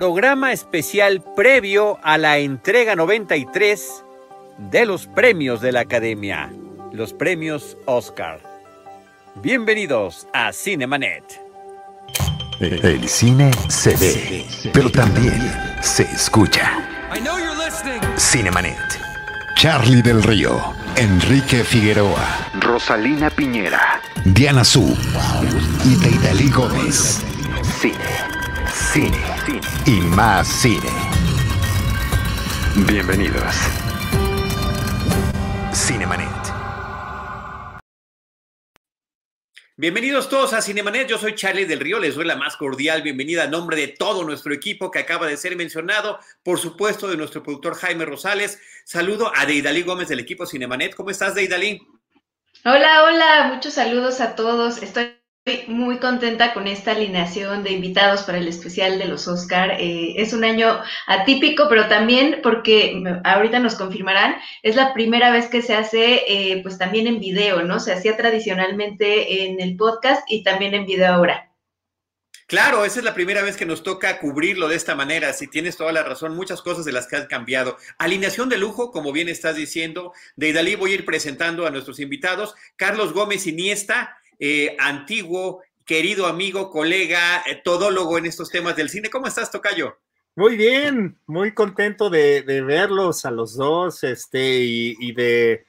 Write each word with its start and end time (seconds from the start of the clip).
Programa 0.00 0.52
especial 0.52 1.24
previo 1.34 1.98
a 2.04 2.18
la 2.18 2.38
entrega 2.38 2.94
93 2.94 4.04
de 4.70 4.86
los 4.86 5.08
premios 5.08 5.60
de 5.60 5.72
la 5.72 5.80
Academia, 5.80 6.52
los 6.92 7.12
premios 7.12 7.76
Oscar. 7.84 8.38
Bienvenidos 9.42 10.28
a 10.32 10.52
Cinemanet. 10.52 11.24
El 12.60 13.08
cine 13.08 13.50
se 13.66 13.96
ve, 13.96 14.46
pero 14.72 14.88
también 14.88 15.52
se 15.80 16.04
escucha. 16.04 16.78
Cinemanet. 18.16 18.78
Charlie 19.56 20.02
del 20.02 20.22
Río, 20.22 20.62
Enrique 20.94 21.64
Figueroa, 21.64 22.52
Rosalina 22.60 23.30
Piñera, 23.30 24.00
Diana 24.24 24.62
Su 24.62 24.96
y 25.84 25.96
Deidali 25.96 26.50
Gómez. 26.50 27.20
Cine 27.80 28.38
cine, 28.92 29.18
y 29.88 30.02
más 30.02 30.46
cine. 30.46 30.90
Bienvenidos. 32.86 33.54
Cinemanet. 35.72 36.28
Bienvenidos 39.78 40.28
todos 40.28 40.52
a 40.52 40.60
Cinemanet, 40.60 41.08
yo 41.08 41.16
soy 41.16 41.34
Charlie 41.34 41.64
del 41.64 41.80
Río, 41.80 41.98
les 41.98 42.16
doy 42.16 42.26
la 42.26 42.36
más 42.36 42.58
cordial 42.58 43.00
bienvenida 43.00 43.44
a 43.44 43.46
nombre 43.46 43.78
de 43.78 43.88
todo 43.88 44.24
nuestro 44.24 44.52
equipo 44.52 44.90
que 44.90 44.98
acaba 44.98 45.26
de 45.26 45.38
ser 45.38 45.56
mencionado, 45.56 46.18
por 46.42 46.58
supuesto 46.58 47.08
de 47.08 47.16
nuestro 47.16 47.42
productor 47.42 47.74
Jaime 47.76 48.04
Rosales. 48.04 48.60
Saludo 48.84 49.32
a 49.34 49.46
Deidali 49.46 49.84
Gómez 49.84 50.08
del 50.08 50.20
equipo 50.20 50.44
Cinemanet. 50.44 50.94
¿Cómo 50.94 51.08
estás, 51.08 51.34
Deidali? 51.34 51.80
Hola, 52.62 53.04
hola, 53.04 53.52
muchos 53.54 53.72
saludos 53.72 54.20
a 54.20 54.34
todos. 54.34 54.82
Estoy 54.82 55.17
muy 55.66 55.98
contenta 55.98 56.52
con 56.52 56.66
esta 56.66 56.92
alineación 56.92 57.62
de 57.62 57.70
invitados 57.70 58.22
para 58.22 58.38
el 58.38 58.48
especial 58.48 58.98
de 58.98 59.06
los 59.06 59.28
Oscar. 59.28 59.72
Eh, 59.78 60.14
es 60.16 60.32
un 60.32 60.44
año 60.44 60.80
atípico, 61.06 61.66
pero 61.68 61.88
también 61.88 62.40
porque 62.42 63.02
ahorita 63.24 63.58
nos 63.58 63.74
confirmarán, 63.74 64.36
es 64.62 64.76
la 64.76 64.92
primera 64.92 65.30
vez 65.30 65.46
que 65.46 65.62
se 65.62 65.74
hace 65.74 66.24
eh, 66.28 66.60
pues 66.62 66.78
también 66.78 67.06
en 67.06 67.20
video, 67.20 67.62
¿no? 67.62 67.80
Se 67.80 67.92
hacía 67.92 68.16
tradicionalmente 68.16 69.44
en 69.44 69.60
el 69.60 69.76
podcast 69.76 70.22
y 70.28 70.42
también 70.42 70.74
en 70.74 70.86
video 70.86 71.14
ahora. 71.14 71.48
Claro, 72.48 72.86
esa 72.86 73.00
es 73.00 73.04
la 73.04 73.12
primera 73.12 73.42
vez 73.42 73.58
que 73.58 73.66
nos 73.66 73.82
toca 73.82 74.18
cubrirlo 74.18 74.68
de 74.68 74.76
esta 74.76 74.94
manera. 74.94 75.34
Si 75.34 75.48
tienes 75.48 75.76
toda 75.76 75.92
la 75.92 76.02
razón, 76.02 76.34
muchas 76.34 76.62
cosas 76.62 76.86
de 76.86 76.92
las 76.92 77.06
que 77.06 77.16
han 77.16 77.26
cambiado. 77.26 77.76
Alineación 77.98 78.48
de 78.48 78.56
lujo, 78.56 78.90
como 78.90 79.12
bien 79.12 79.28
estás 79.28 79.56
diciendo. 79.56 80.14
De 80.34 80.54
Dalí 80.54 80.74
voy 80.74 80.92
a 80.92 80.94
ir 80.94 81.04
presentando 81.04 81.66
a 81.66 81.70
nuestros 81.70 82.00
invitados. 82.00 82.54
Carlos 82.76 83.12
Gómez 83.12 83.46
Iniesta, 83.46 84.17
eh, 84.38 84.76
antiguo, 84.78 85.62
querido 85.84 86.26
amigo, 86.26 86.70
colega, 86.70 87.42
eh, 87.46 87.60
todólogo 87.62 88.18
en 88.18 88.26
estos 88.26 88.50
temas 88.50 88.76
del 88.76 88.88
cine. 88.88 89.10
¿Cómo 89.10 89.26
estás, 89.26 89.50
Tocayo? 89.50 89.96
Muy 90.36 90.56
bien, 90.56 91.18
muy 91.26 91.52
contento 91.52 92.10
de, 92.10 92.42
verlos 92.42 93.24
a 93.24 93.30
los 93.30 93.56
dos 93.56 94.04
este, 94.04 94.60
y, 94.60 95.12
de 95.12 95.66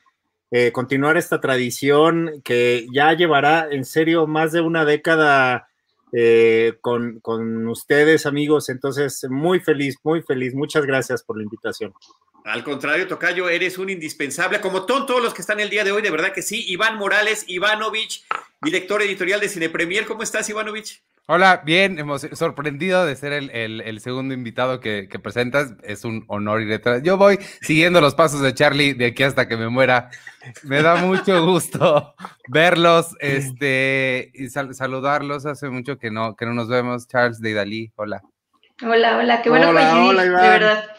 eh, 0.51 0.71
continuar 0.71 1.17
esta 1.17 1.41
tradición 1.41 2.41
que 2.43 2.85
ya 2.93 3.13
llevará 3.13 3.67
en 3.71 3.83
serio 3.83 4.27
más 4.27 4.51
de 4.51 4.61
una 4.61 4.85
década 4.85 5.67
con, 6.81 7.19
con, 7.19 7.67
ustedes, 7.67 8.25
amigos. 8.25 8.69
Entonces, 8.69 9.25
muy 9.29 9.59
feliz, 9.59 9.97
muy 10.03 10.21
feliz. 10.21 10.53
Muchas 10.53 10.85
gracias 10.85 11.23
por 11.23 11.37
la 11.37 11.43
invitación. 11.43 11.93
Al 12.45 12.63
contrario, 12.63 13.07
Tocayo, 13.07 13.49
eres 13.49 13.77
un 13.77 13.89
indispensable, 13.89 14.61
como 14.61 14.85
todos 14.85 15.21
los 15.21 15.33
que 15.33 15.41
están 15.41 15.59
el 15.59 15.69
día 15.69 15.83
de 15.83 15.91
hoy, 15.91 16.01
de 16.01 16.09
verdad 16.09 16.31
que 16.31 16.41
sí. 16.41 16.65
Iván 16.67 16.97
Morales, 16.97 17.43
Ivanovich, 17.47 18.25
director 18.61 19.01
editorial 19.01 19.39
de 19.39 19.49
Cine 19.49 19.69
Premier. 19.69 20.05
¿Cómo 20.05 20.23
estás, 20.23 20.49
Ivanovich? 20.49 21.03
Hola, 21.31 21.61
bien, 21.63 21.99
hemos 21.99 22.21
sorprendido 22.33 23.05
de 23.05 23.15
ser 23.15 23.33
el, 23.33 23.99
segundo 23.99 24.33
invitado 24.33 24.79
que, 24.79 25.07
presentas. 25.21 25.75
Es 25.83 26.03
un 26.03 26.25
honor 26.27 26.63
y 26.63 26.65
detrás. 26.65 27.03
Yo 27.03 27.17
voy 27.17 27.37
siguiendo 27.61 28.01
los 28.01 28.15
pasos 28.15 28.41
de 28.41 28.53
Charlie 28.55 28.93
de 28.93 29.05
aquí 29.05 29.21
hasta 29.21 29.47
que 29.47 29.55
me 29.55 29.69
muera. 29.69 30.09
Me 30.63 30.81
da 30.81 30.95
mucho 30.95 31.45
gusto 31.45 32.15
verlos 32.47 33.15
este, 33.19 34.31
y 34.33 34.49
saludarlos. 34.49 35.45
Hace 35.45 35.69
mucho 35.69 35.99
que 35.99 36.09
no, 36.09 36.35
que 36.35 36.47
no 36.47 36.55
nos 36.55 36.67
vemos. 36.67 37.07
Charles 37.07 37.39
de 37.39 37.51
Idalí, 37.51 37.91
hola. 37.95 38.23
Hola, 38.81 39.17
hola, 39.17 39.41
qué 39.43 39.49
bueno 39.49 39.69
hola, 39.69 40.23
de 40.23 40.29
verdad. 40.29 40.98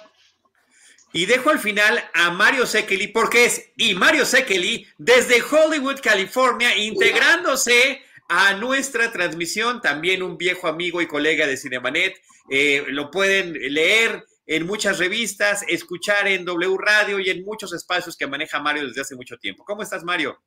Y 1.13 1.27
dejo 1.27 1.51
al 1.51 1.59
final 1.59 2.03
a 2.15 2.31
Mario 2.31 2.67
Sekeli, 2.67 3.09
porque 3.09 3.45
es 3.45 3.71
y 3.77 3.95
Mario 3.95 4.25
Sekeli 4.25 4.87
desde 4.97 5.43
Hollywood, 5.43 6.01
California, 6.01 6.77
integrándose 6.77 8.03
a 8.29 8.55
nuestra 8.55 9.11
transmisión, 9.11 9.81
también 9.81 10.23
un 10.23 10.39
viejo 10.39 10.69
amigo 10.69 11.03
y 11.03 11.09
colega 11.09 11.47
de 11.47 11.57
Cinemanet. 11.57 12.15
Eh, 12.49 12.85
lo 12.89 13.11
pueden 13.11 13.53
leer 13.53 14.25
en 14.47 14.67
muchas 14.67 14.99
revistas, 14.99 15.65
escuchar 15.69 16.29
en 16.29 16.45
W 16.45 16.77
Radio 16.79 17.19
y 17.19 17.31
en 17.31 17.45
muchos 17.45 17.73
espacios 17.73 18.17
que 18.17 18.27
maneja 18.27 18.61
Mario 18.61 18.87
desde 18.87 19.01
hace 19.01 19.17
mucho 19.17 19.37
tiempo. 19.39 19.65
¿Cómo 19.65 19.83
estás, 19.83 20.05
Mario? 20.05 20.41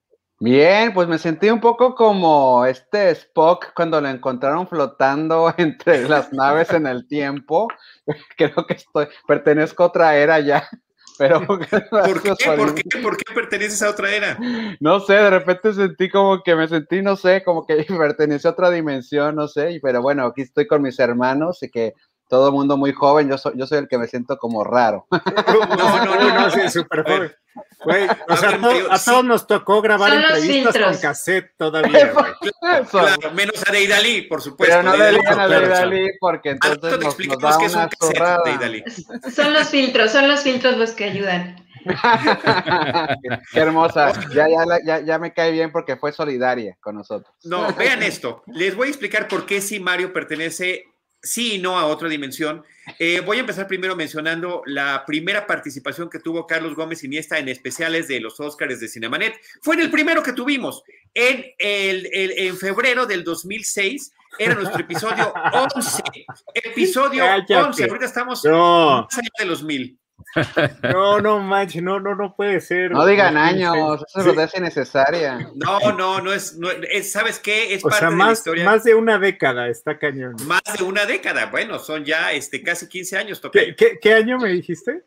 Bien, 0.44 0.94
pues 0.94 1.08
me 1.08 1.18
sentí 1.18 1.50
un 1.50 1.62
poco 1.62 1.96
como 1.96 2.66
este 2.66 3.12
Spock 3.12 3.68
cuando 3.74 4.02
lo 4.02 4.10
encontraron 4.10 4.68
flotando 4.68 5.54
entre 5.58 6.10
las 6.10 6.34
naves 6.34 6.70
en 6.72 6.86
el 6.86 7.08
tiempo. 7.08 7.70
Creo 8.38 8.68
que 8.68 8.74
estoy, 8.74 9.08
pertenezco 9.26 9.84
a 9.84 9.86
otra 9.86 10.18
era 10.18 10.42
ya. 10.42 10.68
Pero 11.18 11.46
¿Por 11.48 11.60
qué? 11.66 11.80
¿Por 11.90 12.22
qué? 12.76 13.00
¿Por 13.02 13.16
qué 13.16 13.34
perteneces 13.34 13.84
a 13.84 13.92
otra 13.92 14.14
era? 14.14 14.38
No 14.82 15.00
sé, 15.00 15.14
de 15.14 15.30
repente 15.30 15.72
sentí 15.72 16.10
como 16.10 16.44
que 16.44 16.56
me 16.56 16.68
sentí, 16.68 17.02
no 17.02 17.16
sé, 17.16 17.42
como 17.46 17.66
que 17.66 17.86
pertenece 17.98 18.48
a 18.48 18.52
otra 18.52 18.70
dimensión, 18.70 19.36
no 19.36 19.48
sé, 19.48 19.80
pero 19.82 20.02
bueno, 20.02 20.26
aquí 20.26 20.42
estoy 20.42 20.68
con 20.68 20.82
mis 20.82 21.00
hermanos 21.00 21.64
y 21.64 21.70
que 21.70 21.94
todo 22.28 22.48
el 22.48 22.54
mundo 22.54 22.78
muy 22.78 22.94
joven, 22.94 23.30
yo 23.30 23.38
soy, 23.38 23.54
yo 23.56 23.68
soy 23.68 23.80
el 23.80 23.88
que 23.88 23.98
me 23.98 24.08
siento 24.08 24.38
como 24.38 24.64
raro. 24.64 25.08
No, 25.74 26.06
no, 26.06 26.16
no, 26.16 26.40
no, 26.42 26.50
sí, 26.50 26.70
súper 26.70 27.04
joven. 27.04 27.32
Güey, 27.84 28.08
o 28.30 28.38
sea, 28.38 28.60
a, 28.92 29.00
todos 29.04 29.26
nos 29.26 29.46
tocó 29.46 29.82
grabar 29.82 30.14
entrevistas 30.14 30.78
con 30.78 30.98
cassette 30.98 31.52
todavía, 31.58 32.14
güey. 32.14 32.86
Claro, 32.90 33.32
menos 33.34 33.62
a 33.68 33.72
Deidali, 33.72 34.24
por 34.24 34.42
supuesto. 34.42 34.76
Pero 34.76 34.90
no 34.90 34.96
le 34.96 35.12
digan 35.12 35.40
a 35.40 35.48
Deidali 35.48 36.12
porque 36.20 36.52
entonces 36.52 37.00
nos, 37.00 37.20
nos 37.20 37.38
da 37.40 37.58
que 37.58 37.66
es 37.66 37.76
un 37.76 37.88
cassette, 37.88 38.46
Deidali. 38.46 38.84
Son 39.34 39.54
los 39.54 39.68
filtros, 39.70 40.12
son 40.12 40.28
los 40.28 40.42
filtros 40.42 40.78
los 40.78 40.92
que 40.92 41.06
ayudan. 41.06 41.64
Qué 43.52 43.60
hermosa. 43.60 44.14
Ya, 44.34 44.48
ya, 44.48 44.80
ya, 44.86 45.00
ya, 45.02 45.20
me 45.20 45.34
cae 45.34 45.52
bien 45.52 45.72
porque 45.72 45.98
fue 45.98 46.12
solidaria 46.12 46.78
con 46.80 46.96
nosotros. 46.96 47.34
No, 47.44 47.74
vean 47.74 48.04
esto. 48.04 48.44
Les 48.48 48.76
voy 48.76 48.88
a 48.88 48.92
explicar 48.92 49.28
por 49.28 49.46
qué 49.46 49.62
si 49.62 49.80
Mario 49.80 50.14
pertenece 50.14 50.86
sí 51.24 51.56
y 51.56 51.58
no 51.58 51.80
a 51.80 51.86
otra 51.86 52.10
dimensión. 52.10 52.64
Eh, 53.00 53.22
voy 53.22 53.38
a 53.38 53.40
empezar 53.40 53.66
primero 53.66 53.96
mencionando 53.96 54.62
la 54.66 55.06
primera 55.08 55.48
participación 55.48 56.10
que 56.10 56.20
tuvo 56.20 56.46
Carlos 56.46 56.76
Gómez 56.76 57.04
Iniesta 57.04 57.40
en 57.40 57.48
especiales 57.48 58.10
de 58.10 58.20
los 58.20 58.40
Óscares 58.40 58.82
de 58.82 58.90
Cinemanet. 58.90 59.40
Fue 59.62 59.76
en 59.76 59.82
el 59.82 59.90
primero 59.90 60.22
que 60.22 60.34
tuvimos, 60.34 60.84
en, 61.14 61.46
el, 61.58 62.10
en 62.12 62.58
febrero 62.58 63.06
del 63.06 63.24
2006. 63.24 64.12
Era 64.38 64.56
nuestro 64.56 64.82
episodio 64.82 65.34
11. 65.76 66.04
Episodio 66.56 67.24
11. 67.26 67.84
Ahorita 67.86 68.06
estamos 68.06 68.44
no. 68.44 69.04
más 69.04 69.18
allá 69.18 69.30
de 69.40 69.46
los 69.46 69.64
mil. 69.64 69.98
No, 70.84 71.20
no 71.20 71.40
manches, 71.40 71.82
no, 71.84 72.00
no, 72.00 72.16
no 72.16 72.36
puede 72.36 72.62
ser. 72.62 72.92
No 72.92 73.06
digan 73.06 73.38
años, 73.38 74.04
eso 74.16 74.42
es 74.42 74.52
sí. 74.52 74.58
innecesaria. 74.58 75.50
No, 75.56 75.92
no, 75.94 76.22
no 76.22 76.34
es, 76.34 76.58
no 76.58 76.70
es, 76.72 77.12
¿sabes 77.12 77.40
qué? 77.40 77.74
Es 77.74 77.84
o 77.86 77.90
parte 77.90 78.08
sea, 78.08 78.10
más, 78.10 78.18
de 78.18 78.26
la 78.26 78.34
historia. 78.34 78.66
Más 78.66 78.84
de 78.84 78.96
una 78.96 79.20
década, 79.20 79.68
está 79.68 79.98
cañón. 79.98 80.36
Más 80.46 80.64
de 80.78 80.84
una 80.84 81.06
década, 81.06 81.48
bueno, 81.48 81.80
son 81.80 82.04
ya 82.06 82.32
este, 82.32 82.62
casi 82.62 82.88
15 82.88 83.18
años. 83.18 83.42
¿Qué, 83.52 83.76
qué, 83.76 84.00
qué 84.02 84.14
año 84.14 84.38
me 84.38 84.50
dijiste? 84.50 85.04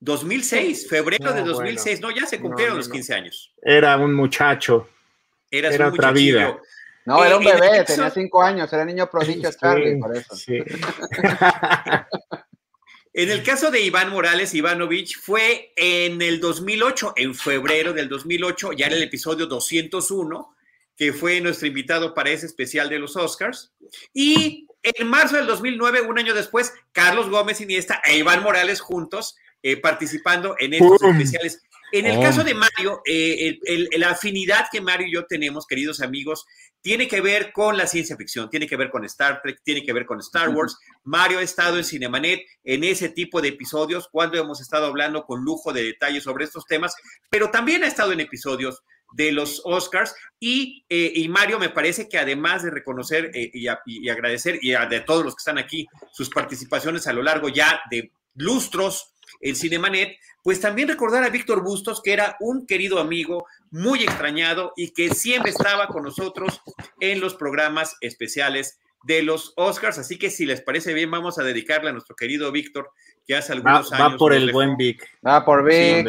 2006, 0.00 0.88
febrero 0.88 1.32
de 1.32 1.42
2006, 1.42 2.00
no, 2.00 2.10
ya 2.10 2.26
se 2.26 2.38
cumplieron 2.38 2.76
los 2.76 2.88
15 2.88 3.14
años. 3.14 3.52
Era 3.62 3.96
un 3.96 4.14
muchacho. 4.14 4.88
Eras 5.50 5.74
era 5.74 5.88
un 5.88 5.94
otra 5.94 6.12
vida. 6.12 6.58
No, 7.06 7.24
era 7.24 7.36
un 7.36 7.44
bebé, 7.44 7.84
tenía 7.84 8.10
5 8.10 8.42
años, 8.42 8.72
era 8.72 8.84
niño 8.84 9.10
prodigio 9.10 9.50
Charlie, 9.52 9.98
por 9.98 10.16
eso. 10.16 10.34
Sí. 10.36 10.58
En 13.16 13.30
el 13.30 13.44
caso 13.44 13.70
de 13.70 13.80
Iván 13.80 14.10
Morales 14.10 14.54
Ivanovich 14.54 15.20
fue 15.20 15.72
en 15.76 16.20
el 16.20 16.40
2008, 16.40 17.12
en 17.14 17.32
febrero 17.36 17.92
del 17.92 18.08
2008, 18.08 18.72
ya 18.72 18.86
era 18.86 18.96
el 18.96 19.04
episodio 19.04 19.46
201, 19.46 20.56
que 20.96 21.12
fue 21.12 21.40
nuestro 21.40 21.68
invitado 21.68 22.12
para 22.12 22.30
ese 22.30 22.46
especial 22.46 22.88
de 22.88 22.98
los 22.98 23.16
Oscars. 23.16 23.72
Y 24.12 24.66
en 24.82 25.06
marzo 25.06 25.36
del 25.36 25.46
2009, 25.46 26.00
un 26.00 26.18
año 26.18 26.34
después, 26.34 26.72
Carlos 26.90 27.30
Gómez 27.30 27.60
Iniesta 27.60 28.02
e 28.04 28.18
Iván 28.18 28.42
Morales 28.42 28.80
juntos 28.80 29.36
eh, 29.62 29.76
participando 29.76 30.56
en 30.58 30.74
estos 30.74 31.00
especiales. 31.00 31.62
En 31.92 32.06
el 32.06 32.20
caso 32.20 32.42
de 32.42 32.54
Mario, 32.54 33.02
eh, 33.06 33.58
la 33.98 34.10
afinidad 34.10 34.66
que 34.70 34.80
Mario 34.80 35.06
y 35.06 35.14
yo 35.14 35.26
tenemos, 35.26 35.66
queridos 35.66 36.00
amigos, 36.00 36.44
tiene 36.84 37.08
que 37.08 37.22
ver 37.22 37.50
con 37.52 37.78
la 37.78 37.86
ciencia 37.86 38.14
ficción, 38.16 38.50
tiene 38.50 38.66
que 38.66 38.76
ver 38.76 38.90
con 38.90 39.04
Star 39.06 39.40
Trek, 39.40 39.60
tiene 39.64 39.82
que 39.82 39.92
ver 39.92 40.04
con 40.04 40.20
Star 40.20 40.50
Wars. 40.50 40.76
Mario 41.04 41.38
ha 41.38 41.42
estado 41.42 41.78
en 41.78 41.84
Cinemanet 41.84 42.42
en 42.62 42.84
ese 42.84 43.08
tipo 43.08 43.40
de 43.40 43.48
episodios 43.48 44.08
cuando 44.12 44.38
hemos 44.38 44.60
estado 44.60 44.86
hablando 44.86 45.24
con 45.24 45.42
lujo 45.42 45.72
de 45.72 45.82
detalles 45.82 46.24
sobre 46.24 46.44
estos 46.44 46.66
temas, 46.66 46.94
pero 47.30 47.50
también 47.50 47.84
ha 47.84 47.86
estado 47.86 48.12
en 48.12 48.20
episodios 48.20 48.82
de 49.14 49.32
los 49.32 49.62
Oscars. 49.64 50.14
Y, 50.38 50.84
eh, 50.90 51.10
y 51.14 51.28
Mario, 51.28 51.58
me 51.58 51.70
parece 51.70 52.08
que 52.08 52.18
además 52.18 52.62
de 52.62 52.70
reconocer 52.70 53.30
eh, 53.32 53.50
y, 53.54 54.08
agradecer 54.08 54.58
y 54.60 54.74
a, 54.74 54.86
de 54.86 55.00
todos 55.00 55.24
los 55.24 55.34
que 55.34 55.40
están 55.40 55.58
aquí 55.58 55.86
sus 56.12 56.28
participaciones 56.28 57.06
a 57.06 57.12
lo 57.12 57.22
largo 57.22 57.48
ya 57.48 57.80
de 57.90 58.12
lustros 58.34 59.13
en 59.40 59.56
Cinemanet, 59.56 60.18
pues 60.42 60.60
también 60.60 60.88
recordar 60.88 61.24
a 61.24 61.30
Víctor 61.30 61.62
Bustos, 61.62 62.02
que 62.02 62.12
era 62.12 62.36
un 62.40 62.66
querido 62.66 62.98
amigo, 62.98 63.46
muy 63.70 64.02
extrañado 64.02 64.72
y 64.76 64.92
que 64.92 65.10
siempre 65.10 65.50
estaba 65.50 65.88
con 65.88 66.02
nosotros 66.02 66.60
en 67.00 67.20
los 67.20 67.34
programas 67.34 67.96
especiales 68.00 68.78
de 69.04 69.22
los 69.22 69.52
Oscars. 69.56 69.98
Así 69.98 70.18
que 70.18 70.30
si 70.30 70.46
les 70.46 70.60
parece 70.60 70.94
bien, 70.94 71.10
vamos 71.10 71.38
a 71.38 71.42
dedicarle 71.42 71.90
a 71.90 71.92
nuestro 71.92 72.16
querido 72.16 72.50
Víctor, 72.52 72.90
que 73.26 73.36
hace 73.36 73.52
algunos 73.52 73.92
años. 73.92 74.12
Va 74.12 74.16
por 74.16 74.32
el 74.32 74.52
buen 74.52 74.76
Vic. 74.76 75.08
Va 75.26 75.44
por 75.44 75.64
Vic. 75.64 76.06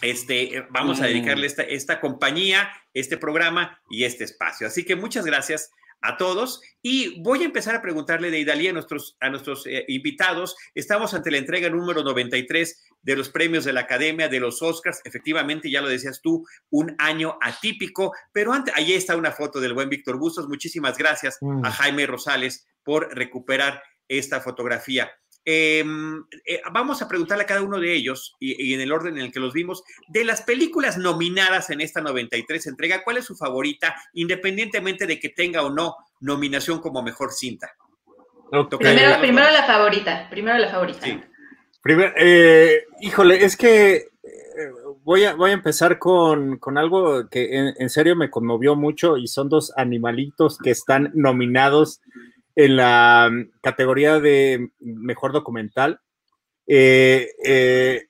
Este, 0.00 0.56
eh, 0.56 0.66
vamos 0.70 1.00
a 1.00 1.06
dedicarle 1.06 1.46
esta, 1.46 1.62
esta 1.62 2.00
compañía, 2.00 2.70
este 2.94 3.18
programa 3.18 3.80
y 3.90 4.04
este 4.04 4.24
espacio. 4.24 4.66
Así 4.66 4.84
que 4.84 4.96
muchas 4.96 5.24
gracias 5.24 5.70
a 6.02 6.16
todos 6.16 6.60
y 6.82 7.22
voy 7.22 7.42
a 7.42 7.46
empezar 7.46 7.74
a 7.74 7.82
preguntarle 7.82 8.30
de 8.30 8.40
Idalí 8.40 8.68
a 8.68 8.72
nuestros, 8.72 9.16
a 9.20 9.30
nuestros 9.30 9.66
eh, 9.66 9.84
invitados. 9.88 10.56
Estamos 10.74 11.14
ante 11.14 11.30
la 11.30 11.38
entrega 11.38 11.70
número 11.70 12.02
93 12.02 12.84
de 13.00 13.16
los 13.16 13.30
premios 13.30 13.64
de 13.64 13.72
la 13.72 13.82
Academia 13.82 14.28
de 14.28 14.40
los 14.40 14.60
Oscars. 14.62 15.00
Efectivamente, 15.04 15.70
ya 15.70 15.80
lo 15.80 15.88
decías 15.88 16.20
tú, 16.20 16.44
un 16.70 16.94
año 16.98 17.38
atípico, 17.40 18.12
pero 18.32 18.52
antes, 18.52 18.74
ahí 18.76 18.92
está 18.92 19.16
una 19.16 19.32
foto 19.32 19.60
del 19.60 19.74
buen 19.74 19.88
Víctor 19.88 20.18
Bustos. 20.18 20.48
Muchísimas 20.48 20.98
gracias 20.98 21.38
a 21.40 21.46
mm. 21.46 21.62
Jaime 21.62 22.06
Rosales 22.06 22.66
por 22.82 23.14
recuperar 23.14 23.82
esta 24.08 24.40
fotografía. 24.40 25.10
Em, 25.44 26.22
eh, 26.46 26.60
vamos 26.72 27.02
a 27.02 27.08
preguntarle 27.08 27.42
a 27.44 27.46
cada 27.46 27.62
uno 27.62 27.80
de 27.80 27.92
ellos, 27.92 28.36
y, 28.38 28.74
en 28.74 28.80
el 28.80 28.92
orden 28.92 29.16
en 29.16 29.24
el 29.24 29.32
que 29.32 29.40
los 29.40 29.52
vimos, 29.52 29.82
de 30.08 30.24
las 30.24 30.42
películas 30.42 30.98
nominadas 30.98 31.70
en 31.70 31.80
esta 31.80 32.00
93 32.00 32.66
entrega, 32.68 33.02
¿cuál 33.02 33.16
es 33.16 33.24
su 33.24 33.36
favorita, 33.36 33.96
independientemente 34.14 35.06
de 35.06 35.18
que 35.18 35.30
tenga 35.30 35.62
o 35.62 35.70
no 35.70 35.96
nominación 36.20 36.80
como 36.80 37.02
mejor 37.02 37.32
cinta? 37.32 37.74
Primero, 38.78 39.18
primero 39.18 39.50
la 39.50 39.64
favorita, 39.64 40.28
primero 40.30 40.58
la 40.58 40.70
favorita. 40.70 41.06
Eh, 42.16 42.84
híjole, 43.00 43.44
es 43.44 43.56
que 43.56 43.94
eh, 43.94 44.70
voy, 45.02 45.24
a, 45.24 45.34
voy 45.34 45.50
a 45.50 45.54
empezar 45.54 45.98
con, 45.98 46.60
algo 46.76 47.28
que 47.28 47.74
en, 47.76 47.88
serio 47.88 48.14
me 48.14 48.30
conmovió 48.30 48.76
mucho 48.76 49.16
y 49.16 49.26
son 49.26 49.48
dos 49.48 49.72
animalitos 49.76 50.58
que 50.58 50.70
están 50.70 51.10
nominados 51.14 52.00
en 52.54 52.76
la 52.76 53.30
mm, 53.30 53.60
categoría 53.60 54.20
de 54.20 54.70
mejor 54.80 55.32
documental. 55.32 56.00
Eh, 56.66 57.28
eh, 57.44 58.02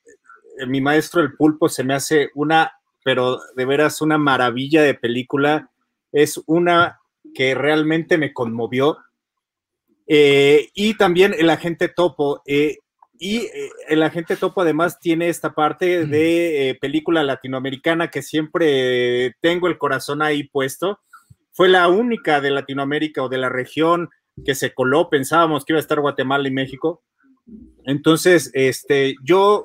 mi 0.67 0.81
maestro 0.81 1.23
el 1.23 1.35
pulpo 1.35 1.69
se 1.69 1.85
me 1.85 1.95
hace 1.95 2.31
una, 2.35 2.73
pero 3.05 3.41
de 3.57 3.65
veras 3.65 4.01
una 4.03 4.19
maravilla 4.19 4.83
de 4.83 4.95
película. 4.95 5.71
Es 6.13 6.41
una 6.47 7.01
que 7.35 7.55
realmente 7.55 8.19
me 8.19 8.33
conmovió. 8.33 8.99
Eh, 10.07 10.69
y 10.75 10.95
también 10.97 11.35
el 11.39 11.49
agente 11.51 11.89
topo. 11.89 12.43
y 12.45 13.49
el 13.89 14.03
agente 14.03 14.37
topo 14.37 14.63
además 14.63 14.99
tiene 14.99 15.29
esta 15.29 15.55
parte 15.55 16.07
de 16.07 16.77
película 16.81 17.23
latinoamericana 17.23 18.11
que 18.11 18.21
siempre 18.21 19.37
tengo 19.41 19.69
el 19.69 19.79
corazón 19.79 20.23
ahí 20.23 20.43
puesto. 20.43 20.99
Fue 21.53 21.69
la 21.69 21.87
única 21.89 22.41
de 22.41 22.51
Latinoamérica 22.51 23.23
o 23.23 23.29
de 23.29 23.39
la 23.39 23.49
región 23.49 24.11
que 24.45 24.55
se 24.55 24.75
coló, 24.75 25.09
pensábamos 25.11 25.65
que 25.65 25.73
iba 25.73 25.79
a 25.79 25.83
estar 25.83 26.01
Guatemala 26.01 26.49
y 26.49 26.53
México. 26.53 27.03
Entonces, 27.85 28.51
este, 28.55 29.15
yo 29.25 29.65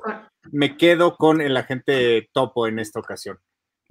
me 0.50 0.76
quedo 0.76 1.16
con 1.16 1.40
el 1.40 1.56
agente 1.56 2.28
topo 2.32 2.66
en 2.66 2.78
esta 2.78 3.00
ocasión. 3.00 3.38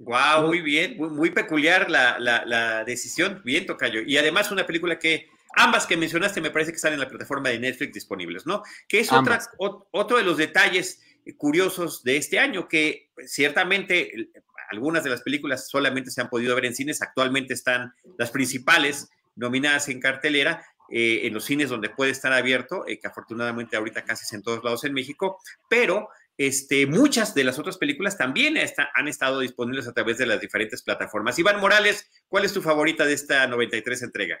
Wow, 0.00 0.46
muy 0.46 0.60
bien, 0.60 0.96
muy, 0.96 1.30
peculiar 1.30 1.90
la, 1.90 2.84
decisión. 2.84 3.42
Bien, 3.44 3.66
Tocayo. 3.66 4.00
Y 4.02 4.16
además 4.16 4.50
una 4.50 4.66
película 4.66 4.98
que 4.98 5.28
ambas 5.56 5.86
que 5.86 5.96
mencionaste 5.96 6.40
me 6.40 6.50
parece 6.50 6.70
que 6.70 6.76
están 6.76 6.92
en 6.92 7.00
la 7.00 7.08
plataforma 7.08 7.48
de 7.48 7.58
Netflix 7.58 7.94
disponibles, 7.94 8.46
¿no? 8.46 8.62
Que 8.86 9.00
es 9.00 9.12
otra, 9.12 9.40
otro 9.58 10.18
de 10.18 10.22
los 10.22 10.36
detalles 10.36 11.02
curiosos 11.36 12.02
de 12.04 12.16
este 12.16 12.38
año, 12.38 12.68
que 12.68 13.10
ciertamente 13.26 14.30
algunas 14.70 15.02
de 15.04 15.10
las 15.10 15.22
películas 15.22 15.68
solamente 15.68 16.10
se 16.10 16.20
han 16.20 16.28
podido 16.28 16.54
ver 16.54 16.66
en 16.66 16.74
cines, 16.74 17.02
actualmente 17.02 17.54
están 17.54 17.92
las 18.18 18.30
principales 18.30 19.08
nominadas 19.34 19.88
en 19.88 20.00
cartelera, 20.00 20.64
eh, 20.90 21.20
en 21.24 21.34
los 21.34 21.44
cines 21.44 21.70
donde 21.70 21.90
puede 21.90 22.10
estar 22.10 22.32
abierto, 22.32 22.86
eh, 22.86 22.98
que 22.98 23.06
afortunadamente 23.06 23.76
ahorita 23.76 24.04
casi 24.04 24.24
es 24.24 24.32
en 24.32 24.42
todos 24.42 24.62
lados 24.64 24.84
en 24.84 24.94
México, 24.94 25.38
pero 25.68 26.08
este, 26.36 26.86
muchas 26.86 27.34
de 27.34 27.44
las 27.44 27.58
otras 27.58 27.78
películas 27.78 28.16
también 28.16 28.56
han 28.94 29.08
estado 29.08 29.40
disponibles 29.40 29.88
a 29.88 29.92
través 29.92 30.18
de 30.18 30.26
las 30.26 30.40
diferentes 30.40 30.82
plataformas. 30.82 31.38
Iván 31.38 31.60
Morales, 31.60 32.08
¿cuál 32.28 32.44
es 32.44 32.52
tu 32.52 32.62
favorita 32.62 33.04
de 33.04 33.14
esta 33.14 33.46
93 33.46 34.02
entrega? 34.02 34.38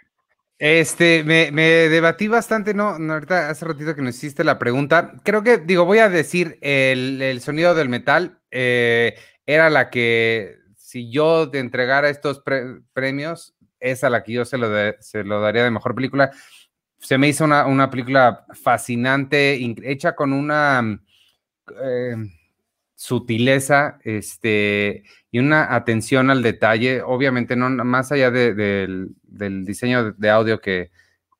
Este, 0.58 1.22
me, 1.22 1.52
debatí 1.62 2.26
bastante, 2.26 2.74
¿no? 2.74 2.88
Ahorita 2.88 3.48
hace 3.48 3.64
ratito 3.64 3.94
que 3.94 4.02
nos 4.02 4.16
hiciste 4.16 4.42
la 4.42 4.58
pregunta. 4.58 5.14
Creo 5.24 5.42
que, 5.42 5.58
digo, 5.58 5.84
voy 5.84 5.98
a 5.98 6.08
decir, 6.08 6.58
el, 6.62 7.40
sonido 7.40 7.74
del 7.76 7.88
metal 7.88 8.40
eh, 8.50 9.16
era 9.46 9.70
la 9.70 9.88
que, 9.88 10.56
si 10.76 11.10
yo 11.12 11.48
te 11.50 11.60
entregara 11.60 12.10
estos 12.10 12.42
premios, 12.92 13.54
es 13.80 14.04
a 14.04 14.10
la 14.10 14.22
que 14.22 14.32
yo 14.32 14.44
se 14.44 14.58
lo, 14.58 14.68
se 15.00 15.24
lo 15.24 15.40
daría 15.40 15.64
de 15.64 15.70
mejor 15.70 15.94
película. 15.94 16.30
Se 16.98 17.18
me 17.18 17.28
hizo 17.28 17.44
una, 17.44 17.90
película 17.90 18.44
fascinante, 18.54 19.58
hecha 19.84 20.14
con 20.14 20.32
una 20.32 21.00
eh, 21.82 22.16
sutileza 22.98 24.00
este, 24.02 25.04
y 25.30 25.38
una 25.38 25.74
atención 25.74 26.30
al 26.30 26.42
detalle. 26.42 27.00
Obviamente, 27.02 27.54
no 27.54 27.70
más 27.84 28.10
allá 28.10 28.32
del, 28.32 29.14
diseño 29.22 30.12
de 30.12 30.30
audio 30.30 30.60
que 30.60 30.90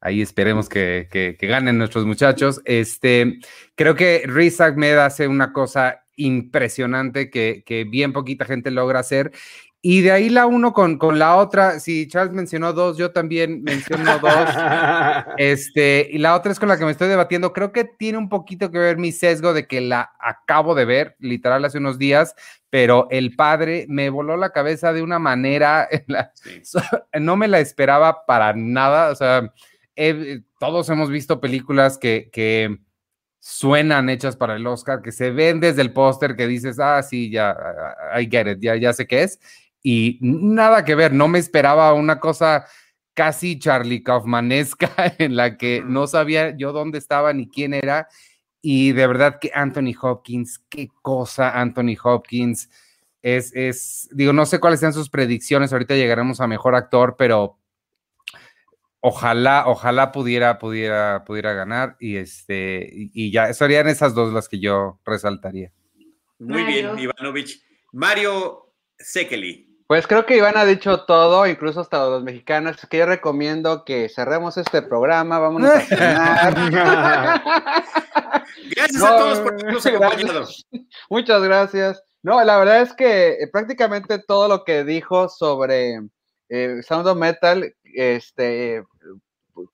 ahí 0.00 0.23
esperemos 0.23 0.69
que, 0.69 1.37
ganen 1.41 1.76
nuestros 1.76 2.06
muchachos. 2.06 2.62
Este, 2.64 3.41
creo 3.75 3.96
que 3.96 4.23
Riz 4.26 4.61
Ahmed 4.61 4.99
hace 4.99 5.26
una 5.26 5.52
cosa 5.52 6.05
impresionante 6.14 7.31
que, 7.31 7.64
que, 7.67 7.82
bien 7.82 8.12
poquita 8.12 8.44
gente 8.44 8.70
logra 8.70 9.00
hacer 9.00 9.32
y 9.81 10.01
de 10.01 10.11
ahí 10.11 10.29
la 10.29 10.47
uno 10.47 10.73
con, 10.73 10.99
con 10.99 11.21
la 11.21 11.37
otra, 11.37 11.79
si 11.79 12.09
Charles 12.09 12.35
mencionó 12.35 12.73
dos, 12.73 12.97
yo 12.97 13.13
también 13.13 13.63
menciono 13.63 14.19
dos. 14.19 14.49
este, 15.37 16.09
y 16.11 16.19
la 16.19 16.35
otra 16.35 16.51
es 16.51 16.59
con 16.59 16.69
la 16.69 16.77
que 16.77 16.85
me 16.85 16.91
estoy 16.91 17.09
debatiendo. 17.09 17.53
Creo 17.53 17.71
que 17.71 17.85
tiene 17.85 18.19
un 18.19 18.29
poquito 18.29 18.73
que 18.73 18.79
ver 18.79 18.97
mi 18.99 19.13
sesgo 19.13 19.55
de 19.55 19.69
que 19.69 19.81
la 19.81 20.11
acabo 20.19 20.75
de 20.75 20.85
ver, 20.85 21.17
literal, 21.21 21.65
hace 21.65 21.79
unos 21.79 21.97
días, 21.97 22.35
pero 22.71 23.07
el 23.11 23.37
padre 23.37 23.87
me 23.89 24.11
voló 24.11 24.37
la 24.37 24.51
cabeza 24.51 24.93
de 24.93 25.03
una 25.03 25.21
manera, 25.21 25.89
no 27.21 27.37
me 27.37 27.47
la 27.47 27.61
esperaba 27.61 28.27
para 28.27 28.55
nada. 28.55 29.13
O 29.13 29.15
sea, 29.15 29.53
todos 30.59 30.89
hemos 30.89 31.09
visto 31.09 31.41
películas 31.41 31.99
que, 31.99 32.31
que 32.33 32.79
suenan 33.39 34.11
hechas 34.11 34.35
para 34.35 34.56
el 34.56 34.67
Oscar, 34.67 35.03
que 35.03 35.13
se 35.13 35.31
ven 35.31 35.61
desde 35.61 35.82
el 35.82 35.93
póster, 35.93 36.35
que 36.35 36.49
dices, 36.49 36.81
ah, 36.81 37.01
sí, 37.05 37.31
ya, 37.31 37.56
I 38.20 38.29
get 38.29 38.49
it, 38.51 38.58
ya, 38.61 38.75
ya 38.75 38.93
sé 38.93 39.06
qué 39.06 39.23
es 39.23 39.39
y 39.82 40.19
nada 40.20 40.85
que 40.85 40.94
ver, 40.94 41.13
no 41.13 41.29
me 41.29 41.39
esperaba 41.39 41.93
una 41.94 42.20
cosa 42.20 42.67
casi 43.15 43.58
Charlie 43.58 44.03
Kaufmanesca 44.03 44.93
en 45.19 45.35
la 45.35 45.56
que 45.56 45.82
no 45.85 46.06
sabía 46.06 46.56
yo 46.56 46.73
dónde 46.73 46.99
estaba 46.99 47.32
ni 47.32 47.49
quién 47.49 47.75
era. 47.75 48.08
Y 48.61 48.93
de 48.93 49.06
verdad 49.06 49.39
que 49.41 49.51
Anthony 49.55 49.94
Hopkins, 50.01 50.61
qué 50.69 50.89
cosa 51.03 51.58
Anthony 51.61 51.97
Hopkins. 52.03 52.70
Es, 53.23 53.53
es, 53.55 54.08
digo, 54.13 54.32
no 54.32 54.47
sé 54.47 54.61
cuáles 54.61 54.81
sean 54.81 54.93
sus 54.93 55.11
predicciones, 55.11 55.73
ahorita 55.73 55.97
llegaremos 55.97 56.41
a 56.41 56.47
mejor 56.47 56.77
actor, 56.77 57.17
pero 57.19 57.58
ojalá, 59.01 59.65
ojalá 59.67 60.13
pudiera, 60.13 60.58
pudiera, 60.58 61.25
pudiera 61.25 61.53
ganar 61.53 61.97
y 61.99 62.17
este, 62.17 62.89
y, 62.93 63.32
ya, 63.32 63.53
serían 63.53 63.89
esas 63.89 64.15
dos 64.15 64.32
las 64.32 64.49
que 64.49 64.61
yo 64.61 65.01
resaltaría. 65.05 65.73
Muy 66.39 66.63
bien, 66.63 66.97
Ivanovich. 66.99 67.61
Mario 67.93 68.75
Sekeli. 68.97 69.68
Pues 69.89 70.07
creo 70.07 70.27
que 70.27 70.37
Iván 70.37 70.59
ha 70.59 70.67
dicho 70.67 71.07
todo, 71.07 71.47
incluso 71.47 71.81
hasta 71.81 72.05
los 72.05 72.23
mexicanos, 72.23 72.77
que 72.91 72.99
yo 72.99 73.07
recomiendo 73.07 73.87
que 73.87 74.11
cerremos 74.11 74.59
este 74.59 74.83
programa, 74.83 75.39
vámonos 75.39 75.71
a 75.71 75.81
cenar. 75.81 76.55
gracias 78.77 79.03
a 79.03 79.17
todos 79.17 79.39
por 79.41 79.55
habernos 79.55 79.87
acompañado. 79.87 80.47
Muchas 81.09 81.43
gracias. 81.43 82.03
No, 82.23 82.45
la 82.45 82.59
verdad 82.59 82.83
es 82.83 82.93
que 82.93 83.31
eh, 83.41 83.49
prácticamente 83.51 84.19
todo 84.19 84.47
lo 84.47 84.63
que 84.65 84.85
dijo 84.85 85.31
sobre 85.31 86.03
eh, 86.51 86.83
Sound 86.87 87.07
of 87.07 87.17
Metal, 87.17 87.75
este, 87.83 88.85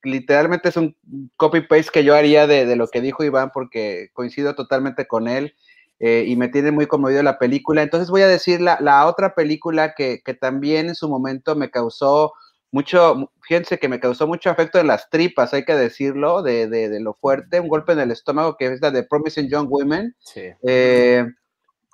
literalmente 0.05 0.69
es 0.69 0.77
un 0.77 0.97
copy-paste 1.35 1.91
que 1.93 2.05
yo 2.05 2.15
haría 2.15 2.47
de, 2.47 2.67
de 2.67 2.77
lo 2.77 2.87
que 2.87 3.01
dijo 3.01 3.25
Iván, 3.25 3.51
porque 3.53 4.11
coincido 4.13 4.55
totalmente 4.55 5.09
con 5.09 5.27
él. 5.27 5.57
Eh, 6.01 6.25
y 6.27 6.37
me 6.37 6.49
tiene 6.49 6.73
muy 6.73 6.87
conmovido 6.87 7.23
la 7.23 7.39
película. 7.39 7.83
Entonces 7.83 8.11
voy 8.11 8.23
a 8.23 8.29
decir 8.29 8.61
la, 8.61 9.07
otra 9.07 9.35
película 9.35 9.95
que, 9.95 10.21
también 10.41 10.89
en 10.89 10.95
su 10.95 11.09
momento 11.09 11.55
me 11.55 11.71
causó 11.71 12.33
mucho, 12.73 13.31
fíjense 13.43 13.79
que 13.79 13.89
me 13.89 14.01
causó 14.01 14.27
mucho 14.27 14.51
afecto 14.51 14.81
en 14.81 14.89
las 14.89 15.09
tripas, 15.09 15.55
hay 15.55 15.65
que 15.65 15.77
decirlo, 15.77 16.43
de, 16.43 16.99
lo 17.01 17.15
fuerte, 17.15 17.61
un 17.61 17.69
golpe 17.69 17.93
en 17.93 18.01
el 18.01 18.11
estómago, 18.11 18.57
que 18.57 18.67
es 18.67 18.81
la 18.81 18.91
de 18.91 19.05
Promising 19.05 19.49
Young 19.49 19.69
Women. 19.71 20.17
Eh, 20.63 21.25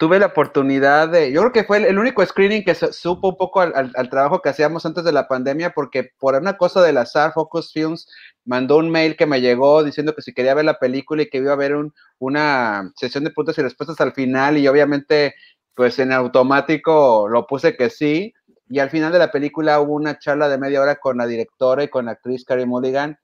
tuve 0.00 0.18
la 0.18 0.28
oportunidad 0.28 1.10
de, 1.10 1.30
yo 1.30 1.42
creo 1.42 1.52
que 1.52 1.64
fue 1.64 1.86
el, 1.86 1.98
único 1.98 2.24
screening 2.24 2.64
que 2.64 2.74
supo 2.74 3.28
un 3.28 3.36
poco 3.36 3.60
al, 3.60 4.08
trabajo 4.08 4.40
que 4.40 4.48
hacíamos 4.48 4.86
antes 4.86 5.04
de 5.04 5.12
la 5.12 5.28
pandemia, 5.28 5.74
porque 5.74 6.10
por 6.18 6.34
una 6.36 6.56
cosa 6.56 6.80
del 6.80 6.96
azar, 6.96 7.34
Focus 7.34 7.70
Films 7.70 8.08
mandó 8.46 8.78
un 8.78 8.88
mail 8.90 9.14
que 9.14 9.26
me 9.26 9.42
llegó 9.42 9.84
diciendo 9.84 10.14
que 10.14 10.22
si 10.22 10.32
quería 10.32 10.54
ver 10.54 10.64
la 10.64 10.78
película 10.78 11.20
y 11.20 11.28
que 11.28 11.36
iba 11.36 11.50
a 11.50 11.54
haber 11.54 11.76
una 12.18 12.90
sesión 12.96 13.24
de 13.24 13.30
preguntas 13.30 13.58
y 13.58 13.62
respuestas 13.62 14.00
al 14.00 14.14
final, 14.14 14.56
y 14.56 14.66
obviamente, 14.68 15.34
pues 15.74 15.98
en 15.98 16.12
automático 16.14 17.28
lo 17.28 17.46
puse 17.46 17.76
que 17.76 17.90
sí, 17.90 18.32
y 18.70 18.78
al 18.78 18.88
final 18.88 19.12
de 19.12 19.18
la 19.18 19.30
película 19.30 19.80
hubo 19.80 19.92
una 19.92 20.18
charla 20.18 20.48
de 20.48 20.56
media 20.56 20.80
hora 20.80 20.96
con 20.96 21.18
la 21.18 21.26
directora 21.26 21.84
y 21.84 21.88
con 21.88 22.06
la 22.06 22.12
actriz 22.12 22.46
Carrie 22.46 22.64
Mulligan, 22.64 23.18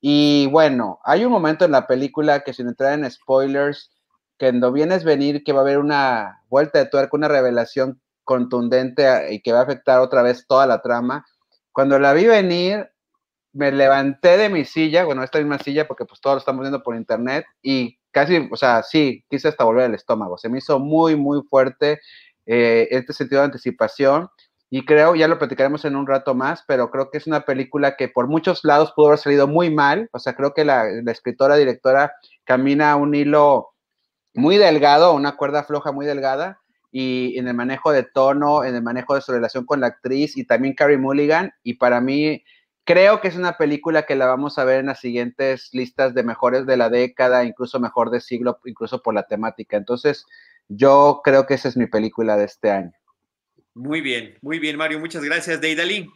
y 0.00 0.46
bueno, 0.46 1.00
hay 1.02 1.24
un 1.24 1.32
momento 1.32 1.64
en 1.64 1.72
la 1.72 1.88
película 1.88 2.44
que 2.44 2.52
sin 2.52 2.68
entrar 2.68 2.96
en 2.96 3.10
spoilers, 3.10 3.89
cuando 4.40 4.72
vienes 4.72 5.04
venir 5.04 5.44
que 5.44 5.52
va 5.52 5.58
a 5.58 5.62
haber 5.62 5.78
una 5.78 6.42
vuelta 6.48 6.78
de 6.78 6.86
tuerca, 6.86 7.16
una 7.16 7.28
revelación 7.28 8.00
contundente 8.24 9.06
ah, 9.06 9.30
y 9.30 9.42
que 9.42 9.52
va 9.52 9.60
a 9.60 9.64
afectar 9.64 10.00
otra 10.00 10.22
vez 10.22 10.46
toda 10.46 10.66
la 10.66 10.80
trama. 10.80 11.26
Cuando 11.72 11.98
la 11.98 12.14
vi 12.14 12.24
venir, 12.26 12.90
me 13.52 13.70
levanté 13.70 14.38
de 14.38 14.48
mi 14.48 14.64
silla, 14.64 15.04
bueno, 15.04 15.22
esta 15.22 15.38
misma 15.38 15.58
silla, 15.58 15.86
porque 15.86 16.06
pues 16.06 16.20
todos 16.20 16.36
lo 16.36 16.38
estamos 16.38 16.62
viendo 16.62 16.82
por 16.82 16.96
internet, 16.96 17.44
y 17.62 17.98
casi, 18.12 18.48
o 18.50 18.56
sea, 18.56 18.82
sí, 18.82 19.24
quise 19.28 19.48
hasta 19.48 19.64
volver 19.64 19.84
al 19.84 19.94
estómago. 19.94 20.38
Se 20.38 20.48
me 20.48 20.58
hizo 20.58 20.78
muy, 20.78 21.16
muy 21.16 21.42
fuerte 21.42 22.00
eh, 22.46 22.88
este 22.90 23.12
sentido 23.12 23.42
de 23.42 23.46
anticipación. 23.46 24.28
Y 24.72 24.84
creo, 24.84 25.16
ya 25.16 25.26
lo 25.26 25.38
platicaremos 25.38 25.84
en 25.84 25.96
un 25.96 26.06
rato 26.06 26.34
más, 26.34 26.62
pero 26.66 26.90
creo 26.90 27.10
que 27.10 27.18
es 27.18 27.26
una 27.26 27.40
película 27.40 27.96
que 27.96 28.08
por 28.08 28.28
muchos 28.28 28.64
lados 28.64 28.92
pudo 28.94 29.08
haber 29.08 29.18
salido 29.18 29.48
muy 29.48 29.68
mal. 29.68 30.08
O 30.12 30.20
sea, 30.20 30.34
creo 30.34 30.54
que 30.54 30.64
la, 30.64 30.84
la 31.02 31.10
escritora, 31.10 31.56
directora, 31.56 32.12
camina 32.44 32.94
un 32.94 33.14
hilo 33.16 33.69
muy 34.34 34.56
delgado, 34.56 35.14
una 35.14 35.36
cuerda 35.36 35.64
floja 35.64 35.92
muy 35.92 36.06
delgada, 36.06 36.60
y 36.92 37.38
en 37.38 37.48
el 37.48 37.54
manejo 37.54 37.92
de 37.92 38.02
tono, 38.02 38.64
en 38.64 38.74
el 38.74 38.82
manejo 38.82 39.14
de 39.14 39.20
su 39.20 39.32
relación 39.32 39.64
con 39.64 39.80
la 39.80 39.88
actriz 39.88 40.36
y 40.36 40.44
también 40.44 40.74
Carrie 40.74 40.98
Mulligan. 40.98 41.52
Y 41.62 41.74
para 41.74 42.00
mí, 42.00 42.42
creo 42.84 43.20
que 43.20 43.28
es 43.28 43.36
una 43.36 43.56
película 43.56 44.04
que 44.04 44.16
la 44.16 44.26
vamos 44.26 44.58
a 44.58 44.64
ver 44.64 44.80
en 44.80 44.86
las 44.86 45.00
siguientes 45.00 45.70
listas 45.72 46.14
de 46.14 46.24
mejores 46.24 46.66
de 46.66 46.76
la 46.76 46.90
década, 46.90 47.44
incluso 47.44 47.78
mejor 47.78 48.10
de 48.10 48.20
siglo, 48.20 48.58
incluso 48.64 49.02
por 49.02 49.14
la 49.14 49.22
temática. 49.22 49.76
Entonces, 49.76 50.26
yo 50.68 51.20
creo 51.24 51.46
que 51.46 51.54
esa 51.54 51.68
es 51.68 51.76
mi 51.76 51.86
película 51.86 52.36
de 52.36 52.44
este 52.44 52.70
año. 52.70 52.92
Muy 53.74 54.00
bien, 54.00 54.36
muy 54.42 54.58
bien, 54.58 54.76
Mario. 54.76 54.98
Muchas 54.98 55.22
gracias, 55.22 55.60
Deidali. 55.60 56.10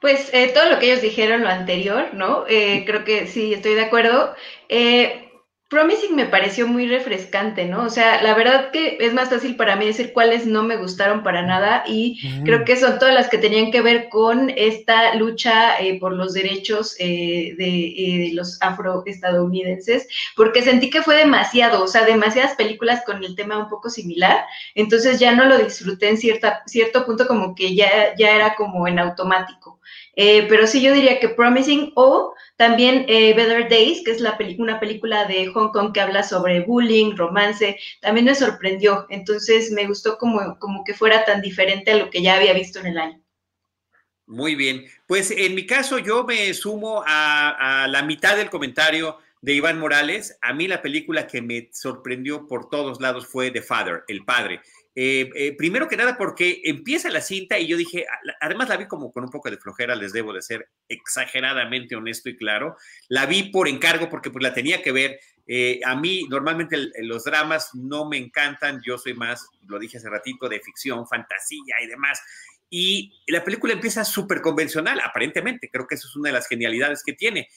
Pues 0.00 0.30
eh, 0.32 0.50
todo 0.52 0.68
lo 0.70 0.78
que 0.78 0.86
ellos 0.86 1.02
dijeron, 1.02 1.42
lo 1.42 1.48
anterior, 1.48 2.14
¿no? 2.14 2.44
Eh, 2.48 2.84
creo 2.86 3.04
que 3.04 3.26
sí, 3.26 3.52
estoy 3.52 3.74
de 3.74 3.82
acuerdo. 3.82 4.34
Eh, 4.68 5.29
Promising 5.70 6.16
me 6.16 6.26
pareció 6.26 6.66
muy 6.66 6.88
refrescante, 6.88 7.64
¿no? 7.64 7.84
O 7.84 7.90
sea, 7.90 8.20
la 8.24 8.34
verdad 8.34 8.72
que 8.72 8.98
es 8.98 9.14
más 9.14 9.30
fácil 9.30 9.54
para 9.54 9.76
mí 9.76 9.86
decir 9.86 10.12
cuáles 10.12 10.44
no 10.44 10.64
me 10.64 10.76
gustaron 10.76 11.22
para 11.22 11.42
nada 11.42 11.84
y 11.86 12.42
creo 12.44 12.64
que 12.64 12.76
son 12.76 12.98
todas 12.98 13.14
las 13.14 13.28
que 13.28 13.38
tenían 13.38 13.70
que 13.70 13.80
ver 13.80 14.08
con 14.08 14.50
esta 14.56 15.14
lucha 15.14 15.80
eh, 15.80 16.00
por 16.00 16.12
los 16.12 16.32
derechos 16.32 16.96
eh, 16.98 17.54
de, 17.56 17.68
eh, 17.68 18.18
de, 18.18 18.30
los 18.34 18.60
afroestadounidenses, 18.60 20.08
porque 20.34 20.62
sentí 20.62 20.90
que 20.90 21.02
fue 21.02 21.14
demasiado, 21.14 21.84
o 21.84 21.86
sea, 21.86 22.04
demasiadas 22.04 22.56
películas 22.56 23.04
con 23.06 23.22
el 23.22 23.36
tema 23.36 23.56
un 23.56 23.68
poco 23.68 23.90
similar, 23.90 24.44
entonces 24.74 25.20
ya 25.20 25.36
no 25.36 25.44
lo 25.44 25.56
disfruté 25.56 26.08
en 26.08 26.16
cierta, 26.16 26.64
cierto 26.66 27.06
punto 27.06 27.28
como 27.28 27.54
que 27.54 27.76
ya, 27.76 28.12
ya 28.18 28.34
era 28.34 28.56
como 28.56 28.88
en 28.88 28.98
automático. 28.98 29.79
Eh, 30.22 30.44
pero 30.50 30.66
sí 30.66 30.82
yo 30.82 30.92
diría 30.92 31.18
que 31.18 31.30
Promising 31.30 31.92
o 31.94 32.34
también 32.56 33.06
eh, 33.08 33.32
Better 33.32 33.70
Days, 33.70 34.02
que 34.04 34.10
es 34.10 34.20
la 34.20 34.36
una 34.58 34.78
película 34.78 35.24
de 35.24 35.46
Hong 35.46 35.72
Kong 35.72 35.94
que 35.94 36.00
habla 36.02 36.22
sobre 36.22 36.60
bullying, 36.60 37.16
romance, 37.16 37.78
también 38.02 38.26
me 38.26 38.34
sorprendió. 38.34 39.06
Entonces 39.08 39.70
me 39.70 39.86
gustó 39.86 40.18
como, 40.18 40.58
como 40.58 40.84
que 40.84 40.92
fuera 40.92 41.24
tan 41.24 41.40
diferente 41.40 41.92
a 41.92 41.96
lo 41.96 42.10
que 42.10 42.20
ya 42.20 42.36
había 42.36 42.52
visto 42.52 42.80
en 42.80 42.88
el 42.88 42.98
año. 42.98 43.22
Muy 44.26 44.56
bien. 44.56 44.84
Pues 45.06 45.30
en 45.30 45.54
mi 45.54 45.64
caso 45.64 45.98
yo 45.98 46.22
me 46.24 46.52
sumo 46.52 47.02
a, 47.06 47.84
a 47.84 47.88
la 47.88 48.02
mitad 48.02 48.36
del 48.36 48.50
comentario 48.50 49.16
de 49.40 49.54
Iván 49.54 49.78
Morales. 49.78 50.36
A 50.42 50.52
mí 50.52 50.68
la 50.68 50.82
película 50.82 51.26
que 51.26 51.40
me 51.40 51.70
sorprendió 51.72 52.46
por 52.46 52.68
todos 52.68 53.00
lados 53.00 53.26
fue 53.26 53.50
The 53.50 53.62
Father, 53.62 54.04
El 54.06 54.26
Padre. 54.26 54.60
Eh, 55.02 55.30
eh, 55.34 55.56
primero 55.56 55.88
que 55.88 55.96
nada 55.96 56.18
porque 56.18 56.60
empieza 56.62 57.08
la 57.08 57.22
cinta 57.22 57.58
y 57.58 57.66
yo 57.66 57.78
dije, 57.78 58.04
además 58.38 58.68
la 58.68 58.76
vi 58.76 58.86
como 58.86 59.10
con 59.10 59.24
un 59.24 59.30
poco 59.30 59.50
de 59.50 59.56
flojera, 59.56 59.94
les 59.94 60.12
debo 60.12 60.34
de 60.34 60.42
ser 60.42 60.68
exageradamente 60.90 61.96
honesto 61.96 62.28
y 62.28 62.36
claro. 62.36 62.76
La 63.08 63.24
vi 63.24 63.44
por 63.44 63.66
encargo 63.66 64.10
porque 64.10 64.28
pues 64.28 64.42
la 64.42 64.52
tenía 64.52 64.82
que 64.82 64.92
ver. 64.92 65.18
Eh, 65.46 65.80
a 65.86 65.96
mí 65.96 66.26
normalmente 66.28 66.76
los 66.98 67.24
dramas 67.24 67.70
no 67.74 68.10
me 68.10 68.18
encantan, 68.18 68.82
yo 68.84 68.98
soy 68.98 69.14
más, 69.14 69.48
lo 69.66 69.78
dije 69.78 69.96
hace 69.96 70.10
ratito, 70.10 70.50
de 70.50 70.60
ficción, 70.60 71.08
fantasía 71.08 71.76
y 71.82 71.86
demás. 71.86 72.20
Y 72.68 73.22
la 73.28 73.42
película 73.42 73.72
empieza 73.72 74.04
súper 74.04 74.42
convencional, 74.42 75.00
aparentemente. 75.00 75.70
Creo 75.70 75.86
que 75.86 75.94
eso 75.94 76.08
es 76.08 76.16
una 76.16 76.28
de 76.28 76.34
las 76.34 76.46
genialidades 76.46 77.02
que 77.02 77.14
tiene. 77.14 77.48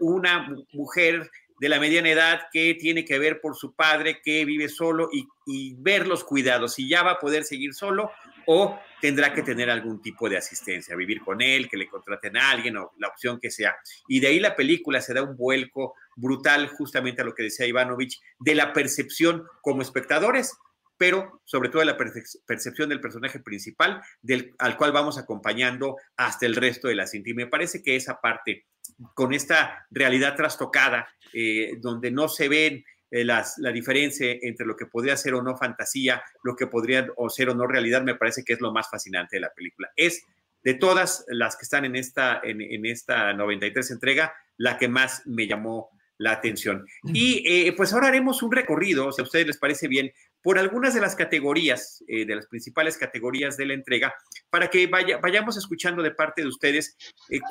una 0.00 0.48
mujer 0.72 1.30
de 1.60 1.68
la 1.68 1.78
mediana 1.78 2.10
edad 2.10 2.40
que 2.50 2.74
tiene 2.74 3.04
que 3.04 3.18
ver 3.18 3.38
por 3.42 3.54
su 3.54 3.74
padre 3.74 4.22
que 4.22 4.46
vive 4.46 4.70
solo 4.70 5.10
y, 5.12 5.28
ver 5.76 6.06
los 6.06 6.24
cuidados, 6.24 6.74
si 6.74 6.88
ya 6.88 7.02
va 7.02 7.12
a 7.12 7.18
poder 7.18 7.44
seguir 7.44 7.74
solo 7.74 8.10
o 8.46 8.78
tendrá 9.00 9.34
que 9.34 9.42
tener 9.42 9.68
algún 9.68 10.00
tipo 10.00 10.28
de 10.28 10.38
asistencia, 10.38 10.96
vivir 10.96 11.20
con 11.20 11.42
él, 11.42 11.68
que 11.68 11.76
le 11.76 11.88
contraten 11.88 12.36
a 12.36 12.50
alguien 12.50 12.76
o 12.78 12.92
la 12.98 13.08
opción 13.08 13.38
que 13.38 13.50
sea. 13.50 13.76
Y 14.08 14.20
de 14.20 14.28
ahí 14.28 14.40
la 14.40 14.56
película 14.56 15.02
se 15.02 15.12
da 15.12 15.22
un 15.22 15.36
vuelco 15.36 15.94
brutal 16.16 16.68
justamente 16.68 17.20
a 17.20 17.24
lo 17.24 17.34
que 17.34 17.42
decía 17.42 17.66
Ivanovich, 17.66 18.20
de 18.38 18.54
la 18.54 18.72
percepción 18.72 19.44
como 19.60 19.82
espectadores, 19.82 20.56
pero 20.96 21.42
sobre 21.44 21.68
todo 21.68 21.80
de 21.80 21.86
la 21.86 21.98
percepción 21.98 22.88
del 22.88 23.00
personaje 23.00 23.40
principal, 23.40 24.00
del, 24.22 24.54
al 24.58 24.76
cual 24.76 24.92
vamos 24.92 25.18
acompañando 25.18 25.96
hasta 26.16 26.46
el 26.46 26.56
resto 26.56 26.88
de 26.88 26.94
la 26.94 27.06
cinta. 27.06 27.28
Y 27.28 27.34
me 27.34 27.48
parece 27.48 27.82
que 27.82 27.96
esa 27.96 28.20
parte 28.20 28.66
con 29.14 29.32
esta 29.32 29.86
realidad 29.90 30.36
trastocada, 30.36 31.08
eh, 31.32 31.76
donde 31.80 32.10
no 32.10 32.28
se 32.28 32.48
ven 32.48 32.84
eh, 33.10 33.24
la 33.24 33.44
diferencia 33.72 34.36
entre 34.42 34.66
lo 34.66 34.76
que 34.76 34.86
podría 34.86 35.16
ser 35.16 35.34
o 35.34 35.42
no 35.42 35.56
fantasía, 35.56 36.22
lo 36.44 36.54
que 36.54 36.66
podría 36.66 37.08
o 37.16 37.28
ser 37.28 37.50
o 37.50 37.54
no 37.54 37.66
realidad, 37.66 38.02
me 38.02 38.14
parece 38.14 38.44
que 38.44 38.52
es 38.52 38.60
lo 38.60 38.72
más 38.72 38.88
fascinante 38.88 39.36
de 39.36 39.40
la 39.40 39.52
película. 39.52 39.90
Es 39.96 40.24
de 40.62 40.74
todas 40.74 41.24
las 41.28 41.56
que 41.56 41.64
están 41.64 41.84
en 41.84 41.96
esta, 41.96 42.40
en, 42.44 42.84
esta 42.86 43.32
93 43.32 43.90
entrega, 43.90 44.34
la 44.58 44.76
que 44.76 44.88
más 44.88 45.22
me 45.26 45.46
llamó 45.46 45.88
la 46.18 46.32
atención. 46.32 46.86
Y 47.04 47.42
eh, 47.46 47.72
pues 47.72 47.94
ahora 47.94 48.08
haremos 48.08 48.42
un 48.42 48.52
recorrido, 48.52 49.10
si 49.10 49.22
a 49.22 49.24
ustedes 49.24 49.46
les 49.46 49.56
parece 49.56 49.88
bien, 49.88 50.12
por 50.42 50.58
algunas 50.58 50.94
de 50.94 51.00
las 51.00 51.16
categorías, 51.16 52.02
de 52.06 52.34
las 52.34 52.46
principales 52.46 52.96
categorías 52.96 53.56
de 53.56 53.66
la 53.66 53.74
entrega, 53.74 54.14
para 54.50 54.68
que 54.68 54.86
vayamos 54.86 55.56
escuchando 55.56 56.02
de 56.02 56.12
parte 56.12 56.42
de 56.42 56.48
ustedes 56.48 56.96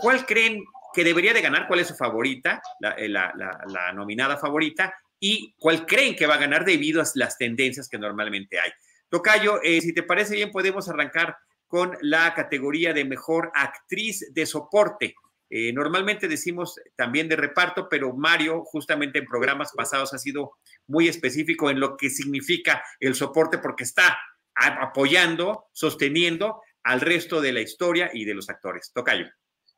cuál 0.02 0.26
creen 0.26 0.64
que 0.94 1.04
debería 1.04 1.34
de 1.34 1.42
ganar, 1.42 1.68
cuál 1.68 1.80
es 1.80 1.88
su 1.88 1.96
favorita, 1.96 2.62
eh, 2.98 3.10
la, 3.10 3.34
nominada 3.94 4.38
favorita, 4.38 4.94
y 5.20 5.54
cuál 5.60 5.86
creen 5.86 6.16
que 6.16 6.28
va 6.28 6.36
a 6.36 6.40
ganar 6.40 6.66
debido 6.66 7.02
a 7.02 7.06
las 7.16 7.38
tendencias 7.38 7.90
que 7.90 7.98
normalmente 7.98 8.60
hay. 8.60 8.72
Tocayo, 9.10 9.62
eh, 9.64 9.82
si 9.82 9.94
te 9.94 10.04
parece 10.04 10.36
bien, 10.36 10.52
podemos 10.52 10.88
arrancar 10.88 11.38
con 11.68 11.98
la 12.02 12.34
categoría 12.34 12.94
de 12.94 13.06
mejor 13.06 13.52
actriz 13.54 14.34
de 14.34 14.46
soporte. 14.46 15.16
Eh, 15.50 15.74
normalmente 15.74 16.28
decimos 16.28 16.80
también 16.96 17.28
de 17.28 17.36
reparto, 17.36 17.88
pero 17.90 18.14
Mario 18.14 18.64
justamente 18.64 19.20
en 19.20 19.26
programas 19.26 19.74
pasados 19.76 20.14
ha 20.14 20.20
sido 20.20 20.54
muy 20.88 21.08
específico 21.08 21.70
en 21.70 21.80
lo 21.80 21.98
que 21.98 22.10
significa 22.10 22.84
el 23.00 23.16
soporte 23.16 23.58
porque 23.58 23.84
está 23.84 24.18
apoyando, 24.56 25.66
sosteniendo 25.74 26.62
al 26.84 27.02
resto 27.02 27.42
de 27.42 27.54
la 27.54 27.62
historia 27.62 28.10
y 28.14 28.26
de 28.26 28.36
los 28.36 28.50
actores. 28.50 28.92
Tocayo. 28.94 29.28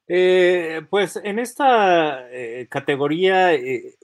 Eh, 0.08 0.82
pues 0.90 1.20
en 1.24 1.40
esta 1.40 2.30
eh, 2.32 2.68
categoría, 2.70 3.54
eh, 3.54 3.96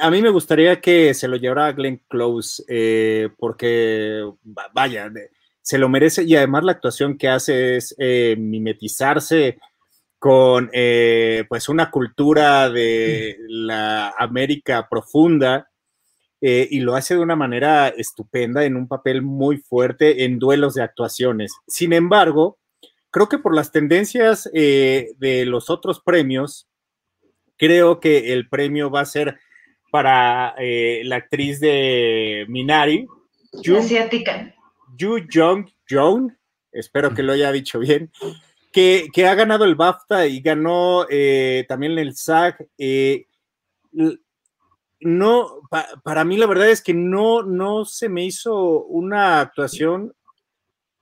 a 0.00 0.10
mí 0.10 0.22
me 0.22 0.30
gustaría 0.30 0.80
que 0.80 1.12
se 1.14 1.28
lo 1.28 1.36
llevara 1.36 1.72
Glenn 1.72 2.02
Close, 2.08 2.62
porque 3.36 4.24
vaya, 4.72 5.10
se 5.60 5.78
lo 5.78 5.88
merece 5.88 6.22
y 6.22 6.36
además 6.36 6.64
la 6.64 6.72
actuación 6.72 7.18
que 7.18 7.28
hace 7.28 7.76
es 7.76 7.94
mimetizarse 8.38 9.58
con 10.18 10.70
pues 11.48 11.68
una 11.68 11.90
cultura 11.90 12.70
de 12.70 13.36
la 13.48 14.10
América 14.16 14.86
profunda 14.88 15.68
y 16.40 16.78
lo 16.78 16.94
hace 16.94 17.14
de 17.14 17.20
una 17.20 17.34
manera 17.34 17.88
estupenda 17.88 18.64
en 18.64 18.76
un 18.76 18.86
papel 18.86 19.22
muy 19.22 19.56
fuerte 19.56 20.24
en 20.24 20.38
duelos 20.38 20.74
de 20.74 20.82
actuaciones. 20.82 21.52
Sin 21.66 21.92
embargo, 21.92 22.58
creo 23.18 23.28
que 23.28 23.38
por 23.38 23.52
las 23.52 23.72
tendencias 23.72 24.48
eh, 24.54 25.10
de 25.18 25.44
los 25.44 25.70
otros 25.70 26.00
premios, 26.00 26.68
creo 27.56 27.98
que 27.98 28.32
el 28.32 28.48
premio 28.48 28.92
va 28.92 29.00
a 29.00 29.06
ser 29.06 29.40
para 29.90 30.54
eh, 30.56 31.02
la 31.04 31.16
actriz 31.16 31.58
de 31.58 32.46
Minari, 32.48 33.08
Yu, 33.64 33.78
asiática. 33.78 34.54
Yu 34.96 35.26
Jong 35.32 35.68
Joan, 35.90 36.38
espero 36.70 37.12
que 37.12 37.24
lo 37.24 37.32
haya 37.32 37.50
dicho 37.50 37.80
bien, 37.80 38.12
que, 38.72 39.10
ha 39.26 39.34
ganado 39.34 39.64
el 39.64 39.74
BAFTA 39.74 40.28
y 40.28 40.40
ganó 40.40 41.04
eh, 41.10 41.64
también 41.68 41.98
el 41.98 42.14
SAG. 42.14 42.68
no, 45.00 45.60
para 46.04 46.24
mí 46.24 46.36
la 46.36 46.46
verdad 46.46 46.70
es 46.70 46.82
que 46.82 46.94
no, 46.94 47.42
no 47.42 47.84
se 47.84 48.08
me 48.08 48.24
hizo 48.24 48.84
una 48.84 49.40
actuación 49.40 50.14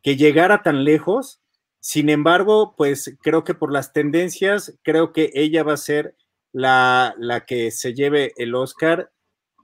que 0.02 0.16
llegara 0.16 0.62
tan 0.62 0.82
lejos. 0.82 1.42
Sin 1.80 2.08
embargo, 2.08 2.74
pues 2.76 3.16
creo 3.22 3.44
que 3.44 3.54
por 3.54 3.72
las 3.72 3.92
tendencias, 3.92 4.78
creo 4.82 5.12
que 5.12 5.30
ella 5.34 5.62
va 5.62 5.74
a 5.74 5.78
ser 5.78 6.16
la, 6.52 7.14
que 7.46 7.70
se 7.70 7.94
lleve 7.94 8.32
el 8.36 8.54
Oscar. 8.54 9.10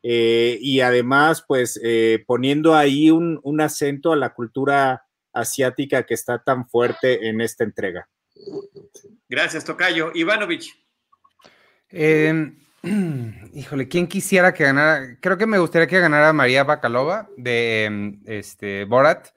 Eh, 0.04 0.58
y 0.60 0.80
además, 0.80 1.44
pues 1.46 1.80
eh, 1.82 2.24
poniendo 2.26 2.74
ahí 2.74 3.10
un, 3.10 3.40
un 3.42 3.60
acento 3.60 4.12
a 4.12 4.16
la 4.16 4.34
cultura 4.34 5.04
asiática 5.32 6.04
que 6.04 6.14
está 6.14 6.42
tan 6.42 6.68
fuerte 6.68 7.28
en 7.28 7.40
esta 7.40 7.64
entrega. 7.64 8.08
Gracias, 9.28 9.64
Tocayo. 9.64 10.12
Ivanovich. 10.14 10.74
Em, 11.90 12.58
híjole, 13.54 13.88
¿quién 13.88 14.06
quisiera 14.06 14.52
que 14.52 14.64
ganara? 14.64 15.18
Creo 15.20 15.38
que 15.38 15.46
me 15.46 15.58
gustaría 15.58 15.86
que 15.86 16.00
ganara 16.00 16.32
María 16.32 16.64
Bacalova 16.64 17.28
de 17.36 17.84
em, 17.84 18.20
este, 18.26 18.84
Borat. 18.84 19.28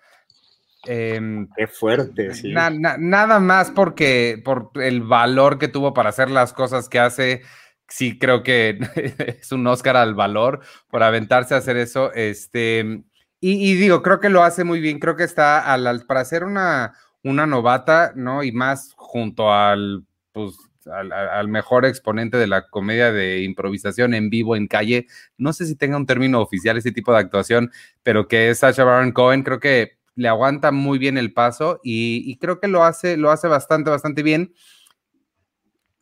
Em, 0.88 1.48
Qué 1.56 1.68
fuerte, 1.68 2.34
sí. 2.34 2.54
nada 2.54 3.40
más 3.40 3.72
porque 3.72 4.42
por 4.44 4.72
el 4.76 5.02
valor 5.02 5.58
que 5.58 5.68
tuvo 5.68 5.94
para 5.94 6.10
hacer 6.10 6.30
las 6.30 6.54
cosas 6.54 6.90
que 6.90 7.00
hace. 7.00 7.42
Sí, 7.88 8.18
creo 8.18 8.44
que 8.44 8.80
es 9.40 9.52
un 9.52 9.66
Oscar 9.68 9.96
al 9.98 10.16
valor 10.16 10.62
por 10.90 11.04
aventarse 11.04 11.54
a 11.54 11.58
hacer 11.58 11.78
eso. 11.78 12.12
Este, 12.14 13.04
y, 13.40 13.76
digo, 13.76 14.02
creo 14.02 14.20
que 14.20 14.30
lo 14.30 14.44
hace 14.44 14.64
muy 14.64 14.80
bien. 14.80 15.00
Creo 15.00 15.16
que 15.16 15.24
está 15.24 15.72
al, 15.72 16.06
para 16.08 16.26
ser 16.26 16.44
una, 16.44 16.94
una 17.24 17.46
novata, 17.46 18.14
¿no? 18.16 18.44
Y 18.44 18.52
más 18.52 18.94
junto 18.96 19.54
al, 19.54 20.04
pues, 20.32 20.56
al, 20.88 21.48
mejor 21.48 21.86
exponente 21.86 22.38
de 22.38 22.48
la 22.48 22.68
comedia 22.68 23.12
de 23.12 23.44
improvisación 23.44 24.14
en 24.14 24.30
vivo, 24.30 24.56
en 24.56 24.68
calle. 24.68 25.08
No 25.38 25.54
sé 25.54 25.66
si 25.66 25.76
tenga 25.76 25.98
un 25.98 26.06
término 26.06 26.42
oficial 26.42 26.78
ese 26.78 26.92
tipo 26.92 27.12
de 27.12 27.20
actuación, 27.20 27.72
pero 28.04 28.28
que 28.28 28.50
es 28.50 28.60
Sacha 28.60 28.84
Baron 28.84 29.12
Cohen, 29.12 29.44
creo 29.44 29.60
que 29.60 29.98
le 30.16 30.28
aguanta 30.28 30.72
muy 30.72 30.98
bien 30.98 31.18
el 31.18 31.34
paso 31.34 31.80
y, 31.84 32.38
creo 32.38 32.60
que 32.60 32.68
lo 32.68 32.84
hace, 32.84 33.18
lo 33.18 33.32
hace 33.32 33.48
bastante, 33.48 33.90
bastante 33.90 34.24
bien. 34.24 34.54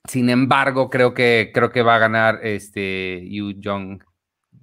Sin 0.08 0.29
embargo, 0.29 0.89
creo 0.89 1.13
que, 1.13 1.51
creo 1.53 1.72
que 1.72 1.82
va 1.82 1.96
a 1.96 2.00
ganar 2.00 2.39
este 2.43 3.27
Yu 3.29 3.55
Jong, 3.63 4.03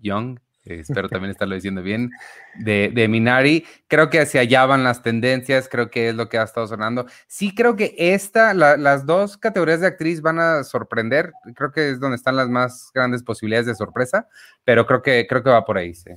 Young, 0.01 0.39
espero 0.65 1.09
también 1.09 1.31
estarlo 1.31 1.55
diciendo 1.55 1.83
bien, 1.83 2.11
de, 2.59 3.07
Minari. 3.09 3.65
Creo 3.89 4.11
que 4.11 4.21
hacia 4.21 4.43
allá 4.43 4.67
van 4.67 4.85
las 4.85 5.03
tendencias, 5.03 5.69
creo 5.69 5.91
que 5.91 6.11
es 6.11 6.15
lo 6.15 6.29
que 6.29 6.39
ha 6.39 6.43
estado 6.43 6.67
sonando. 6.67 7.07
Sí, 7.27 7.55
creo 7.55 7.77
que 7.77 7.95
esta, 7.97 8.55
las 8.55 9.07
dos 9.07 9.37
categorías 9.37 9.81
de 9.81 9.87
actriz 9.89 10.21
van 10.21 10.39
a 10.39 10.63
sorprender, 10.65 11.33
creo 11.55 11.73
que 11.73 11.91
es 11.91 12.01
donde 12.01 12.17
están 12.17 12.37
las 12.37 12.49
más 12.49 12.91
grandes 12.95 13.23
posibilidades 13.23 13.67
de 13.67 13.75
sorpresa, 13.75 14.29
pero 14.65 14.87
creo 14.87 15.03
que, 15.03 15.27
creo 15.29 15.43
que 15.43 15.51
va 15.51 15.65
por 15.65 15.79
ahí, 15.79 15.95
sí. 15.95 16.11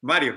Mario. 0.00 0.36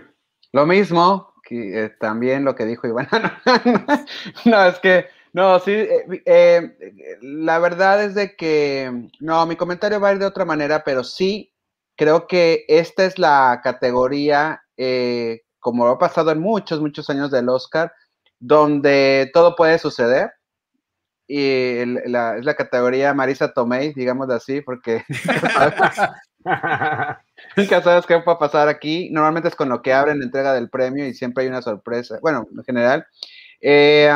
Lo 0.52 0.66
mismo, 0.66 1.34
que, 1.46 1.86
eh, 1.86 1.90
también 2.00 2.44
lo 2.44 2.56
que 2.56 2.66
dijo 2.66 2.88
Iván. 2.88 3.08
no, 4.46 4.66
es 4.66 4.80
que, 4.80 5.06
no, 5.32 5.60
sí, 5.60 5.72
eh, 5.72 6.22
eh, 6.26 7.18
la 7.22 7.60
verdad 7.60 8.04
es 8.04 8.16
de 8.16 8.36
que, 8.36 9.10
no, 9.20 9.46
mi 9.46 9.56
comentario 9.56 10.00
va 10.00 10.10
a 10.10 10.14
ir 10.14 10.20
de 10.20 10.26
otra 10.26 10.44
manera, 10.44 10.84
pero 10.84 11.04
sí 11.04 11.54
creo 11.96 12.28
que 12.28 12.66
esta 12.68 13.06
es 13.06 13.18
la 13.18 13.62
categoría, 13.64 14.62
como 15.60 15.88
ha 15.88 15.98
pasado 15.98 16.32
en 16.32 16.40
muchos, 16.40 16.82
muchos 16.82 17.10
años 17.10 17.32
del 17.32 17.48
Oscar, 17.48 17.94
donde 18.40 19.30
todo 19.34 19.56
puede 19.56 19.80
suceder. 19.80 20.32
Y 21.28 21.86
la, 22.08 22.38
es 22.38 22.46
la 22.46 22.54
categoría 22.54 23.14
Marisa 23.14 23.52
Tomei, 23.52 23.94
digamos 23.94 24.30
así, 24.30 24.62
porque 24.62 25.04
nunca 27.56 27.82
sabes 27.82 28.06
qué 28.06 28.16
va 28.16 28.34
a 28.34 28.40
pasar 28.40 28.68
aquí. 28.68 29.10
Normalmente 29.12 29.50
es 29.50 29.56
con 29.56 29.70
lo 29.70 29.82
que 29.82 29.94
abren 29.94 30.20
la 30.20 30.26
entrega 30.26 30.54
del 30.54 30.70
premio 30.70 31.08
y 31.08 31.14
siempre 31.14 31.44
hay 31.44 31.50
una 31.50 31.62
sorpresa. 31.62 32.20
Bueno, 32.22 32.48
en 32.56 32.64
general. 32.64 33.06
Eh, 33.62 34.12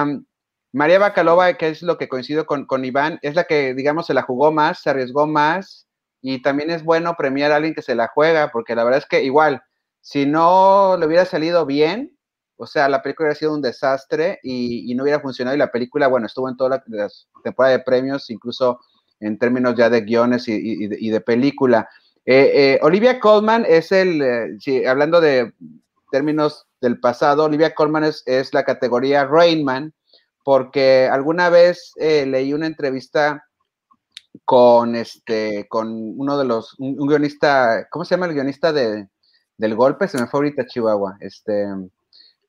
María 0.72 1.00
Bacalova, 1.00 1.53
que 1.53 1.69
es 1.69 1.81
lo 1.81 1.98
que 1.98 2.08
coincido 2.08 2.46
con, 2.46 2.65
con 2.65 2.86
Iván, 2.86 3.19
es 3.24 3.36
la 3.36 3.46
que, 3.46 3.74
digamos, 3.74 4.05
se 4.05 4.13
la 4.13 4.22
jugó 4.22 4.51
más, 4.51 4.81
se 4.81 4.91
arriesgó 4.91 5.25
más, 5.25 5.88
y 6.22 6.41
también 6.41 6.69
es 6.69 6.84
bueno 6.84 7.15
premiar 7.17 7.51
a 7.51 7.55
alguien 7.55 7.74
que 7.74 7.81
se 7.81 7.96
la 7.96 8.08
juega, 8.08 8.51
porque 8.51 8.75
la 8.75 8.84
verdad 8.84 9.00
es 9.00 9.05
que 9.05 9.24
igual, 9.24 9.63
si 10.01 10.25
no 10.25 10.97
le 10.99 11.08
hubiera 11.08 11.25
salido 11.25 11.65
bien, 11.65 12.15
o 12.58 12.67
sea, 12.67 12.89
la 12.89 13.02
película 13.02 13.28
hubiera 13.28 13.39
sido 13.39 13.54
un 13.54 13.62
desastre 13.62 14.39
y, 14.43 14.93
no 14.93 15.04
hubiera 15.04 15.21
funcionado 15.21 15.56
y 15.56 15.60
la 15.60 15.71
película, 15.71 16.08
bueno, 16.08 16.28
estuvo 16.28 16.49
en 16.49 16.58
toda 16.58 16.69
la, 16.69 17.10
temporada 17.43 17.78
de 17.78 17.84
premios, 17.84 18.30
incluso 18.30 18.82
en 19.21 19.38
términos 19.38 19.75
ya 19.75 19.89
de 19.89 20.02
guiones 20.02 20.47
y, 20.47 20.88
de, 20.88 21.21
película. 21.21 21.89
Eh, 22.31 22.51
eh, 22.53 22.79
Olivia 22.83 23.19
Colman 23.19 23.65
es 23.67 23.91
el, 23.91 24.21
eh, 24.21 24.87
hablando 24.87 25.19
de 25.19 25.51
términos 26.11 26.67
del 26.79 26.99
pasado, 26.99 27.45
Olivia 27.45 27.73
Colman 27.73 28.03
es, 28.03 28.21
es 28.27 28.53
la 28.53 28.63
categoría 28.63 29.25
Rainman, 29.25 29.95
porque 30.43 31.09
alguna 31.11 31.49
vez 31.49 31.91
leí 31.97 32.53
una 32.53 32.67
entrevista 32.67 33.43
con 34.45 34.95
este, 34.95 35.67
con 35.69 36.19
uno 36.19 36.37
de 36.37 36.45
los, 36.45 36.75
un, 36.77 36.97
guionista, 37.07 37.87
¿cómo 37.89 38.05
se 38.05 38.13
llama 38.13 38.27
el 38.27 38.35
guionista 38.35 38.71
de, 38.71 39.07
del 39.57 39.73
golpe? 39.73 40.07
Se 40.07 40.19
me 40.19 40.27
fue 40.27 40.41
ahorita 40.41 40.67
Chihuahua, 40.67 41.17
este. 41.21 41.65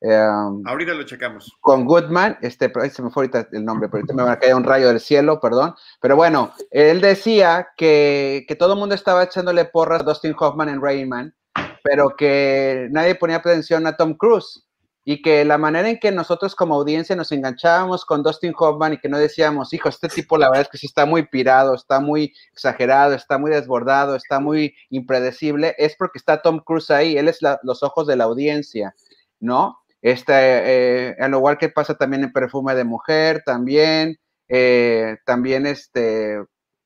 Em, 0.01 0.67
ahorita 0.67 0.95
lo 0.95 1.05
checamos. 1.05 1.53
Con 1.61 1.85
Goodman, 1.85 2.39
este, 2.41 2.73
se 2.91 3.03
me 3.03 3.11
fue 3.11 3.25
ahorita 3.25 3.49
el 3.53 3.65
nombre, 3.65 3.89
pero 3.89 4.01
ahorita 4.01 4.15
me 4.15 4.23
va 4.23 4.33
a 4.33 4.39
caer 4.39 4.55
un 4.55 4.65
rayo 4.65 4.89
del 4.89 5.01
cielo, 5.01 5.41
perdón. 5.41 5.75
Pero 6.01 6.17
bueno, 6.17 6.53
él 6.71 7.01
decía 7.01 7.69
que, 7.77 8.45
que 8.49 8.57
todo 8.57 8.73
el 8.73 8.79
mundo 8.79 8.95
estaba 8.95 9.25
echándole 9.25 9.67
porras 9.67 10.01
a 10.01 10.05
Dustin 10.05 10.35
Hoffman 10.39 10.71
en 10.71 10.81
Rayman, 10.81 11.35
pero 11.83 12.17
que 12.17 12.89
nadie 12.91 13.15
ponía 13.15 13.37
atención 13.37 13.87
a 13.87 13.97
Tom 13.97 14.15
Cruise 14.15 14.67
y 15.05 15.23
que 15.23 15.45
la 15.45 15.59
manera 15.59 15.89
en 15.89 15.99
que 15.99 16.13
nosotros 16.13 16.55
como 16.55 16.75
audiencia 16.75 17.17
nos 17.17 17.33
enganchábamos 17.33 18.05
con 18.05 18.23
Dustin 18.23 18.55
Hoffman 18.57 18.95
y 18.95 18.99
que 18.99 19.09
no 19.09 19.19
decíamos, 19.19 19.73
hijo, 19.73 19.89
este 19.89 20.09
tipo 20.09 20.39
la 20.39 20.49
verdad 20.49 20.63
es 20.63 20.69
que 20.69 20.79
sí 20.79 20.87
está 20.87 21.07
muy 21.07 21.27
pirado, 21.27 21.75
está 21.75 22.01
muy 22.01 22.35
exagerado, 22.53 23.15
está 23.15 23.39
muy 23.39 23.51
desbordado, 23.51 24.15
está 24.15 24.41
muy 24.41 24.75
impredecible, 24.91 25.75
es 25.79 25.97
porque 25.97 26.19
está 26.19 26.43
Tom 26.43 26.61
Cruise 26.61 26.91
ahí, 26.91 27.17
él 27.17 27.29
es 27.29 27.39
los 27.63 27.83
ojos 27.83 28.07
de 28.07 28.17
la 28.17 28.25
audiencia, 28.25 28.95
¿no? 29.41 29.80
Este, 30.03 30.33
eh, 30.35 31.17
al 31.19 31.33
igual 31.35 31.59
que 31.59 31.69
pasa 31.69 31.95
también 31.95 32.25
en 32.25 32.33
Perfume 32.33 32.75
de 32.75 32.85
Mujer, 32.85 33.43
también, 33.45 34.19
eh, 34.49 35.17
también 35.27 35.67
este, 35.67 36.43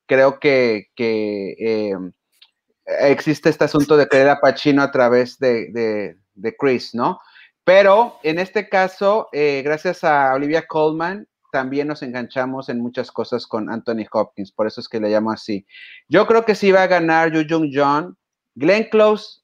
creo 0.07 0.38
que, 0.40 0.88
eh, 0.96 1.92
existe 2.87 3.48
este 3.48 3.64
asunto 3.64 3.96
de 3.96 4.09
creer 4.09 4.29
a 4.29 4.40
Pacino 4.40 4.83
a 4.83 4.90
través 4.90 5.38
de, 5.38 6.16
de 6.35 6.57
Chris, 6.57 6.94
¿no? 6.94 7.18
Pero 7.64 8.18
en 8.22 8.38
este 8.38 8.68
caso, 8.68 9.29
eh, 9.33 9.62
gracias 9.64 10.05
a 10.05 10.35
Olivia 10.35 10.66
Colman, 10.66 11.27
también 11.50 11.88
nos 11.88 12.03
enganchamos 12.03 12.68
en 12.68 12.81
muchas 12.81 13.11
cosas 13.11 13.46
con 13.46 13.70
Anthony 13.70 14.05
Hopkins, 14.12 14.53
por 14.53 14.66
eso 14.66 14.81
es 14.81 14.88
que 14.88 15.00
le 15.00 15.09
llamo 15.09 15.31
así. 15.31 15.66
Yo 16.09 16.27
creo 16.27 16.44
que 16.44 16.55
sí 16.55 16.72
va 16.72 16.83
a 16.83 16.88
ganar 16.88 17.33
Yu 17.33 17.44
Jung 17.48 17.70
John. 17.72 18.18
Glenn 18.55 18.85
Close 18.90 19.40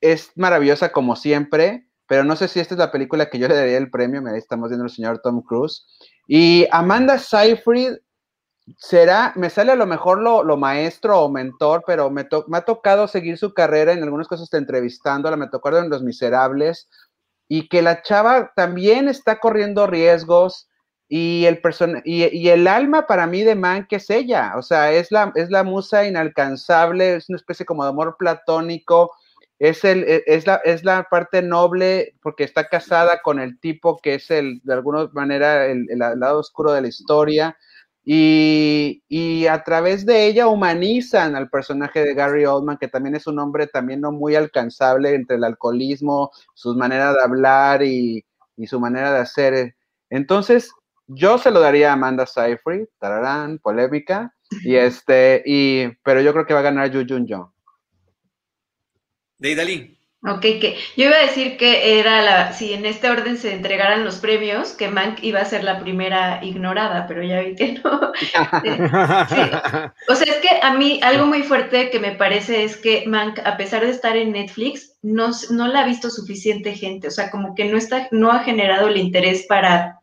es 0.00 0.32
maravillosa 0.34 0.90
como 0.90 1.14
siempre, 1.14 1.86
pero 2.12 2.24
no 2.24 2.36
sé 2.36 2.46
si 2.46 2.60
esta 2.60 2.74
es 2.74 2.78
la 2.78 2.92
película 2.92 3.30
que 3.30 3.38
yo 3.38 3.48
le 3.48 3.54
daría 3.54 3.78
el 3.78 3.90
premio. 3.90 4.20
Mira, 4.20 4.36
estamos 4.36 4.68
viendo 4.68 4.84
al 4.84 4.90
señor 4.90 5.20
Tom 5.20 5.40
Cruise. 5.40 5.86
Y 6.28 6.66
Amanda 6.70 7.16
Seyfried 7.18 7.94
será, 8.76 9.32
me 9.34 9.48
sale 9.48 9.72
a 9.72 9.76
lo 9.76 9.86
mejor 9.86 10.18
lo, 10.18 10.56
maestro 10.58 11.20
o 11.20 11.30
mentor, 11.30 11.84
pero 11.86 12.10
me, 12.10 12.28
me, 12.48 12.58
ha 12.58 12.60
tocado 12.66 13.08
seguir 13.08 13.38
su 13.38 13.54
carrera 13.54 13.94
en 13.94 14.02
algunas 14.02 14.28
cosas, 14.28 14.52
entrevistándola, 14.52 15.38
me 15.38 15.48
tocó 15.48 15.74
en 15.74 15.88
Los 15.88 16.02
Miserables, 16.02 16.86
y 17.48 17.70
que 17.70 17.80
la 17.80 18.02
chava 18.02 18.52
también 18.54 19.08
está 19.08 19.40
corriendo 19.40 19.86
riesgos 19.86 20.68
y 21.08 21.46
el, 21.46 21.62
y, 22.04 22.48
el 22.50 22.66
alma 22.66 23.06
para 23.06 23.26
mí 23.26 23.42
de 23.42 23.54
Man 23.54 23.86
que 23.88 23.96
es 23.96 24.10
ella, 24.10 24.52
o 24.58 24.60
sea, 24.60 24.92
es 24.92 25.10
la, 25.10 25.32
es 25.34 25.50
la 25.50 25.64
musa 25.64 26.06
inalcanzable, 26.06 27.16
es 27.16 27.30
una 27.30 27.36
especie 27.36 27.64
como 27.64 27.84
de 27.84 27.88
amor 27.88 28.16
platónico, 28.18 29.12
es, 29.62 29.84
el, 29.84 30.04
e, 30.04 30.24
es, 30.26 30.46
la, 30.46 30.56
es 30.64 30.84
la 30.84 31.04
parte 31.10 31.42
noble 31.42 32.14
porque 32.22 32.44
está 32.44 32.68
casada 32.68 33.20
con 33.22 33.40
el 33.40 33.58
tipo 33.60 33.98
que 34.02 34.14
es 34.14 34.30
el, 34.30 34.60
de 34.64 34.74
alguna 34.74 35.08
manera 35.12 35.66
el 35.66 35.86
lado 35.98 36.40
oscuro 36.40 36.72
de 36.72 36.82
la 36.82 36.88
historia, 36.88 37.56
y, 38.04 39.46
a 39.46 39.62
través 39.62 40.04
de 40.04 40.26
ella 40.26 40.48
humanizan 40.48 41.36
al 41.36 41.48
personaje 41.48 42.04
de 42.04 42.14
Gary 42.14 42.44
Oldman, 42.44 42.78
que 42.78 42.88
también 42.88 43.14
es 43.14 43.26
un 43.26 43.38
hombre 43.38 43.66
también 43.68 44.00
no 44.00 44.10
muy 44.10 44.34
alcanzable 44.34 45.14
entre 45.14 45.36
el 45.36 45.44
alcoholismo, 45.44 46.32
su 46.54 46.74
manera 46.74 47.12
de 47.12 47.22
hablar 47.22 47.82
y, 47.82 48.24
su 48.66 48.80
manera 48.80 49.12
de 49.12 49.20
hacer. 49.20 49.76
Entonces, 50.10 50.72
yo 51.06 51.38
se 51.38 51.50
lo 51.50 51.60
daría 51.60 51.90
a 51.90 51.92
Amanda 51.94 52.26
Seyfried, 52.26 52.86
tararán, 52.98 53.58
polémica, 53.58 54.34
y 54.64 54.76
este, 54.76 55.42
y, 55.46 55.88
pero 56.02 56.20
yo 56.20 56.32
creo 56.32 56.46
que 56.46 56.54
va 56.54 56.60
a 56.60 56.64
ganar 56.64 56.90
Yu 56.90 57.04
Jun 57.08 57.26
Jong. 57.28 57.50
De 59.42 59.50
Idalí. 59.50 59.98
Ok, 60.24 60.40
que 60.40 60.76
yo 60.96 61.06
iba 61.06 61.16
a 61.16 61.26
decir 61.26 61.56
que 61.56 61.98
era 61.98 62.22
la, 62.22 62.52
si 62.52 62.74
en 62.74 62.86
este 62.86 63.10
orden 63.10 63.36
se 63.36 63.52
entregaran 63.52 64.04
los 64.04 64.18
premios, 64.18 64.70
que 64.70 64.86
Mank 64.86 65.20
iba 65.24 65.40
a 65.40 65.44
ser 65.44 65.64
la 65.64 65.80
primera 65.80 66.38
ignorada, 66.44 67.08
pero 67.08 67.24
ya 67.24 67.40
vi 67.40 67.56
que 67.56 67.72
no. 67.72 67.90
O 70.08 70.14
sea, 70.14 70.32
es 70.32 70.40
que 70.40 70.60
a 70.62 70.74
mí 70.74 71.00
algo 71.02 71.26
muy 71.26 71.42
fuerte 71.42 71.90
que 71.90 71.98
me 71.98 72.12
parece 72.12 72.62
es 72.62 72.76
que 72.76 73.02
Mank, 73.08 73.40
a 73.44 73.56
pesar 73.56 73.84
de 73.84 73.90
estar 73.90 74.16
en 74.16 74.30
Netflix, 74.30 74.94
no, 75.02 75.32
no 75.50 75.66
la 75.66 75.80
ha 75.80 75.86
visto 75.86 76.08
suficiente 76.08 76.76
gente, 76.76 77.08
o 77.08 77.10
sea, 77.10 77.28
como 77.28 77.56
que 77.56 77.64
no, 77.64 77.76
está, 77.76 78.06
no 78.12 78.30
ha 78.30 78.44
generado 78.44 78.86
el 78.86 78.96
interés 78.96 79.44
para 79.48 79.98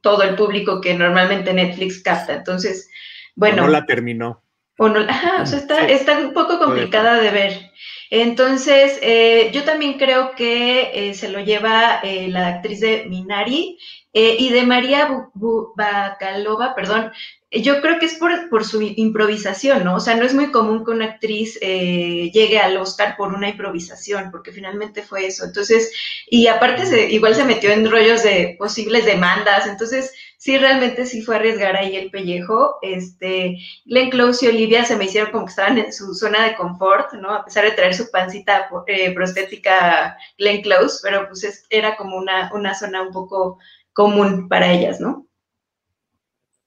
todo 0.00 0.22
el 0.22 0.36
público 0.36 0.80
que 0.80 0.94
normalmente 0.94 1.52
Netflix 1.52 2.04
capta. 2.04 2.34
Entonces, 2.34 2.88
bueno. 3.34 3.62
no 3.62 3.68
la 3.68 3.84
terminó. 3.84 4.44
O 4.78 4.88
no, 4.88 5.00
ajá, 5.00 5.42
o 5.42 5.46
sea, 5.46 5.58
está, 5.58 5.88
está 5.88 6.18
un 6.18 6.34
poco 6.34 6.60
complicada 6.60 7.20
de 7.20 7.30
ver. 7.30 7.72
Entonces, 8.10 8.98
eh, 9.02 9.50
yo 9.52 9.64
también 9.64 9.98
creo 9.98 10.32
que 10.36 10.90
eh, 11.10 11.14
se 11.14 11.28
lo 11.28 11.40
lleva 11.40 12.00
eh, 12.02 12.28
la 12.28 12.48
actriz 12.48 12.80
de 12.80 13.06
Minari 13.06 13.78
y 14.18 14.48
de 14.48 14.62
María 14.62 15.10
Bacalova, 15.34 16.74
perdón, 16.74 17.12
yo 17.50 17.82
creo 17.82 17.98
que 17.98 18.06
es 18.06 18.14
por, 18.14 18.48
por, 18.48 18.64
su 18.64 18.80
improvisación, 18.80 19.84
¿no? 19.84 19.96
O 19.96 20.00
sea, 20.00 20.16
no 20.16 20.24
es 20.24 20.32
muy 20.32 20.50
común 20.50 20.86
que 20.86 20.92
una 20.92 21.04
actriz 21.04 21.60
llegue 21.60 22.58
al 22.58 22.78
Oscar 22.78 23.14
por 23.18 23.34
una 23.34 23.50
improvisación, 23.50 24.30
porque 24.30 24.52
finalmente 24.52 25.02
fue 25.02 25.26
eso. 25.26 25.44
Entonces, 25.44 25.92
y 26.30 26.46
aparte 26.46 26.86
se, 26.86 27.10
igual 27.10 27.34
se 27.34 27.44
metió 27.44 27.70
en 27.70 27.90
rollos 27.90 28.22
de 28.22 28.56
posibles 28.58 29.04
demandas, 29.04 29.66
entonces 29.66 30.14
sí, 30.38 30.58
realmente 30.58 31.06
sí 31.06 31.22
fue 31.22 31.36
arriesgar 31.36 31.76
ahí 31.76 31.96
el 31.96 32.10
pellejo. 32.10 32.78
Este, 32.82 33.56
Glenn 33.84 34.10
Close 34.10 34.44
y 34.44 34.48
Olivia 34.48 34.84
se 34.84 34.96
me 34.96 35.04
hicieron 35.04 35.30
como 35.30 35.46
que 35.46 35.50
estaban 35.50 35.78
en 35.78 35.92
su 35.92 36.14
zona 36.14 36.44
de 36.44 36.56
confort, 36.56 37.12
¿no? 37.14 37.34
A 37.34 37.44
pesar 37.44 37.64
de 37.64 37.72
traer 37.72 37.94
su 37.94 38.10
pancita 38.10 38.68
eh, 38.86 39.12
prostética 39.14 40.16
Glenn 40.38 40.62
Close, 40.62 41.00
pero 41.02 41.28
pues 41.28 41.66
era 41.70 41.96
como 41.96 42.16
una, 42.16 42.50
una 42.54 42.74
zona 42.74 43.02
un 43.02 43.12
poco 43.12 43.58
común 43.92 44.48
para 44.48 44.72
ellas, 44.72 45.00
¿no? 45.00 45.26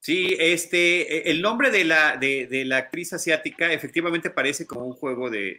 Sí, 0.01 0.35
este, 0.39 1.29
e, 1.29 1.31
el 1.31 1.41
nombre 1.41 1.71
de 1.71 1.83
la, 1.83 2.17
de, 2.17 2.63
la 2.65 2.77
actriz 2.77 3.13
asiática 3.13 3.71
efectivamente 3.71 4.29
parece 4.29 4.65
como 4.65 4.85
un 4.85 4.93
juego 4.93 5.29
de, 5.29 5.57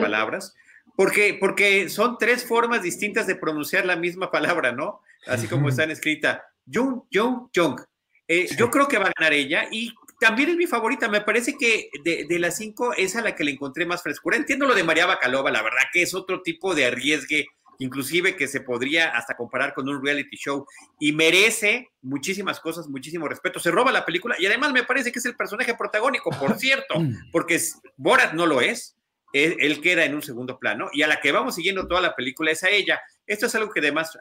palabras, 0.00 0.54
porque, 0.96 1.36
porque 1.38 1.88
son 1.88 2.18
tres 2.18 2.44
formas 2.44 2.82
distintas 2.82 3.26
de 3.26 3.36
pronunciar 3.36 3.86
la 3.86 3.96
misma 3.96 4.30
palabra, 4.30 4.72
¿no? 4.72 5.00
Así 5.26 5.48
como 5.48 5.68
están 5.70 5.90
escritas. 5.90 6.40
Jung, 6.66 7.02
Jung, 7.12 7.48
Jung. 7.54 7.80
Eh, 8.26 8.48
yo 8.56 8.70
creo 8.70 8.88
que 8.88 8.98
va 8.98 9.06
a 9.06 9.12
ganar 9.18 9.34
ella 9.34 9.68
y 9.70 9.92
también 10.18 10.50
es 10.50 10.56
mi 10.56 10.66
favorita. 10.66 11.08
Me 11.08 11.20
parece 11.20 11.56
que 11.58 11.90
de, 12.02 12.38
las 12.38 12.56
cinco 12.56 12.94
es 12.94 13.16
a 13.16 13.22
la 13.22 13.34
que 13.34 13.44
le 13.44 13.52
encontré 13.52 13.84
más 13.86 14.02
frescura. 14.02 14.36
Entiendo 14.36 14.66
lo 14.66 14.74
de 14.74 14.84
María 14.84 15.06
Bacalova, 15.06 15.50
la 15.50 15.62
verdad 15.62 15.82
que 15.92 16.02
es 16.02 16.14
otro 16.14 16.40
tipo 16.42 16.74
de 16.74 16.86
arriesgue, 16.86 17.46
inclusive 17.78 18.36
que 18.36 18.48
se 18.48 18.60
podría 18.60 19.10
hasta 19.10 19.36
comparar 19.36 19.74
con 19.74 19.88
un 19.88 20.02
reality 20.02 20.36
show 20.36 20.66
y 20.98 21.12
merece 21.12 21.90
muchísimas 22.02 22.60
cosas, 22.60 22.88
muchísimo 22.88 23.28
respeto. 23.28 23.58
Se 23.60 23.70
roba 23.70 23.92
la 23.92 24.06
película 24.06 24.36
y 24.38 24.46
además 24.46 24.72
me 24.72 24.84
parece 24.84 25.12
que 25.12 25.18
es 25.18 25.26
el 25.26 25.36
personaje 25.36 25.74
protagónico, 25.74 26.30
por 26.30 26.54
cierto, 26.58 26.94
porque 27.30 27.60
Borat 27.96 28.32
no 28.32 28.46
lo 28.46 28.60
es 28.60 28.96
él, 29.34 29.80
queda 29.80 30.04
en 30.04 30.14
un 30.14 30.22
segundo 30.22 30.58
plano 30.58 30.88
y 30.92 31.02
a 31.02 31.08
la 31.08 31.20
que 31.20 31.32
vamos 31.32 31.56
siguiendo 31.56 31.88
toda 31.88 32.00
la 32.00 32.14
película 32.14 32.52
es 32.52 32.62
a 32.62 32.70
ella. 32.70 33.00
Esto 33.26 33.46
es 33.46 33.54
algo 33.56 33.72
que 33.72 33.80
además 33.80 34.16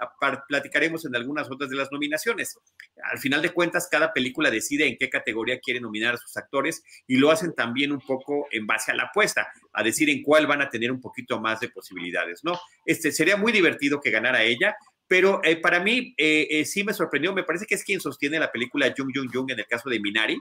platicaremos 0.47 1.05
en 1.05 1.15
algunas 1.15 1.51
otras 1.51 1.69
de 1.69 1.75
las 1.75 1.91
nominaciones. 1.91 2.57
Al 3.11 3.19
final 3.19 3.41
de 3.41 3.49
cuentas, 3.49 3.87
cada 3.91 4.11
película 4.11 4.49
decide 4.49 4.87
en 4.87 4.97
qué 4.97 5.09
categoría 5.09 5.59
quiere 5.59 5.79
nominar 5.79 6.15
a 6.15 6.17
sus 6.17 6.35
actores 6.35 6.83
y 7.05 7.17
lo 7.17 7.29
hacen 7.29 7.53
también 7.53 7.91
un 7.91 7.99
poco 7.99 8.47
en 8.51 8.65
base 8.65 8.91
a 8.91 8.95
la 8.95 9.03
apuesta, 9.03 9.47
a 9.71 9.83
decir 9.83 10.09
en 10.09 10.23
cuál 10.23 10.47
van 10.47 10.61
a 10.61 10.69
tener 10.69 10.91
un 10.91 10.99
poquito 10.99 11.39
más 11.39 11.59
de 11.59 11.69
posibilidades, 11.69 12.43
¿no? 12.43 12.59
Este 12.83 13.11
sería 13.11 13.37
muy 13.37 13.51
divertido 13.51 14.01
que 14.01 14.09
ganara 14.09 14.41
ella, 14.41 14.75
pero 15.07 15.41
eh, 15.43 15.57
para 15.57 15.79
mí 15.79 16.15
eh, 16.17 16.47
eh, 16.49 16.65
sí 16.65 16.83
me 16.83 16.93
sorprendió, 16.93 17.33
me 17.33 17.43
parece 17.43 17.67
que 17.67 17.75
es 17.75 17.83
quien 17.83 18.01
sostiene 18.01 18.39
la 18.39 18.51
película 18.51 18.91
Jung 18.97 19.11
Jung 19.13 19.29
Jung 19.31 19.51
en 19.51 19.59
el 19.59 19.67
caso 19.67 19.89
de 19.89 19.99
Minari, 19.99 20.39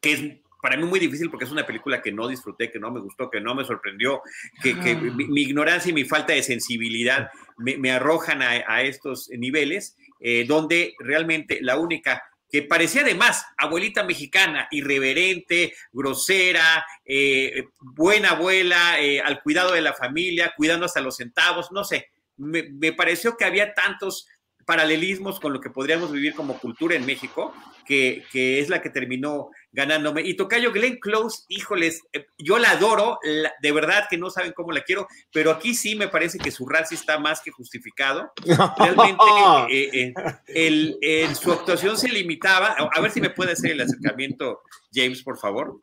que 0.00 0.12
es 0.12 0.20
para 0.64 0.78
mí 0.78 0.84
muy 0.84 0.98
difícil 0.98 1.28
porque 1.28 1.44
es 1.44 1.50
una 1.50 1.66
película 1.66 2.00
que 2.00 2.10
no 2.10 2.26
disfruté, 2.26 2.70
que 2.70 2.78
no 2.78 2.90
me 2.90 2.98
gustó, 2.98 3.28
que 3.28 3.38
no 3.38 3.54
me 3.54 3.66
sorprendió, 3.66 4.22
que, 4.62 4.72
mi, 4.94 5.42
ignorancia 5.42 5.90
y 5.90 5.92
mi 5.92 6.04
falta 6.04 6.32
de 6.32 6.42
sensibilidad 6.42 7.28
me, 7.58 7.92
arrojan 7.92 8.40
a, 8.40 8.80
estos 8.80 9.28
niveles, 9.28 9.94
eh, 10.20 10.46
donde 10.48 10.94
realmente 11.00 11.58
la 11.60 11.76
única 11.76 12.22
que 12.50 12.62
parecía 12.62 13.02
además 13.02 13.44
abuelita 13.58 14.04
mexicana, 14.04 14.66
irreverente, 14.70 15.74
grosera, 15.92 16.86
eh, 17.04 17.64
buena 17.78 18.30
abuela, 18.30 18.98
eh, 19.02 19.20
al 19.20 19.42
cuidado 19.42 19.74
de 19.74 19.82
la 19.82 19.92
familia, 19.92 20.54
cuidando 20.56 20.86
hasta 20.86 21.02
los 21.02 21.16
centavos, 21.16 21.72
no 21.72 21.84
sé, 21.84 22.08
me, 22.38 22.70
me 22.70 22.94
pareció 22.94 23.36
que 23.36 23.44
había 23.44 23.74
tantos 23.74 24.26
paralelismos 24.64 25.40
con 25.40 25.52
lo 25.52 25.60
que 25.60 25.68
podríamos 25.68 26.10
vivir 26.10 26.34
como 26.34 26.58
cultura 26.58 26.94
en 26.94 27.04
México, 27.04 27.54
que, 27.84 28.24
es 28.32 28.68
la 28.68 28.82
que 28.82 28.90
terminó 28.90 29.50
ganándome. 29.72 30.22
Y 30.22 30.34
Tocayo 30.34 30.72
Glenn 30.72 30.98
Close, 30.98 31.44
híjoles, 31.48 32.02
eh, 32.12 32.26
yo 32.38 32.58
la 32.58 32.70
adoro, 32.70 33.18
de 33.22 33.72
verdad 33.72 34.06
que 34.08 34.18
no 34.18 34.30
saben 34.30 34.52
cómo 34.52 34.72
la 34.72 34.82
quiero, 34.82 35.06
pero 35.32 35.50
aquí 35.50 35.74
sí 35.74 35.94
me 35.94 36.08
parece 36.08 36.38
que 36.38 36.50
su 36.50 36.66
raza 36.66 36.94
está 36.94 37.18
más 37.18 37.40
que 37.40 37.50
justificado. 37.50 38.32
Realmente 38.78 39.24
eh, 39.70 40.14
eh, 40.48 41.34
su 41.34 41.52
actuación 41.52 41.96
se 41.96 42.08
limitaba, 42.08 42.68
a, 42.68 43.00
ver 43.00 43.10
si 43.10 43.20
me 43.20 43.30
puede 43.30 43.52
hacer 43.52 43.72
el 43.72 43.80
acercamiento, 43.80 44.62
James, 44.92 45.22
por 45.22 45.38
favor. 45.38 45.80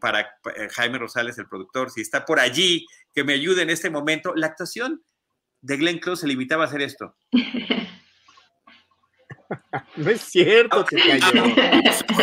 para 0.00 0.38
Jaime 0.72 0.98
Rosales, 0.98 1.38
el 1.38 1.48
productor, 1.48 1.90
si 1.90 2.00
está 2.00 2.24
por 2.24 2.40
allí, 2.40 2.86
que 3.14 3.24
me 3.24 3.32
ayude 3.32 3.62
en 3.62 3.70
este 3.70 3.90
momento. 3.90 4.34
La 4.34 4.46
actuación 4.46 5.02
de 5.62 5.76
Glenn 5.76 5.98
Close 5.98 6.22
se 6.22 6.28
limitaba 6.28 6.64
a 6.64 6.66
hacer 6.68 6.82
esto. 6.82 7.16
no 9.96 10.10
es 10.10 10.20
cierto, 10.22 10.84
que 10.84 10.96
cayó. 10.96 11.44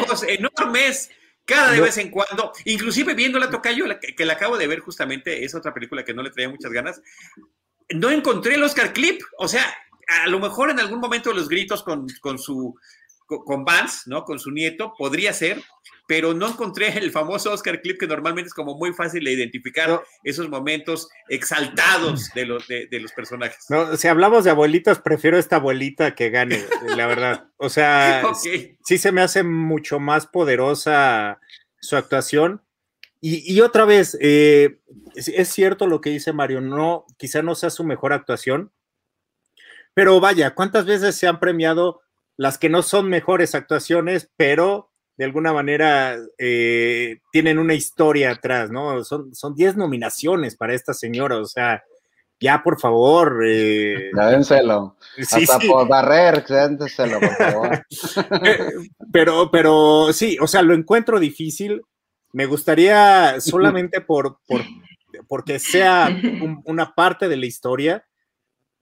ojos 0.02 0.24
enormes 0.24 1.10
cada 1.46 1.72
de 1.72 1.82
vez 1.82 1.98
en 1.98 2.10
cuando, 2.10 2.54
inclusive 2.66 3.14
viendo 3.16 3.38
la 3.38 3.50
Tocayo, 3.50 3.86
que, 4.00 4.26
la 4.26 4.34
acabo 4.34 4.58
de 4.58 4.68
ver 4.68 4.80
justamente, 4.80 5.44
es 5.44 5.54
otra 5.54 5.74
película 5.74 6.06
que 6.06 6.14
no 6.14 6.24
le 6.24 6.30
traía 6.30 6.50
muchas 6.50 6.72
ganas, 6.72 7.02
no 7.90 8.10
encontré 8.10 8.56
el 8.56 8.64
Oscar 8.64 8.94
Clip, 8.94 9.22
o 9.38 9.48
sea, 9.48 9.66
a 10.24 10.30
lo 10.30 10.40
mejor 10.40 10.70
en 10.70 10.80
algún 10.80 11.00
momento 11.00 11.34
los 11.34 11.50
gritos 11.50 11.84
con, 11.84 12.08
con 12.22 12.38
su, 12.40 12.76
con 13.46 13.66
Vance, 13.66 14.04
¿no? 14.08 14.24
Con 14.24 14.40
su 14.40 14.52
nieto, 14.52 14.94
podría 14.98 15.34
ser, 15.34 15.62
pero 16.08 16.34
no 16.34 16.50
encontré 16.50 16.98
el 16.98 17.12
famoso 17.12 17.52
Oscar 17.52 17.82
clip 17.82 18.00
que 18.00 18.08
normalmente 18.08 18.48
es 18.48 18.54
como 18.54 18.76
muy 18.78 18.94
fácil 18.94 19.24
de 19.24 19.32
identificar 19.32 20.02
esos 20.24 20.50
momentos 20.50 21.08
exaltados 21.30 22.30
de 22.36 22.46
los, 22.46 22.68
de, 22.68 22.88
los 23.00 23.12
personajes. 23.14 23.66
No, 23.70 23.96
si 23.96 24.08
hablamos 24.08 24.44
de 24.44 24.52
abuelitas, 24.52 25.00
prefiero 25.00 25.38
esta 25.38 25.58
abuelita 25.58 26.16
que 26.16 26.30
gane, 26.30 26.64
la 26.96 27.08
verdad. 27.08 27.48
O 27.58 27.70
sea, 27.70 28.24
sí, 28.36 28.98
se 28.98 29.12
me 29.12 29.22
hace 29.22 29.44
mucho 29.44 30.00
más 30.00 30.28
poderosa 30.28 31.40
su 31.80 31.96
actuación. 31.96 32.62
Y, 33.26 33.62
otra 33.62 33.86
vez, 33.86 34.18
eh, 34.20 34.82
es, 35.16 35.48
cierto 35.48 35.88
lo 35.88 36.02
que 36.02 36.10
dice 36.10 36.34
Mario, 36.34 36.60
no, 36.60 37.06
quizá 37.18 37.42
no 37.42 37.56
sea 37.56 37.70
su 37.70 37.86
mejor 37.86 38.12
actuación, 38.12 38.74
pero 39.94 40.20
vaya, 40.20 40.54
¿cuántas 40.56 40.86
veces 40.86 41.16
se 41.16 41.28
han 41.28 41.40
premiado 41.40 42.03
las 42.38 42.58
que 42.58 42.70
no 42.70 42.82
son 42.82 43.10
mejores 43.10 43.56
actuaciones, 43.56 44.32
pero 44.36 44.92
de 45.18 45.26
alguna 45.26 45.54
manera 45.54 46.18
eh, 46.38 47.20
tienen 47.32 47.60
una 47.60 47.76
historia 47.76 48.32
atrás, 48.32 48.72
¿no? 48.72 49.04
Son 49.04 49.56
10 49.56 49.78
nominaciones 49.78 50.56
para 50.56 50.74
esta 50.74 50.94
señora, 50.94 51.38
o 51.38 51.46
sea, 51.46 51.84
ya 52.40 52.62
por 52.62 52.80
favor. 52.80 53.44
Eh, 53.46 54.12
dénselo. 54.14 54.98
Hasta 55.18 55.60
por 55.60 55.88
barrer, 55.88 56.44
dénselo, 56.46 57.20
por 57.20 57.36
favor. 57.36 57.86
Eh, 58.46 58.60
pero, 59.12 59.50
pero 59.52 60.12
sí, 60.12 60.38
o 60.42 60.48
sea, 60.48 60.62
lo 60.62 60.74
encuentro 60.74 61.20
difícil. 61.20 61.82
Me 62.34 62.46
gustaría 62.46 63.40
solamente 63.40 64.02
por, 64.02 64.40
por 64.48 64.62
porque 65.28 65.60
sea 65.60 66.10
una 66.66 66.94
parte 66.94 67.30
de 67.30 67.38
la 67.38 67.46
historia, 67.46 68.06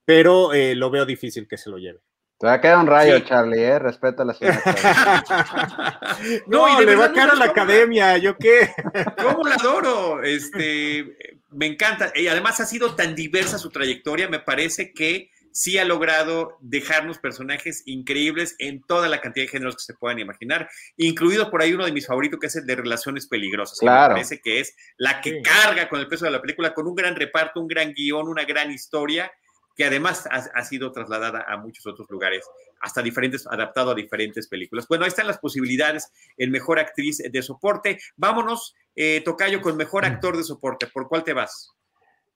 pero 0.04 0.52
eh, 0.52 0.74
lo 0.74 0.90
veo 0.90 1.04
difícil 1.06 1.46
que 1.46 1.58
se 1.58 1.70
lo 1.70 1.78
lleve. 1.78 2.00
Te 2.42 2.48
va 2.48 2.54
a 2.54 2.60
quedar 2.60 2.78
un 2.78 2.88
rayo, 2.88 3.20
Charlie, 3.20 3.62
¿eh? 3.62 3.78
Respeto 3.78 4.22
a 4.22 4.24
la 4.24 4.34
señora. 4.34 4.60
no, 6.48 6.82
y 6.82 6.84
le 6.84 6.96
va 6.96 7.04
a 7.04 7.12
quedar 7.12 7.30
a 7.30 7.34
la 7.36 7.44
academia, 7.44 8.18
¿yo 8.18 8.36
qué? 8.36 8.68
¿Cómo 9.22 9.46
la 9.46 9.54
adoro? 9.54 10.24
Este, 10.24 11.38
me 11.50 11.66
encanta. 11.66 12.10
Y 12.16 12.26
además 12.26 12.58
ha 12.58 12.66
sido 12.66 12.96
tan 12.96 13.14
diversa 13.14 13.58
su 13.58 13.70
trayectoria, 13.70 14.28
me 14.28 14.40
parece 14.40 14.92
que 14.92 15.30
sí 15.52 15.78
ha 15.78 15.84
logrado 15.84 16.58
dejarnos 16.60 17.18
personajes 17.18 17.84
increíbles 17.86 18.56
en 18.58 18.82
toda 18.82 19.08
la 19.08 19.20
cantidad 19.20 19.44
de 19.44 19.50
géneros 19.50 19.76
que 19.76 19.84
se 19.84 19.94
puedan 19.94 20.18
imaginar, 20.18 20.68
incluido 20.96 21.48
por 21.48 21.62
ahí 21.62 21.72
uno 21.74 21.84
de 21.84 21.92
mis 21.92 22.08
favoritos 22.08 22.40
que 22.40 22.48
es 22.48 22.56
el 22.56 22.66
de 22.66 22.74
Relaciones 22.74 23.28
Peligrosas. 23.28 23.78
Claro. 23.78 24.14
Me 24.14 24.20
parece 24.22 24.40
que 24.40 24.58
es 24.58 24.74
la 24.96 25.20
que 25.20 25.42
carga 25.42 25.88
con 25.88 26.00
el 26.00 26.08
peso 26.08 26.24
de 26.24 26.32
la 26.32 26.42
película, 26.42 26.74
con 26.74 26.88
un 26.88 26.96
gran 26.96 27.14
reparto, 27.14 27.60
un 27.60 27.68
gran 27.68 27.92
guion, 27.92 28.26
una 28.26 28.42
gran 28.42 28.72
historia 28.72 29.30
que 29.76 29.84
además 29.84 30.28
ha, 30.30 30.64
sido 30.64 30.92
trasladada 30.92 31.44
a 31.48 31.56
muchos 31.56 31.86
otros 31.86 32.08
lugares, 32.10 32.44
hasta 32.80 33.02
diferentes, 33.02 33.46
adaptado 33.46 33.92
a 33.92 33.94
diferentes 33.94 34.48
películas. 34.48 34.86
Bueno, 34.88 35.04
ahí 35.04 35.08
están 35.08 35.26
las 35.26 35.38
posibilidades 35.38 36.10
en 36.36 36.50
mejor 36.50 36.78
actriz 36.78 37.18
de 37.18 37.42
soporte. 37.42 37.98
Vámonos, 38.16 38.74
eh, 38.94 39.22
Tocayo, 39.24 39.60
con 39.60 39.76
mejor 39.76 40.04
actor 40.04 40.36
de 40.36 40.44
soporte. 40.44 40.86
¿Por 40.86 41.08
cuál 41.08 41.24
te 41.24 41.32
vas? 41.32 41.72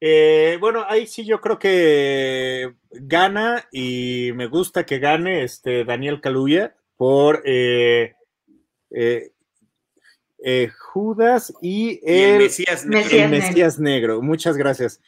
Eh, 0.01 0.59
bueno, 0.61 0.85
ahí 0.89 1.07
sí 1.07 1.25
yo 1.25 1.41
creo 1.41 1.59
que 1.59 2.75
gana 2.91 3.67
y 3.73 4.31
me 4.35 4.47
gusta 4.47 4.85
que 4.85 4.99
gane 4.99 5.43
este 5.43 5.85
Daniel 5.85 6.21
Kaluuya 6.21 6.77
por 6.97 7.43
eh, 7.47 8.15
eh, 8.91 10.69
Judas 10.93 11.53
y 11.63 12.01
el, 12.05 12.39
Mesías, 12.39 12.85
Mesías, 12.87 13.79
Negro. 13.79 14.23
Muchas 14.23 14.57
gracias. 14.57 15.01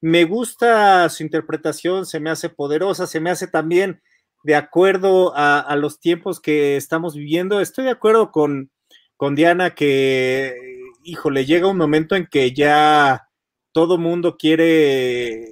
Me 0.00 0.24
gusta 0.24 1.08
su 1.08 1.22
interpretación, 1.22 2.06
se 2.06 2.20
me 2.20 2.30
hace 2.30 2.48
poderosa, 2.48 3.06
se 3.06 3.20
me 3.20 3.30
hace 3.30 3.48
también 3.48 4.00
de 4.44 4.54
acuerdo 4.54 5.32
a, 5.34 5.74
los 5.76 6.00
tiempos 6.00 6.40
que 6.40 6.76
estamos 6.76 7.14
viviendo. 7.14 7.60
Estoy 7.60 7.84
de 7.84 7.90
acuerdo 7.90 8.30
con, 8.30 8.70
con 9.16 9.34
Diana 9.34 9.74
que, 9.74 10.54
híjole, 11.02 11.44
llega 11.44 11.66
un 11.68 11.76
momento 11.76 12.14
en 12.14 12.26
que 12.26 12.52
ya 12.52 13.28
todo 13.72 13.98
mundo 13.98 14.36
quiere 14.36 15.44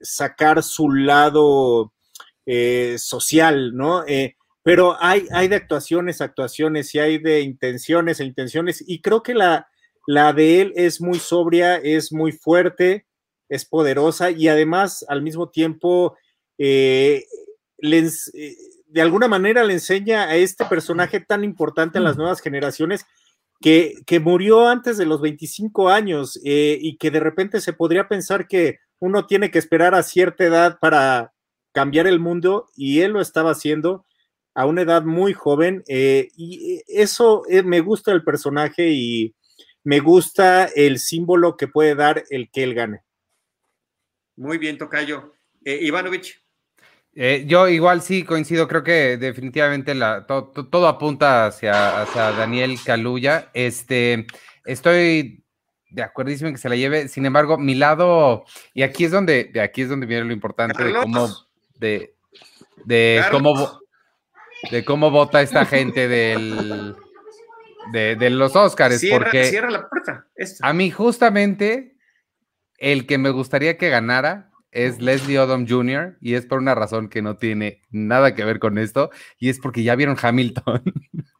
sacar 0.00 0.62
su 0.62 0.90
lado 0.90 1.92
eh, 2.46 2.96
social, 2.98 3.74
¿no? 3.74 4.04
Eh, 4.06 4.36
pero 4.62 4.96
hay, 4.98 5.26
hay 5.32 5.48
de 5.48 5.56
actuaciones, 5.56 6.20
actuaciones 6.20 6.94
y 6.94 6.98
hay 6.98 7.18
de 7.18 7.40
intenciones 7.40 8.18
e 8.18 8.24
intenciones 8.24 8.82
y 8.84 9.00
creo 9.00 9.22
que 9.22 9.34
la, 9.34 9.68
la 10.06 10.32
de 10.32 10.60
él 10.60 10.72
es 10.74 11.00
muy 11.00 11.18
sobria, 11.18 11.76
es 11.76 12.12
muy 12.12 12.32
fuerte, 12.32 13.05
es 13.48 13.64
poderosa 13.64 14.30
y 14.30 14.48
además 14.48 15.04
al 15.08 15.22
mismo 15.22 15.48
tiempo 15.48 16.16
eh, 16.58 17.24
les, 17.78 18.32
de 18.86 19.02
alguna 19.02 19.28
manera 19.28 19.64
le 19.64 19.74
enseña 19.74 20.24
a 20.24 20.36
este 20.36 20.64
personaje 20.64 21.20
tan 21.20 21.44
importante 21.44 21.98
en 21.98 22.04
las 22.04 22.16
nuevas 22.16 22.40
generaciones 22.40 23.06
que, 23.60 23.94
que 24.06 24.20
murió 24.20 24.68
antes 24.68 24.96
de 24.96 25.06
los 25.06 25.20
25 25.20 25.88
años 25.88 26.38
eh, 26.44 26.78
y 26.80 26.96
que 26.96 27.10
de 27.10 27.20
repente 27.20 27.60
se 27.60 27.72
podría 27.72 28.08
pensar 28.08 28.48
que 28.48 28.78
uno 28.98 29.26
tiene 29.26 29.50
que 29.50 29.58
esperar 29.58 29.94
a 29.94 30.02
cierta 30.02 30.44
edad 30.44 30.78
para 30.80 31.32
cambiar 31.72 32.06
el 32.06 32.20
mundo 32.20 32.68
y 32.74 33.00
él 33.00 33.12
lo 33.12 33.20
estaba 33.20 33.50
haciendo 33.50 34.06
a 34.54 34.64
una 34.64 34.82
edad 34.82 35.02
muy 35.02 35.34
joven 35.34 35.84
eh, 35.88 36.28
y 36.36 36.82
eso 36.86 37.42
eh, 37.48 37.62
me 37.62 37.80
gusta 37.80 38.12
el 38.12 38.24
personaje 38.24 38.88
y 38.88 39.34
me 39.84 40.00
gusta 40.00 40.64
el 40.64 40.98
símbolo 40.98 41.56
que 41.56 41.68
puede 41.68 41.94
dar 41.94 42.24
el 42.30 42.50
que 42.50 42.62
él 42.62 42.74
gane. 42.74 43.02
Muy 44.36 44.58
bien, 44.58 44.78
Tocayo. 44.78 45.34
Ivanovich. 45.64 46.40
Eh, 47.18 47.44
yo 47.46 47.66
igual 47.68 48.02
sí 48.02 48.24
coincido, 48.24 48.68
creo 48.68 48.84
que 48.84 49.16
definitivamente 49.16 49.94
la, 49.94 50.26
todo 50.26 50.86
apunta 50.86 51.46
hacia, 51.46 52.02
hacia 52.02 52.32
Daniel 52.32 52.76
Caluya. 52.84 53.48
Este, 53.54 54.26
estoy 54.66 55.42
de 55.90 56.02
acuerdísimo 56.02 56.48
en 56.48 56.54
que 56.54 56.60
se 56.60 56.68
la 56.68 56.76
lleve. 56.76 57.08
Sin 57.08 57.24
embargo, 57.24 57.56
mi 57.56 57.74
lado, 57.74 58.44
y 58.74 58.82
aquí 58.82 59.06
es 59.06 59.10
donde, 59.10 59.44
de 59.44 59.62
aquí 59.62 59.80
es 59.80 59.88
donde 59.88 60.04
viene 60.04 60.24
lo 60.24 60.32
importante 60.34 60.84
de 60.84 60.92
cómo, 60.92 61.28
de, 61.76 62.14
de 62.84 63.24
cómo, 63.30 63.80
de 64.70 64.84
cómo 64.84 65.10
vota 65.10 65.40
esta 65.40 65.64
gente 65.64 66.08
del, 66.08 66.94
de, 67.92 68.30
los 68.30 68.54
Oscars. 68.54 69.02
porque 69.10 69.44
cierra 69.44 69.70
la 69.70 69.88
puerta. 69.88 70.26
A 70.60 70.72
mí, 70.74 70.90
justamente, 70.90 71.95
el 72.78 73.06
que 73.06 73.18
me 73.18 73.30
gustaría 73.30 73.76
que 73.76 73.88
ganara 73.88 74.50
es 74.70 75.00
Leslie 75.00 75.38
Odom 75.38 75.66
Jr. 75.66 76.18
y 76.20 76.34
es 76.34 76.44
por 76.44 76.58
una 76.58 76.74
razón 76.74 77.08
que 77.08 77.22
no 77.22 77.36
tiene 77.36 77.82
nada 77.90 78.34
que 78.34 78.44
ver 78.44 78.58
con 78.58 78.76
esto 78.78 79.10
y 79.38 79.48
es 79.48 79.58
porque 79.58 79.82
ya 79.82 79.94
vieron 79.96 80.16
Hamilton. 80.20 80.82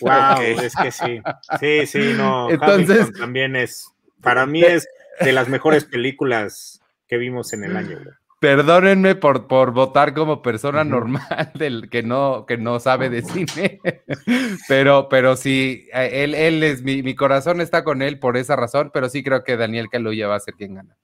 Wow, 0.00 0.40
es 0.42 0.74
que 0.74 0.90
sí. 0.90 1.22
Sí, 1.60 1.86
sí, 1.86 2.14
no. 2.16 2.50
Entonces 2.50 3.12
también 3.12 3.54
es, 3.54 3.88
para 4.20 4.46
mí 4.46 4.62
es 4.62 4.88
de 5.20 5.32
las 5.32 5.48
mejores 5.48 5.84
películas 5.84 6.82
que 7.06 7.18
vimos 7.18 7.52
en 7.52 7.62
el 7.64 7.76
año. 7.76 8.00
Perdónenme 8.44 9.14
por, 9.14 9.46
por 9.46 9.72
votar 9.72 10.12
como 10.12 10.42
persona 10.42 10.84
normal 10.84 11.50
del 11.54 11.88
que 11.88 12.02
no, 12.02 12.44
que 12.46 12.58
no 12.58 12.78
sabe 12.78 13.08
de 13.08 13.22
cine, 13.22 13.80
pero, 14.68 15.08
pero 15.08 15.34
sí, 15.34 15.88
él, 15.94 16.34
él 16.34 16.62
es, 16.62 16.82
mi, 16.82 17.02
mi 17.02 17.14
corazón 17.14 17.62
está 17.62 17.84
con 17.84 18.02
él 18.02 18.18
por 18.18 18.36
esa 18.36 18.54
razón, 18.54 18.90
pero 18.92 19.08
sí 19.08 19.24
creo 19.24 19.44
que 19.44 19.56
Daniel 19.56 19.88
Kaluuya 19.88 20.28
va 20.28 20.34
a 20.34 20.40
ser 20.40 20.52
quien 20.54 20.74
gana. 20.74 20.94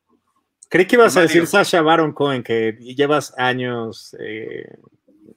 Creí 0.69 0.85
que 0.85 0.97
ibas 0.97 1.17
a 1.17 1.23
decir 1.23 1.47
Sasha 1.47 1.81
Baron 1.81 2.13
Cohen, 2.13 2.43
que 2.43 2.77
llevas 2.79 3.33
años 3.39 4.15
eh, 4.21 4.77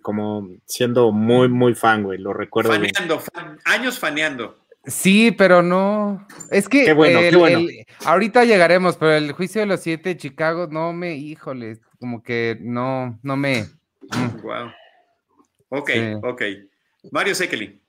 como 0.01 0.49
siendo 0.65 1.13
muy, 1.13 1.47
muy 1.47 1.73
fan, 1.73 2.03
güey, 2.03 2.19
lo 2.19 2.33
recuerdo. 2.33 2.71
Faneando, 2.71 3.21
años 3.63 3.97
faneando. 3.97 4.57
Sí, 4.85 5.31
pero 5.31 5.63
no. 5.63 6.27
Es 6.51 6.67
que 6.67 6.83
qué 6.83 6.93
bueno, 6.93 7.21
qué 7.21 7.35
bueno. 7.37 7.61
ahorita 8.03 8.43
llegaremos, 8.43 8.97
pero 8.97 9.13
el 9.13 9.31
juicio 9.31 9.61
de 9.61 9.67
los 9.67 9.79
siete 9.79 10.09
de 10.09 10.17
Chicago, 10.17 10.67
no 10.69 10.91
me, 10.91 11.15
híjole, 11.15 11.79
como 12.03 12.21
que 12.21 12.57
no, 12.59 13.17
no 13.23 13.37
me. 13.37 13.65
Wow. 14.41 14.65
Mm. 14.65 14.71
Ok, 15.69 15.89
ok. 16.21 16.41
Mario 17.11 17.33
Sekeli. 17.33 17.81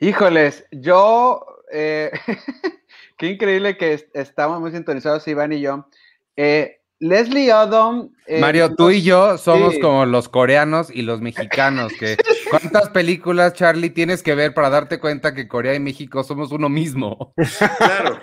Híjoles, 0.00 0.64
yo, 0.70 1.44
eh, 1.72 2.12
qué 3.18 3.26
increíble 3.26 3.76
que 3.76 4.08
estamos 4.14 4.60
muy 4.60 4.70
sintonizados, 4.70 5.26
Iván 5.26 5.52
y 5.52 5.62
yo. 5.62 5.88
Eh, 6.36 6.80
Leslie 7.00 7.52
Odom. 7.52 8.10
Eh, 8.28 8.38
Mario, 8.40 8.72
tú 8.76 8.90
y 8.90 9.02
yo 9.02 9.36
somos 9.36 9.74
como 9.82 10.06
los 10.06 10.28
coreanos 10.28 10.88
y 10.88 11.02
los 11.02 11.20
mexicanos, 11.20 11.92
que 11.98 12.16
¿cuántas 12.50 12.88
películas, 12.90 13.54
Charlie, 13.54 13.90
tienes 13.90 14.22
que 14.22 14.34
ver 14.34 14.54
para 14.54 14.70
darte 14.70 14.98
cuenta 14.98 15.34
que 15.34 15.48
Corea 15.48 15.74
y 15.74 15.80
México 15.80 16.24
somos 16.24 16.52
uno 16.52 16.68
mismo? 16.68 17.32
Claro. 17.78 18.20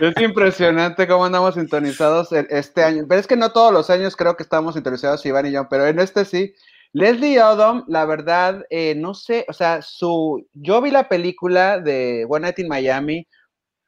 Es 0.00 0.22
impresionante 0.22 1.06
cómo 1.06 1.24
andamos 1.24 1.54
sintonizados 1.54 2.32
este 2.32 2.82
año. 2.82 3.04
Pero 3.08 3.20
es 3.20 3.26
que 3.26 3.36
no 3.36 3.52
todos 3.52 3.72
los 3.72 3.90
años 3.90 4.16
creo 4.16 4.36
que 4.36 4.42
estamos 4.42 4.74
sintonizados, 4.74 5.24
Iván 5.24 5.46
y 5.46 5.52
yo, 5.52 5.68
pero 5.68 5.86
en 5.86 5.98
este 5.98 6.24
sí. 6.24 6.54
Leslie 6.92 7.42
Odom, 7.42 7.84
la 7.86 8.04
verdad, 8.06 8.64
eh, 8.70 8.94
no 8.94 9.12
sé, 9.14 9.44
o 9.48 9.52
sea, 9.52 9.82
su, 9.82 10.46
yo 10.54 10.80
vi 10.80 10.90
la 10.90 11.08
película 11.08 11.78
de 11.78 12.26
One 12.28 12.42
Night 12.42 12.58
in 12.60 12.68
Miami, 12.68 13.28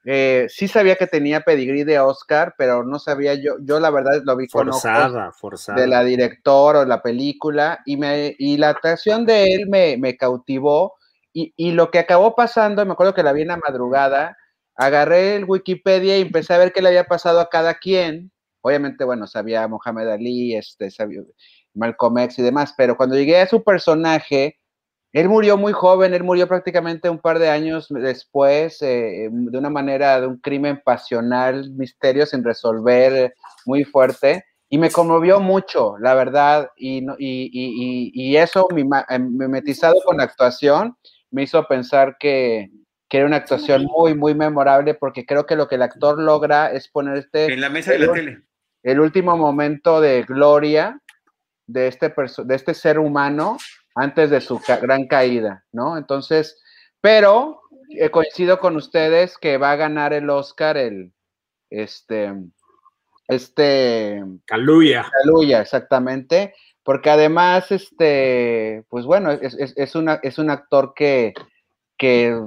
eh, 0.04 0.46
sí 0.48 0.66
sabía 0.66 0.96
que 0.96 1.06
tenía 1.06 1.42
pedigrí 1.42 1.84
de 1.84 1.98
Oscar, 1.98 2.54
pero 2.56 2.84
no 2.84 2.98
sabía 2.98 3.34
yo, 3.34 3.56
yo 3.60 3.80
la 3.80 3.90
verdad 3.90 4.22
lo 4.24 4.36
vi 4.36 4.48
forzada, 4.48 5.32
forzada. 5.32 5.80
de 5.80 5.86
la 5.86 6.02
directora 6.02 6.80
o 6.80 6.84
la 6.86 7.02
película 7.02 7.80
y, 7.84 7.98
me, 7.98 8.34
y 8.38 8.56
la 8.56 8.70
actuación 8.70 9.26
de 9.26 9.52
él 9.54 9.68
me, 9.68 9.98
me 9.98 10.16
cautivó 10.16 10.94
y, 11.32 11.52
y, 11.56 11.72
lo 11.72 11.90
que 11.90 11.98
acabó 11.98 12.34
pasando, 12.34 12.84
me 12.84 12.92
acuerdo 12.92 13.14
que 13.14 13.22
la 13.22 13.32
vi 13.32 13.42
en 13.42 13.48
la 13.48 13.56
madrugada, 13.58 14.36
agarré 14.74 15.36
el 15.36 15.44
Wikipedia 15.44 16.18
y 16.18 16.22
empecé 16.22 16.54
a 16.54 16.58
ver 16.58 16.72
qué 16.72 16.82
le 16.82 16.88
había 16.88 17.04
pasado 17.04 17.38
a 17.38 17.48
cada 17.50 17.74
quien. 17.74 18.32
Obviamente, 18.62 19.04
bueno, 19.04 19.26
sabía 19.26 19.68
Mohamed 19.68 20.08
Ali, 20.08 20.56
este, 20.56 20.90
sabía 20.90 21.20
Malcolm 21.74 22.18
X 22.18 22.38
y 22.38 22.42
demás, 22.42 22.74
pero 22.76 22.96
cuando 22.96 23.14
llegué 23.16 23.40
a 23.40 23.46
su 23.46 23.62
personaje, 23.62 24.58
él 25.12 25.28
murió 25.28 25.56
muy 25.56 25.72
joven, 25.72 26.14
él 26.14 26.22
murió 26.22 26.46
prácticamente 26.46 27.10
un 27.10 27.18
par 27.18 27.38
de 27.38 27.50
años 27.50 27.88
después, 27.90 28.80
eh, 28.82 29.28
de 29.30 29.58
una 29.58 29.70
manera 29.70 30.20
de 30.20 30.28
un 30.28 30.38
crimen 30.38 30.80
pasional, 30.84 31.70
misterio 31.72 32.26
sin 32.26 32.44
resolver, 32.44 33.34
muy 33.66 33.82
fuerte, 33.84 34.44
y 34.68 34.78
me 34.78 34.90
conmovió 34.90 35.40
mucho, 35.40 35.96
la 35.98 36.14
verdad, 36.14 36.70
y, 36.76 37.04
y, 37.18 38.10
y, 38.14 38.36
eso, 38.36 38.68
em, 39.08 39.36
mimetizado 39.36 39.96
con 40.04 40.18
la 40.18 40.24
actuación, 40.24 40.96
me 41.32 41.42
hizo 41.42 41.66
pensar 41.66 42.16
que, 42.20 42.70
que, 43.08 43.18
era 43.18 43.26
una 43.26 43.38
actuación 43.38 43.84
muy, 43.86 44.14
muy 44.14 44.34
memorable, 44.34 44.94
porque 44.94 45.26
creo 45.26 45.44
que 45.44 45.56
lo 45.56 45.66
que 45.66 45.74
el 45.74 45.82
actor 45.82 46.20
logra 46.20 46.70
es 46.70 46.86
poner 46.86 47.16
este... 47.16 47.52
En 47.52 47.60
la 47.60 47.68
mesa 47.68 47.92
de 47.92 47.98
la 47.98 48.12
tele. 48.12 48.42
El 48.84 49.00
último 49.00 49.36
momento 49.36 50.00
de 50.00 50.22
gloria 50.22 51.00
de 51.66 51.88
este, 51.88 52.14
de 52.44 52.54
este 52.54 52.74
ser 52.74 52.98
humano 53.00 53.58
antes 53.94 54.30
de 54.30 54.40
su 54.40 54.60
gran 54.80 55.06
caída, 55.06 55.64
¿no? 55.72 55.96
Entonces, 55.96 56.60
pero 57.00 57.62
eh, 57.90 58.10
coincido 58.10 58.60
con 58.60 58.76
ustedes 58.76 59.36
que 59.38 59.56
va 59.56 59.72
a 59.72 59.76
ganar 59.76 60.12
el 60.12 60.30
Oscar 60.30 60.76
el, 60.76 61.12
este, 61.70 62.32
este... 63.28 64.22
Caluya. 64.44 65.06
Caluya, 65.10 65.60
exactamente, 65.60 66.54
porque 66.82 67.10
además, 67.10 67.70
este, 67.72 68.84
pues 68.88 69.04
bueno, 69.04 69.30
es, 69.32 69.54
es, 69.54 69.94
una, 69.94 70.20
es 70.22 70.38
un 70.38 70.50
actor 70.50 70.92
que, 70.94 71.34
que 71.96 72.40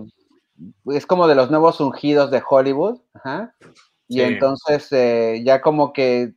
es 0.88 1.06
como 1.06 1.28
de 1.28 1.36
los 1.36 1.50
nuevos 1.52 1.80
ungidos 1.80 2.32
de 2.32 2.44
Hollywood, 2.48 3.00
ajá, 3.14 3.54
y 4.08 4.22
entonces 4.22 4.92
eh, 4.92 5.42
ya 5.44 5.62
como 5.62 5.94
que 5.94 6.34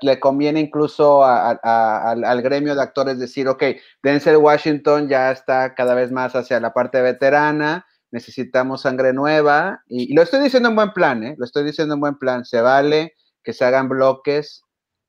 le 0.00 0.20
conviene 0.20 0.60
incluso 0.60 1.24
al, 1.24 2.42
gremio 2.42 2.74
de 2.74 2.82
actores 2.82 3.18
decir, 3.18 3.48
ok, 3.48 3.62
Denzel 4.02 4.36
Washington 4.36 5.08
ya 5.08 5.30
está 5.30 5.74
cada 5.74 5.94
vez 5.94 6.10
más 6.10 6.34
hacia 6.34 6.60
la 6.60 6.72
parte 6.72 7.00
veterana, 7.02 7.86
necesitamos 8.10 8.82
sangre 8.82 9.12
nueva, 9.12 9.82
y, 9.86 10.14
lo 10.14 10.22
estoy 10.22 10.40
diciendo 10.40 10.68
en 10.68 10.76
buen 10.76 10.92
plan, 10.92 11.22
¿eh? 11.22 11.34
lo 11.38 11.44
estoy 11.44 11.64
diciendo 11.64 11.94
en 11.94 12.00
buen 12.00 12.18
plan, 12.18 12.44
se 12.44 12.60
vale 12.60 13.14
que 13.42 13.52
se 13.52 13.64
hagan 13.64 13.88
bloques, 13.88 14.62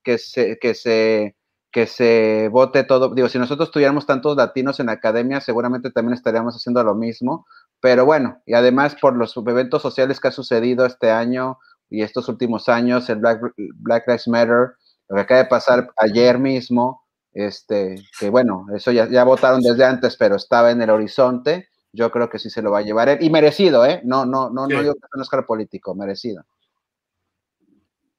que 0.03 0.17
se, 0.17 0.57
que 0.59 0.73
se, 0.73 1.35
que 1.71 1.87
se 1.87 2.49
vote 2.51 2.83
todo, 2.83 3.13
digo, 3.13 3.29
si 3.29 3.39
nosotros 3.39 3.71
tuviéramos 3.71 4.05
tantos 4.05 4.35
latinos 4.35 4.79
en 4.79 4.87
la 4.87 4.93
academia, 4.93 5.41
seguramente 5.41 5.91
también 5.91 6.13
estaríamos 6.13 6.55
haciendo 6.55 6.83
lo 6.83 6.95
mismo, 6.95 7.45
pero 7.79 8.05
bueno, 8.05 8.41
y 8.45 8.53
además 8.53 8.95
por 8.99 9.15
los 9.15 9.35
eventos 9.37 9.81
sociales 9.81 10.19
que 10.19 10.27
ha 10.27 10.31
sucedido 10.31 10.85
este 10.85 11.09
año, 11.09 11.57
y 11.91 12.01
estos 12.01 12.29
últimos 12.29 12.69
años, 12.69 13.09
el 13.09 13.17
Black, 13.17 13.41
Black 13.75 14.07
Lives 14.07 14.27
Matter, 14.27 14.71
lo 15.09 15.15
que 15.15 15.21
acaba 15.21 15.43
de 15.43 15.49
pasar 15.49 15.91
ayer 15.97 16.39
mismo, 16.39 17.03
este, 17.33 17.95
que 18.17 18.29
bueno, 18.29 18.65
eso 18.75 18.91
ya, 18.91 19.09
ya 19.09 19.25
votaron 19.25 19.61
desde 19.61 19.83
antes, 19.83 20.15
pero 20.15 20.37
estaba 20.37 20.71
en 20.71 20.81
el 20.81 20.89
horizonte, 20.89 21.67
yo 21.91 22.09
creo 22.09 22.29
que 22.29 22.39
sí 22.39 22.49
se 22.49 22.61
lo 22.61 22.71
va 22.71 22.79
a 22.79 22.83
llevar 22.83 23.09
él, 23.09 23.17
y 23.21 23.29
merecido, 23.29 23.85
¿eh? 23.85 24.01
No, 24.05 24.25
no, 24.25 24.49
no, 24.49 24.67
no 24.67 24.81
digo 24.81 24.93
que 24.93 24.99
es 24.99 25.13
un 25.13 25.21
Oscar 25.21 25.45
político, 25.45 25.93
merecido. 25.93 26.45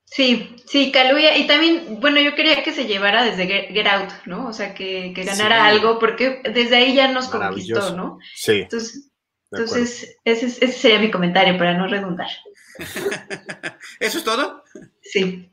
Sí, 0.04 0.56
sí, 0.66 0.92
Caluya, 0.92 1.38
y 1.38 1.46
también, 1.46 1.98
bueno, 1.98 2.20
yo 2.20 2.34
quería 2.34 2.62
que 2.62 2.72
se 2.72 2.84
llevara 2.84 3.24
desde 3.24 3.46
Get, 3.46 3.86
Out, 3.86 4.10
¿no? 4.26 4.48
O 4.48 4.52
sea, 4.52 4.74
que, 4.74 5.14
ganara 5.16 5.64
algo, 5.64 5.98
porque 5.98 6.42
desde 6.52 6.76
ahí 6.76 6.94
ya 6.94 7.10
nos 7.10 7.28
conquistó, 7.28 7.96
¿no? 7.96 8.18
Sí. 8.34 8.60
Entonces, 8.60 9.11
entonces 9.52 10.16
ese, 10.24 10.46
ese 10.46 10.72
sería 10.72 10.98
mi 10.98 11.10
comentario 11.10 11.58
para 11.58 11.76
no 11.76 11.86
redundar. 11.86 12.30
¿Eso 14.00 14.18
es 14.18 14.24
todo? 14.24 14.64
Sí. 15.02 15.52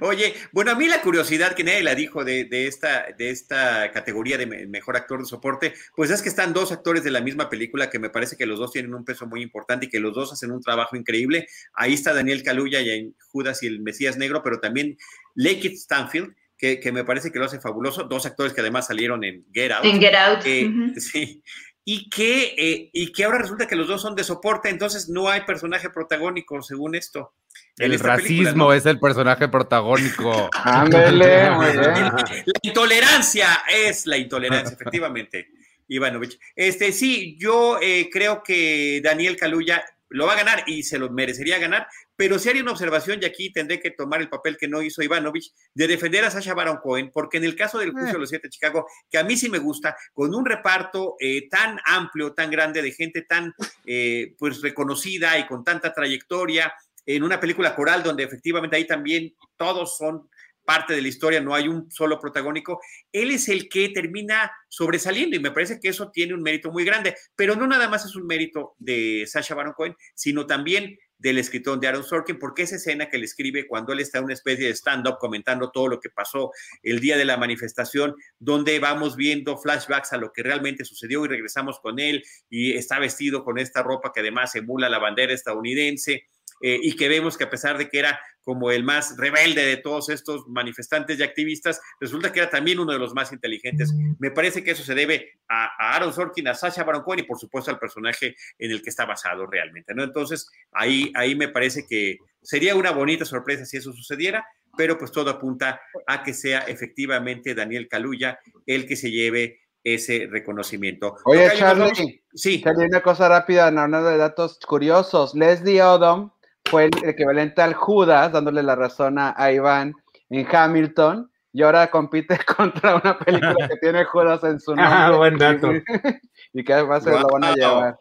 Oye, 0.00 0.34
bueno, 0.52 0.72
a 0.72 0.74
mí 0.74 0.88
la 0.88 1.00
curiosidad 1.00 1.54
que 1.54 1.64
nadie 1.64 1.82
la 1.82 1.94
dijo 1.94 2.24
de, 2.24 2.48
esta, 2.50 3.06
de 3.16 3.30
esta 3.30 3.90
categoría 3.92 4.36
de 4.36 4.46
mejor 4.66 4.96
actor 4.96 5.20
de 5.20 5.26
soporte, 5.26 5.74
pues 5.96 6.10
es 6.10 6.22
que 6.22 6.28
están 6.28 6.52
dos 6.52 6.70
actores 6.72 7.02
de 7.02 7.10
la 7.10 7.20
misma 7.20 7.48
película 7.48 7.88
que 7.88 7.98
me 7.98 8.10
parece 8.10 8.36
que 8.36 8.46
los 8.46 8.58
dos 8.58 8.72
tienen 8.72 8.94
un 8.94 9.04
peso 9.04 9.26
muy 9.26 9.42
importante 9.42 9.86
y 9.86 9.88
que 9.88 10.00
los 10.00 10.14
dos 10.14 10.32
hacen 10.32 10.50
un 10.50 10.60
trabajo 10.60 10.96
increíble. 10.96 11.46
Ahí 11.72 11.94
está 11.94 12.12
Daniel 12.12 12.42
Kaluuya 12.42 12.80
y 12.80 12.90
en 12.90 13.14
Judas 13.28 13.62
y 13.62 13.68
el 13.68 13.80
Mesías 13.80 14.18
Negro, 14.18 14.42
pero 14.42 14.60
también 14.60 14.98
Lake 15.34 15.74
Stanfield, 15.74 16.34
que, 16.58 16.92
me 16.92 17.04
parece 17.04 17.32
que 17.32 17.38
lo 17.38 17.46
hace 17.46 17.58
fabuloso. 17.58 18.04
Dos 18.04 18.26
actores 18.26 18.52
que 18.52 18.60
además 18.60 18.86
salieron 18.86 19.24
en 19.24 19.46
Get 19.50 19.72
Out. 19.72 19.84
En 19.86 19.98
Get 19.98 20.14
Out. 20.14 20.40
Eh, 20.44 20.70
sí 20.96 21.42
y 21.84 22.08
que, 22.10 22.54
eh, 22.56 22.90
y 22.92 23.12
que 23.12 23.24
ahora 23.24 23.38
resulta 23.38 23.66
que 23.66 23.76
los 23.76 23.88
dos 23.88 24.02
son 24.02 24.14
de 24.14 24.24
soporte, 24.24 24.68
entonces 24.68 25.08
no 25.08 25.28
hay 25.28 25.42
personaje 25.42 25.90
protagónico, 25.90 26.62
según 26.62 26.94
esto. 26.94 27.34
El 27.76 27.98
racismo 27.98 28.72
es 28.72 28.86
el 28.86 29.00
personaje 29.00 29.48
protagónico. 29.48 30.50
La 30.64 32.16
intolerancia 32.62 33.62
es 33.68 34.06
la 34.06 34.16
intolerancia, 34.18 34.74
efectivamente. 34.74 35.48
Ivanovich. 35.88 36.38
Este, 36.54 36.92
sí, 36.92 37.36
yo 37.38 37.78
eh, 37.82 38.08
creo 38.12 38.42
que 38.42 39.00
Daniel 39.02 39.36
Caluya 39.36 39.84
lo 40.10 40.26
va 40.26 40.34
a 40.34 40.36
ganar 40.36 40.64
y 40.66 40.82
se 40.82 40.98
lo 40.98 41.08
merecería 41.10 41.58
ganar, 41.58 41.86
pero 42.16 42.38
si 42.38 42.48
haría 42.48 42.62
una 42.62 42.72
observación, 42.72 43.20
y 43.22 43.24
aquí 43.24 43.52
tendré 43.52 43.80
que 43.80 43.92
tomar 43.92 44.20
el 44.20 44.28
papel 44.28 44.56
que 44.58 44.68
no 44.68 44.82
hizo 44.82 45.02
Ivanovich, 45.02 45.52
de 45.72 45.86
defender 45.86 46.24
a 46.24 46.30
Sasha 46.30 46.52
Baron 46.52 46.78
Cohen, 46.82 47.10
porque 47.12 47.38
en 47.38 47.44
el 47.44 47.56
caso 47.56 47.78
del 47.78 47.92
juicio 47.92 48.14
de 48.14 48.18
los 48.18 48.28
siete 48.28 48.48
de 48.48 48.50
Chicago, 48.50 48.86
que 49.10 49.18
a 49.18 49.24
mí 49.24 49.36
sí 49.36 49.48
me 49.48 49.58
gusta, 49.58 49.96
con 50.12 50.34
un 50.34 50.44
reparto 50.44 51.16
eh, 51.18 51.48
tan 51.48 51.78
amplio, 51.84 52.34
tan 52.34 52.50
grande, 52.50 52.82
de 52.82 52.92
gente 52.92 53.22
tan 53.22 53.54
eh, 53.86 54.34
pues 54.38 54.60
reconocida 54.60 55.38
y 55.38 55.46
con 55.46 55.64
tanta 55.64 55.94
trayectoria, 55.94 56.72
en 57.06 57.22
una 57.22 57.40
película 57.40 57.74
coral 57.74 58.02
donde 58.02 58.24
efectivamente 58.24 58.76
ahí 58.76 58.86
también 58.86 59.34
todos 59.56 59.96
son 59.96 60.28
parte 60.70 60.94
de 60.94 61.02
la 61.02 61.08
historia, 61.08 61.40
no 61.40 61.52
hay 61.52 61.66
un 61.66 61.90
solo 61.90 62.20
protagónico, 62.20 62.80
él 63.10 63.32
es 63.32 63.48
el 63.48 63.68
que 63.68 63.88
termina 63.88 64.52
sobresaliendo 64.68 65.34
y 65.34 65.40
me 65.40 65.50
parece 65.50 65.80
que 65.80 65.88
eso 65.88 66.12
tiene 66.12 66.32
un 66.32 66.42
mérito 66.42 66.70
muy 66.70 66.84
grande, 66.84 67.16
pero 67.34 67.56
no 67.56 67.66
nada 67.66 67.88
más 67.88 68.04
es 68.04 68.14
un 68.14 68.24
mérito 68.24 68.76
de 68.78 69.24
Sasha 69.26 69.56
Baron 69.56 69.72
Cohen, 69.72 69.96
sino 70.14 70.46
también 70.46 70.96
del 71.18 71.38
escritor 71.38 71.80
de 71.80 71.88
Aaron 71.88 72.04
Sorkin, 72.04 72.38
porque 72.38 72.62
esa 72.62 72.76
escena 72.76 73.10
que 73.10 73.18
le 73.18 73.24
escribe 73.24 73.66
cuando 73.66 73.92
él 73.92 73.98
está 73.98 74.18
en 74.18 74.24
una 74.26 74.34
especie 74.34 74.66
de 74.66 74.74
stand-up 74.74 75.18
comentando 75.18 75.72
todo 75.72 75.88
lo 75.88 75.98
que 75.98 76.08
pasó 76.08 76.52
el 76.84 77.00
día 77.00 77.16
de 77.16 77.24
la 77.24 77.36
manifestación, 77.36 78.14
donde 78.38 78.78
vamos 78.78 79.16
viendo 79.16 79.58
flashbacks 79.58 80.12
a 80.12 80.18
lo 80.18 80.32
que 80.32 80.44
realmente 80.44 80.84
sucedió 80.84 81.24
y 81.24 81.28
regresamos 81.28 81.80
con 81.80 81.98
él 81.98 82.22
y 82.48 82.74
está 82.74 83.00
vestido 83.00 83.42
con 83.42 83.58
esta 83.58 83.82
ropa 83.82 84.12
que 84.14 84.20
además 84.20 84.54
emula 84.54 84.88
la 84.88 85.00
bandera 85.00 85.32
estadounidense. 85.32 86.26
Eh, 86.60 86.78
y 86.82 86.94
que 86.94 87.08
vemos 87.08 87.38
que 87.38 87.44
a 87.44 87.50
pesar 87.50 87.78
de 87.78 87.88
que 87.88 87.98
era 87.98 88.20
como 88.42 88.70
el 88.70 88.84
más 88.84 89.16
rebelde 89.16 89.64
de 89.64 89.76
todos 89.76 90.08
estos 90.08 90.46
manifestantes 90.48 91.18
y 91.18 91.22
activistas, 91.22 91.80
resulta 92.00 92.32
que 92.32 92.40
era 92.40 92.50
también 92.50 92.78
uno 92.78 92.92
de 92.92 92.98
los 92.98 93.14
más 93.14 93.32
inteligentes. 93.32 93.94
Me 94.18 94.30
parece 94.30 94.64
que 94.64 94.72
eso 94.72 94.82
se 94.82 94.94
debe 94.94 95.38
a, 95.48 95.94
Aaron 95.94 96.12
Sorkin, 96.12 96.48
a 96.48 96.54
Sasha 96.54 96.84
Baron 96.84 97.02
Cohen 97.02 97.20
y 97.20 97.24
por 97.24 97.38
supuesto 97.38 97.70
al 97.70 97.78
personaje 97.78 98.34
en 98.58 98.70
el 98.70 98.82
que 98.82 98.90
está 98.90 99.04
basado 99.04 99.46
realmente, 99.46 99.94
¿no? 99.94 100.02
Entonces, 100.02 100.50
ahí, 100.72 101.12
ahí 101.14 101.34
me 101.34 101.48
parece 101.48 101.86
que 101.86 102.18
sería 102.42 102.74
una 102.74 102.90
bonita 102.90 103.24
sorpresa 103.24 103.64
si 103.64 103.76
eso 103.76 103.92
sucediera, 103.92 104.46
pero 104.76 104.98
pues 104.98 105.12
todo 105.12 105.30
apunta 105.30 105.80
a 106.06 106.22
que 106.22 106.34
sea 106.34 106.60
efectivamente 106.60 107.54
Daniel 107.54 107.88
Caluya 107.88 108.38
el 108.66 108.86
que 108.86 108.96
se 108.96 109.10
lleve 109.10 109.60
ese 109.82 110.28
reconocimiento. 110.30 111.16
Oye, 111.24 111.50
Charlie, 111.56 112.22
sí. 112.34 112.62
Charlie, 112.62 112.86
una 112.86 113.02
cosa 113.02 113.28
rápida, 113.28 113.70
no, 113.70 113.88
no 113.88 114.04
de 114.04 114.16
datos 114.16 114.58
curiosos. 114.66 115.34
Leslie 115.34 115.82
Odom 115.82 116.30
fue 116.70 116.84
el 116.84 117.08
equivalente 117.08 117.60
al 117.60 117.74
Judas, 117.74 118.30
dándole 118.30 118.62
la 118.62 118.76
razón 118.76 119.16
a, 119.18 119.52
Iván 119.52 119.92
en 120.28 120.46
Hamilton, 120.50 121.30
y 121.52 121.62
ahora 121.62 121.90
compite 121.90 122.38
contra 122.56 122.94
una 122.96 123.18
película 123.18 123.68
que 123.68 123.76
tiene 123.76 124.04
Judas 124.04 124.44
en 124.44 124.60
su 124.60 124.76
nombre. 124.76 124.86
Ah, 124.88 125.10
buen 125.10 125.36
dato. 125.36 125.72
y 126.52 126.64
que 126.64 126.72
además 126.72 127.02
se 127.02 127.10
lo 127.10 127.26
van 127.26 127.44
a 127.44 127.54
llevar. 127.54 127.98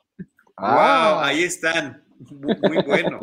Wow, 0.57 1.19
ahí 1.23 1.43
están. 1.43 2.03
Muy, 2.29 2.83
bueno. 2.85 3.19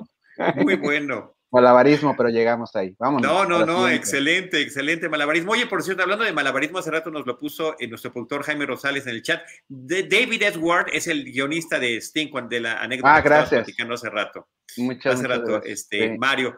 Muy 0.57 0.75
bueno. 0.75 1.36
Malabarismo, 1.51 2.15
pero 2.17 2.29
llegamos 2.29 2.75
ahí. 2.75 2.95
Vamos. 2.99 3.23
No, 3.23 3.45
no, 3.45 3.65
no, 3.65 3.89
excelente, 3.89 4.61
excelente 4.61 5.09
malabarismo. 5.09 5.53
Oye, 5.53 5.67
por 5.67 5.83
cierto, 5.83 6.03
hablando 6.03 6.25
de 6.25 6.33
malabarismo, 6.33 6.79
hace 6.79 6.91
rato 6.91 7.11
nos 7.11 7.25
lo 7.25 7.39
puso 7.39 7.77
en 7.79 7.91
nuestro 7.91 8.13
productor 8.13 8.43
Jaime 8.43 8.67
Rosales 8.67 9.07
en 9.07 9.15
el 9.15 9.23
chat. 9.23 9.43
David 9.69 10.43
Edward 10.43 10.87
es 10.93 11.07
el 11.07 11.25
guionista 11.25 11.79
de 11.79 11.97
Sting, 12.01 12.31
de 12.49 12.61
la 12.61 12.81
anécdota 12.81 13.15
ah, 13.15 13.21
gracias. 13.21 13.51
que 13.51 13.57
platicando 13.57 13.95
hace 13.95 14.11
rato. 14.11 14.49
Muchas, 14.77 15.23
gracias. 15.23 15.63
este, 15.65 16.19
Mario. 16.19 16.57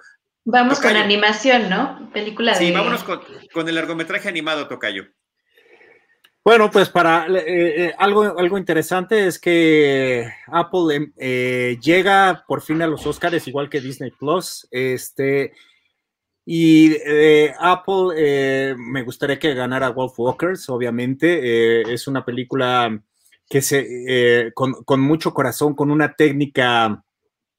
Vamos 0.51 0.81
con 0.81 0.97
animación, 0.97 1.69
¿no? 1.69 2.11
Película 2.11 2.53
de. 2.53 2.59
Sí, 2.59 2.73
vámonos 2.73 3.05
con, 3.05 3.69
el 3.69 3.75
largometraje 3.75 4.31
animado, 4.31 4.67
Tocayo. 4.67 5.05
Bueno, 6.49 6.71
pues 6.71 6.89
para 6.89 7.27
eh, 7.27 7.45
eh, 7.89 7.95
algo, 7.99 8.23
algo 8.39 8.57
interesante 8.57 9.27
es 9.27 9.39
que 9.39 10.33
Apple 10.47 10.95
em, 10.95 11.13
eh, 11.19 11.77
llega 11.83 12.43
por 12.49 12.63
fin 12.63 12.81
a 12.81 12.87
los 12.87 13.07
Oscars, 13.07 13.47
igual 13.49 13.69
que 13.69 13.83
Disney 13.83 14.13
Plus. 14.13 14.67
Este, 14.71 15.53
y 16.47 16.97
Apple 17.61 18.75
me 18.79 19.03
gustaría 19.03 19.39
que 19.39 19.53
ganara 19.53 19.91
Wolf 19.91 20.19
Walkers, 20.19 20.71
obviamente. 20.71 21.83
es 21.93 22.09
una 22.09 22.25
película 22.25 22.99
que 23.47 23.61
se 23.61 24.51
con, 24.55 24.73
con, 24.85 25.01
mucho 25.01 25.35
corazón, 25.35 25.75
con 25.75 25.91
una 25.91 26.15
técnica 26.15 27.05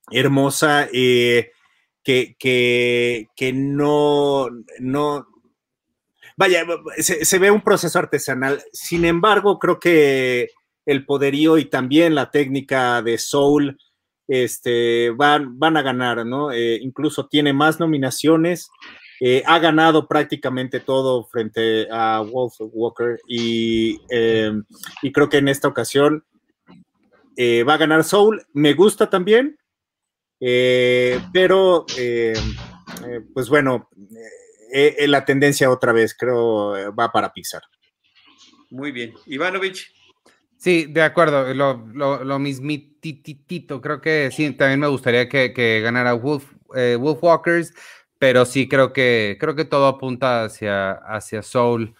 hermosa, 0.09 0.87
eh, 0.91 2.35
que, 2.39 3.27
que, 3.35 3.53
no, 3.53 4.47
no, 4.79 5.27
vaya, 6.39 6.65
se, 6.97 7.37
ve 7.37 7.51
un 7.51 7.61
proceso 7.61 7.99
artesanal. 7.99 8.63
Sin 8.71 9.03
embargo, 9.03 9.59
creo 9.59 9.77
que 9.77 10.47
el 10.85 11.05
poderío 11.05 11.57
y 11.57 11.65
también 11.65 12.15
la 12.15 12.31
técnica 12.31 13.01
de 13.01 13.17
Soul 13.17 13.77
este, 14.25 15.09
van, 15.11 15.59
van 15.59 15.75
a 15.75 15.81
ganar, 15.81 16.25
¿no? 16.25 16.53
Eh, 16.53 16.79
incluso 16.81 17.27
tiene 17.27 17.51
más 17.51 17.81
nominaciones. 17.81 18.69
Eh, 19.19 19.43
ha 19.45 19.59
ganado 19.59 20.07
prácticamente 20.07 20.79
todo 20.79 21.25
frente 21.25 21.89
a 21.91 22.21
Wolf 22.21 22.53
Walker 22.59 23.19
y, 23.27 23.99
y 25.01 25.11
creo 25.11 25.27
que 25.27 25.39
en 25.39 25.49
esta 25.49 25.67
ocasión 25.67 26.23
va 27.37 27.73
a 27.73 27.77
ganar 27.77 28.05
Soul. 28.05 28.45
Me 28.53 28.73
gusta 28.73 29.09
también, 29.09 29.59
eh, 30.39 31.19
pero, 31.33 31.85
eh, 31.97 32.33
eh, 33.05 33.21
pues 33.33 33.49
bueno, 33.49 33.89
la 35.07 35.25
tendencia 35.25 35.69
otra 35.69 35.91
vez 35.91 36.15
creo 36.15 36.93
va 36.93 37.11
para 37.11 37.33
Pixar. 37.33 37.63
Muy 38.69 38.91
bien. 38.91 39.13
Ivanovich. 39.25 39.91
Sí, 40.57 40.87
de 40.89 41.01
acuerdo, 41.01 41.53
lo, 41.53 41.87
lo, 41.93 42.23
lo 42.23 42.37
mismititito, 42.37 43.79
creo 43.79 44.01
que 44.01 44.29
sí, 44.29 44.51
también 44.51 44.81
me 44.81 44.87
gustaría 44.87 45.29
que, 45.29 45.81
ganara 45.81 46.13
Wolf, 46.13 46.51
Wolf 46.99 47.23
Walkers, 47.23 47.73
pero 48.17 48.45
sí 48.45 48.67
creo 48.67 48.91
que, 48.91 49.37
creo 49.39 49.55
que 49.55 49.63
todo 49.63 49.87
apunta 49.87 50.43
hacia, 50.43 50.91
hacia 50.91 51.41
Soul. 51.41 51.95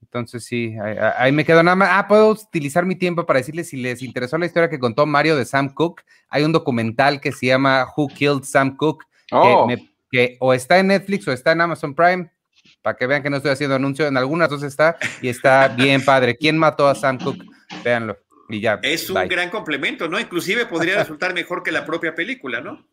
Entonces 0.00 0.44
sí, 0.44 0.74
ahí, 1.18 1.30
me 1.30 1.44
quedo 1.44 1.62
nada 1.62 1.76
más. 1.76 1.90
Ah, 1.92 2.08
puedo 2.08 2.30
utilizar 2.30 2.86
mi 2.86 2.96
tiempo 2.96 3.26
para 3.26 3.38
decirles 3.38 3.68
si 3.68 3.76
les 3.76 4.02
interesó 4.02 4.38
la 4.38 4.46
historia 4.46 4.70
que 4.70 4.78
contó 4.78 5.04
Mario 5.04 5.36
de 5.36 5.44
Sam 5.44 5.68
Cook. 5.72 6.00
Hay 6.30 6.42
un 6.42 6.52
documental 6.52 7.20
que 7.20 7.32
se 7.32 7.46
llama 7.46 7.86
Who 7.94 8.08
Killed 8.08 8.42
Sam 8.42 8.76
Cook, 8.76 9.04
que, 9.28 9.89
oh. 10.12 10.46
o 10.46 10.54
está 10.54 10.78
en 10.78 10.88
Netflix 10.88 11.26
o 11.28 11.32
está 11.32 11.52
en 11.52 11.60
Amazon 11.60 11.94
Prime, 11.94 12.30
para 12.82 12.96
que 12.96 13.06
vean 13.06 13.22
que 13.22 13.30
no 13.30 13.36
estoy 13.36 13.52
haciendo 13.52 13.76
anuncio, 13.76 14.06
en 14.06 14.16
algunas 14.16 14.48
dos 14.48 14.62
está 14.62 14.96
y 15.22 15.28
está 15.28 15.68
bien 15.68 16.04
padre. 16.04 16.36
¿Quién 16.36 16.58
mató 16.58 16.88
a 16.88 16.94
Sam 16.94 17.18
Cook? 17.18 17.44
Véanlo. 17.84 18.16
Y 18.48 18.60
ya, 18.60 18.80
es 18.82 19.08
un 19.08 19.28
gran 19.28 19.48
complemento, 19.48 20.08
¿no? 20.08 20.18
Inclusive 20.18 20.66
podría 20.66 20.96
resultar 20.96 21.32
mejor 21.34 21.62
que 21.62 21.70
la 21.70 21.86
propia 21.86 22.16
película, 22.16 22.60
¿no? 22.60 22.84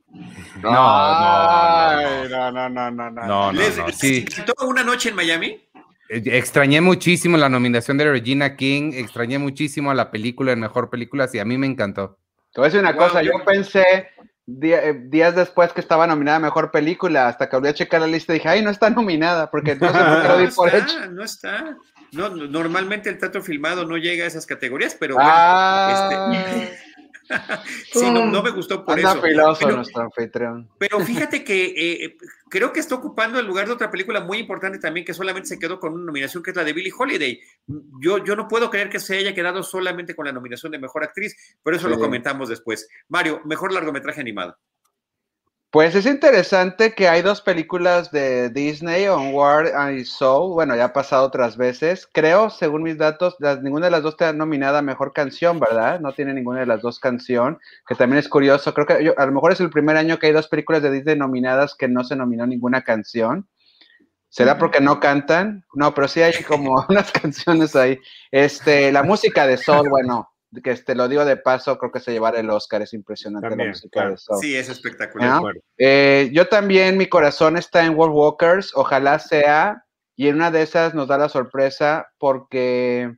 No, 0.61 0.72
no, 0.72 2.30
no, 2.30 2.51
no, 2.51 2.70
no, 2.70 2.91
no, 2.91 3.09
no. 3.09 3.26
no, 3.26 3.51
no, 3.51 3.89
sí. 3.91 4.24
una 4.63 4.84
noche 4.84 5.09
en 5.09 5.15
Miami? 5.15 5.68
Eh, 6.09 6.22
extrañé 6.26 6.80
muchísimo 6.80 7.38
la 7.38 7.49
nominación 7.49 7.97
de 7.97 8.09
Regina 8.11 8.55
King, 8.55 8.91
extrañé 8.93 9.39
muchísimo 9.39 9.89
a 9.89 9.95
la 9.95 10.11
película, 10.11 10.51
en 10.51 10.59
mejor 10.59 10.91
película, 10.91 11.28
sí, 11.28 11.39
a 11.39 11.45
mí 11.45 11.57
me 11.57 11.65
encantó. 11.65 12.20
Te 12.53 12.61
voy 12.61 12.65
a 12.65 12.70
decir 12.70 12.80
una 12.80 12.95
cosa, 12.95 13.24
yo 13.24 13.32
pensé 13.43 14.09
eh, 14.48 15.02
días 15.06 15.36
después 15.36 15.74
que 15.74 15.82
estaba 15.82 16.08
nominada 16.08 16.38
a 16.38 16.41
Mejor 16.41 16.72
Película, 16.72 17.28
hasta 17.28 17.50
que 17.50 17.56
volví 17.56 17.70
a 17.70 17.74
checar 17.74 18.02
la 18.02 18.08
lista 18.08 18.34
y 18.34 18.38
dije, 18.38 18.50
ay, 18.50 18.62
no 18.62 18.70
está 18.70 18.89
nominada, 18.89 19.52
porque 19.52 19.76
no 19.76 19.91
sé 19.91 20.00
por 20.00 20.22
qué 20.22 20.28
lo 20.28 20.38
di 20.38 20.48
por 20.56 20.68
está, 20.70 20.78
hecho. 20.78 21.12
No 21.12 21.24
está. 21.24 21.78
No, 22.14 22.30
normalmente 22.30 23.10
el 23.10 23.18
teatro 23.18 23.43
filmado 23.43 23.86
no 23.86 23.98
llega 23.98 24.24
a 24.24 24.28
esas 24.28 24.45
categorías, 24.45 24.95
pero 24.98 25.18
ah. 25.20 26.30
este... 26.32 26.80
sí, 27.91 28.09
no, 28.11 28.25
no, 28.25 28.43
me 28.43 28.51
gustó 28.51 28.84
por 28.86 28.97
Anda 28.97 29.11
eso. 29.11 29.21
filoso 29.21 29.59
pero, 29.65 29.75
nuestro 29.75 30.01
anfitrión. 30.01 30.69
Pero 30.78 30.99
fíjate 31.05 31.43
que 31.43 31.73
eh, 31.75 32.17
creo 32.49 32.71
que 32.71 32.80
está 32.80 32.95
ocupando 32.95 33.39
el 33.39 33.45
lugar 33.45 33.67
de 33.67 33.73
otra 33.73 33.91
película 33.91 34.21
muy 34.21 34.38
importante 34.39 34.80
también 34.80 35.05
que 35.05 35.13
solamente 35.13 35.49
se 35.49 35.59
quedó 35.59 35.80
con 35.80 35.93
una 35.93 36.05
nominación 36.05 36.43
que 36.43 36.51
es 36.51 36.55
la 36.55 36.63
de 36.63 36.73
Billie 36.73 36.93
Holiday. 36.97 37.39
Yo, 38.01 38.23
yo 38.23 38.36
no 38.36 38.47
puedo 38.47 38.69
creer 38.69 38.89
que 38.89 38.99
se 38.99 39.17
haya 39.17 39.34
quedado 39.34 39.63
solamente 39.63 40.15
con 40.15 40.25
la 40.25 40.32
nominación 40.32 40.71
de 40.71 40.80
mejor 40.80 41.03
actriz, 41.03 41.36
pero 41.63 41.78
eso 41.78 41.88
sí. 41.88 41.93
lo 41.93 41.99
comentamos 41.99 42.49
después. 42.49 42.88
Mario, 43.09 43.41
mejor 43.45 43.71
largometraje 43.73 44.21
animado. 44.21 44.57
Pues 45.78 45.93
es 45.93 46.07
interesante 46.07 46.95
que 46.95 47.07
hay 47.07 47.21
dos 47.21 47.39
películas 47.39 48.09
de 48.09 48.49
Disney, 48.49 49.07
Onward 49.07 49.93
y 49.95 50.05
Soul. 50.05 50.55
Bueno, 50.55 50.75
ya 50.75 50.86
ha 50.86 50.91
pasado 50.91 51.28
otras 51.28 51.55
veces. 51.55 52.09
Creo, 52.11 52.49
según 52.49 52.82
mis 52.82 52.97
datos, 52.97 53.36
las, 53.38 53.61
ninguna 53.61 53.86
de 53.86 53.91
las 53.91 54.01
dos 54.01 54.15
está 54.15 54.34
nominada 54.34 54.80
a 54.80 54.82
mejor 54.82 55.13
canción, 55.13 55.59
¿verdad? 55.59 55.99
No 55.99 56.13
tiene 56.13 56.34
ninguna 56.34 56.61
de 56.61 56.65
las 56.65 56.82
dos 56.82 56.99
canción, 56.99 57.59
que 57.88 57.93
también 57.93 58.17
es 58.17 58.28
curioso. 58.28 58.73
Creo 58.73 58.88
que 58.88 59.03
yo, 59.03 59.13
a 59.19 59.25
lo 59.28 59.32
mejor 59.32 59.51
es 59.51 59.59
el 59.59 59.69
primer 59.69 59.97
año 59.97 60.17
que 60.17 60.25
hay 60.25 60.34
dos 60.34 60.47
películas 60.47 60.82
de 60.82 60.89
Disney 60.89 61.15
nominadas 61.15 61.75
que 61.75 61.88
no 61.88 62.03
se 62.03 62.15
nominó 62.15 62.47
ninguna 62.47 62.82
canción. 62.82 63.47
¿Será 64.30 64.57
porque 64.57 64.82
no 64.82 64.99
cantan? 64.99 65.63
No, 65.75 65.93
pero 65.93 66.07
sí 66.07 66.23
hay 66.23 66.34
como 66.41 66.84
unas 66.89 67.11
canciones 67.11 67.75
ahí. 67.75 67.99
Este, 68.32 68.91
la 68.91 69.03
música 69.03 69.45
de 69.45 69.57
Soul, 69.57 69.89
bueno, 69.89 70.28
que 70.64 70.76
te 70.76 70.95
lo 70.95 71.08
digo 71.08 71.26
de 71.26 71.38
paso, 71.38 71.78
creo 71.78 71.91
que 71.91 71.99
se 71.99 72.12
llevará 72.12 72.39
el 72.39 72.49
Oscar, 72.49 72.82
es 72.82 72.93
impresionante 72.93 73.49
también, 73.49 73.70
la 73.70 73.74
música 73.74 73.89
claro. 73.91 74.12
de 74.12 74.18
Soul. 74.18 74.39
Sí, 74.41 74.55
es 74.55 74.70
espectacular. 74.70 75.41
¿no? 75.41 75.51
Eh, 75.78 76.30
yo 76.34 76.47
también, 76.47 76.97
mi 76.97 77.08
corazón 77.08 77.58
está 77.58 77.86
en 77.86 77.95
World 77.95 78.16
Walkers, 78.16 78.72
ojalá 78.76 79.20
sea, 79.20 79.86
y 80.16 80.28
en 80.28 80.36
una 80.36 80.51
de 80.51 80.64
esas 80.64 80.93
nos 80.93 81.08
da 81.08 81.18
la 81.18 81.30
sorpresa 81.30 82.08
porque 82.18 83.16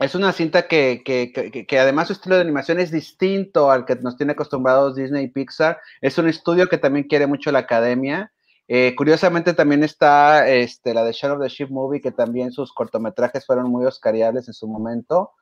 es 0.00 0.14
una 0.14 0.32
cinta 0.32 0.66
que, 0.68 1.02
que, 1.04 1.32
que, 1.32 1.66
que, 1.66 1.78
además 1.78 2.08
su 2.08 2.14
estilo 2.14 2.34
de 2.34 2.42
animación 2.42 2.80
es 2.80 2.90
distinto 2.90 3.70
al 3.70 3.84
que 3.84 3.96
nos 3.96 4.16
tiene 4.16 4.32
acostumbrados 4.32 4.96
Disney 4.96 5.24
y 5.24 5.28
Pixar. 5.28 5.78
Es 6.00 6.18
un 6.18 6.28
estudio 6.28 6.68
que 6.68 6.78
también 6.78 7.06
quiere 7.06 7.26
mucho 7.26 7.52
la 7.52 7.60
academia. 7.60 8.32
Eh, 8.68 8.94
curiosamente 8.96 9.54
también 9.54 9.84
está 9.84 10.48
este, 10.48 10.94
la 10.94 11.04
de 11.04 11.12
Shadow 11.12 11.36
of 11.36 11.42
the 11.42 11.48
Ship 11.48 11.68
Movie, 11.68 12.00
que 12.00 12.12
también 12.12 12.52
sus 12.52 12.72
cortometrajes 12.72 13.46
fueron 13.46 13.70
muy 13.70 13.84
oscariables 13.84 14.48
en 14.48 14.54
su 14.54 14.66
momento. 14.66 15.32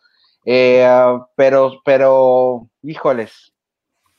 Eh, 0.44 0.86
uh, 0.86 1.24
pero, 1.36 1.80
pero, 1.84 2.68
híjoles. 2.82 3.52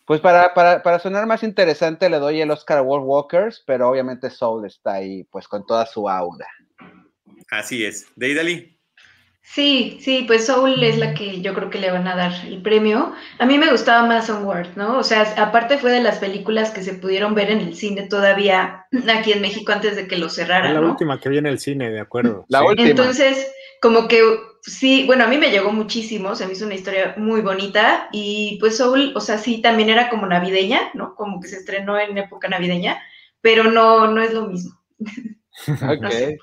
Pues 0.06 0.20
para, 0.20 0.54
para, 0.54 0.84
para, 0.84 1.00
sonar 1.00 1.26
más 1.26 1.44
interesante 1.44 2.10
le 2.10 2.20
doy 2.20 2.42
el 2.42 2.52
Oscar 2.52 2.80
a 2.80 2.82
World 2.82 3.06
Walkers, 3.08 3.64
pero 3.66 3.90
obviamente 3.90 4.30
Soul 4.30 4.66
está 4.66 4.94
ahí, 4.94 5.24
pues 5.26 5.48
con 5.48 5.66
toda 5.66 5.86
su 5.86 6.10
aura. 6.10 6.48
Así 7.50 7.86
es. 7.86 8.08
Deidali. 8.16 8.78
Sí, 9.44 9.98
sí, 10.02 10.24
pues 10.28 10.46
Soul 10.46 10.82
es 10.84 10.98
la 10.98 11.14
que 11.14 11.42
yo 11.42 11.54
creo 11.54 11.70
que 11.70 11.80
le 11.80 11.92
van 11.92 12.08
a 12.08 12.16
dar 12.16 12.32
el 12.46 12.62
premio. 12.62 13.14
A 13.40 13.46
mí 13.46 13.58
me 13.58 13.70
gustaba 13.70 14.06
más 14.06 14.30
Onward, 14.30 14.76
¿no? 14.76 15.00
O 15.00 15.04
sea, 15.04 15.24
aparte 15.38 15.78
fue 15.78 15.92
de 15.92 16.02
las 16.02 16.20
películas 16.20 16.72
que 16.72 16.84
se 16.84 16.94
pudieron 16.94 17.34
ver 17.34 17.50
en 17.50 17.60
el 17.60 17.76
cine 17.76 18.08
todavía 18.08 18.86
aquí 19.14 19.34
en 19.34 19.42
México 19.42 19.72
antes 19.72 19.96
de 19.96 20.08
que 20.08 20.18
lo 20.18 20.30
cerraran. 20.30 20.74
La 20.74 20.82
¿no? 20.82 20.92
última 20.92 21.20
que 21.20 21.30
vi 21.30 21.40
en 21.40 21.48
el 21.48 21.60
cine, 21.60 21.90
de 21.90 22.00
acuerdo. 22.00 22.46
La 22.48 22.60
sí. 22.60 22.66
última. 22.66 22.90
Entonces, 22.90 23.52
como 23.82 24.08
que 24.08 24.22
sí, 24.62 25.05
bueno, 25.05 25.24
a 25.24 25.28
mí 25.28 25.38
me 25.38 25.49
llegó 25.49 25.72
muchísimo, 25.72 26.36
se 26.36 26.45
me 26.45 26.53
hizo 26.53 26.66
una 26.66 26.76
historia 26.76 27.16
muy 27.18 27.41
bonita 27.41 28.09
y 28.12 28.57
pues 28.59 28.78
Soul, 28.78 29.14
o 29.16 29.22
sea, 29.22 29.38
sí, 29.38 29.62
también 29.62 29.89
era 29.89 30.09
como 30.09 30.28
navideña, 30.28 30.91
¿no? 30.93 31.16
Como 31.16 31.39
que 31.39 31.47
se 31.47 31.57
estrenó 31.57 31.99
en 31.99 32.18
época 32.18 32.47
navideña, 32.47 33.01
pero 33.41 33.66
no, 33.66 34.07
no 34.07 34.22
es 34.22 34.34
lo 34.34 34.47
mismo. 34.47 34.80
Ok. 35.68 36.01
No 36.01 36.09
sé. 36.09 36.38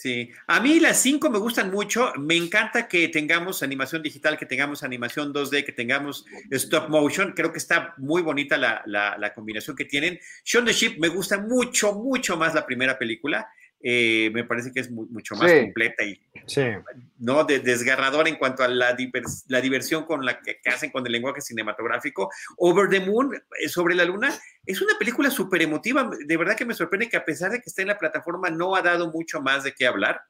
Sí, 0.00 0.30
a 0.46 0.60
mí 0.60 0.78
las 0.78 1.02
cinco 1.02 1.28
me 1.28 1.40
gustan 1.40 1.72
mucho. 1.72 2.12
Me 2.16 2.36
encanta 2.36 2.86
que 2.86 3.08
tengamos 3.08 3.64
animación 3.64 4.00
digital, 4.00 4.38
que 4.38 4.46
tengamos 4.46 4.84
animación 4.84 5.32
2D, 5.34 5.64
que 5.64 5.72
tengamos 5.72 6.24
stop 6.52 6.88
motion. 6.88 7.32
Creo 7.32 7.50
que 7.50 7.58
está 7.58 7.94
muy 7.96 8.22
bonita 8.22 8.56
la, 8.56 8.80
la, 8.86 9.18
la 9.18 9.34
combinación 9.34 9.74
que 9.74 9.86
tienen. 9.86 10.20
Shaun 10.44 10.66
the 10.66 10.72
Sheep 10.72 11.00
me 11.00 11.08
gusta 11.08 11.38
mucho, 11.38 11.94
mucho 11.94 12.36
más 12.36 12.54
la 12.54 12.64
primera 12.64 12.96
película. 12.96 13.48
Eh, 13.80 14.30
me 14.34 14.42
parece 14.44 14.72
que 14.72 14.80
es 14.80 14.90
muy, 14.90 15.06
mucho 15.08 15.36
más 15.36 15.50
Sí. 15.50 15.60
completa 15.60 16.04
y 16.04 16.20
Sí. 16.46 16.62
no 17.18 17.44
de, 17.44 17.60
desgarradora 17.60 18.28
en 18.28 18.34
cuanto 18.36 18.64
a 18.64 18.68
la, 18.68 18.92
divers, 18.94 19.44
la 19.48 19.60
diversión 19.60 20.04
con 20.04 20.24
la 20.24 20.40
que, 20.40 20.58
que, 20.60 20.70
hacen 20.70 20.90
con 20.90 21.06
el 21.06 21.12
lenguaje 21.12 21.40
cinematográfico. 21.40 22.28
Over 22.56 22.88
the 22.88 23.00
Moon, 23.00 23.34
eh, 23.60 23.68
sobre 23.68 23.94
la 23.94 24.04
luna, 24.04 24.36
es 24.66 24.80
una 24.82 24.98
película 24.98 25.30
súper 25.30 25.62
emotiva. 25.62 26.10
De 26.26 26.36
verdad 26.36 26.56
que 26.56 26.64
me 26.64 26.74
sorprende 26.74 27.08
que 27.08 27.16
a 27.18 27.24
pesar 27.24 27.52
de 27.52 27.58
que 27.58 27.64
está 27.66 27.82
en 27.82 27.88
la 27.88 27.98
plataforma, 27.98 28.50
no 28.50 28.74
ha 28.74 28.82
dado 28.82 29.12
mucho 29.12 29.40
más 29.40 29.62
de 29.62 29.72
qué 29.74 29.86
hablar. 29.86 30.20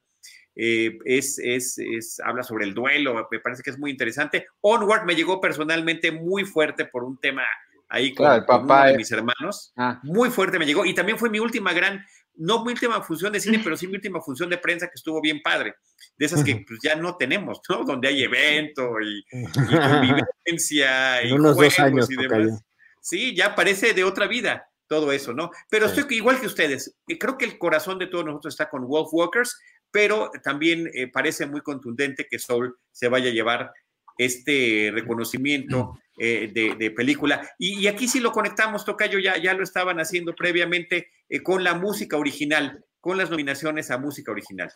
Eh, 0.61 0.99
es, 1.05 1.38
es, 1.38 1.78
es, 1.78 2.20
habla 2.20 2.42
sobre 2.42 2.64
el 2.64 2.74
duelo, 2.74 3.28
me 3.30 3.38
parece 3.38 3.62
que 3.62 3.70
es 3.70 3.78
muy 3.78 3.92
interesante. 3.92 4.46
Onward 4.61 5.05
me 5.07 5.14
llegó 5.14 5.40
personalmente 5.40 6.11
muy 6.11 6.44
fuerte 6.44 6.84
por 6.84 7.05
un 7.05 7.16
tema 7.18 7.44
ahí 7.88 8.12
con, 8.12 8.26
Claro, 8.26 8.40
el 8.40 8.44
con 8.46 8.61
papá 8.66 8.80
uno 8.82 8.90
de 8.90 8.96
mis 8.96 9.12
hermanos. 9.12 9.72
Ah, 9.76 10.01
Muy 10.03 10.30
fuerte 10.30 10.59
me 10.59 10.66
llegó 10.66 10.84
y 10.84 10.94
también 10.94 11.16
fue 11.16 11.30
mi 11.30 11.38
última 11.38 11.72
gran, 11.72 12.05
no 12.39 12.64
mi 12.64 12.72
última 12.72 13.03
función 13.03 13.32
de 13.32 13.41
cine, 13.41 13.61
pero 13.64 13.76
sí 13.76 13.86
mi 13.86 13.95
última 13.95 14.20
función 14.20 14.49
de 14.51 14.59
prensa 14.59 14.86
que 14.86 14.95
estuvo 14.95 15.20
bien 15.20 15.41
padre. 15.43 15.74
De 16.16 16.26
esas 16.26 16.43
que 16.43 16.64
pues, 16.66 16.80
ya 16.82 16.97
no 16.97 17.16
tenemos, 17.16 17.61
¿no? 17.68 17.84
Donde 17.84 18.09
hay 18.09 18.22
evento 18.22 19.01
y, 19.01 19.24
y 19.32 19.76
convivencia 19.76 21.24
y 21.24 21.32
unos 21.32 21.55
juegos 21.57 21.76
dos 21.76 21.86
años, 21.86 22.11
y 22.11 22.16
demás. 22.16 22.64
Sí, 23.01 23.34
ya 23.34 23.55
parece 23.55 23.95
de 23.95 24.05
otra 24.05 24.26
vida 24.26 24.68
todo 24.86 25.12
eso, 25.12 25.32
¿no? 25.32 25.51
Pero 25.70 25.89
Sí. 25.89 26.01
estoy 26.01 26.16
igual 26.16 26.41
que 26.41 26.47
ustedes. 26.47 26.97
Eh, 27.07 27.18
Creo 27.18 27.36
que 27.36 27.45
el 27.45 27.59
corazón 27.59 27.99
de 27.99 28.07
todos 28.07 28.24
nosotros 28.24 28.55
está 28.55 28.68
con 28.70 28.86
Wolf 28.86 29.11
Walkers, 29.12 29.59
pero 29.91 30.30
también 30.43 30.91
eh, 30.95 31.09
parece 31.09 31.47
muy 31.47 31.61
contundente 31.61 32.26
que 32.28 32.39
Soul 32.39 32.76
se 32.91 33.09
vaya 33.09 33.30
a 33.30 33.32
llevar 33.32 33.70
este 34.16 34.91
reconocimiento 34.93 35.99
eh, 36.19 36.51
de, 36.53 36.75
de, 36.77 36.91
película. 36.91 37.49
Y, 37.59 37.81
y, 37.81 37.87
aquí 37.87 38.09
sí 38.09 38.21
lo 38.21 38.33
conectamos, 38.33 38.85
Tocayo, 38.85 39.19
ya, 39.19 39.37
ya 39.37 39.55
lo 39.55 39.62
estaban 39.62 39.99
haciendo 40.01 40.35
previamente 40.35 41.09
eh, 41.29 41.43
con 41.43 41.62
la 41.64 41.75
música 41.75 42.16
original, 42.16 42.85
con 43.01 43.16
las 43.16 43.31
nominaciones 43.31 43.91
a 43.91 43.99
música 43.99 44.33
original. 44.33 44.71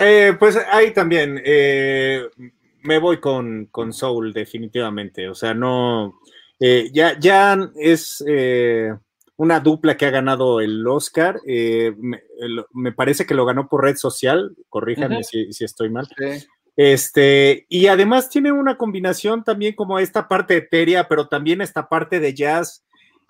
Eh, 0.00 0.34
pues 0.38 0.56
ahí 0.70 0.92
también 0.92 1.40
eh, 1.44 2.26
me 2.82 2.98
voy 2.98 3.20
con, 3.20 3.66
con, 3.66 3.92
Soul, 3.92 4.32
definitivamente. 4.32 5.28
O 5.28 5.34
sea, 5.34 5.54
no. 5.54 6.20
eh, 6.60 6.90
ya, 6.92 7.18
ya 7.18 7.56
es 7.76 8.24
eh, 8.26 8.92
una 9.36 9.60
dupla 9.60 9.96
que 9.96 10.06
ha 10.06 10.10
ganado 10.10 10.60
el 10.60 10.86
Oscar. 10.86 11.40
eh, 11.46 11.92
Me, 11.98 12.22
me, 12.72 12.92
parece 12.92 13.26
que 13.26 13.34
lo 13.34 13.44
ganó 13.44 13.68
por 13.68 13.84
red 13.84 13.96
social. 13.96 14.56
Corríjanme 14.68 15.16
uh 15.16 15.20
-huh. 15.20 15.24
si, 15.24 15.52
si, 15.52 15.64
estoy 15.64 15.90
mal. 15.90 16.06
sí. 16.16 16.46
Este, 16.78 17.66
y 17.68 17.88
además 17.88 18.30
tiene 18.30 18.52
una 18.52 18.78
combinación 18.78 19.42
también 19.42 19.74
como 19.74 19.98
esta 19.98 20.28
parte 20.28 20.58
etérea, 20.58 21.08
pero 21.08 21.26
también 21.26 21.60
esta 21.60 21.88
parte 21.88 22.20
de 22.20 22.34
jazz. 22.34 22.84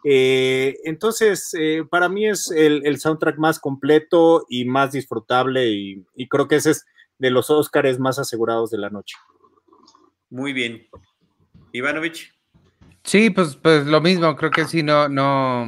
Eh, 0.05 0.77
entonces, 0.85 1.55
eh, 1.59 1.83
para 1.89 2.11
mí 2.11 2.27
es 2.27 2.51
el, 2.51 2.83
el, 2.85 3.01
soundtrack 3.01 3.39
más 3.39 3.59
completo 3.59 4.45
y 4.51 4.67
más 4.67 4.93
disfrutable 4.93 5.67
y, 5.69 6.05
y, 6.15 6.29
creo 6.29 6.47
que 6.47 6.57
ese 6.57 6.73
es 6.73 6.85
de 7.19 7.31
los 7.31 7.49
Óscares 7.49 7.99
más 7.99 8.19
asegurados 8.19 8.71
de 8.71 8.79
la 8.79 8.91
noche. 8.91 9.17
Muy 10.29 10.53
bien. 10.53 10.87
Ivanovich. 11.73 12.31
Sí, 13.03 13.31
pues, 13.31 13.57
pues 13.57 13.87
lo 13.87 14.03
mismo, 14.03 14.37
creo 14.37 14.51
que 14.51 14.67
sí, 14.67 14.83
no, 14.83 15.09
no, 15.09 15.65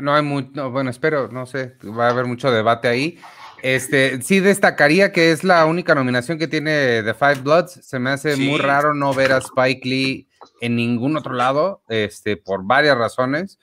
no 0.00 0.14
hay 0.14 0.22
mucho, 0.22 0.48
no, 0.54 0.70
bueno, 0.70 0.88
espero, 0.88 1.28
no 1.28 1.44
sé, 1.44 1.76
va 1.84 2.06
a 2.06 2.10
haber 2.10 2.24
mucho 2.24 2.50
debate 2.50 2.88
ahí. 2.88 3.18
Este, 3.62 4.22
sí 4.22 4.40
destacaría 4.40 5.12
que 5.12 5.32
es 5.32 5.44
la 5.44 5.66
única 5.66 5.94
nominación 5.94 6.38
que 6.38 6.48
tiene 6.48 7.02
The 7.02 7.14
Five 7.14 7.40
Bloods. 7.42 7.80
Se 7.82 7.98
me 7.98 8.10
hace 8.10 8.36
sí. 8.36 8.48
muy 8.48 8.58
raro 8.58 8.94
no 8.94 9.12
ver 9.12 9.32
a 9.32 9.38
Spike 9.38 9.88
Lee 9.88 10.28
en 10.60 10.76
ningún 10.76 11.16
otro 11.16 11.34
lado, 11.34 11.82
este, 11.88 12.36
por 12.36 12.64
varias 12.64 12.96
razones. 12.96 13.58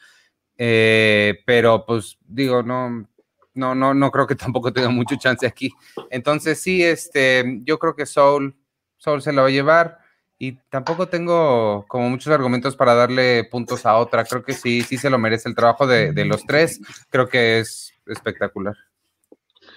Eh, 0.57 1.41
pero 1.45 1.85
pues 1.85 2.17
digo, 2.25 2.63
no, 2.63 3.07
no, 3.53 3.75
no, 3.75 3.93
no 3.93 4.11
creo 4.11 4.27
que 4.27 4.35
tampoco 4.35 4.73
tenga 4.73 4.89
mucho 4.89 5.15
chance 5.15 5.45
aquí. 5.45 5.71
Entonces 6.09 6.59
sí, 6.61 6.83
este, 6.83 7.61
yo 7.63 7.79
creo 7.79 7.95
que 7.95 8.05
Soul, 8.05 8.55
Soul 8.97 9.21
se 9.21 9.33
lo 9.33 9.43
va 9.43 9.47
a 9.47 9.51
llevar. 9.51 9.99
Y 10.37 10.57
tampoco 10.69 11.07
tengo 11.07 11.85
como 11.87 12.09
muchos 12.09 12.33
argumentos 12.33 12.75
para 12.75 12.93
darle 12.93 13.45
puntos 13.45 13.85
a 13.85 13.95
otra. 13.95 14.25
Creo 14.25 14.43
que 14.43 14.51
sí, 14.51 14.81
sí 14.81 14.97
se 14.97 15.09
lo 15.09 15.17
merece 15.17 15.47
el 15.47 15.55
trabajo 15.55 15.87
de, 15.87 16.11
de 16.11 16.25
los 16.25 16.45
tres. 16.45 16.81
Creo 17.09 17.29
que 17.29 17.59
es 17.59 17.93
espectacular. 18.05 18.75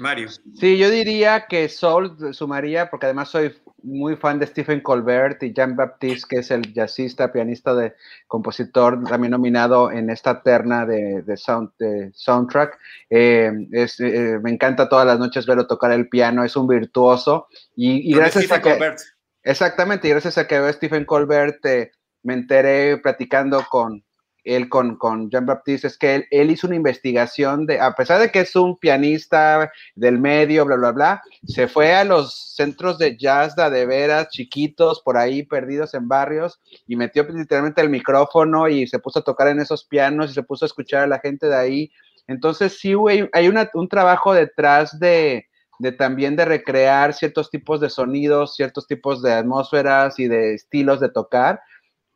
Mario. 0.00 0.28
Sí, 0.54 0.78
yo 0.78 0.90
diría 0.90 1.46
que 1.48 1.68
Soul 1.68 2.34
sumaría, 2.34 2.90
porque 2.90 3.06
además 3.06 3.28
soy 3.28 3.54
muy 3.82 4.16
fan 4.16 4.38
de 4.38 4.46
Stephen 4.46 4.80
Colbert 4.80 5.42
y 5.42 5.52
Jean 5.52 5.76
Baptiste, 5.76 6.26
que 6.28 6.40
es 6.40 6.50
el 6.50 6.72
jazzista, 6.72 7.32
pianista, 7.32 7.74
de 7.74 7.94
compositor, 8.26 9.02
también 9.04 9.30
nominado 9.30 9.90
en 9.90 10.10
esta 10.10 10.42
terna 10.42 10.84
de, 10.84 11.22
de, 11.22 11.36
sound, 11.36 11.70
de 11.78 12.10
soundtrack. 12.12 12.78
Eh, 13.10 13.52
es, 13.72 14.00
eh, 14.00 14.38
me 14.42 14.50
encanta 14.50 14.88
todas 14.88 15.06
las 15.06 15.18
noches 15.18 15.46
verlo 15.46 15.66
tocar 15.66 15.92
el 15.92 16.08
piano, 16.08 16.44
es 16.44 16.56
un 16.56 16.66
virtuoso. 16.66 17.46
Y, 17.76 18.10
y 18.10 18.14
gracias 18.14 18.44
Stephen 18.44 18.60
a 18.60 18.62
que... 18.62 18.70
Colbert. 18.70 18.98
Exactamente, 19.42 20.08
y 20.08 20.10
gracias 20.10 20.36
a 20.36 20.46
que 20.46 20.58
veo 20.58 20.68
a 20.68 20.72
Stephen 20.72 21.04
Colbert, 21.04 21.64
eh, 21.64 21.92
me 22.22 22.34
enteré 22.34 22.98
platicando 22.98 23.64
con, 23.70 24.04
él 24.44 24.68
con, 24.68 24.96
con 24.96 25.30
Jean 25.30 25.46
Baptiste, 25.46 25.86
es 25.86 25.98
que 25.98 26.26
él, 26.30 26.50
hizo 26.50 26.66
una 26.66 26.76
investigación 26.76 27.66
de, 27.66 27.80
a 27.80 27.92
pesar 27.92 28.20
de 28.20 28.30
que 28.30 28.40
es 28.40 28.56
un 28.56 28.76
pianista 28.78 29.70
del 29.94 30.18
medio, 30.18 30.64
bla, 30.64 30.76
bla, 30.76 30.92
bla, 30.92 31.22
se 31.46 31.68
fue 31.68 31.94
a 31.94 32.04
los 32.04 32.54
centros 32.54 32.98
de 32.98 33.16
jazz 33.16 33.54
de, 33.56 33.86
veras, 33.86 34.28
chiquitos, 34.30 35.00
por 35.02 35.16
ahí, 35.16 35.42
perdidos 35.42 35.94
en 35.94 36.08
barrios, 36.08 36.60
y 36.86 36.96
metió 36.96 37.24
literalmente 37.24 37.80
el 37.80 37.90
micrófono 37.90 38.68
y 38.68 38.86
se 38.86 38.98
puso 38.98 39.20
a 39.20 39.24
tocar 39.24 39.48
en 39.48 39.60
esos 39.60 39.84
pianos 39.84 40.30
y 40.30 40.34
se 40.34 40.42
puso 40.42 40.64
a 40.64 40.66
escuchar 40.66 41.02
a 41.04 41.06
la 41.06 41.18
gente 41.18 41.46
de 41.48 41.56
ahí. 41.56 41.92
Entonces, 42.26 42.78
sí, 42.78 42.94
güey, 42.94 43.28
hay 43.32 43.48
un 43.48 43.88
trabajo 43.88 44.34
detrás 44.34 44.98
de, 44.98 45.48
de 45.78 45.92
también 45.92 46.36
de 46.36 46.44
recrear 46.44 47.14
ciertos 47.14 47.50
tipos 47.50 47.80
de 47.80 47.90
sonidos, 47.90 48.56
ciertos 48.56 48.86
tipos 48.86 49.22
de 49.22 49.32
atmósferas 49.32 50.18
y 50.18 50.26
de 50.26 50.54
estilos 50.54 51.00
de 51.00 51.08
tocar, 51.08 51.60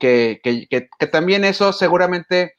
que, 0.03 0.89
también 1.13 1.45
eso 1.45 1.73
seguramente 1.73 2.55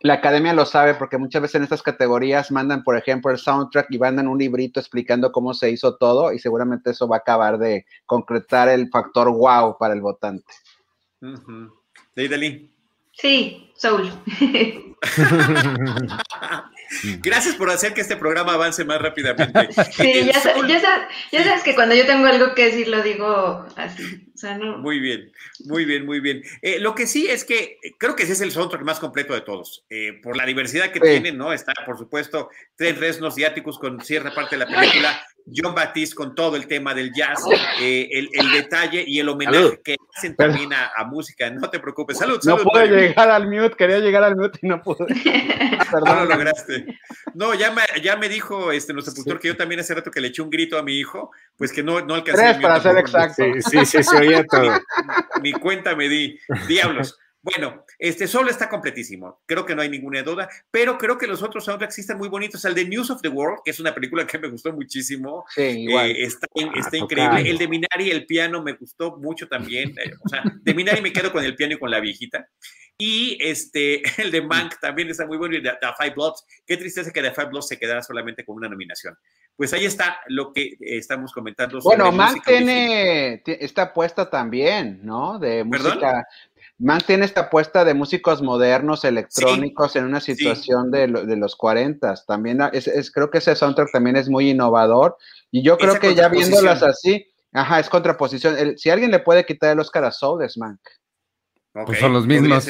la 0.00 0.14
academia 0.14 0.52
lo 0.52 0.66
sabe 0.66 0.94
porque 0.94 1.18
muchas 1.18 1.42
veces 1.42 1.56
en 1.56 1.62
estas 1.64 1.82
categorías 1.82 2.52
mandan, 2.52 2.84
por 2.84 2.96
ejemplo, 2.96 3.32
el 3.32 3.38
soundtrack 3.38 3.86
y 3.90 3.98
mandan 3.98 4.28
un 4.28 4.38
librito 4.38 4.78
explicando 4.78 5.32
cómo 5.32 5.54
se 5.54 5.70
hizo 5.70 5.96
todo 5.96 6.32
y 6.32 6.38
seguramente 6.38 6.90
eso 6.90 7.08
va 7.08 7.16
a 7.16 7.20
acabar 7.20 7.58
de 7.58 7.86
concretar 8.06 8.68
el 8.68 8.90
factor 8.90 9.30
wow 9.30 9.76
para 9.78 9.94
el 9.94 10.02
votante. 10.02 10.52
Uh 11.22 11.68
Sí, 13.12 13.72
Soul. 13.74 14.12
Gracias 17.20 17.54
por 17.54 17.70
hacer 17.70 17.94
que 17.94 18.00
este 18.00 18.16
programa 18.16 18.54
avance 18.54 18.84
más 18.84 19.00
rápidamente. 19.00 19.68
Sí, 19.98 20.24
ya, 20.26 20.40
sabes, 20.40 21.62
que 21.64 21.74
cuando 21.74 21.94
yo 21.94 22.06
tengo 22.06 22.26
algo 22.26 22.54
que 22.54 22.66
decir 22.66 22.88
lo 22.88 23.02
digo 23.02 23.66
así. 23.76 24.28
Muy 24.78 25.00
bien, 25.00 25.32
muy 25.64 25.84
bien, 25.84 26.06
muy 26.06 26.20
bien. 26.20 26.42
Eh, 26.62 26.78
lo 26.78 26.94
que 26.94 27.06
sí 27.06 27.26
es 27.28 27.44
que 27.44 27.78
creo 27.98 28.14
que 28.14 28.22
ese 28.22 28.32
es 28.32 28.40
el 28.40 28.52
soundtrack 28.52 28.82
más 28.82 29.00
completo 29.00 29.34
de 29.34 29.40
todos. 29.40 29.84
Eh, 29.90 30.20
por 30.22 30.36
la 30.36 30.46
diversidad 30.46 30.90
que 30.92 31.00
tiene, 31.00 31.32
¿no? 31.32 31.52
Está, 31.52 31.72
por 31.84 31.98
supuesto, 31.98 32.48
tres 32.76 32.98
resnos 32.98 33.34
diáticos 33.34 33.78
con 33.78 34.00
cierta 34.00 34.32
parte 34.34 34.56
de 34.56 34.64
la 34.64 34.80
película. 34.80 35.20
John 35.54 35.74
Batiste 35.74 36.14
con 36.14 36.34
todo 36.34 36.56
el 36.56 36.66
tema 36.66 36.94
del 36.94 37.12
jazz, 37.12 37.42
eh, 37.80 38.08
el, 38.12 38.52
detalle 38.52 39.04
y 39.06 39.18
el 39.18 39.28
homenaje 39.28 39.80
que 39.82 39.96
hacen 40.14 40.36
también 40.36 40.72
a, 40.72 41.04
música. 41.04 41.48
No 41.50 41.70
te 41.70 41.78
preocupes. 41.78 42.18
Salud, 42.18 42.40
salud. 42.40 42.64
No 42.64 42.70
pude 42.70 42.86
llegar 42.86 43.30
al 43.30 43.48
mute, 43.48 43.74
quería 43.76 43.98
llegar 43.98 44.24
al 44.24 44.36
mute 44.36 44.58
y 44.62 44.68
no 44.68 44.82
pude. 44.82 45.06
Perdón. 45.90 46.08
No 46.08 46.14
lo 46.14 46.24
lograste. 46.24 46.98
No, 47.34 47.54
ya 47.54 47.70
me, 47.70 47.82
ya 48.02 48.16
me 48.16 48.28
dijo 48.28 48.72
este, 48.72 48.92
nuestro 48.92 49.14
productor 49.14 49.40
que 49.40 49.48
yo 49.48 49.56
también 49.56 49.80
hace 49.80 49.94
rato 49.94 50.10
que 50.10 50.20
le 50.20 50.28
eché 50.28 50.42
un 50.42 50.50
grito 50.50 50.78
a 50.78 50.82
mi 50.82 50.98
hijo, 50.98 51.30
pues 51.56 51.72
que 51.72 51.82
no, 51.82 52.00
no 52.00 52.14
alcancé. 52.14 52.42
Tres, 52.42 52.58
para 52.58 52.80
ser 52.80 52.98
exacto. 52.98 53.42
Sí, 53.70 53.84
sí, 53.86 54.02
sí, 54.02 54.16
oye 54.16 54.44
todo. 54.44 54.72
Mi, 55.42 55.52
mi 55.52 55.52
cuenta 55.52 55.94
me 55.94 56.08
di. 56.08 56.38
Diablos. 56.66 57.18
Bueno, 57.54 57.84
este 57.98 58.26
solo 58.26 58.50
está 58.50 58.68
completísimo, 58.68 59.40
creo 59.46 59.64
que 59.64 59.74
no 59.74 59.80
hay 59.80 59.88
ninguna 59.88 60.22
duda, 60.22 60.48
pero 60.70 60.98
creo 60.98 61.16
que 61.16 61.26
los 61.26 61.42
otros 61.42 61.64
soundtracks 61.64 61.94
existen 61.94 62.18
muy 62.18 62.28
bonitos. 62.28 62.64
El 62.64 62.74
de 62.74 62.84
News 62.84 63.10
of 63.10 63.22
the 63.22 63.28
World, 63.28 63.60
que 63.64 63.70
es 63.70 63.80
una 63.80 63.94
película 63.94 64.26
que 64.26 64.38
me 64.38 64.48
gustó 64.48 64.72
muchísimo, 64.72 65.44
eh, 65.56 65.86
está, 66.18 66.46
ah, 66.56 66.96
increíble. 66.96 67.48
El 67.48 67.56
de 67.56 67.68
Minari, 67.68 68.10
el 68.10 68.26
piano, 68.26 68.62
me 68.62 68.72
gustó 68.72 69.16
mucho 69.16 69.48
también. 69.48 69.94
Eh, 69.98 70.12
o 70.22 70.28
sea, 70.28 70.42
de 70.60 70.74
Minari 70.74 71.00
me 71.00 71.12
quedo 71.12 71.32
con 71.32 71.42
el 71.42 71.56
piano 71.56 71.74
y 71.74 71.78
con 71.78 71.90
la 71.90 72.00
viejita. 72.00 72.46
Y 72.98 73.38
este, 73.40 74.02
el 74.22 74.30
de 74.32 74.42
Mank 74.42 74.80
también 74.80 75.08
está 75.08 75.26
muy 75.26 75.38
bueno. 75.38 75.56
Y 75.56 75.60
de, 75.60 75.70
Five 75.98 76.14
Bloods, 76.14 76.44
qué 76.66 76.76
tristeza 76.76 77.12
que 77.12 77.22
The 77.22 77.32
Five 77.32 77.48
Bloods 77.48 77.68
se 77.68 77.78
quedara 77.78 78.02
solamente 78.02 78.44
con 78.44 78.56
una 78.56 78.68
nominación. 78.68 79.16
Pues 79.56 79.72
ahí 79.72 79.84
está 79.84 80.20
lo 80.28 80.52
que 80.52 80.76
estamos 80.80 81.32
comentando. 81.32 81.80
bueno, 81.80 82.12
Mank 82.12 82.44
tiene, 82.44 83.42
está 83.44 83.92
puesta 83.92 84.28
también, 84.28 85.00
¿no? 85.02 85.38
De 85.38 85.64
música, 85.64 86.26
mantiene 86.78 87.24
esta 87.24 87.42
apuesta 87.42 87.84
de 87.84 87.94
músicos 87.94 88.40
modernos, 88.40 89.04
electrónicos, 89.04 89.96
en 89.96 90.04
una 90.04 90.20
situación 90.20 90.90
de, 90.90 91.08
los 91.08 91.56
40. 91.56 92.14
También 92.26 92.60
es, 92.72 93.10
creo 93.10 93.30
que 93.30 93.38
ese 93.38 93.54
soundtrack 93.56 93.92
también 93.92 94.16
es 94.16 94.28
muy 94.28 94.50
innovador. 94.50 95.16
Y 95.50 95.62
yo 95.62 95.76
creo 95.76 95.98
que 95.98 96.14
ya 96.14 96.28
viéndolas 96.28 96.82
así, 96.82 97.26
ajá, 97.52 97.80
es 97.80 97.88
contraposición. 97.88 98.78
si 98.78 98.90
alguien 98.90 99.10
le 99.10 99.18
puede 99.18 99.44
quitar 99.44 99.72
el 99.72 99.80
Oscar 99.80 100.04
a 100.04 100.12
Soul, 100.12 100.44
es 100.44 100.56
Mank. 100.56 100.80
pues 101.72 101.98
son 101.98 102.12
los 102.12 102.26
mismos. 102.26 102.68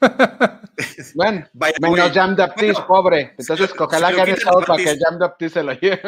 bueno, 1.14 1.46
menos 1.80 2.12
Jam 2.12 2.34
Baptiste, 2.34 2.82
pobre. 2.86 3.34
Entonces, 3.38 3.72
ojalá 3.78 4.12
gane 4.12 4.36
Soul 4.36 4.64
para 4.64 4.82
que 4.82 4.98
Jam 4.98 5.18
Baptiste 5.18 5.60
se 5.60 5.64
lo 5.64 5.72
lleve. 5.72 6.02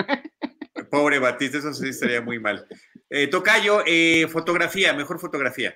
Pobre 0.90 1.18
Batiste, 1.18 1.58
eso 1.58 1.72
sí 1.72 1.88
estaría 1.88 2.20
muy 2.20 2.38
mal. 2.38 2.66
Eh, 3.10 3.26
tocayo, 3.28 3.82
eh, 3.86 4.26
fotografía, 4.28 4.92
mejor 4.92 5.18
fotografía. 5.18 5.74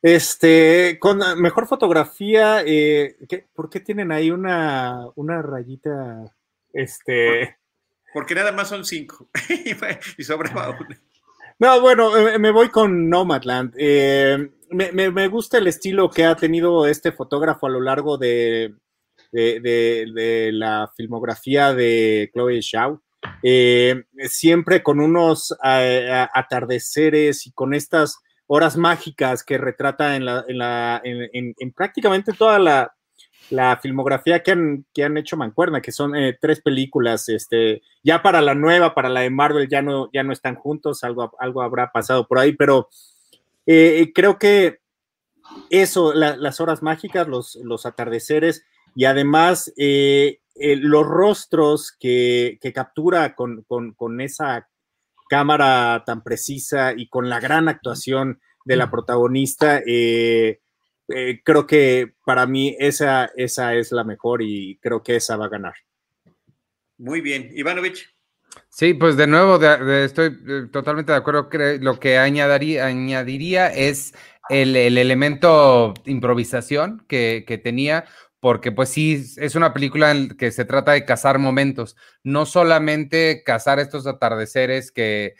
Este, 0.00 0.98
con 1.00 1.20
mejor 1.40 1.66
fotografía, 1.66 2.62
eh, 2.64 3.16
¿por 3.52 3.68
qué 3.68 3.80
tienen 3.80 4.12
ahí 4.12 4.30
una, 4.30 5.08
una 5.16 5.42
rayita? 5.42 6.36
Este. 6.72 7.56
Porque 8.12 8.34
nada 8.34 8.52
más 8.52 8.68
son 8.68 8.84
cinco 8.84 9.28
y 10.18 10.22
sobraba 10.22 10.70
una. 10.70 11.00
No, 11.58 11.80
bueno, 11.80 12.16
eh, 12.16 12.38
me 12.38 12.52
voy 12.52 12.68
con 12.68 13.10
Nomadland. 13.10 13.74
Eh, 13.76 14.50
me, 14.70 15.28
gusta 15.28 15.58
el 15.58 15.66
estilo 15.66 16.08
que 16.08 16.24
ha 16.24 16.36
tenido 16.36 16.86
este 16.86 17.10
fotógrafo 17.10 17.66
a 17.66 17.70
lo 17.70 17.80
largo 17.80 18.16
de, 18.16 18.74
de, 19.32 20.50
la 20.52 20.92
filmografía 20.96 21.74
de 21.74 22.30
Chloe 22.32 22.60
Shaw. 22.60 23.00
siempre 24.28 24.82
con 24.84 25.00
unos 25.00 25.56
atardeceres 25.60 27.46
y 27.48 27.52
con 27.52 27.74
estas 27.74 28.20
horas 28.48 28.76
mágicas 28.76 29.44
que 29.44 29.58
retrata 29.58 30.16
en, 30.16 30.24
la, 30.24 30.44
en, 30.48 30.58
la, 30.58 31.00
en, 31.04 31.72
prácticamente 31.72 32.32
toda 32.32 32.58
la, 32.58 32.92
filmografía 33.80 34.42
que 34.42 34.50
han, 34.50 34.84
que 34.92 35.04
han 35.04 35.16
hecho 35.16 35.36
Mancuerna, 35.36 35.80
que 35.80 35.92
son 35.92 36.16
eh, 36.16 36.36
tres 36.38 36.60
películas. 36.60 37.28
Este, 37.28 37.82
ya 38.02 38.22
para 38.22 38.42
la 38.42 38.54
nueva, 38.54 38.94
para 38.94 39.08
la 39.08 39.20
de 39.20 39.30
Marvel, 39.30 39.68
ya 39.68 39.80
no, 39.80 40.10
ya 40.12 40.22
no 40.22 40.32
están 40.32 40.56
juntos, 40.56 41.04
algo, 41.04 41.32
algo 41.38 41.62
habrá 41.62 41.92
pasado 41.92 42.26
por 42.26 42.38
ahí, 42.38 42.52
pero 42.52 42.88
eh, 43.66 44.10
creo 44.14 44.38
que 44.38 44.80
eso, 45.70 46.12
las 46.14 46.60
horas 46.60 46.82
mágicas, 46.82 47.28
los, 47.28 47.56
los 47.56 47.86
atardeceres 47.86 48.64
y 48.94 49.04
además 49.04 49.72
eh, 49.76 50.40
los 50.54 51.06
rostros 51.06 51.92
que, 51.98 52.58
captura 52.74 53.34
con, 53.34 53.62
con, 53.62 53.92
con 53.92 54.20
esa 54.20 54.68
cámara 55.28 56.02
tan 56.06 56.22
precisa 56.22 56.92
y 56.96 57.08
con 57.08 57.28
la 57.28 57.40
gran 57.40 57.68
actuación 57.68 58.40
de 58.64 58.76
la 58.76 58.90
protagonista, 58.90 59.80
eh, 59.86 60.60
eh, 61.08 61.40
creo 61.42 61.66
que 61.66 62.14
para 62.24 62.46
mí 62.46 62.76
esa, 62.78 63.30
esa 63.36 63.74
es 63.74 63.92
la 63.92 64.04
mejor 64.04 64.42
y 64.42 64.78
creo 64.82 65.02
que 65.02 65.16
esa 65.16 65.36
va 65.36 65.46
a 65.46 65.50
ganar. 65.50 65.74
Muy 66.98 67.20
bien, 67.20 67.50
Ivanovich. 67.54 68.14
Sí, 68.68 68.94
pues 68.94 69.16
de 69.16 69.26
nuevo 69.26 69.56
estoy 69.64 70.38
eh, 70.46 70.66
totalmente 70.70 71.12
de 71.12 71.18
acuerdo. 71.18 71.48
Lo 71.80 71.98
que 71.98 72.18
añadiría, 72.18 72.86
añadiría 72.86 73.68
es 73.68 74.14
el, 74.48 74.76
elemento 74.76 75.94
improvisación 76.04 77.04
que, 77.08 77.44
que, 77.46 77.58
tenía, 77.58 78.04
porque 78.40 78.72
pues 78.72 78.88
sí, 78.88 79.24
es 79.36 79.54
una 79.54 79.72
película 79.72 80.10
en 80.10 80.28
que 80.36 80.50
se 80.50 80.64
trata 80.64 80.92
de 80.92 81.04
cazar 81.04 81.38
momentos, 81.38 81.96
no 82.22 82.46
solamente 82.46 83.42
cazar 83.44 83.78
estos 83.78 84.06
atardeceres 84.06 84.92
que 84.92 85.34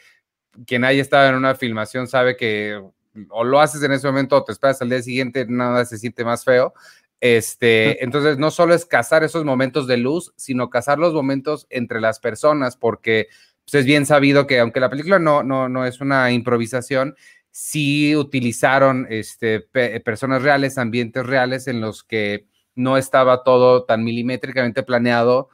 quien 0.65 0.83
haya 0.83 1.01
estado 1.01 1.29
en 1.29 1.35
una 1.35 1.55
filmación 1.55 2.07
sabe 2.07 2.35
que 2.35 2.81
o 3.29 3.43
lo 3.43 3.59
haces 3.59 3.81
en 3.83 3.91
ese 3.91 4.07
momento 4.07 4.35
o 4.37 4.43
te 4.43 4.51
esperas 4.51 4.81
al 4.81 4.89
día 4.89 5.01
siguiente, 5.01 5.45
nada 5.47 5.85
se 5.85 5.97
siente 5.97 6.23
más 6.23 6.43
feo. 6.43 6.73
Este, 7.21 8.03
entonces, 8.03 8.37
no 8.37 8.49
solo 8.49 8.73
es 8.73 8.85
cazar 8.85 9.23
esos 9.23 9.43
momentos 9.43 9.87
de 9.87 9.97
luz, 9.97 10.31
sino 10.37 10.69
cazar 10.69 10.99
los 10.99 11.13
momentos 11.13 11.67
entre 11.69 11.99
las 11.99 12.19
personas, 12.19 12.77
porque 12.77 13.27
pues, 13.65 13.81
es 13.81 13.85
bien 13.85 14.05
sabido 14.05 14.47
que 14.47 14.59
aunque 14.59 14.79
la 14.79 14.89
película 14.89 15.19
no, 15.19 15.43
no, 15.43 15.67
no 15.67 15.85
es 15.85 15.99
una 16.01 16.31
improvisación, 16.31 17.15
sí 17.51 18.15
utilizaron 18.15 19.07
este, 19.09 19.59
personas 19.59 20.43
reales, 20.43 20.77
ambientes 20.77 21.25
reales 21.25 21.67
en 21.67 21.81
los 21.81 22.03
que 22.03 22.47
no 22.79 22.97
estaba 22.97 23.43
todo 23.43 23.83
tan 23.83 24.03
milimétricamente 24.03 24.83
planeado 24.83 25.49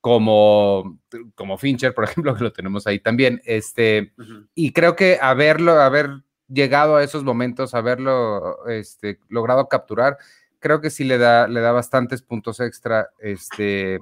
como, 0.00 0.98
como 1.34 1.56
Fincher, 1.56 1.94
por 1.94 2.04
ejemplo, 2.10 2.34
que 2.34 2.44
lo 2.44 2.52
tenemos 2.52 2.86
ahí 2.86 2.98
también. 2.98 3.40
Este, 3.44 4.12
Y 4.54 4.72
creo 4.72 4.96
que 4.96 5.18
haberlo, 5.22 5.80
haber 5.80 6.10
llegado 6.48 6.96
a 6.96 7.04
esos 7.04 7.24
momentos, 7.24 7.74
haberlo 7.74 8.66
este, 8.68 9.20
logrado 9.28 9.68
capturar, 9.68 10.18
creo 10.58 10.80
que 10.80 10.90
sí 10.90 11.04
le 11.04 11.16
da, 11.16 11.46
le 11.46 11.60
da 11.60 11.72
bastantes 11.72 12.22
puntos 12.22 12.58
extra 12.60 13.10
este, 13.20 14.00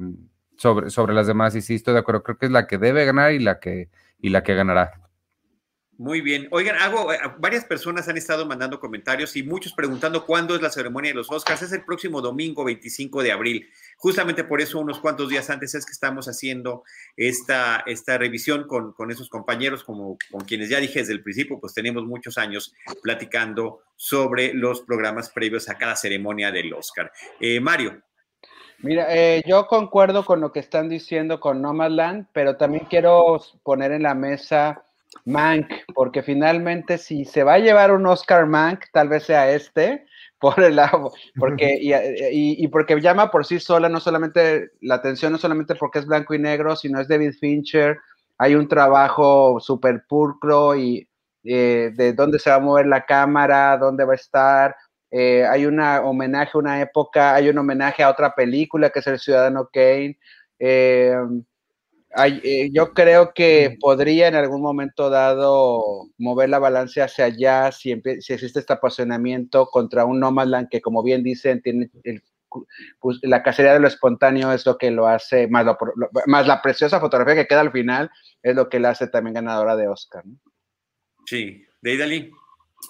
sobre, 0.56 0.90
sobre 0.90 1.14
las 1.14 1.26
demás. 1.26 1.54
Y 1.54 1.60
sí, 1.60 1.74
estoy 1.74 1.94
de 1.94 2.00
acuerdo, 2.00 2.22
creo 2.22 2.38
que 2.38 2.46
es 2.46 2.52
la 2.52 2.66
que 2.66 2.78
debe 2.78 3.04
ganar 3.04 3.32
y 3.32 3.38
la 3.38 3.60
que, 3.60 3.90
y 4.18 4.30
la 4.30 4.42
que 4.42 4.54
ganará. 4.54 5.02
Muy 5.99 6.22
bien. 6.22 6.49
Oigan, 6.51 6.76
hago, 6.76 7.12
eh, 7.12 7.18
varias 7.38 7.64
personas 7.66 8.09
han 8.09 8.16
estado 8.16 8.47
mandando 8.47 8.80
comentarios 8.80 9.36
y 9.36 9.43
muchos 9.43 9.74
preguntando 9.74 10.24
cuándo 10.24 10.55
es 10.55 10.62
la 10.62 10.70
ceremonia 10.70 11.11
de 11.11 11.16
los 11.16 11.30
Oscars. 11.30 11.62
Es 11.62 11.72
el 11.72 11.84
próximo 11.84 12.22
domingo 12.22 12.64
25 12.64 13.22
de 13.22 13.30
abril. 13.30 13.68
Justamente 13.99 14.43
por 14.43 14.62
eso, 14.62 14.80
unos 14.80 15.01
cuantos 15.01 15.28
días 15.28 15.51
antes 15.51 15.74
es 15.74 15.84
que 15.84 15.93
estamos 15.93 16.26
haciendo 16.28 16.82
esta, 17.16 17.82
esta 17.86 18.16
revisión 18.16 18.66
con, 18.66 18.93
con 18.95 19.11
esos 19.11 19.28
compañeros, 19.28 19.84
como 19.84 20.16
con 20.30 20.40
quienes 20.45 20.70
ya 20.70 20.80
dije 20.80 21.01
desde 21.01 21.12
el 21.12 21.22
principio, 21.22 21.61
pues 21.61 21.74
tenemos 21.74 22.05
muchos 22.05 22.38
años 22.38 22.74
platicando 23.03 23.82
sobre 23.95 24.55
los 24.55 24.80
programas 24.80 25.28
previos 25.28 25.68
a 25.68 25.76
cada 25.76 25.95
ceremonia 25.95 26.51
del 26.51 26.72
Oscar. 26.72 27.12
Eh, 27.38 27.61
Mario. 27.61 28.03
Mira, 28.78 29.07
eh, 29.14 29.43
yo 29.47 29.68
concuerdo 29.68 30.24
con 30.24 30.40
lo 30.40 30.51
que 30.51 30.59
están 30.59 30.88
diciendo 30.88 31.38
con 31.38 31.62
Nomadland, 31.62 32.26
pero 32.32 32.57
también 32.57 32.86
quiero 32.90 33.40
poner 33.62 33.93
en 33.93 34.03
la 34.03 34.14
mesa 34.14 34.84
Mank, 35.24 35.66
porque 35.94 36.22
finalmente 36.22 36.98
si 36.98 37.24
se 37.24 37.44
va 37.44 37.54
a 37.54 37.58
llevar 37.58 37.92
un 37.92 38.06
Oscar 38.06 38.46
Mank, 38.46 38.84
tal 38.92 39.08
vez 39.08 39.24
sea 39.24 39.50
este, 39.52 40.06
por 40.40 40.62
el 40.62 40.80
porque 41.38 41.78
y, 42.32 42.66
porque 42.68 43.00
llama 43.00 43.30
por 43.30 43.46
sí 43.46 43.60
sola, 43.60 43.88
no 43.88 44.00
solamente 44.00 44.70
la 44.80 44.96
atención, 44.96 45.32
no 45.32 45.38
solamente 45.38 45.74
porque 45.74 46.00
es 46.00 46.06
blanco 46.06 46.34
y 46.34 46.38
negro, 46.38 46.76
sino 46.76 47.00
es 47.00 47.08
David 47.08 47.34
Fincher, 47.38 47.98
hay 48.38 48.54
un 48.54 48.66
trabajo 48.68 49.60
súper 49.60 50.04
pulcro 50.08 50.74
y 50.74 51.08
eh, 51.44 51.90
de 51.94 52.12
dónde 52.12 52.38
se 52.38 52.50
va 52.50 52.56
a 52.56 52.60
mover 52.60 52.86
la 52.86 53.04
cámara, 53.04 53.76
dónde 53.78 54.04
va 54.04 54.12
a 54.12 54.16
estar, 54.16 54.76
eh, 55.14 55.44
hay 55.46 55.66
un 55.66 55.78
homenaje 55.78 56.52
a 56.54 56.58
una 56.58 56.80
época, 56.80 57.34
hay 57.34 57.50
un 57.50 57.58
homenaje 57.58 58.02
a 58.02 58.08
otra 58.08 58.34
película 58.34 58.88
que 58.88 59.00
es 59.00 59.06
El 59.06 59.18
Ciudadano 59.18 59.68
Kane. 59.70 60.18
Eh, 60.58 61.14
eh, 62.42 62.70
yo 62.72 62.92
creo 62.92 63.32
que 63.34 63.76
podría 63.80 64.28
en 64.28 64.34
algún 64.34 64.60
momento 64.62 65.10
dado 65.10 66.08
mover 66.18 66.50
la 66.50 66.58
balanza 66.58 67.04
hacia 67.04 67.26
allá 67.26 67.72
si, 67.72 68.00
si 68.20 68.32
existe 68.32 68.60
este 68.60 68.72
apasionamiento 68.72 69.66
contra 69.66 70.04
un 70.04 70.20
Nomadland 70.20 70.68
que, 70.68 70.80
como 70.80 71.02
bien 71.02 71.22
dicen, 71.22 71.62
tiene 71.62 71.90
pues, 73.00 73.18
la 73.22 73.42
cacería 73.42 73.72
de 73.72 73.80
lo 73.80 73.88
espontáneo 73.88 74.52
es 74.52 74.66
lo 74.66 74.76
que 74.76 74.90
lo 74.90 75.06
hace, 75.06 75.48
más, 75.48 75.66
más 76.26 76.46
la 76.46 76.60
preciosa 76.60 77.00
fotografía 77.00 77.34
que 77.34 77.46
queda 77.46 77.60
al 77.60 77.72
final 77.72 78.10
es 78.42 78.54
lo 78.54 78.68
que 78.68 78.80
la 78.80 78.90
hace 78.90 79.06
también 79.06 79.34
ganadora 79.34 79.76
de 79.76 79.88
Oscar. 79.88 80.24
Sí, 81.26 81.64
Deidali. 81.80 82.30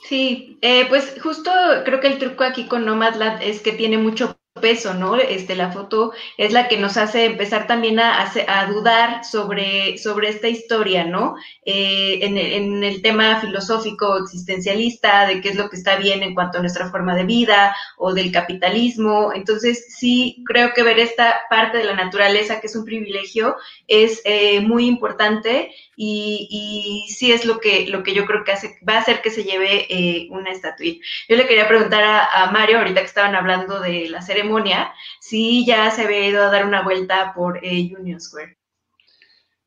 Sí, 0.08 0.58
eh, 0.62 0.86
pues 0.88 1.16
justo 1.22 1.50
creo 1.84 2.00
que 2.00 2.08
el 2.08 2.18
truco 2.18 2.44
aquí 2.44 2.66
con 2.66 2.84
Nomadland 2.84 3.42
es 3.42 3.60
que 3.60 3.72
tiene 3.72 3.98
mucho 3.98 4.36
peso, 4.60 4.92
¿no? 4.92 5.16
Este, 5.16 5.54
la 5.54 5.72
foto 5.72 6.12
es 6.36 6.52
la 6.52 6.68
que 6.68 6.76
nos 6.76 6.98
hace 6.98 7.24
empezar 7.24 7.66
también 7.66 7.98
a, 7.98 8.30
dudar 8.70 9.24
sobre, 9.24 9.96
sobre 9.96 10.28
esta 10.28 10.48
historia, 10.48 11.04
¿no? 11.04 11.36
Eh, 11.64 12.18
en, 12.22 12.36
en, 12.36 12.84
el 12.84 13.00
tema 13.00 13.40
filosófico 13.40 14.18
existencialista, 14.18 15.26
de 15.26 15.40
qué 15.40 15.48
es 15.48 15.56
lo 15.56 15.70
que 15.70 15.76
está 15.76 15.96
bien 15.96 16.22
en 16.22 16.34
cuanto 16.34 16.58
a 16.58 16.60
nuestra 16.60 16.90
forma 16.90 17.14
de 17.14 17.24
vida 17.24 17.74
o 17.96 18.12
del 18.12 18.30
capitalismo. 18.30 19.32
Entonces, 19.34 19.86
sí, 19.88 20.44
creo 20.46 20.72
que 20.74 20.82
ver 20.82 20.98
esta 20.98 21.40
parte 21.48 21.78
de 21.78 21.84
la 21.84 21.94
naturaleza, 21.94 22.60
que 22.60 22.66
es 22.66 22.76
un 22.76 22.84
privilegio, 22.84 23.56
es 23.88 24.20
eh, 24.24 24.60
muy 24.60 24.86
importante 24.86 25.72
y, 25.96 27.04
y, 27.08 27.12
sí 27.12 27.32
es 27.32 27.44
lo 27.44 27.60
que, 27.60 27.86
lo 27.88 28.02
que 28.02 28.14
yo 28.14 28.24
creo 28.26 28.44
que 28.44 28.52
hace, 28.52 28.78
va 28.88 28.94
a 28.94 29.00
hacer 29.00 29.22
que 29.22 29.30
se 29.30 29.44
lleve 29.44 29.86
eh, 29.90 30.28
una 30.30 30.50
estatuilla. 30.50 31.00
Yo 31.28 31.36
le 31.36 31.46
quería 31.46 31.68
preguntar 31.68 32.02
a, 32.04 32.50
Mario, 32.52 32.78
ahorita 32.78 33.00
que 33.00 33.06
estaban 33.06 33.34
hablando 33.34 33.80
de 33.80 34.08
la 34.08 34.22
ceremonia, 34.22 34.92
si 35.20 35.66
ya 35.66 35.90
se 35.90 36.02
había 36.02 36.26
ido 36.26 36.42
a 36.42 36.50
dar 36.50 36.66
una 36.66 36.82
vuelta 36.82 37.32
por 37.34 37.58
eh, 37.64 37.92
Union 37.98 38.20
Square. 38.20 38.56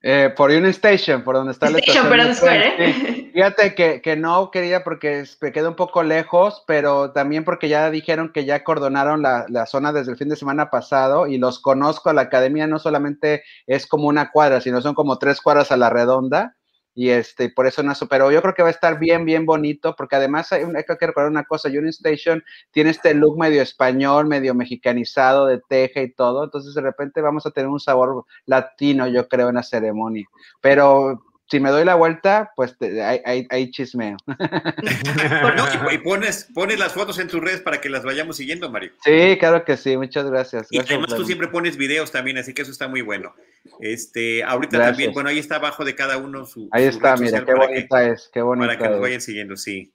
Eh, 0.07 0.31
por 0.37 0.51
Union 0.51 0.67
Station, 0.67 1.23
por 1.23 1.33
donde 1.33 1.51
está 1.51 1.67
la 1.67 1.79
estación. 1.79 2.35
Square, 2.35 2.75
¿eh? 2.77 3.31
Fíjate 3.33 3.73
que, 3.73 4.01
que, 4.03 4.15
no 4.15 4.51
quería 4.51 4.83
porque 4.83 5.23
me 5.41 5.51
quedé 5.51 5.67
un 5.67 5.75
poco 5.75 6.03
lejos, 6.03 6.63
pero 6.67 7.09
también 7.09 7.43
porque 7.43 7.69
ya 7.69 7.89
dijeron 7.89 8.31
que 8.31 8.45
ya 8.45 8.63
cordonaron 8.63 9.23
la, 9.23 9.47
la, 9.49 9.65
zona 9.65 9.91
desde 9.91 10.11
el 10.11 10.17
fin 10.19 10.29
de 10.29 10.35
semana 10.35 10.69
pasado 10.69 11.25
y 11.25 11.39
los 11.39 11.59
conozco. 11.59 12.13
La 12.13 12.21
academia 12.21 12.67
no 12.67 12.77
solamente 12.77 13.41
es 13.65 13.87
como 13.87 14.07
una 14.07 14.29
cuadra, 14.29 14.61
sino 14.61 14.79
son 14.79 14.93
como 14.93 15.17
tres 15.17 15.41
cuadras 15.41 15.71
a 15.71 15.77
la 15.77 15.89
redonda 15.89 16.55
y 16.95 17.09
este, 17.09 17.49
por 17.49 17.67
eso 17.67 17.83
no 17.83 17.93
pero 18.09 18.31
yo 18.31 18.41
creo 18.41 18.53
que 18.53 18.63
va 18.63 18.69
a 18.69 18.71
estar 18.71 18.97
bien, 18.97 19.25
bien 19.25 19.45
bonito, 19.45 19.95
porque 19.95 20.15
además 20.15 20.51
hay, 20.53 20.63
hay 20.63 20.83
que 20.83 21.05
recordar 21.05 21.29
una 21.29 21.43
cosa, 21.43 21.67
Union 21.67 21.89
Station 21.89 22.43
tiene 22.71 22.89
este 22.89 23.13
look 23.13 23.37
medio 23.37 23.61
español, 23.61 24.27
medio 24.27 24.55
mexicanizado 24.55 25.45
de 25.45 25.59
teja 25.59 26.01
y 26.01 26.11
todo, 26.11 26.45
entonces 26.45 26.73
de 26.73 26.81
repente 26.81 27.19
vamos 27.19 27.45
a 27.45 27.51
tener 27.51 27.69
un 27.69 27.81
sabor 27.81 28.25
latino, 28.45 29.07
yo 29.07 29.27
creo, 29.27 29.49
en 29.49 29.55
la 29.55 29.63
ceremonia, 29.63 30.25
pero 30.61 31.21
si 31.47 31.59
me 31.59 31.69
doy 31.69 31.85
la 31.85 31.95
vuelta, 31.95 32.51
pues 32.55 32.75
hay, 32.81 33.71
chismeo. 33.71 34.17
y, 35.91 35.97
pones, 36.03 36.47
pones 36.53 36.79
las 36.79 36.93
fotos 36.93 37.19
en 37.19 37.27
tus 37.27 37.39
redes 37.39 37.61
para 37.61 37.79
que 37.79 37.89
las 37.89 38.03
vayamos 38.03 38.37
siguiendo, 38.37 38.69
Mario. 38.71 38.91
Sí, 39.03 39.37
claro 39.39 39.63
que 39.63 39.77
sí, 39.77 39.95
muchas 39.95 40.25
gracias. 40.25 40.67
y 40.71 40.79
además 40.79 41.15
tú 41.15 41.23
siempre 41.23 41.47
pones 41.47 41.77
videos 41.77 42.11
también, 42.11 42.37
así 42.37 42.53
que 42.53 42.63
eso 42.63 42.71
está 42.71 42.87
muy 42.87 43.01
bueno. 43.01 43.35
Este, 43.79 44.43
ahorita 44.43 44.79
también, 44.79 45.13
bueno, 45.13 45.29
ahí 45.29 45.39
está 45.39 45.57
abajo 45.57 45.85
de 45.85 45.95
cada 45.95 46.17
uno 46.17 46.45
su. 46.45 46.67
Ahí 46.71 46.85
está, 46.85 47.15
mira, 47.17 47.45
qué 47.45 47.53
bonita 47.53 48.07
es, 48.09 48.29
qué 48.33 48.41
bonita. 48.41 48.67
Para 48.67 48.79
que 48.79 48.89
nos 48.89 49.01
vayan 49.01 49.21
siguiendo, 49.21 49.55
sí. 49.55 49.93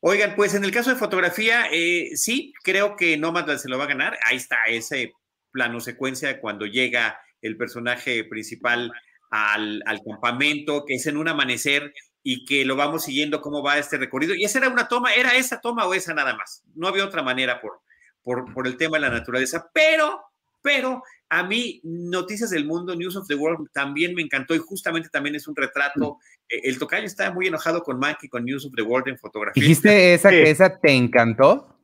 Oigan, 0.00 0.34
pues 0.36 0.54
en 0.54 0.64
el 0.64 0.70
caso 0.70 0.90
de 0.90 0.96
fotografía, 0.96 1.66
eh, 1.72 2.10
sí, 2.14 2.52
creo 2.62 2.96
que 2.96 3.16
Nomadland 3.16 3.58
se 3.58 3.68
lo 3.68 3.78
va 3.78 3.84
a 3.84 3.88
ganar. 3.88 4.16
Ahí 4.24 4.36
está 4.36 4.56
ese 4.68 5.12
plano 5.50 5.80
secuencia 5.80 6.40
cuando 6.40 6.66
llega 6.66 7.20
el 7.42 7.56
personaje 7.56 8.24
principal 8.24 8.92
al, 9.30 9.82
campamento, 10.04 10.84
que 10.86 10.94
es 10.94 11.06
en 11.06 11.16
un 11.16 11.28
amanecer 11.28 11.92
y 12.22 12.44
que 12.44 12.64
lo 12.64 12.76
vamos 12.76 13.04
siguiendo 13.04 13.40
cómo 13.40 13.62
va 13.62 13.78
este 13.78 13.98
recorrido. 13.98 14.34
Y 14.34 14.44
esa 14.44 14.58
era 14.58 14.68
una 14.68 14.88
toma, 14.88 15.14
era 15.14 15.34
esa 15.36 15.60
toma 15.60 15.86
o 15.86 15.94
esa 15.94 16.14
nada 16.14 16.34
más. 16.36 16.62
No 16.74 16.88
había 16.88 17.04
otra 17.04 17.22
manera 17.22 17.60
por, 17.60 17.80
por, 18.22 18.52
por 18.52 18.66
el 18.66 18.76
tema 18.76 18.96
de 18.96 19.02
la 19.02 19.10
naturaleza, 19.10 19.70
pero, 19.72 20.20
pero 20.62 21.02
a 21.30 21.42
mí 21.42 21.80
Noticias 21.84 22.50
del 22.50 22.66
Mundo, 22.66 22.94
News 22.94 23.16
of 23.16 23.26
the 23.26 23.34
World, 23.34 23.68
también 23.72 24.14
me 24.14 24.22
encantó 24.22 24.54
y 24.54 24.58
justamente 24.58 25.08
también 25.10 25.34
es 25.34 25.46
un 25.46 25.56
retrato. 25.56 26.18
Eh, 26.48 26.60
el 26.64 26.78
tocayo 26.78 27.06
está 27.06 27.30
muy 27.32 27.46
enojado 27.46 27.82
con 27.82 27.98
Mac 27.98 28.18
y 28.22 28.28
con 28.28 28.44
News 28.44 28.66
of 28.66 28.72
the 28.74 28.82
World 28.82 29.08
en 29.08 29.18
fotografía. 29.18 29.60
¿Dijiste 29.60 30.14
esa 30.14 30.30
que 30.30 30.50
esa 30.50 30.78
te 30.78 30.92
encantó? 30.92 31.76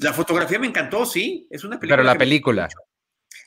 La 0.00 0.12
fotografía 0.12 0.58
me 0.58 0.66
encantó, 0.66 1.04
sí. 1.04 1.46
Es 1.50 1.64
una 1.64 1.78
película. 1.78 1.96
Pero 1.96 2.06
la 2.06 2.18
película. 2.18 2.68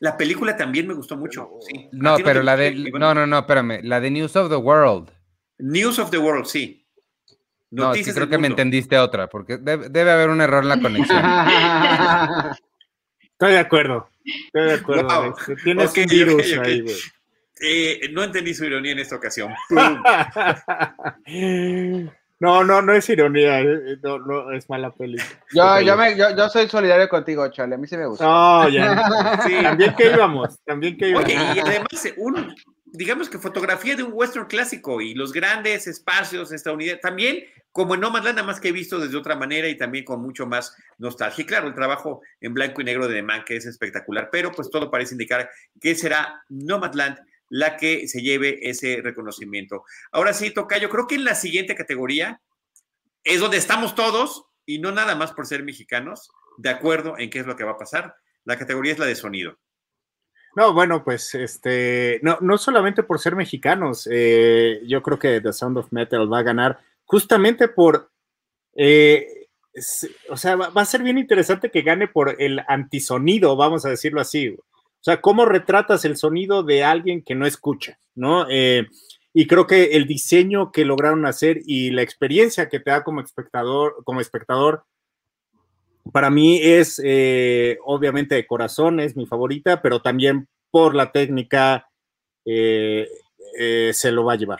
La 0.01 0.17
película 0.17 0.57
también 0.57 0.87
me 0.87 0.95
gustó 0.95 1.15
mucho. 1.15 1.47
No, 1.91 2.17
pero 2.23 2.41
la 2.41 2.57
de. 2.57 2.89
No, 2.91 3.13
no, 3.13 3.27
no, 3.27 3.37
espérame. 3.37 3.81
La 3.83 3.99
de 3.99 4.09
News 4.09 4.35
of 4.35 4.49
the 4.49 4.55
World. 4.55 5.11
News 5.59 5.99
of 5.99 6.09
the 6.09 6.17
World, 6.17 6.47
sí. 6.47 6.87
no, 7.69 7.93
sí, 7.93 8.11
creo 8.11 8.27
que 8.27 8.39
me 8.39 8.47
entendiste 8.47 8.97
otra, 8.97 9.29
porque 9.29 9.59
debe, 9.59 10.11
haber 10.11 10.29
un 10.29 10.41
error 10.41 10.63
en 10.63 10.69
la 10.69 10.81
conexión. 10.81 11.21
Estoy 13.21 13.51
de 13.51 13.59
acuerdo. 13.59 14.09
Estoy 14.25 14.63
de 14.63 14.73
acuerdo. 14.73 15.35
Tienes 15.63 15.95
un 15.95 16.05
virus 16.07 16.57
ahí, 16.57 16.81
güey. 16.81 16.95
Eh, 17.63 18.09
no 18.11 18.23
entendí 18.23 18.55
su 18.55 18.65
ironía 18.65 18.93
en 18.93 18.99
esta 18.99 19.17
ocasión. 19.17 19.53
No, 22.41 22.63
no, 22.63 22.81
no 22.81 22.91
es 22.93 23.07
ironía, 23.07 23.61
eh, 23.61 23.99
no, 24.01 24.17
no 24.17 24.51
es 24.51 24.67
mala 24.67 24.89
película. 24.89 25.29
Yo, 25.53 25.79
yo, 25.81 25.95
me, 25.95 26.17
yo, 26.17 26.35
yo, 26.35 26.49
soy 26.49 26.67
solidario 26.67 27.07
contigo, 27.07 27.47
Charlie, 27.51 27.75
a 27.75 27.77
mí 27.77 27.85
sí 27.85 27.95
me 27.95 28.07
gusta. 28.07 28.25
No, 28.25 28.67
ya. 28.67 29.39
Sí. 29.47 29.61
También 29.61 29.95
que 29.95 30.07
íbamos, 30.07 30.59
también 30.65 30.97
que 30.97 31.09
íbamos. 31.09 31.25
Oye, 31.25 31.35
y 31.35 31.59
además, 31.59 32.13
un, 32.17 32.55
digamos 32.85 33.29
que 33.29 33.37
fotografía 33.37 33.95
de 33.95 34.01
un 34.01 34.13
western 34.15 34.47
clásico 34.47 35.01
y 35.01 35.13
los 35.13 35.31
grandes 35.33 35.85
espacios 35.85 36.51
estadounidenses, 36.51 37.01
también 37.01 37.43
como 37.71 37.93
en 37.93 38.01
Nomadland, 38.01 38.37
nada 38.37 38.47
más 38.47 38.59
que 38.59 38.69
he 38.69 38.71
visto 38.71 38.97
desde 38.97 39.17
otra 39.17 39.35
manera 39.35 39.67
y 39.67 39.77
también 39.77 40.03
con 40.03 40.19
mucho 40.19 40.47
más 40.47 40.75
nostalgia. 40.97 41.43
Y 41.43 41.45
claro, 41.45 41.67
el 41.67 41.75
trabajo 41.75 42.21
en 42.39 42.55
blanco 42.55 42.81
y 42.81 42.85
negro 42.85 43.07
de 43.07 43.21
Man, 43.21 43.43
que 43.45 43.57
es 43.57 43.67
espectacular, 43.67 44.29
pero 44.31 44.51
pues 44.51 44.71
todo 44.71 44.89
parece 44.89 45.13
indicar 45.13 45.47
que 45.79 45.93
será 45.93 46.43
Nomadland 46.49 47.19
la 47.51 47.75
que 47.75 48.07
se 48.07 48.21
lleve 48.21 48.69
ese 48.69 49.01
reconocimiento. 49.03 49.83
Ahora 50.13 50.33
sí, 50.33 50.51
toca, 50.51 50.77
yo 50.77 50.89
creo 50.89 51.05
que 51.05 51.15
en 51.15 51.25
la 51.25 51.35
siguiente 51.35 51.75
categoría 51.75 52.41
es 53.25 53.41
donde 53.41 53.57
estamos 53.57 53.93
todos, 53.93 54.45
y 54.65 54.79
no 54.79 54.91
nada 54.91 55.15
más 55.15 55.33
por 55.33 55.45
ser 55.45 55.61
mexicanos, 55.63 56.31
de 56.57 56.69
acuerdo 56.69 57.19
en 57.19 57.29
qué 57.29 57.39
es 57.39 57.45
lo 57.45 57.57
que 57.57 57.65
va 57.65 57.71
a 57.71 57.77
pasar. 57.77 58.15
La 58.45 58.57
categoría 58.57 58.93
es 58.93 58.99
la 58.99 59.05
de 59.05 59.15
sonido. 59.15 59.59
No, 60.55 60.73
bueno, 60.73 61.03
pues 61.03 61.35
este, 61.35 62.21
no, 62.23 62.37
no 62.39 62.57
solamente 62.57 63.03
por 63.03 63.19
ser 63.19 63.35
mexicanos, 63.35 64.07
eh, 64.09 64.81
yo 64.85 65.01
creo 65.01 65.19
que 65.19 65.41
The 65.41 65.51
Sound 65.51 65.77
of 65.77 65.91
Metal 65.91 66.31
va 66.31 66.39
a 66.39 66.43
ganar 66.43 66.79
justamente 67.03 67.67
por, 67.67 68.11
eh, 68.75 69.49
o 70.29 70.37
sea, 70.37 70.55
va, 70.55 70.71
a 70.73 70.85
ser 70.85 71.03
bien 71.03 71.17
interesante 71.17 71.69
que 71.69 71.81
gane 71.81 72.07
por 72.07 72.41
el 72.41 72.61
antisonido, 72.67 73.57
vamos 73.57 73.85
a 73.85 73.89
decirlo 73.89 74.21
así. 74.21 74.55
O 75.01 75.03
sea, 75.03 75.19
cómo 75.19 75.45
retratas 75.45 76.05
el 76.05 76.15
sonido 76.15 76.61
de 76.61 76.83
alguien 76.83 77.23
que 77.23 77.33
no 77.33 77.47
escucha, 77.47 77.97
¿no? 78.13 78.45
Eh, 78.51 78.87
y 79.33 79.47
creo 79.47 79.65
que 79.65 79.95
el 79.95 80.05
diseño 80.05 80.71
que 80.71 80.85
lograron 80.85 81.25
hacer 81.25 81.59
y 81.65 81.89
la 81.89 82.03
experiencia 82.03 82.69
que 82.69 82.79
te 82.79 82.91
da 82.91 83.03
como 83.03 83.21
espectador, 83.21 84.03
como 84.03 84.21
espectador, 84.21 84.83
para 86.13 86.29
mí 86.29 86.59
es 86.61 87.01
eh, 87.03 87.79
obviamente 87.83 88.35
de 88.35 88.45
corazón, 88.45 88.99
es 88.99 89.15
mi 89.15 89.25
favorita, 89.25 89.81
pero 89.81 90.03
también 90.03 90.47
por 90.69 90.93
la 90.93 91.11
técnica 91.11 91.89
eh, 92.45 93.07
se 93.93 94.11
lo 94.11 94.25
va 94.25 94.33
a 94.33 94.37
llevar. 94.37 94.59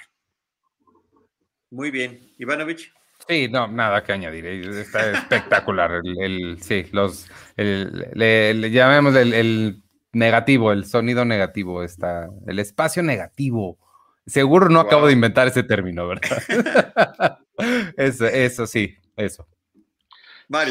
Muy 1.69 1.91
bien. 1.91 2.19
Ivanovich. 2.39 2.91
Sí, 3.27 3.47
no, 3.47 3.67
nada 3.67 4.03
que 4.03 4.11
añadir. 4.11 4.47
Está 4.47 5.11
espectacular. 5.11 6.01
El, 6.03 6.57
sí, 6.61 6.87
los, 6.91 7.29
le, 7.55 8.71
llamemos 8.71 9.15
el, 9.15 9.83
negativo, 10.13 10.71
el 10.71 10.85
sonido 10.85 11.25
negativo, 11.25 11.83
está, 11.83 12.29
el 12.47 12.59
espacio 12.59 13.03
negativo. 13.03 13.77
Seguro 14.25 14.69
no 14.69 14.79
acabo 14.79 15.07
de 15.07 15.13
inventar 15.13 15.47
ese 15.47 15.63
término, 15.63 16.07
¿verdad? 16.07 17.39
eso, 17.97 18.25
eso 18.25 18.67
sí, 18.67 18.95
eso. 19.15 19.47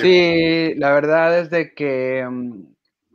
Sí, 0.01 0.74
la 0.76 0.93
verdad 0.93 1.38
es 1.38 1.51
de 1.51 1.72
que 1.74 2.26
mm, 2.28 2.64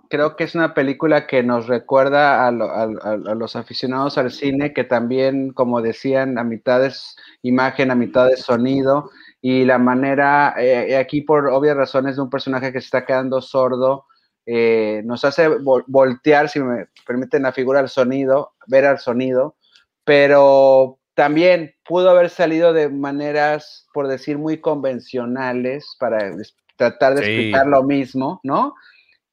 creo 0.09 0.35
que 0.35 0.45
es 0.45 0.55
una 0.55 0.73
película 0.73 1.27
que 1.27 1.43
nos 1.43 1.67
recuerda 1.67 2.47
a, 2.47 2.51
los 2.51 3.55
aficionados 3.55 4.17
al 4.17 4.31
cine, 4.31 4.73
que 4.73 4.83
también, 4.83 5.51
como 5.51 5.81
decían, 5.81 6.37
a 6.37 6.43
mitad 6.43 6.83
es 6.83 7.15
imagen, 7.43 7.91
a 7.91 7.95
mitad 7.95 8.31
es 8.31 8.41
sonido, 8.41 9.11
y 9.41 9.63
la 9.65 9.77
manera, 9.77 10.55
eh, 10.57 10.97
aquí 10.97 11.21
por 11.21 11.47
obvias 11.47 11.77
razones 11.77 12.15
de 12.15 12.23
un 12.23 12.29
personaje 12.29 12.71
que 12.71 12.81
se 12.81 12.85
está 12.85 13.05
quedando 13.05 13.41
sordo, 13.41 14.05
eh, 14.45 15.01
nos 15.05 15.25
hace 15.25 15.47
voltear, 15.47 16.49
si 16.49 16.59
me 16.59 16.87
permiten 17.05 17.43
la 17.43 17.51
figura, 17.51 17.79
al 17.79 17.89
sonido, 17.89 18.53
ver 18.67 18.85
al 18.85 18.99
sonido, 18.99 19.55
pero 20.03 20.99
también 21.15 21.73
pudo 21.87 22.09
haber 22.09 22.29
salido 22.29 22.73
de 22.73 22.89
maneras, 22.89 23.87
por 23.93 24.07
decir, 24.07 24.37
muy 24.37 24.59
convencionales 24.59 25.95
para 25.99 26.31
tratar 26.75 27.15
de 27.15 27.21
explicar 27.21 27.65
lo 27.67 27.83
mismo, 27.83 28.39
¿no? 28.43 28.75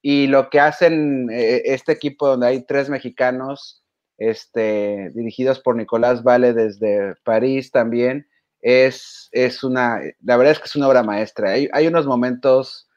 Y 0.01 0.29
lo 0.29 0.49
que 0.49 0.61
hacen 0.61 1.29
eh, 1.31 1.63
este 1.67 1.93
equipo 1.93 2.27
donde 2.27 2.47
hay 2.47 2.65
tres 2.65 2.89
mexicanos, 2.89 3.85
este, 4.17 5.11
dirigidos 5.15 5.61
por 5.61 5.77
Nicolás 5.77 6.23
Vale 6.23 6.53
desde 6.55 7.15
París 7.25 7.71
también, 7.71 8.27
es, 8.61 9.29
es 9.33 9.65
una, 9.65 10.01
la 10.23 10.37
verdad 10.37 10.53
es 10.53 10.59
que 10.61 10.67
es 10.67 10.77
una 10.77 10.89
obra 10.89 11.03
maestra. 11.03 11.51
Hay, 11.51 11.69
hay 11.73 11.89
unos 11.89 12.07
momentos 12.07 12.89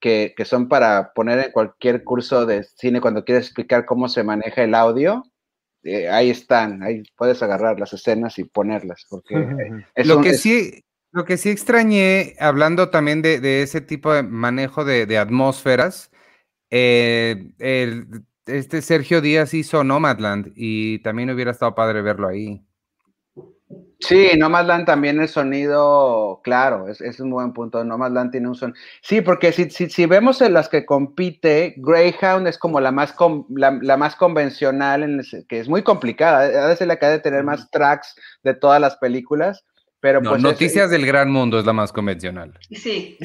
que, 0.00 0.34
que, 0.36 0.44
son 0.44 0.68
para 0.68 1.12
poner 1.12 1.38
en 1.38 1.52
cualquier 1.52 2.04
curso 2.04 2.46
de 2.46 2.64
cine 2.64 3.00
cuando 3.00 3.24
quieres 3.24 3.46
explicar 3.46 3.84
cómo 3.84 4.08
se 4.08 4.22
maneja 4.22 4.62
el 4.62 4.74
audio, 4.74 5.24
eh, 5.84 6.08
ahí 6.08 6.30
están, 6.30 6.82
ahí 6.82 7.02
puedes 7.16 7.42
agarrar 7.42 7.78
las 7.78 7.92
escenas 7.92 8.38
y 8.38 8.44
ponerlas, 8.44 9.06
porque 9.08 9.34
lo 9.96 10.20
que 10.20 10.34
sí, 10.34 10.84
lo 11.12 11.24
que 11.24 11.36
sí 11.36 11.50
extrañé, 11.50 12.34
hablando 12.40 12.90
también 12.90 13.22
de, 13.22 13.62
ese 13.62 13.80
tipo 13.80 14.12
de 14.12 14.22
manejo 14.22 14.84
de, 14.84 15.18
atmósferas, 15.18 16.10
eh, 16.70 17.52
este 18.46 18.82
Sergio 18.82 19.20
Díaz 19.20 19.54
hizo 19.54 19.84
Nomadland 19.84 20.52
y 20.56 20.98
también 20.98 21.30
hubiera 21.30 21.52
estado 21.52 21.74
padre 21.74 22.02
verlo 22.02 22.28
ahí. 22.28 22.67
Sí, 24.00 24.30
Nomadland 24.38 24.86
también 24.86 25.20
el 25.20 25.28
sonido, 25.28 26.40
claro, 26.44 26.86
es, 26.88 27.00
es 27.00 27.18
un 27.18 27.30
buen 27.30 27.52
punto. 27.52 27.82
Nomadland 27.82 28.30
tiene 28.30 28.46
un 28.48 28.54
sonido. 28.54 28.78
Sí, 29.02 29.20
porque 29.22 29.50
si, 29.52 29.70
si, 29.70 29.90
si, 29.90 30.06
vemos 30.06 30.40
en 30.40 30.52
las 30.52 30.68
que 30.68 30.86
compite, 30.86 31.74
Greyhound 31.78 32.46
es 32.46 32.58
como 32.58 32.80
la 32.80 32.92
más, 32.92 33.14
la, 33.48 33.96
más 33.96 34.14
convencional, 34.14 35.02
en 35.02 35.20
que 35.48 35.58
es 35.58 35.68
muy 35.68 35.82
complicada. 35.82 36.64
A 36.64 36.68
veces 36.68 36.86
le 36.86 36.92
acaba 36.92 37.12
de 37.12 37.18
tener 37.18 37.42
más 37.42 37.70
tracks 37.72 38.14
de 38.44 38.54
todas 38.54 38.80
las 38.80 38.96
películas. 38.96 39.64
Pero 40.00 40.22
pues 40.22 40.40
Noticias 40.40 40.90
del 40.90 41.04
Gran 41.04 41.30
Mundo 41.30 41.58
es 41.58 41.66
la 41.66 41.72
más 41.72 41.92
convencional. 41.92 42.56
Sí. 42.70 43.18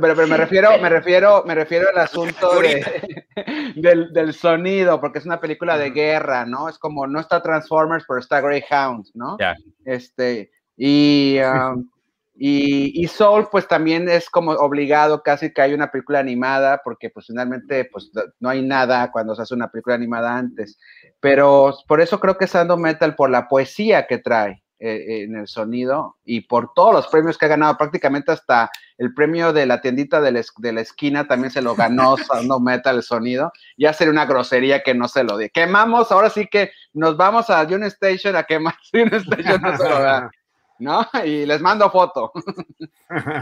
pero, 0.00 0.26
me 0.26 0.36
refiero, 0.36 0.78
me 0.78 0.88
refiero, 0.90 1.42
me 1.46 1.54
refiero 1.54 1.88
al 1.88 1.98
asunto 1.98 2.50
del, 3.76 4.34
sonido, 4.34 5.00
porque 5.00 5.20
es 5.20 5.24
una 5.24 5.40
película 5.40 5.78
de 5.78 5.90
guerra, 5.90 6.44
¿no? 6.44 6.68
Es 6.68 6.78
como 6.78 7.06
no 7.06 7.18
está 7.18 7.42
Transformers, 7.42 8.04
pero 8.06 8.20
está 8.20 8.42
Greyhound, 8.42 9.06
¿no? 9.14 9.38
Ya. 9.38 9.56
Este, 9.86 10.50
y, 10.76 11.38
um, 11.40 11.88
y, 12.34 13.02
y, 13.02 13.06
Soul, 13.06 13.48
pues 13.50 13.66
también 13.66 14.06
es 14.10 14.28
como 14.28 14.52
obligado 14.52 15.22
casi 15.22 15.50
que 15.50 15.62
hay 15.62 15.72
una 15.72 15.90
película 15.90 16.18
animada, 16.18 16.82
porque 16.84 17.08
pues 17.08 17.26
finalmente 17.26 17.86
pues 17.90 18.10
no 18.38 18.50
hay 18.50 18.60
nada 18.60 19.10
cuando 19.10 19.34
se 19.34 19.42
hace 19.42 19.54
una 19.54 19.70
película 19.70 19.94
animada 19.94 20.36
antes. 20.36 20.78
Pero 21.20 21.74
por 21.86 22.02
eso 22.02 22.20
creo 22.20 22.36
que 22.36 22.44
es 22.44 22.54
Ando 22.54 22.76
Metal, 22.76 23.14
por 23.14 23.30
la 23.30 23.48
poesía 23.48 24.06
que 24.06 24.18
trae. 24.18 24.62
Eh, 24.80 25.24
en 25.24 25.34
el 25.34 25.48
sonido 25.48 26.18
y 26.24 26.42
por 26.42 26.72
todos 26.72 26.94
los 26.94 27.08
premios 27.08 27.36
que 27.36 27.46
ha 27.46 27.48
ganado, 27.48 27.76
prácticamente 27.76 28.30
hasta 28.30 28.70
el 28.96 29.12
premio 29.12 29.52
de 29.52 29.66
la 29.66 29.80
tiendita 29.80 30.20
de 30.20 30.30
la, 30.30 30.80
esquina 30.80 31.26
también 31.26 31.50
se 31.50 31.62
lo 31.62 31.74
ganó 31.74 32.14
no 32.44 32.60
Metal 32.60 32.94
el 32.94 33.02
sonido. 33.02 33.50
Ya 33.76 33.92
sería 33.92 34.12
una 34.12 34.26
grosería 34.26 34.84
que 34.84 34.94
no 34.94 35.08
se 35.08 35.24
lo 35.24 35.36
dé. 35.36 35.50
Quemamos, 35.50 36.12
ahora 36.12 36.30
sí 36.30 36.46
que 36.46 36.70
nos 36.92 37.16
vamos 37.16 37.50
a 37.50 37.66
June 37.66 37.88
Station 37.88 38.36
a 38.36 38.44
quemar 38.44 38.76
June 38.92 39.16
Station 39.16 39.60
no 39.60 39.76
se 39.76 39.82
lo 39.82 40.00
da. 40.00 40.30
¿No? 40.78 41.04
Y 41.24 41.44
les 41.44 41.60
mando 41.60 41.90
foto. 41.90 42.30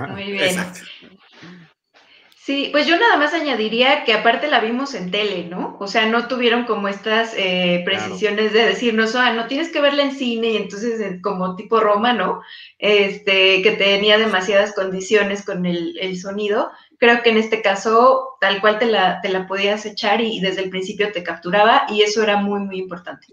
Muy 0.09 0.32
bien. 0.32 0.57
Sí, 2.47 2.68
pues 2.70 2.86
yo 2.86 2.97
nada 2.97 3.16
más 3.16 3.34
añadiría 3.34 4.05
que 4.05 4.12
aparte 4.12 4.47
la 4.47 4.61
vimos 4.61 4.94
en 4.94 5.11
tele, 5.11 5.49
¿no? 5.49 5.76
O 5.80 5.88
sea, 5.88 6.07
no 6.07 6.28
tuvieron 6.28 6.62
como 6.62 6.86
estas 6.86 7.34
eh, 7.36 7.82
precisiones 7.84 8.53
de 8.53 8.64
decirnos, 8.64 9.16
ah, 9.16 9.32
no 9.32 9.49
tienes 9.49 9.72
que 9.72 9.80
verla 9.80 10.05
en 10.05 10.14
cine, 10.14 10.51
y 10.51 10.57
entonces 10.57 11.01
eh, 11.01 11.20
como 11.20 11.57
tipo 11.57 11.80
Roma, 11.80 12.12
¿no? 12.12 12.40
Este, 12.78 13.62
que 13.62 13.72
tenía 13.72 14.16
demasiadas 14.16 14.74
condiciones 14.74 15.44
con 15.44 15.66
el, 15.66 16.16
sonido. 16.20 16.70
Creo 16.99 17.20
que 17.24 17.30
en 17.30 17.38
este 17.38 17.62
caso, 17.62 18.36
tal 18.40 18.61
cual 18.61 18.78
te 18.78 18.86
la, 18.86 19.20
te 19.22 19.28
la 19.28 19.49
podías 19.49 19.84
echar 19.84 20.20
y 20.20 20.38
desde 20.38 20.62
el 20.62 20.70
principio 20.70 21.11
te 21.11 21.24
capturaba 21.24 21.86
y 21.88 22.03
eso 22.03 22.22
era 22.22 22.36
muy, 22.36 22.61
muy 22.61 22.78
importante. 22.78 23.26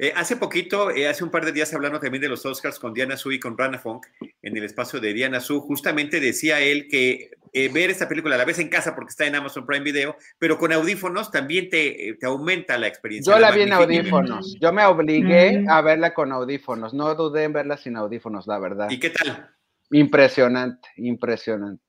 Eh, 0.00 0.12
hace 0.14 0.36
poquito, 0.36 0.90
eh, 0.90 1.08
hace 1.08 1.24
un 1.24 1.30
par 1.30 1.44
de 1.44 1.50
días 1.50 1.74
hablando 1.74 1.98
también 1.98 2.22
de 2.22 2.28
los 2.28 2.46
Oscars 2.46 2.78
con 2.78 2.94
Diana 2.94 3.16
Su 3.16 3.32
y 3.32 3.40
con 3.40 3.58
Rana 3.58 3.78
Funk, 3.78 4.06
en 4.42 4.56
el 4.56 4.62
espacio 4.62 5.00
de 5.00 5.12
Diana 5.12 5.40
Su, 5.40 5.60
justamente 5.60 6.20
decía 6.20 6.60
él 6.60 6.86
que 6.88 7.32
eh, 7.52 7.68
ver 7.68 7.90
esta 7.90 8.08
película 8.08 8.36
a 8.36 8.38
la 8.38 8.44
vez 8.44 8.60
en 8.60 8.68
casa 8.68 8.94
porque 8.94 9.10
está 9.10 9.26
en 9.26 9.34
Amazon 9.34 9.66
Prime 9.66 9.82
Video, 9.82 10.16
pero 10.38 10.56
con 10.56 10.72
audífonos 10.72 11.32
también 11.32 11.68
te, 11.68 12.16
te 12.20 12.26
aumenta 12.26 12.78
la 12.78 12.86
experiencia. 12.86 13.32
Yo 13.32 13.40
la, 13.40 13.50
vi 13.50 13.62
en 13.62 13.72
audífonos, 13.72 14.56
yo 14.60 14.72
me 14.72 14.84
obligué 14.84 15.64
a 15.68 15.80
verla 15.80 16.14
con 16.14 16.30
audífonos, 16.30 16.94
no 16.94 17.12
dudé 17.16 17.42
en 17.44 17.54
verla 17.54 17.76
sin 17.76 17.96
audífonos, 17.96 18.46
la 18.46 18.60
verdad. 18.60 18.88
¿Y 18.90 19.00
qué 19.00 19.10
tal? 19.10 19.50
Impresionante, 19.90 20.88
impresionante. 20.96 21.87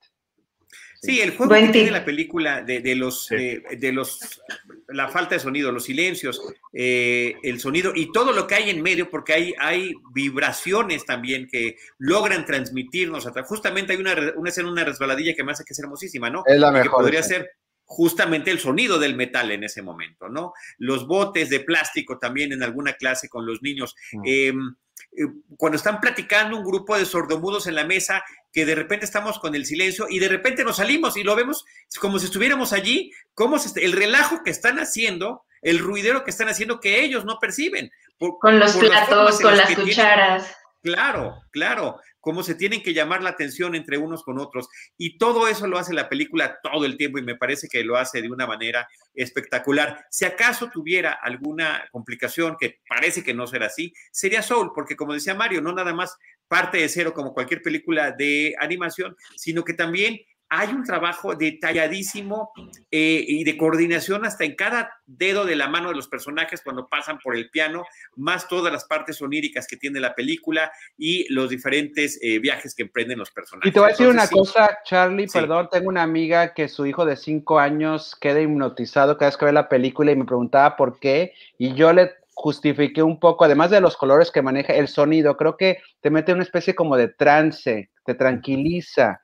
Sí, 1.01 1.21
el 1.21 1.35
juego 1.35 1.53
que 1.53 1.69
tiene 1.69 1.91
la 1.91 2.03
película 2.03 2.61
de, 2.61 2.95
los, 2.95 3.29
de 3.29 3.91
los, 3.93 4.41
la 4.89 5.07
falta 5.07 5.35
de 5.35 5.39
sonido, 5.39 5.71
los 5.71 5.85
silencios, 5.85 6.41
eh, 6.73 7.35
el 7.41 7.59
sonido 7.59 7.93
y 7.95 8.11
todo 8.11 8.33
lo 8.33 8.47
que 8.47 8.55
hay 8.55 8.69
en 8.69 8.81
medio, 8.81 9.09
porque 9.09 9.33
hay, 9.33 9.53
hay 9.59 9.93
vibraciones 10.13 11.05
también 11.05 11.47
que 11.47 11.77
logran 11.99 12.45
transmitirnos. 12.45 13.27
Justamente 13.45 13.93
hay 13.93 13.99
una, 13.99 14.13
una 14.35 14.49
escena, 14.49 14.69
una 14.69 14.83
resbaladilla 14.83 15.33
que 15.35 15.43
me 15.43 15.53
hace 15.53 15.63
que 15.63 15.73
es 15.73 15.79
hermosísima, 15.79 16.29
¿no? 16.29 16.43
Es 16.45 16.59
la 16.59 16.71
mejor. 16.71 16.83
Que 16.83 16.89
podría 16.89 17.23
ser 17.23 17.49
justamente 17.89 18.51
el 18.51 18.59
sonido 18.59 18.99
del 18.99 19.15
metal 19.15 19.51
en 19.51 19.63
ese 19.63 19.81
momento, 19.81 20.29
¿no? 20.29 20.53
Los 20.77 21.07
botes 21.07 21.49
de 21.49 21.61
plástico 21.61 22.19
también 22.19 22.53
en 22.53 22.61
alguna 22.61 22.93
clase 22.93 23.27
con 23.29 23.47
los 23.47 23.63
niños. 23.63 23.95
Mm. 24.11 24.21
Em, 24.25 24.75
eh, 25.17 25.25
cuando 25.57 25.77
están 25.77 25.99
platicando 25.99 26.55
un 26.55 26.63
grupo 26.63 26.95
de 26.97 27.05
sordomudos 27.05 27.65
en 27.65 27.73
la 27.73 27.85
mesa, 27.85 28.23
que 28.51 28.65
de 28.65 28.75
repente 28.75 29.05
estamos 29.05 29.39
con 29.39 29.55
el 29.55 29.65
silencio 29.65 30.07
y 30.09 30.19
de 30.19 30.27
repente 30.27 30.63
nos 30.63 30.77
salimos 30.77 31.17
y 31.17 31.23
lo 31.23 31.35
vemos 31.35 31.65
como 31.99 32.19
si 32.19 32.25
estuviéramos 32.25 32.73
allí, 32.73 33.11
como 33.33 33.57
el 33.75 33.91
relajo 33.91 34.43
que 34.43 34.51
están 34.51 34.79
haciendo, 34.79 35.45
el 35.61 35.79
ruidero 35.79 36.23
que 36.23 36.31
están 36.31 36.49
haciendo 36.49 36.79
que 36.79 37.03
ellos 37.03 37.25
no 37.25 37.39
perciben. 37.39 37.91
con 38.17 38.59
los 38.59 38.75
platos, 38.75 39.39
con 39.39 39.55
las 39.55 39.75
cucharas. 39.75 40.55
claro, 40.81 41.41
claro 41.51 41.99
cómo 42.19 42.43
se 42.43 42.55
tienen 42.55 42.83
que 42.83 42.93
llamar 42.93 43.23
la 43.23 43.31
atención 43.31 43.75
entre 43.75 43.97
unos 43.97 44.23
con 44.23 44.39
otros. 44.39 44.67
Y 44.97 45.17
todo 45.17 45.47
eso 45.47 45.67
lo 45.67 45.77
hace 45.77 45.93
la 45.93 46.09
película 46.09 46.59
todo 46.61 46.85
el 46.85 46.97
tiempo 46.97 47.17
y 47.17 47.23
me 47.23 47.35
parece 47.35 47.67
que 47.67 47.83
lo 47.83 47.97
hace 47.97 48.21
de 48.21 48.29
una 48.29 48.47
manera 48.47 48.87
espectacular. 49.13 50.05
Si 50.09 50.25
acaso 50.25 50.69
tuviera 50.69 51.11
alguna 51.11 51.87
complicación, 51.91 52.57
que 52.59 52.79
parece 52.87 53.23
que 53.23 53.33
no 53.33 53.47
será 53.47 53.67
así, 53.67 53.93
sería 54.11 54.41
Soul, 54.41 54.71
porque 54.73 54.95
como 54.95 55.13
decía 55.13 55.33
Mario, 55.33 55.61
no 55.61 55.73
nada 55.73 55.93
más 55.93 56.17
parte 56.49 56.79
de 56.79 56.89
cero 56.89 57.13
como 57.13 57.33
cualquier 57.33 57.61
película 57.61 58.11
de 58.11 58.55
animación, 58.59 59.15
sino 59.37 59.63
que 59.63 59.73
también 59.73 60.19
hay 60.49 60.69
un 60.69 60.83
trabajo 60.83 61.35
detalladísimo 61.35 62.51
eh, 62.89 63.23
y 63.27 63.43
de 63.43 63.55
coordinación 63.55 64.25
hasta 64.25 64.45
en 64.45 64.55
cada 64.55 64.91
dedo 65.05 65.45
de 65.45 65.55
la 65.55 65.67
mano 65.67 65.89
de 65.89 65.95
los 65.95 66.07
personajes 66.07 66.61
cuando 66.63 66.87
pasan 66.87 67.19
por 67.19 67.35
el 67.35 67.51
piano, 67.51 67.85
más 68.15 68.47
todas 68.47 68.73
las 68.73 68.85
partes 68.85 69.21
oníricas 69.21 69.67
que 69.67 69.77
tiene 69.77 69.99
la 69.99 70.15
película 70.15 70.71
y 70.97 71.31
los 71.31 71.51
diferentes 71.51 72.19
eh, 72.23 72.39
viajes 72.39 72.73
que 72.73 72.81
emprenden 72.81 73.19
los 73.19 73.29
personajes. 73.29 73.69
Y 73.69 73.71
te 73.71 73.79
voy 73.79 73.89
a 73.89 73.91
decir 73.91 74.07
una 74.07 74.27
cosa, 74.27 74.79
Charlie, 74.85 75.27
perdón, 75.27 75.69
tengo 75.71 75.89
una 75.89 76.01
amiga 76.01 76.55
que 76.55 76.67
su 76.67 76.87
hijo 76.87 77.05
de 77.05 77.15
cinco 77.15 77.59
años 77.59 78.17
queda 78.19 78.41
hipnotizado 78.41 79.17
cada 79.17 79.29
vez 79.29 79.37
que 79.37 79.45
ve 79.45 79.53
la 79.53 79.69
película 79.69 80.11
y 80.11 80.15
me 80.15 80.25
preguntaba 80.25 80.75
por 80.75 80.99
qué, 80.99 81.33
y 81.59 81.75
yo 81.75 81.93
le 81.93 82.11
justifiqué 82.41 83.03
un 83.03 83.19
poco, 83.19 83.43
además 83.43 83.69
de 83.69 83.81
los 83.81 83.97
colores 83.97 84.31
que 84.31 84.41
maneja, 84.41 84.73
el 84.73 84.87
sonido, 84.87 85.35
creo 85.35 85.57
que 85.57 85.79
te 85.99 86.09
mete 86.09 86.31
una 86.31 86.43
especie 86.43 86.73
como 86.73 86.95
de 86.95 87.09
trance, 87.09 87.91
te 88.05 88.15
tranquiliza 88.15 89.19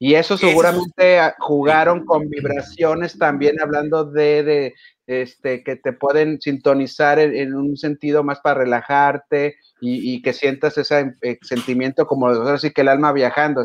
Y 0.00 0.14
eso 0.14 0.36
seguramente 0.36 1.20
jugaron 1.38 2.04
con 2.04 2.28
vibraciones 2.28 3.16
también, 3.16 3.60
hablando 3.60 4.04
de, 4.04 4.74
este, 5.06 5.62
que 5.62 5.76
te 5.76 5.92
pueden 5.92 6.40
sintonizar 6.40 7.20
en, 7.20 7.54
un 7.54 7.76
sentido 7.76 8.24
más 8.24 8.40
para 8.40 8.62
relajarte 8.62 9.54
y, 9.80 10.20
que 10.20 10.32
sientas 10.32 10.78
ese 10.78 11.12
eh, 11.22 11.38
sentimiento 11.42 12.08
como 12.08 12.26
así 12.26 12.72
que 12.72 12.80
el 12.80 12.88
alma 12.88 13.12
viajando. 13.12 13.62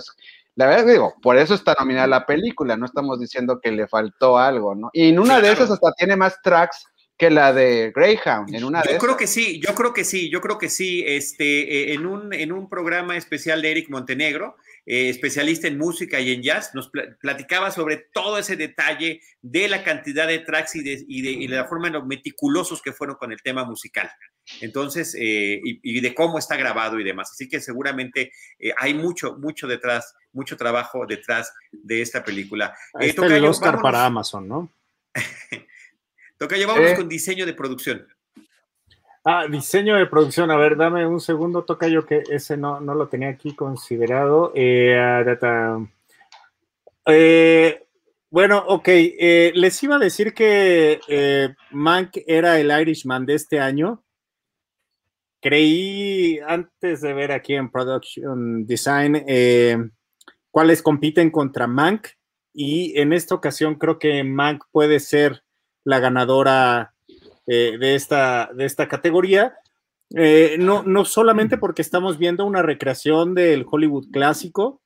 La 0.55 0.67
verdad 0.67 0.85
digo, 0.85 1.15
por 1.23 1.37
eso 1.37 1.55
está 1.55 1.75
nominada 1.79 2.05
la 2.05 2.27
película, 2.27 2.77
no 2.77 2.85
estamos 2.85 3.19
diciendo 3.19 3.59
que 3.59 3.71
le 3.71 3.87
faltó 3.87 4.37
algo, 4.37 4.75
¿no? 4.75 4.91
Y 4.93 5.09
en 5.09 5.17
una 5.17 5.41
de 5.41 5.51
esas 5.51 5.71
hasta 5.71 5.91
tiene 5.93 6.15
más 6.15 6.39
tracks 6.43 6.92
que 7.17 7.29
la 7.29 7.53
de 7.53 7.91
Greyhound. 7.95 8.53
En 8.55 8.63
una 8.63 8.83
yo 8.83 8.97
creo 8.97 9.15
que 9.15 9.27
sí, 9.27 9.59
yo 9.59 9.75
creo 9.75 9.93
que 9.93 10.03
sí, 10.03 10.29
yo 10.31 10.41
creo 10.41 10.57
que 10.57 10.69
sí. 10.69 11.03
Este, 11.05 11.91
eh, 11.91 11.93
en, 11.93 12.05
un, 12.05 12.33
en 12.33 12.51
un 12.51 12.69
programa 12.69 13.15
especial 13.15 13.61
de 13.61 13.71
Eric 13.71 13.89
Montenegro, 13.89 14.55
eh, 14.85 15.09
especialista 15.09 15.67
en 15.67 15.77
música 15.77 16.19
y 16.19 16.31
en 16.31 16.41
jazz, 16.41 16.71
nos 16.73 16.89
platicaba 17.21 17.69
sobre 17.71 17.97
todo 17.97 18.39
ese 18.39 18.55
detalle 18.55 19.21
de 19.41 19.67
la 19.67 19.83
cantidad 19.83 20.27
de 20.27 20.39
tracks 20.39 20.75
y 20.75 20.83
de, 20.83 21.05
y 21.07 21.47
de, 21.47 21.55
la 21.55 21.65
forma 21.65 21.87
en 21.87 21.93
lo 21.93 22.05
meticulosos 22.05 22.81
que 22.81 22.93
fueron 22.93 23.15
con 23.15 23.31
el 23.31 23.41
tema 23.43 23.63
musical. 23.63 24.09
Entonces, 24.59 25.15
eh, 25.17 25.61
y, 25.63 26.01
de 26.01 26.15
cómo 26.15 26.39
está 26.39 26.57
grabado 26.57 26.99
y 26.99 27.03
demás. 27.03 27.31
Así 27.31 27.47
que 27.47 27.61
seguramente 27.61 28.31
hay 28.77 28.93
mucho, 28.93 29.37
mucho 29.37 29.67
detrás, 29.67 30.15
mucho 30.33 30.57
trabajo 30.57 31.05
detrás 31.05 31.53
de 31.71 32.01
esta 32.01 32.23
película. 32.23 32.75
Ahí 32.95 33.09
está 33.09 33.25
el 33.27 33.45
Oscar 33.45 33.79
para 33.81 34.05
Amazon, 34.05 34.47
¿no? 34.47 34.73
Toca 36.43 36.57
llevamos 36.57 36.91
eh. 36.91 36.95
con 36.97 37.07
diseño 37.07 37.45
de 37.45 37.53
producción. 37.53 38.05
Ah, 39.23 39.47
diseño 39.49 39.95
de 39.95 40.07
producción. 40.07 40.51
A 40.51 40.57
ver, 40.57 40.75
dame 40.75 41.07
un 41.07 41.21
segundo, 41.21 41.63
toca 41.63 41.87
yo 41.87 42.05
que 42.05 42.21
ese 42.29 42.57
no, 42.57 42.81
no 42.81 42.95
lo 42.95 43.07
tenía 43.07 43.29
aquí 43.29 43.55
considerado. 43.55 44.51
Eh, 44.53 44.93
ah, 44.99 45.79
eh, 47.05 47.85
bueno, 48.29 48.61
ok. 48.67 48.89
les 49.53 49.83
iba 49.83 49.95
a 49.95 49.99
decir 49.99 50.33
que 50.33 51.55
Mank 51.71 52.17
era 52.27 52.59
el 52.59 52.77
Irishman 52.77 53.25
de 53.25 53.35
este 53.35 53.61
año. 53.61 54.03
Creí 55.41 56.39
antes 56.45 56.99
de 56.99 57.13
ver 57.13 57.31
aquí 57.31 57.53
en 57.53 57.71
Production 57.71 58.65
Design 58.65 59.25
cuáles 60.51 60.81
compiten 60.81 61.31
contra 61.31 61.67
Mank 61.67 62.07
y 62.53 62.99
en 62.99 63.13
esta 63.13 63.33
ocasión 63.33 63.75
creo 63.75 63.97
que 63.97 64.25
Mank 64.25 64.65
puede 64.73 64.99
ser 64.99 65.42
la 65.83 65.99
ganadora 65.99 66.93
eh, 67.45 67.77
de, 67.77 67.95
esta, 67.95 68.49
de 68.53 68.65
esta 68.65 68.87
categoría. 68.87 69.55
Eh, 70.15 70.55
no, 70.59 70.83
no 70.83 71.05
solamente 71.05 71.57
porque 71.57 71.81
estamos 71.81 72.17
viendo 72.17 72.45
una 72.45 72.61
recreación 72.61 73.33
del 73.33 73.65
Hollywood 73.69 74.11
clásico 74.11 74.81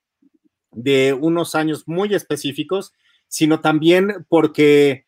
de 0.71 1.13
unos 1.13 1.53
años 1.53 1.83
muy 1.87 2.15
específicos, 2.15 2.93
sino 3.27 3.59
también 3.59 4.25
porque 4.29 5.05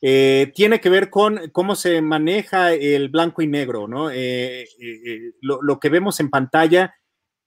eh, 0.00 0.52
tiene 0.54 0.80
que 0.80 0.90
ver 0.90 1.10
con 1.10 1.50
cómo 1.50 1.74
se 1.74 2.00
maneja 2.02 2.72
el 2.72 3.08
blanco 3.08 3.42
y 3.42 3.48
negro, 3.48 3.88
¿no? 3.88 4.10
Lo, 5.40 5.80
que 5.80 5.88
vemos 5.88 6.20
en 6.20 6.30
pantalla 6.30 6.94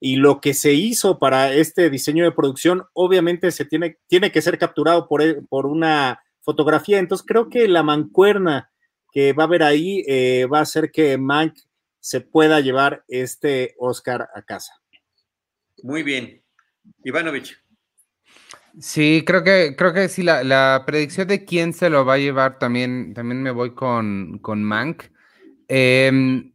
y 0.01 0.15
lo 0.15 0.41
que 0.41 0.53
se 0.53 0.73
hizo 0.73 1.19
para 1.19 1.53
este 1.53 1.89
diseño 1.89 2.23
de 2.23 2.31
producción, 2.31 2.83
obviamente 2.93 3.51
se 3.51 3.65
tiene, 3.65 3.97
tiene 4.07 4.31
que 4.31 4.41
ser 4.41 4.57
capturado 4.57 5.07
por, 5.07 5.47
por 5.47 5.65
una 5.65 6.19
fotografía. 6.41 6.99
Entonces 6.99 7.25
creo 7.27 7.49
que 7.49 7.67
la 7.67 7.83
mancuerna 7.83 8.71
que 9.11 9.33
va 9.33 9.43
a 9.43 9.47
haber 9.47 9.63
ahí 9.63 10.03
eh, 10.07 10.45
va 10.51 10.59
a 10.59 10.63
hacer 10.63 10.91
que 10.91 11.17
Mank 11.17 11.55
se 11.99 12.21
pueda 12.21 12.59
llevar 12.59 13.03
este 13.07 13.75
Oscar 13.77 14.29
a 14.33 14.41
casa. 14.41 14.73
Muy 15.83 16.03
bien. 16.03 16.41
Ivanovich. 17.03 17.57
Sí, 18.79 19.23
creo 19.25 19.43
que, 19.43 19.75
creo 19.75 19.93
que 19.93 20.07
sí, 20.09 20.23
la, 20.23 20.83
predicción 20.85 21.27
de 21.27 21.43
quién 21.43 21.73
se 21.73 21.89
lo 21.89 22.05
va 22.05 22.13
a 22.13 22.19
llevar 22.19 22.59
también, 22.59 23.13
también 23.13 23.41
me 23.41 23.51
voy 23.51 23.73
con, 23.73 24.39
con 24.39 24.63
Mank. 24.63 25.05
Em, 25.67 26.53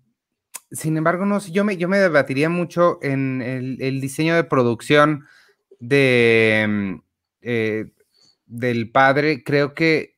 sin 0.71 0.97
embargo, 0.97 1.27
no 1.27 1.41
sé, 1.41 1.53
yo 1.53 1.65
me, 1.65 1.77
yo 1.77 1.89
me 1.89 1.99
debatiría 1.99 2.49
mucho 2.49 2.99
en 3.03 3.43
el, 3.43 4.01
diseño 4.01 4.35
de 4.37 4.45
producción 4.45 5.27
de, 5.81 6.63
em, 6.63 7.03
eh, 7.43 7.91
del 8.47 8.91
padre, 8.91 9.43
creo 9.43 9.75
que 9.75 10.15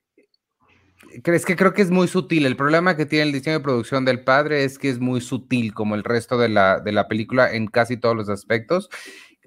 es 1.25 1.47
que 1.47 1.57
creo 1.57 1.73
que 1.73 1.83
es 1.83 1.91
muy 1.91 2.09
sutil. 2.09 2.47
El 2.47 2.57
problema 2.57 2.97
que 2.97 3.07
tiene 3.07 3.25
el 3.25 3.33
diseño 3.33 3.59
de 3.59 3.63
producción 3.65 4.05
del 4.05 4.25
padre 4.25 4.65
es 4.65 4.79
que 4.79 4.89
es 4.89 4.99
muy 4.99 5.21
sutil, 5.21 5.73
como 5.75 5.95
el 5.95 6.05
resto 6.05 6.39
de 6.39 6.49
la, 6.49 6.81
de 6.81 6.93
la 6.93 7.09
película, 7.09 7.53
en 7.53 7.67
casi 7.67 7.97
todos 7.97 8.17
los 8.17 8.29
aspectos. 8.29 8.89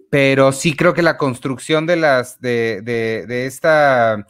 Pero 0.10 0.52
sí 0.52 0.76
creo 0.76 0.94
que 0.94 1.04
la 1.04 1.18
construcción 1.18 1.86
de 1.86 1.96
las 1.96 2.42
de, 2.42 2.82
de, 2.82 3.46
esta 3.46 4.26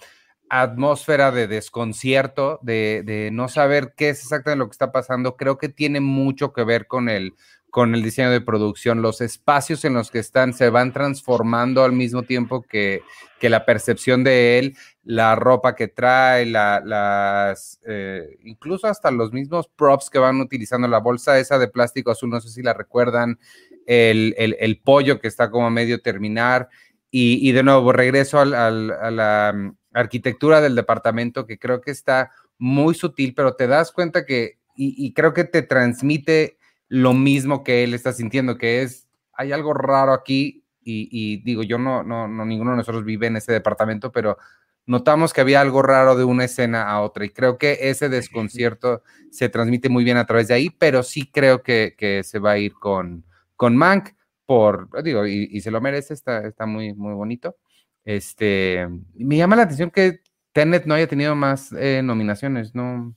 atmósfera 0.50 1.32
de 1.32 1.48
desconcierto, 1.48 2.60
de, 2.62 3.04
de, 3.06 3.30
no 3.32 3.48
saber 3.48 3.94
qué 3.96 4.10
es 4.10 4.22
exactamente 4.22 4.60
lo 4.60 4.68
que 4.68 4.74
está 4.74 4.92
pasando, 4.92 5.38
creo 5.38 5.58
que 5.58 5.70
tiene 5.70 6.02
mucho 6.02 6.52
que 6.52 6.64
ver 6.64 6.88
con 6.88 7.08
el, 7.08 7.36
con 7.70 7.94
el 7.96 8.04
diseño 8.04 8.32
de 8.32 8.42
producción. 8.42 9.02
Los 9.02 9.22
espacios 9.22 9.86
en 9.86 9.94
los 9.94 10.12
que 10.12 10.20
están 10.20 10.54
se 10.54 10.70
van 10.70 10.92
transformando 10.92 11.84
al 11.84 11.92
mismo 11.92 12.24
tiempo 12.24 12.64
que, 12.64 13.02
la 13.42 13.66
percepción 13.66 14.24
de 14.24 14.60
él, 14.60 14.76
la 15.04 15.36
ropa 15.36 15.76
que 15.76 15.88
trae, 15.88 16.46
las, 16.46 17.80
eh, 17.86 18.38
incluso 18.44 18.88
hasta 18.88 19.12
los 19.12 19.32
mismos 19.32 19.70
props 19.70 20.10
que 20.10 20.20
van 20.20 20.42
utilizando, 20.42 20.88
la 20.88 21.00
bolsa 21.00 21.40
esa 21.40 21.58
de 21.58 21.70
plástico 21.70 22.12
azul, 22.12 22.30
no 22.30 22.42
sé 22.42 22.50
si 22.50 22.62
la 22.62 22.74
recuerdan, 22.74 23.40
el, 23.86 24.82
pollo 24.84 25.20
que 25.20 25.28
está 25.28 25.50
como 25.50 25.70
medio 25.70 26.02
terminar. 26.02 26.70
Y, 27.12 27.52
de 27.54 27.64
nuevo, 27.64 27.92
regreso 27.92 28.40
a 28.40 28.46
la 28.46 29.54
mm, 29.56 29.76
arquitectura 29.94 30.62
del 30.62 30.76
departamento 30.76 31.46
que 31.48 31.58
creo 31.58 31.82
que 31.82 31.92
está 31.92 32.32
muy 32.58 32.94
sutil, 32.94 33.34
pero 33.34 33.56
te 33.56 33.68
das 33.68 33.92
cuenta 33.92 34.26
que, 34.26 34.60
y 34.76 35.14
creo 35.14 35.34
que 35.34 35.44
te 35.44 35.62
transmite 35.62 36.59
lo 36.90 37.14
mismo 37.14 37.64
que 37.64 37.84
él 37.84 37.94
está 37.94 38.12
sintiendo, 38.12 38.58
que 38.58 38.82
es, 38.82 39.08
hay 39.34 39.54
algo 39.54 39.74
raro 39.74 40.12
aquí 40.12 40.66
y, 40.84 41.38
digo, 41.44 41.62
yo 41.62 41.78
no, 41.78 42.04
no, 42.04 42.28
no, 42.28 42.46
ninguno 42.46 42.72
de 42.72 42.78
nosotros 42.78 43.06
vive 43.06 43.28
en 43.28 43.38
ese 43.38 43.54
departamento, 43.54 44.12
pero 44.12 44.40
notamos 44.88 45.34
que 45.34 45.42
había 45.42 45.62
algo 45.62 45.84
raro 45.84 46.16
de 46.16 46.24
una 46.24 46.46
escena 46.46 46.90
a 46.90 47.02
otra 47.02 47.26
y 47.26 47.30
creo 47.30 47.60
que 47.60 47.78
ese 47.80 48.10
desconcierto 48.10 49.04
se 49.30 49.50
transmite 49.50 49.88
muy 49.88 50.04
bien 50.04 50.18
a 50.18 50.26
través 50.26 50.48
de 50.48 50.56
ahí, 50.56 50.72
pero 50.72 51.04
sí 51.04 51.30
creo 51.32 51.62
que, 51.62 51.94
que 51.96 52.24
se 52.24 52.40
va 52.40 52.52
a 52.52 52.58
ir 52.58 52.74
con, 52.74 53.24
con 53.56 53.78
Mank 53.78 54.10
por, 54.48 54.90
digo, 55.04 55.28
y, 55.28 55.62
se 55.62 55.70
lo 55.70 55.80
merece, 55.80 56.16
está, 56.16 56.48
está 56.48 56.66
muy, 56.66 56.96
muy 56.96 57.14
bonito. 57.14 57.56
Este, 58.04 58.88
me 59.14 59.38
llama 59.38 59.56
la 59.56 59.62
atención 59.62 59.92
que 59.92 60.22
Tenet 60.54 60.88
no 60.88 60.96
haya 60.96 61.06
tenido 61.06 61.36
más 61.36 61.72
eh, 61.74 62.02
nominaciones, 62.04 62.74
no, 62.74 63.16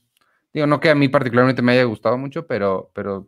digo, 0.53 0.67
no 0.67 0.79
que 0.79 0.91
a 0.91 0.95
mí 0.95 1.07
particularmente 1.09 1.63
me 1.63 1.71
haya 1.71 1.85
gustado 1.85 2.19
mucho, 2.19 2.45
pero, 2.45 2.91
pero 2.93 3.27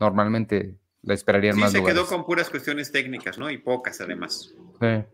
normalmente 0.00 0.76
la 1.02 1.14
esperarían 1.14 1.54
sí, 1.54 1.60
más. 1.60 1.72
Se 1.72 1.84
quedó 1.84 2.06
con 2.06 2.24
puras 2.24 2.50
cuestiones 2.50 2.90
técnicas, 2.90 3.38
¿no? 3.38 3.50
Y 3.50 3.58
pocas 3.58 4.00
además. 4.00 4.54
Sí. 4.80 5.04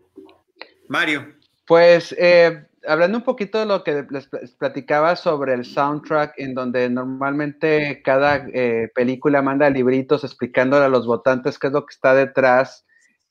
Mario. 0.88 1.34
Pues 1.66 2.14
eh, 2.18 2.66
hablando 2.86 3.18
un 3.18 3.24
poquito 3.24 3.58
de 3.58 3.66
lo 3.66 3.82
que 3.82 4.06
les 4.10 4.28
platicaba 4.58 5.16
sobre 5.16 5.54
el 5.54 5.64
soundtrack, 5.64 6.34
en 6.38 6.54
donde 6.54 6.88
normalmente 6.88 8.00
cada 8.04 8.46
eh, 8.52 8.90
película 8.94 9.42
manda 9.42 9.68
libritos 9.68 10.24
explicándole 10.24 10.84
a 10.84 10.88
los 10.88 11.06
votantes 11.06 11.58
qué 11.58 11.66
es 11.66 11.72
lo 11.72 11.84
que 11.84 11.92
está 11.92 12.14
detrás. 12.14 12.84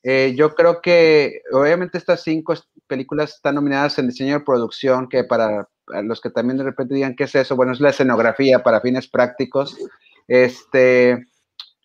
Eh, 0.04 0.34
yo 0.38 0.54
creo 0.54 0.82
que 0.82 1.42
obviamente 1.52 1.98
estas 1.98 2.22
cinco 2.22 2.54
películas 2.88 3.36
están 3.36 3.56
nominadas 3.56 3.98
en 3.98 4.08
diseño 4.08 4.40
de 4.40 4.46
producción, 4.46 5.10
que 5.10 5.24
para 5.24 5.68
los 6.04 6.20
que 6.22 6.30
también 6.30 6.58
de 6.58 6.64
repente 6.64 6.96
digan 6.96 7.16
qué 7.16 7.24
es 7.24 7.36
eso, 7.36 7.56
bueno, 7.56 7.72
es 7.72 7.80
la 7.80 7.90
escenografía 7.90 8.62
para 8.64 8.82
fines 8.82 9.08
prácticos. 9.08 9.78
Este, 10.28 11.26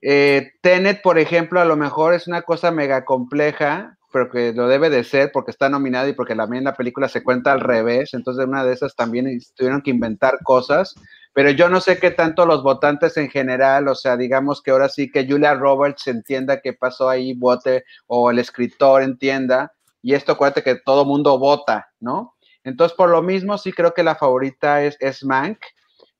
eh, 0.03 0.53
Tenet, 0.61 1.03
por 1.03 1.18
ejemplo, 1.18 1.61
a 1.61 1.64
lo 1.64 1.76
mejor 1.76 2.14
es 2.14 2.26
una 2.26 2.42
cosa 2.42 2.70
mega 2.70 3.05
compleja, 3.05 3.98
pero 4.12 4.28
que 4.30 4.53
lo 4.53 4.66
debe 4.68 4.90
de 4.90 5.05
ser 5.05 5.30
porque 5.32 5.51
está 5.51 5.68
nominado 5.68 6.09
y 6.09 6.14
porque 6.14 6.34
también 6.34 6.64
la 6.64 6.74
película 6.74 7.09
se 7.09 7.22
cuenta 7.22 7.53
al 7.53 7.61
revés, 7.61 8.14
entonces 8.14 8.46
una 8.46 8.64
de 8.64 8.72
esas 8.72 8.96
también 8.96 9.40
tuvieron 9.55 9.82
que 9.82 9.90
inventar 9.90 10.38
cosas, 10.42 10.94
pero 11.32 11.51
yo 11.51 11.68
no 11.68 11.80
sé 11.80 11.98
qué 11.98 12.11
tanto 12.11 12.44
los 12.44 12.62
votantes 12.62 13.16
en 13.16 13.30
general, 13.30 13.86
o 13.88 13.94
sea, 13.94 14.16
digamos 14.16 14.62
que 14.62 14.72
ahora 14.72 14.88
sí 14.88 15.11
que 15.11 15.26
Julia 15.26 15.55
Roberts 15.55 16.09
entienda 16.09 16.61
qué 16.61 16.72
pasó 16.72 17.09
ahí, 17.09 17.34
vote, 17.34 17.84
o 18.07 18.30
el 18.30 18.40
escritor 18.40 19.03
entienda, 19.03 19.72
y 20.03 20.14
esto 20.14 20.32
acuérdate 20.32 20.62
que 20.62 20.76
todo 20.76 21.05
mundo 21.05 21.38
vota, 21.38 21.90
¿no? 22.01 22.34
Entonces, 22.64 22.96
por 22.96 23.09
lo 23.09 23.22
mismo, 23.22 23.57
sí 23.59 23.72
creo 23.72 23.94
que 23.94 24.03
la 24.03 24.16
favorita 24.16 24.82
es, 24.82 24.96
es 25.01 25.24
Mank. 25.24 25.59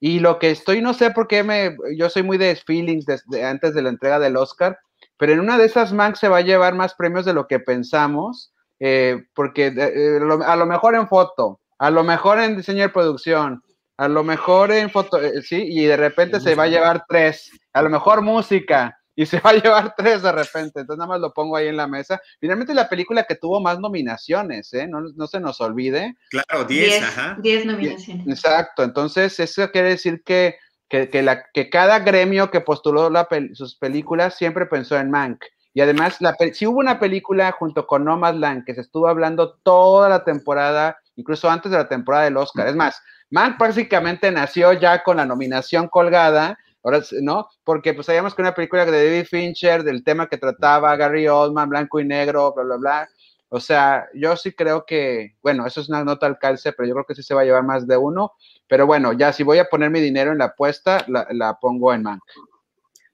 Y 0.01 0.19
lo 0.19 0.39
que 0.39 0.51
estoy, 0.51 0.81
no 0.81 0.95
sé 0.95 1.11
por 1.11 1.29
qué 1.29 1.43
me, 1.45 1.77
yo 1.97 2.09
soy 2.09 2.23
muy 2.23 2.39
de 2.39 2.57
feelings 2.57 3.05
desde 3.05 3.45
antes 3.45 3.75
de 3.75 3.83
la 3.83 3.91
entrega 3.91 4.19
del 4.19 4.37
Oscar, 4.37 4.79
pero 5.19 5.33
en 5.33 5.41
una 5.41 5.59
de 5.59 5.67
esas 5.67 5.93
Mank 5.93 6.17
se 6.17 6.29
va 6.29 6.39
a 6.39 6.43
llevar 6.43 6.75
más 6.75 6.95
premios 6.95 7.27
de 7.27 7.35
lo 7.35 7.47
que 7.47 7.61
pensamos, 7.61 8.55
eh, 8.79 9.23
porque 9.35 9.67
eh, 9.77 10.19
a 10.47 10.57
lo 10.57 10.67
mejor 10.67 10.95
en 10.95 11.07
foto, 11.07 11.61
a 11.79 11.91
lo 11.91 12.03
mejor 12.03 12.41
en 12.41 12.57
diseño 12.57 12.83
de 12.83 12.89
producción, 12.89 13.63
a 13.99 14.09
lo 14.09 14.25
mejor 14.25 14.73
en 14.73 14.89
foto, 14.89 15.21
eh, 15.21 15.43
sí, 15.43 15.63
y 15.63 15.85
de 15.85 15.99
repente 15.99 16.41
se 16.41 16.55
va 16.55 16.63
a 16.63 16.69
llevar 16.69 17.05
tres, 17.07 17.51
a 17.75 17.83
lo 17.83 17.91
mejor 17.91 18.23
música, 18.23 18.99
y 19.21 19.27
se 19.27 19.39
va 19.41 19.51
a 19.51 19.55
llevar 19.55 19.95
tres 19.95 20.23
de 20.23 20.33
repente. 20.33 20.81
Entonces 20.81 20.97
nada 20.97 21.09
más 21.09 21.21
lo 21.21 21.35
pongo 21.35 21.55
ahí 21.55 21.69
en 21.69 21.77
la 21.77 21.87
mesa. 21.87 22.19
Finalmente 22.41 22.73
la 22.73 22.89
película 22.89 23.25
que 23.25 23.35
tuvo 23.35 23.61
más 23.61 23.79
nominaciones, 23.79 24.73
¿eh? 24.73 24.87
No, 24.89 25.03
no 25.15 25.27
se 25.27 25.41
nos 25.41 25.61
olvide. 25.61 26.17
Claro, 26.31 26.65
diez, 26.65 27.03
ajá. 27.03 27.37
Diez 27.39 27.67
nominaciones. 27.67 28.27
Exacto, 28.27 28.83
entonces 28.83 29.39
eso 29.39 29.71
quiere 29.71 29.91
decir 29.91 30.23
que, 30.25 30.57
que, 30.89 31.23
la, 31.23 31.45
que 31.53 31.69
cada 31.69 31.99
gremio 31.99 32.51
que 32.51 32.63
postuló 32.63 33.13
sus 33.53 33.77
películas 33.77 34.37
siempre 34.37 34.65
pensó 34.65 34.97
en 34.97 35.11
Mank. 35.11 35.45
Y 35.75 35.83
además, 35.83 36.17
la, 36.21 36.35
si 36.55 36.67
hubo 36.67 36.79
una 36.79 36.99
película 36.99 37.53
junto 37.53 37.87
con 37.87 38.05
Nomadland 38.05 38.65
que 38.65 38.75
se 38.75 38.81
estuvo 38.81 39.07
hablando 39.07 39.59
toda 39.63 40.09
la 40.09 40.25
temporada, 40.25 40.97
incluso 41.17 41.51
antes 41.51 41.71
de 41.71 41.77
la 41.77 41.89
temporada 41.89 42.25
del 42.25 42.39
Oscar. 42.39 42.69
Es 42.69 42.75
más, 42.75 43.01
Mank 43.29 43.59
prácticamente 43.59 44.33
nació 44.33 44.73
ya 44.73 45.03
con 45.03 45.19
la 45.19 45.27
nominación 45.27 45.89
colgada, 45.89 46.59
ahora, 46.83 47.03
¿no? 47.23 47.49
Porque 47.65 47.95
pues 47.95 48.07
sabíamos 48.07 48.35
que 48.35 48.43
una 48.43 48.55
película 48.55 48.85
de 48.85 49.05
David 49.05 49.27
Fincher, 49.27 49.83
del 49.83 50.05
tema 50.05 50.29
que 50.29 50.39
trataba 50.39 50.97
Gary 50.97 51.29
Oldman, 51.29 51.69
blanco 51.69 52.01
y 52.01 52.05
negro, 52.05 52.53
bla, 52.55 52.65
bla, 52.65 52.77
bla. 52.77 53.09
O 53.49 53.59
sea, 53.59 54.09
yo 54.15 54.37
sí 54.37 54.53
creo 54.53 54.85
que, 54.87 55.35
bueno, 55.43 55.67
eso 55.67 55.81
es 55.81 55.89
una 55.89 56.05
nota 56.05 56.27
al 56.27 56.39
calce, 56.39 56.73
pero 56.73 56.89
yo 56.89 56.95
creo 56.95 57.07
que 57.07 57.17
sí 57.17 57.23
se 57.23 57.35
va 57.35 57.41
a 57.41 57.45
llevar 57.45 57.65
más 57.65 57.87
de 57.87 57.97
uno. 57.97 58.33
Pero 58.69 58.87
bueno, 58.87 59.13
ya 59.13 59.33
si 59.33 59.43
voy 59.43 59.59
a 59.59 59.69
poner 59.69 59.91
mi 59.91 60.01
dinero 60.01 60.31
en 60.31 60.39
la 60.39 60.47
apuesta, 60.47 61.05
la, 61.09 61.27
la 61.33 61.59
pongo 61.61 61.93
en 61.93 62.05
Mank. 62.05 62.23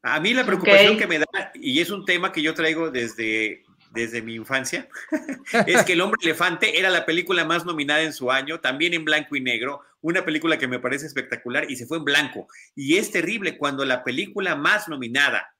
A 0.02 0.20
mí 0.20 0.34
la 0.34 0.44
preocupación 0.44 0.96
que 0.98 1.06
me 1.06 1.18
da, 1.18 1.26
y 1.54 1.80
es 1.80 1.90
un 1.90 2.04
tema 2.04 2.30
que 2.30 2.40
yo 2.40 2.54
traigo 2.54 2.90
desde, 2.90 3.64
desde 3.96 4.22
mi 4.22 4.34
infancia, 4.34 4.88
es 5.66 5.84
que 5.84 5.94
El 5.94 6.00
hombre 6.00 6.20
elefante 6.22 6.78
era 6.78 6.90
la 6.90 7.04
película 7.04 7.44
más 7.44 7.64
nominada 7.64 8.02
en 8.02 8.12
su 8.12 8.30
año, 8.30 8.60
también 8.60 8.94
en 8.94 9.04
blanco 9.04 9.34
y 9.34 9.40
negro, 9.40 9.80
una 10.00 10.24
película 10.24 10.58
que 10.58 10.68
me 10.68 10.78
parece 10.78 11.06
espectacular 11.06 11.68
y 11.68 11.76
se 11.76 11.86
fue 11.86 11.98
en 11.98 12.04
blanco. 12.04 12.46
Y 12.74 12.96
es 12.96 13.10
terrible 13.10 13.58
cuando 13.58 13.84
la 13.84 14.04
película 14.04 14.54
más 14.54 14.88
nominada, 14.88 15.52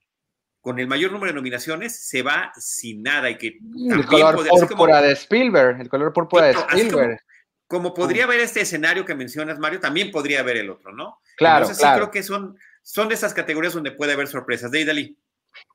con 0.61 0.79
el 0.79 0.87
mayor 0.87 1.11
número 1.13 1.33
de 1.33 1.37
nominaciones, 1.37 2.09
se 2.09 2.23
va 2.23 2.53
sin 2.57 3.03
nada 3.03 3.31
y 3.31 3.39
que... 3.39 3.59
El 3.91 4.07
color 4.07 4.47
púrpura 4.49 5.01
de 5.01 5.13
Spielberg, 5.13 5.81
el 5.81 5.89
color 5.89 6.13
púrpura 6.13 6.47
de 6.47 6.53
Spielberg. 6.53 7.21
Como, 7.67 7.95
podría 7.95 8.25
haber 8.25 8.39
este 8.39 8.61
escenario 8.61 9.05
que 9.05 9.17
mencionas, 9.17 9.59
Mario, 9.59 9.81
también 9.81 10.13
podría 10.13 10.41
haber 10.41 10.59
el 10.59 10.71
otro, 10.71 10.93
¿no? 10.93 11.19
Claro, 11.37 11.65
Entonces 11.65 11.85
sí 11.85 11.93
creo 11.95 12.11
que 12.13 12.23
son 12.23 12.57
son 12.87 13.09
de 13.09 13.17
esas 13.17 13.35
categorías 13.35 13.75
donde 13.75 13.91
puede 13.91 14.13
haber 14.13 14.29
sorpresas. 14.29 14.71
De 14.71 14.85
Dalí. 14.85 15.19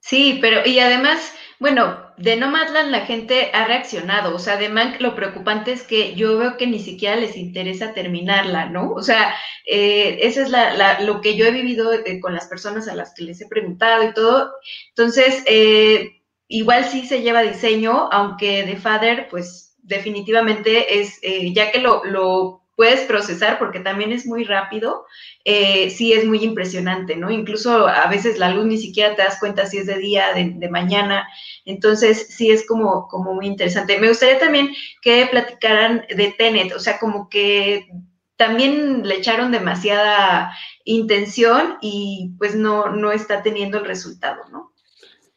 Sí, 0.01 0.39
pero 0.41 0.65
y 0.65 0.79
además, 0.79 1.33
bueno, 1.59 2.11
de 2.17 2.35
Nomadland 2.35 2.89
la 2.89 3.05
gente 3.05 3.51
ha 3.53 3.65
reaccionado, 3.65 4.35
o 4.35 4.39
sea, 4.39 4.57
de 4.57 4.69
Mank 4.69 4.99
lo 4.99 5.15
preocupante 5.15 5.71
es 5.71 5.83
que 5.83 6.15
yo 6.15 6.37
veo 6.37 6.57
que 6.57 6.67
ni 6.67 6.79
siquiera 6.79 7.15
les 7.15 7.37
interesa 7.37 7.93
terminarla, 7.93 8.65
¿no? 8.67 8.91
O 8.91 9.03
sea, 9.03 9.35
eh, 9.65 10.19
eso 10.21 10.41
es 10.41 10.49
la, 10.49 11.01
lo 11.01 11.21
que 11.21 11.35
yo 11.35 11.45
he 11.45 11.51
vivido 11.51 11.93
eh, 11.93 12.19
con 12.19 12.33
las 12.33 12.47
personas 12.47 12.87
a 12.87 12.95
las 12.95 13.13
que 13.13 13.23
les 13.23 13.41
he 13.41 13.47
preguntado 13.47 14.03
y 14.03 14.13
todo. 14.13 14.51
Entonces, 14.89 15.43
eh, 15.45 16.23
igual 16.47 16.85
sí 16.85 17.05
se 17.05 17.21
lleva 17.21 17.43
diseño, 17.43 18.09
aunque 18.11 18.63
de 18.65 18.77
Father, 18.77 19.27
pues 19.29 19.75
definitivamente 19.83 20.99
es, 20.99 21.19
ya 21.53 21.71
que 21.71 21.79
lo 21.79 22.60
puedes 22.75 23.01
procesar 23.01 23.59
porque 23.59 23.79
también 23.79 24.11
es 24.11 24.25
muy 24.25 24.43
rápido, 24.43 25.05
eh, 25.45 25.89
sí 25.89 26.13
es 26.13 26.25
muy 26.25 26.43
impresionante, 26.43 27.15
¿no? 27.15 27.29
Incluso 27.29 27.87
a 27.87 28.07
veces 28.07 28.39
la 28.39 28.49
luz 28.51 28.65
ni 28.65 28.77
siquiera 28.77 29.15
te 29.15 29.23
das 29.23 29.39
cuenta 29.39 29.65
si 29.65 29.77
es 29.77 29.85
de 29.85 29.97
día, 29.97 30.33
de, 30.33 30.53
de 30.55 30.69
mañana, 30.69 31.27
entonces 31.65 32.27
sí 32.29 32.49
es 32.49 32.65
como, 32.65 33.07
como 33.07 33.33
muy 33.33 33.47
interesante. 33.47 33.99
Me 33.99 34.07
gustaría 34.07 34.39
también 34.39 34.69
que 35.01 35.27
platicaran 35.29 36.05
de 36.09 36.33
Tenet, 36.37 36.73
o 36.73 36.79
sea, 36.79 36.99
como 36.99 37.29
que 37.29 37.87
también 38.35 39.07
le 39.07 39.17
echaron 39.17 39.51
demasiada 39.51 40.51
intención 40.83 41.77
y 41.81 42.33
pues 42.39 42.55
no, 42.55 42.89
no 42.89 43.11
está 43.11 43.43
teniendo 43.43 43.77
el 43.77 43.85
resultado, 43.85 44.49
¿no? 44.49 44.73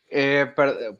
Eh, 0.08 0.50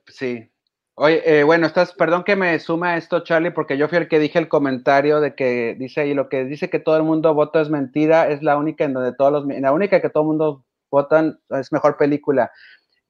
sí, 0.09 0.51
Oye, 0.97 1.41
eh, 1.41 1.43
bueno, 1.43 1.67
estás, 1.67 1.93
perdón 1.93 2.23
que 2.23 2.37
me 2.37 2.57
suma 2.61 2.97
esto, 2.97 3.25
Charlie, 3.25 3.51
porque 3.51 3.77
yo 3.77 3.89
fui 3.89 3.99
el 3.99 4.09
que 4.09 4.21
dije 4.21 4.39
el 4.39 4.49
comentario 4.49 5.21
de 5.21 5.35
que 5.35 5.75
dice 5.77 6.03
ahí 6.03 6.15
lo 6.15 6.29
que 6.29 6.45
dice 6.45 6.71
que 6.71 6.79
todo 6.79 6.97
el 6.97 7.03
mundo 7.03 7.35
vota 7.35 7.61
es 7.61 7.69
mentira, 7.69 8.29
es 8.29 8.45
la 8.45 8.57
única 8.57 8.85
en 8.85 8.93
donde 8.93 9.13
todos 9.13 9.33
los, 9.33 9.47
la 9.47 9.73
única 9.73 10.01
que 10.01 10.09
todo 10.09 10.23
el 10.23 10.29
mundo 10.29 10.65
votan 10.93 11.41
es 11.51 11.73
mejor 11.73 11.97
película. 11.97 12.53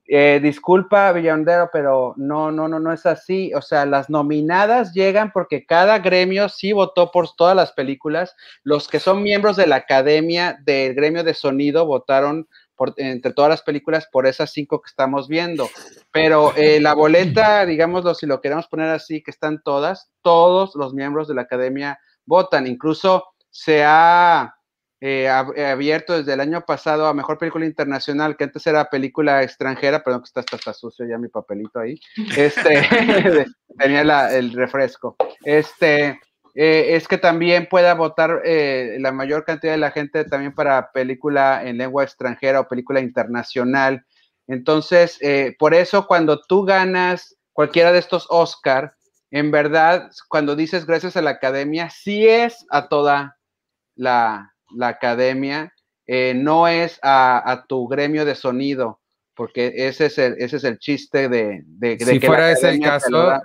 Eh, 0.07 0.39
disculpa, 0.41 1.11
Villondero, 1.11 1.69
pero 1.73 2.13
no, 2.17 2.51
no, 2.51 2.67
no, 2.67 2.79
no 2.79 2.93
es 2.93 3.05
así. 3.05 3.53
O 3.53 3.61
sea, 3.61 3.85
las 3.85 4.09
nominadas 4.09 4.93
llegan 4.93 5.31
porque 5.31 5.65
cada 5.65 5.99
gremio 5.99 6.49
sí 6.49 6.73
votó 6.73 7.11
por 7.11 7.35
todas 7.35 7.55
las 7.55 7.71
películas. 7.71 8.35
Los 8.63 8.87
que 8.87 8.99
son 8.99 9.23
miembros 9.23 9.57
de 9.57 9.67
la 9.67 9.77
academia 9.77 10.59
del 10.63 10.93
gremio 10.93 11.23
de 11.23 11.33
sonido 11.33 11.85
votaron 11.85 12.47
entre 12.97 13.33
todas 13.33 13.49
las 13.49 13.61
películas 13.61 14.07
por 14.11 14.27
esas 14.27 14.51
cinco 14.51 14.81
que 14.81 14.89
estamos 14.89 15.27
viendo. 15.27 15.69
Pero 16.11 16.53
eh, 16.55 16.79
la 16.79 16.93
boleta, 16.93 17.65
digámoslo, 17.65 18.13
si 18.15 18.25
lo 18.25 18.41
queremos 18.41 18.67
poner 18.67 18.89
así, 18.89 19.21
que 19.23 19.31
están 19.31 19.61
todas, 19.63 20.11
todos 20.21 20.75
los 20.75 20.93
miembros 20.93 21.27
de 21.27 21.35
la 21.35 21.43
academia 21.43 21.99
votan. 22.25 22.67
Incluso 22.67 23.25
se 23.49 23.83
ha 23.83 24.55
eh, 25.01 25.29
eh, 25.55 25.65
abierto 25.65 26.17
desde 26.17 26.33
el 26.33 26.39
año 26.39 26.65
pasado 26.65 27.05
a 27.07 27.13
Mejor 27.13 27.37
Película 27.37 27.65
Internacional, 27.65 28.35
que 28.35 28.45
antes 28.45 28.65
era 28.65 28.89
película 28.89 29.43
extranjera, 29.43 30.03
perdón 30.03 30.21
que 30.21 30.39
está, 30.39 30.55
está, 30.55 30.73
sucio 30.73 31.05
ya 31.05 31.17
mi 31.17 31.27
papelito 31.27 31.79
ahí. 31.79 31.99
Este, 32.35 32.81
tenía 33.77 34.29
el 34.35 34.53
refresco. 34.53 35.15
Este, 35.43 36.19
eh, 36.57 36.95
es 36.95 37.09
que 37.09 37.17
también 37.17 37.67
pueda 37.69 37.93
votar 37.95 38.41
eh, 38.45 38.95
la 39.01 39.11
mayor 39.11 39.43
cantidad 39.43 39.73
de 39.73 39.77
la 39.77 39.91
gente 39.91 40.23
también 40.23 40.55
para 40.55 40.89
película 40.93 41.61
en 41.65 41.77
lengua 41.77 42.05
extranjera 42.05 42.61
o 42.61 42.67
película 42.69 43.01
internacional. 43.01 44.05
Entonces, 44.47 45.17
eh, 45.19 45.53
por 45.59 45.73
eso 45.73 46.07
cuando 46.07 46.41
tú 46.41 46.63
ganas 46.63 47.35
cualquiera 47.51 47.91
de 47.91 47.99
estos 47.99 48.25
Oscar, 48.29 48.95
en 49.31 49.51
verdad, 49.51 50.09
cuando 50.29 50.55
dices 50.55 50.85
gracias 50.85 51.17
a 51.17 51.21
la 51.21 51.31
academia, 51.31 51.89
sí 51.89 52.25
es 52.25 52.65
a 52.69 52.87
toda 52.87 53.37
la, 53.95 54.53
academia, 54.81 55.73
no 56.35 56.69
es 56.69 56.99
a, 57.01 57.65
tu 57.67 57.87
gremio 57.87 58.23
de 58.23 58.35
sonido, 58.35 59.01
porque 59.35 59.73
ese 59.75 60.05
es 60.05 60.17
el, 60.17 60.35
ese 60.37 60.57
es 60.57 60.63
el 60.63 60.79
chiste 60.79 61.27
de, 61.27 61.63
de, 61.65 61.97
si 61.99 62.19
fuera 62.21 62.51
ese 62.51 62.69
el 62.69 62.79
caso, 62.79 63.41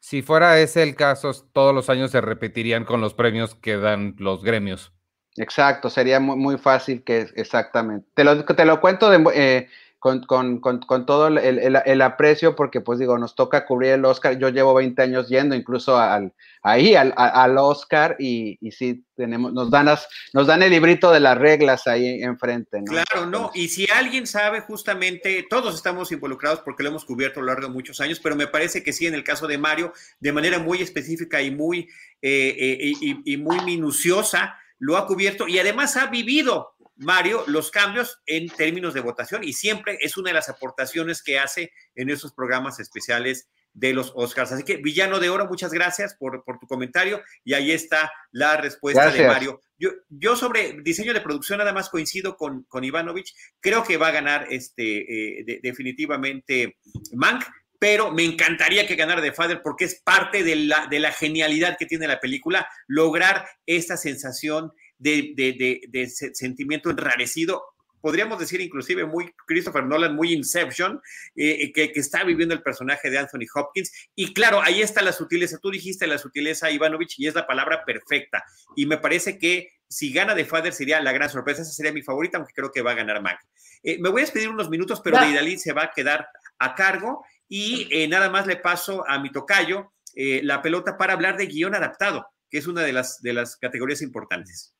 si 0.00 0.22
fuera 0.22 0.58
ese 0.60 0.82
el 0.82 0.94
caso, 0.94 1.32
todos 1.52 1.74
los 1.74 1.90
años 1.90 2.10
se 2.10 2.20
repetirían 2.20 2.84
con 2.84 3.00
los 3.00 3.14
premios 3.14 3.54
que 3.54 3.76
dan 3.76 4.14
los 4.18 4.42
gremios. 4.42 4.92
Exacto, 5.36 5.90
sería 5.90 6.18
muy, 6.20 6.36
muy 6.36 6.58
fácil 6.58 7.02
que 7.04 7.28
exactamente. 7.34 8.08
Te 8.14 8.24
lo, 8.24 8.44
te 8.44 8.64
lo 8.64 8.80
cuento 8.80 9.10
de, 9.10 9.22
eh, 9.34 9.68
con, 10.06 10.20
con, 10.20 10.60
con, 10.60 10.78
con 10.78 11.04
todo 11.04 11.26
el, 11.26 11.36
el, 11.38 11.82
el, 11.84 12.00
aprecio, 12.00 12.54
porque 12.54 12.80
pues 12.80 13.00
digo, 13.00 13.18
nos 13.18 13.34
toca 13.34 13.66
cubrir 13.66 13.90
el 13.90 14.04
Oscar. 14.04 14.38
Yo 14.38 14.50
llevo 14.50 14.72
20 14.72 15.02
años 15.02 15.28
yendo 15.28 15.56
incluso 15.56 15.98
al, 15.98 16.32
ahí, 16.62 16.94
al, 16.94 17.12
al 17.16 17.58
Oscar, 17.58 18.14
y, 18.20 18.56
y 18.60 18.70
sí, 18.70 19.04
tenemos, 19.16 19.52
nos, 19.52 19.68
dan 19.68 19.86
las, 19.86 20.06
nos 20.32 20.46
dan 20.46 20.62
el 20.62 20.70
librito 20.70 21.10
de 21.10 21.18
las 21.18 21.36
reglas 21.36 21.88
ahí 21.88 22.22
enfrente. 22.22 22.78
¿no? 22.82 22.84
Claro, 22.84 23.26
no, 23.26 23.50
y 23.52 23.66
si 23.66 23.88
alguien 23.90 24.28
sabe 24.28 24.60
justamente, 24.60 25.44
todos 25.50 25.74
estamos 25.74 26.12
involucrados 26.12 26.60
porque 26.60 26.84
lo 26.84 26.90
hemos 26.90 27.04
cubierto 27.04 27.40
a 27.40 27.42
lo 27.42 27.48
largo 27.48 27.66
de 27.66 27.74
muchos 27.74 28.00
años, 28.00 28.20
pero 28.22 28.36
me 28.36 28.46
parece 28.46 28.84
que 28.84 28.92
sí, 28.92 29.08
en 29.08 29.14
el 29.14 29.24
caso 29.24 29.48
de 29.48 29.58
Mario, 29.58 29.92
de 30.20 30.32
manera 30.32 30.60
muy 30.60 30.82
específica 30.82 31.42
y 31.42 31.50
muy, 31.50 31.80
eh, 32.22 32.56
eh, 32.56 32.92
y, 33.00 33.32
y 33.32 33.36
muy 33.38 33.60
minuciosa, 33.64 34.56
lo 34.78 34.96
ha 34.96 35.04
cubierto 35.08 35.48
y 35.48 35.58
además 35.58 35.96
ha 35.96 36.06
vivido 36.06 36.75
Mario, 36.96 37.44
los 37.46 37.70
cambios 37.70 38.20
en 38.26 38.48
términos 38.48 38.94
de 38.94 39.00
votación 39.00 39.44
y 39.44 39.52
siempre 39.52 39.98
es 40.00 40.16
una 40.16 40.30
de 40.30 40.34
las 40.34 40.48
aportaciones 40.48 41.22
que 41.22 41.38
hace 41.38 41.72
en 41.94 42.10
esos 42.10 42.32
programas 42.32 42.80
especiales 42.80 43.48
de 43.76 43.92
los 43.92 44.12
Oscars. 44.14 44.52
Así 44.52 44.64
que, 44.64 44.78
Villano 44.78 45.20
de 45.20 45.28
Oro, 45.28 45.46
muchas 45.46 45.70
gracias 45.70 46.16
por, 46.18 46.42
tu 46.58 46.66
comentario 46.66 47.22
y 47.44 47.52
ahí 47.52 47.72
está 47.72 48.10
la 48.32 48.56
respuesta 48.56 49.10
de 49.10 49.26
Mario. 49.26 49.60
Yo, 49.78 49.90
yo, 50.08 50.34
sobre 50.34 50.80
diseño 50.82 51.12
de 51.12 51.20
producción 51.20 51.58
nada 51.58 51.74
más 51.74 51.90
coincido 51.90 52.36
con, 52.36 52.64
con 52.64 52.84
Ivanovich, 52.84 53.34
creo 53.60 53.84
que 53.84 53.98
va 53.98 54.08
a 54.08 54.12
ganar 54.12 54.46
este, 54.50 55.40
eh, 55.40 55.60
definitivamente 55.62 56.78
Mank, 57.12 57.44
pero 57.78 58.10
me 58.10 58.24
encantaría 58.24 58.86
que 58.86 58.96
ganara 58.96 59.20
The 59.20 59.32
Father 59.32 59.60
porque 59.62 59.84
es 59.84 60.00
parte 60.02 60.42
de 60.42 60.56
la, 60.56 60.86
de 60.86 60.98
la 60.98 61.12
genialidad 61.12 61.76
que 61.78 61.84
tiene 61.84 62.08
la 62.08 62.20
película, 62.20 62.66
lograr 62.86 63.46
esta 63.66 63.98
sensación 63.98 64.72
de, 64.98 66.08
sentimiento 66.34 66.90
enrarecido 66.90 67.62
podríamos 68.06 68.38
decir 68.38 68.60
inclusive 68.60 69.04
muy 69.04 69.32
Christopher 69.48 69.84
Nolan, 69.84 70.14
muy 70.14 70.32
Inception, 70.32 71.02
eh, 71.34 71.72
que, 71.72 71.90
está 71.96 72.22
viviendo 72.22 72.54
el 72.54 72.62
personaje 72.62 73.10
de 73.10 73.18
Anthony 73.18 73.46
Hopkins. 73.52 73.90
Y 74.14 74.32
claro, 74.32 74.62
ahí 74.62 74.80
está 74.80 75.02
la 75.02 75.10
sutileza. 75.10 75.58
Tú 75.58 75.72
dijiste 75.72 76.06
la 76.06 76.16
sutileza, 76.16 76.70
Ivanovich, 76.70 77.18
y 77.18 77.26
es 77.26 77.34
la 77.34 77.48
palabra 77.48 77.84
perfecta. 77.84 78.44
Y 78.76 78.86
me 78.86 78.98
parece 78.98 79.40
que 79.40 79.72
si 79.88 80.12
gana 80.12 80.36
The 80.36 80.44
Father 80.44 80.72
sería 80.72 81.00
la 81.00 81.10
gran 81.10 81.28
sorpresa. 81.28 81.62
Esa 81.62 81.72
sería 81.72 81.92
mi 81.92 82.02
favorita, 82.02 82.38
aunque 82.38 82.52
creo 82.54 82.70
que 82.70 82.80
va 82.80 82.92
a 82.92 82.94
ganar 82.94 83.20
Mac. 83.20 83.40
Eh, 83.82 83.98
me 83.98 84.08
voy 84.08 84.20
a 84.20 84.24
despedir 84.24 84.50
unos 84.50 84.70
minutos, 84.70 85.00
pero 85.02 85.18
de 85.18 85.30
Idalí 85.30 85.58
se 85.58 85.72
va 85.72 85.82
a 85.82 85.90
quedar 85.92 86.28
a 86.60 86.76
cargo. 86.76 87.24
Y 87.48 87.88
eh, 87.90 88.06
nada 88.06 88.30
más 88.30 88.46
le 88.46 88.54
paso 88.54 89.04
a 89.08 89.18
mi 89.18 89.32
tocayo 89.32 89.92
la 90.14 90.62
pelota 90.62 90.96
para 90.96 91.12
hablar 91.12 91.36
de 91.36 91.46
guion 91.46 91.74
adaptado, 91.74 92.24
que 92.48 92.56
es 92.56 92.68
una 92.68 92.82
de 92.82 92.92
las, 92.92 93.20
de 93.20 93.32
las 93.32 93.56
categorías 93.56 94.00
importantes. 94.00 94.75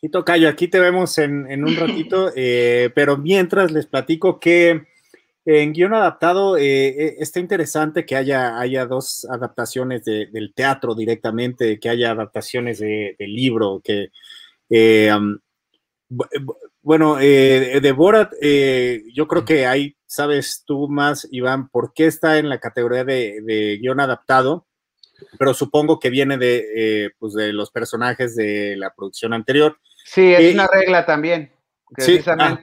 Sí, 0.00 0.08
Tocayo, 0.10 0.48
aquí 0.48 0.68
te 0.68 0.78
vemos 0.78 1.18
en, 1.18 1.64
un 1.64 1.76
ratito, 1.76 2.30
eh, 2.36 2.90
pero 2.94 3.16
mientras 3.16 3.72
les 3.72 3.86
platico 3.86 4.38
que 4.38 4.86
En 5.50 5.72
guion 5.72 5.94
adaptado 5.94 6.58
eh, 6.58 6.88
eh, 6.88 7.16
está 7.20 7.40
interesante 7.40 8.04
que 8.04 8.16
haya, 8.16 8.60
haya 8.60 8.84
dos 8.84 9.26
adaptaciones 9.30 10.04
del 10.04 10.52
teatro 10.54 10.94
directamente, 10.94 11.80
que 11.80 11.88
haya 11.88 12.10
adaptaciones 12.10 12.80
de, 12.80 13.16
libro, 13.20 13.80
que 13.82 14.10
eh, 14.68 15.10
bueno, 16.82 17.16
de 17.16 17.92
Borat, 17.96 18.32
yo 19.14 19.26
creo 19.26 19.46
que 19.46 19.66
ahí 19.66 19.96
sabes 20.04 20.64
tú 20.66 20.86
más, 20.86 21.26
Iván, 21.30 21.70
por 21.70 21.94
qué 21.94 22.04
está 22.06 22.36
en 22.36 22.50
la 22.50 22.60
categoría 22.60 23.04
de, 23.04 23.40
de 23.40 23.78
guion 23.80 24.00
adaptado, 24.00 24.66
pero 25.38 25.54
supongo 25.54 25.98
que 25.98 26.10
viene 26.10 26.36
de, 26.36 27.10
pues 27.18 27.32
de 27.32 27.54
los 27.54 27.70
personajes 27.70 28.36
de 28.36 28.76
la 28.76 28.92
producción 28.94 29.32
anterior. 29.32 29.78
Sí, 30.10 30.32
es 30.32 30.54
una 30.54 30.66
regla 30.66 31.04
también, 31.04 31.52
precisamente. 31.94 32.62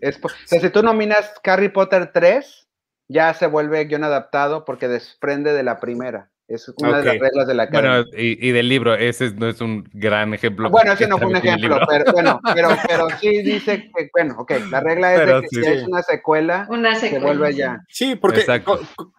Es, 0.00 0.18
o 0.22 0.28
sea, 0.44 0.60
si 0.60 0.70
tú 0.70 0.82
nominas 0.82 1.32
Harry 1.44 1.70
Potter 1.70 2.10
3, 2.12 2.68
ya 3.08 3.32
se 3.32 3.46
vuelve 3.46 3.84
guion 3.84 4.04
adaptado 4.04 4.64
porque 4.64 4.88
desprende 4.88 5.52
de 5.52 5.62
la 5.62 5.80
primera. 5.80 6.30
Es 6.46 6.70
una 6.76 6.98
de 6.98 7.04
las 7.06 7.18
reglas 7.18 7.46
de 7.46 7.54
la 7.54 7.62
academia. 7.62 8.04
Bueno, 8.04 8.18
y, 8.18 8.50
del 8.50 8.68
libro, 8.68 8.94
ese 8.94 9.30
no 9.32 9.48
es 9.48 9.62
un 9.62 9.88
gran 9.94 10.34
ejemplo. 10.34 10.68
Bueno, 10.68 10.92
ese 10.92 11.08
no 11.08 11.16
fue 11.16 11.28
un 11.28 11.36
ejemplo, 11.36 11.78
pero 11.88 12.12
bueno, 12.12 12.38
pero, 12.54 12.68
pero 12.86 13.08
sí 13.18 13.42
dice 13.42 13.90
que, 13.96 14.10
bueno, 14.12 14.34
ok, 14.36 14.52
la 14.70 14.80
regla 14.80 15.14
es 15.14 15.26
de 15.26 15.40
que 15.40 15.48
si 15.48 15.60
es 15.66 15.88
una 15.88 16.02
secuela, 16.02 16.68
se 17.00 17.18
vuelve 17.18 17.54
ya. 17.54 17.82
Sí, 17.88 18.14
porque 18.16 18.44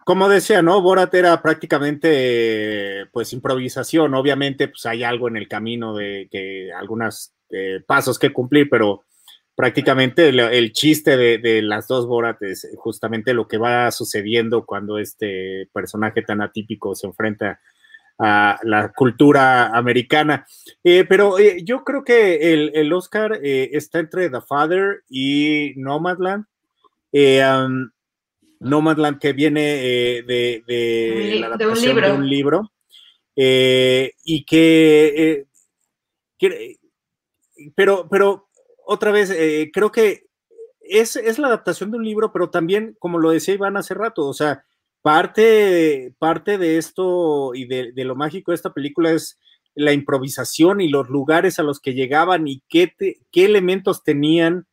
como 0.04 0.28
decía, 0.28 0.62
¿no? 0.62 0.80
Borat 0.80 1.12
era 1.14 1.42
prácticamente 1.42 3.06
pues 3.12 3.32
improvisación, 3.32 4.14
obviamente 4.14 4.68
pues 4.68 4.86
hay 4.86 5.02
algo 5.02 5.26
en 5.26 5.36
el 5.36 5.48
camino 5.48 5.96
de 5.96 6.28
que 6.30 6.70
algunos 6.72 7.35
eh, 7.50 7.80
pasos 7.86 8.18
que 8.18 8.32
cumplir, 8.32 8.68
pero 8.70 9.04
prácticamente 9.56 10.28
el, 10.28 10.72
chiste 10.72 11.16
de, 11.16 11.62
las 11.62 11.88
dos 11.88 12.06
Borat 12.06 12.40
es 12.42 12.68
justamente 12.76 13.32
lo 13.32 13.48
que 13.48 13.56
va 13.56 13.90
sucediendo 13.90 14.66
cuando 14.66 14.98
este 14.98 15.68
personaje 15.72 16.22
tan 16.22 16.42
atípico 16.42 16.94
se 16.94 17.06
enfrenta 17.06 17.58
a 18.18 18.58
la 18.62 18.92
cultura 18.92 19.68
americana. 19.76 20.46
Eh, 20.84 21.04
pero 21.08 21.38
eh, 21.38 21.62
yo 21.64 21.84
creo 21.84 22.04
que 22.04 22.52
el, 22.74 22.92
Oscar 22.92 23.40
eh, 23.42 23.70
está 23.72 23.98
entre 23.98 24.30
The 24.30 24.40
Father 24.42 25.02
y 25.08 25.72
Nomadland. 25.76 26.44
Um, 27.12 27.90
Nomadland 28.60 29.18
que 29.18 29.32
viene 29.32 29.60
de, 30.26 31.36
la 31.40 31.46
adaptación 31.46 31.96
de 31.96 32.12
un 32.12 32.28
libro, 32.28 32.72
y 33.34 34.44
que, 34.44 35.44
pero, 37.74 38.08
pero 38.08 38.48
otra 38.86 39.10
vez, 39.10 39.30
eh, 39.30 39.70
creo 39.72 39.90
que 39.90 40.26
es, 40.80 41.16
la 41.38 41.48
adaptación 41.48 41.90
de 41.90 41.98
un 41.98 42.04
libro, 42.04 42.32
pero 42.32 42.50
también, 42.50 42.96
como 42.98 43.18
lo 43.18 43.30
decía 43.30 43.54
Iván 43.54 43.76
hace 43.76 43.94
rato, 43.94 44.26
o 44.26 44.34
sea, 44.34 44.64
parte, 45.02 46.14
parte 46.18 46.58
de 46.58 46.78
esto 46.78 47.54
y 47.54 47.66
de, 47.66 47.92
lo 48.04 48.14
mágico 48.14 48.52
de 48.52 48.56
esta 48.56 48.72
película 48.72 49.10
es 49.10 49.38
la 49.74 49.92
improvisación 49.92 50.80
y 50.80 50.88
los 50.88 51.08
lugares 51.08 51.58
a 51.58 51.62
los 51.62 51.80
que 51.80 51.94
llegaban 51.94 52.46
y 52.48 52.62
qué, 52.68 52.94
qué 53.30 53.44
elementos 53.44 54.04
tenían 54.04 54.66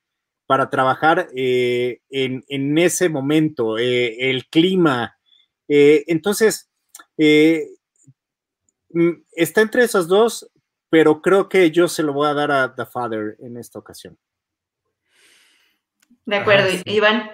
para 0.45 0.69
trabajar 0.69 1.29
eh, 1.35 2.01
en, 2.09 2.77
ese 2.77 3.09
momento, 3.09 3.77
eh, 3.77 4.29
el 4.29 4.45
clima. 4.47 5.17
entonces, 5.67 6.69
mm, 7.17 9.11
está 9.31 9.61
entre 9.61 9.83
esas 9.83 10.07
dos, 10.07 10.47
pero 10.93 11.23
creo 11.23 11.49
que 11.49 11.71
yo 11.71 11.87
se 11.87 12.03
lo 12.03 12.13
voy 12.13 12.27
a 12.27 12.35
dar 12.35 12.51
a 12.51 12.75
The 12.75 12.85
Father 12.85 13.35
en 13.39 13.57
esta 13.57 13.79
ocasión. 13.79 14.15
De 16.23 16.35
acuerdo, 16.35 16.67
ah, 16.71 16.81
Iván. 16.85 17.31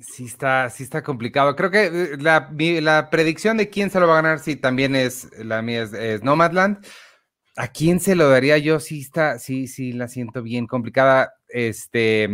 Sí 0.00 0.24
está, 0.24 0.70
sí 0.70 0.82
está 0.82 1.02
complicado. 1.02 1.54
Creo 1.54 1.70
que 1.70 2.14
eh, 2.14 2.16
la, 2.16 3.10
predicción 3.10 3.58
de 3.58 3.68
quién 3.68 3.90
se 3.90 4.00
lo 4.00 4.06
va 4.06 4.14
a 4.14 4.22
ganar, 4.22 4.38
sí, 4.38 4.56
también 4.56 4.96
es 4.96 5.28
la 5.36 5.60
mía, 5.60 5.82
es, 5.82 6.22
Nomadland. 6.22 6.86
¿A 7.54 7.68
quién 7.68 8.00
se 8.00 8.14
lo 8.14 8.30
daría 8.30 8.56
yo? 8.56 8.80
Sí 8.80 9.02
está, 9.02 9.38
sí, 9.38 9.66
sí, 9.66 9.92
la 9.92 10.08
siento 10.08 10.42
bien 10.42 10.66
complicada. 10.66 11.34
Este, 11.48 12.30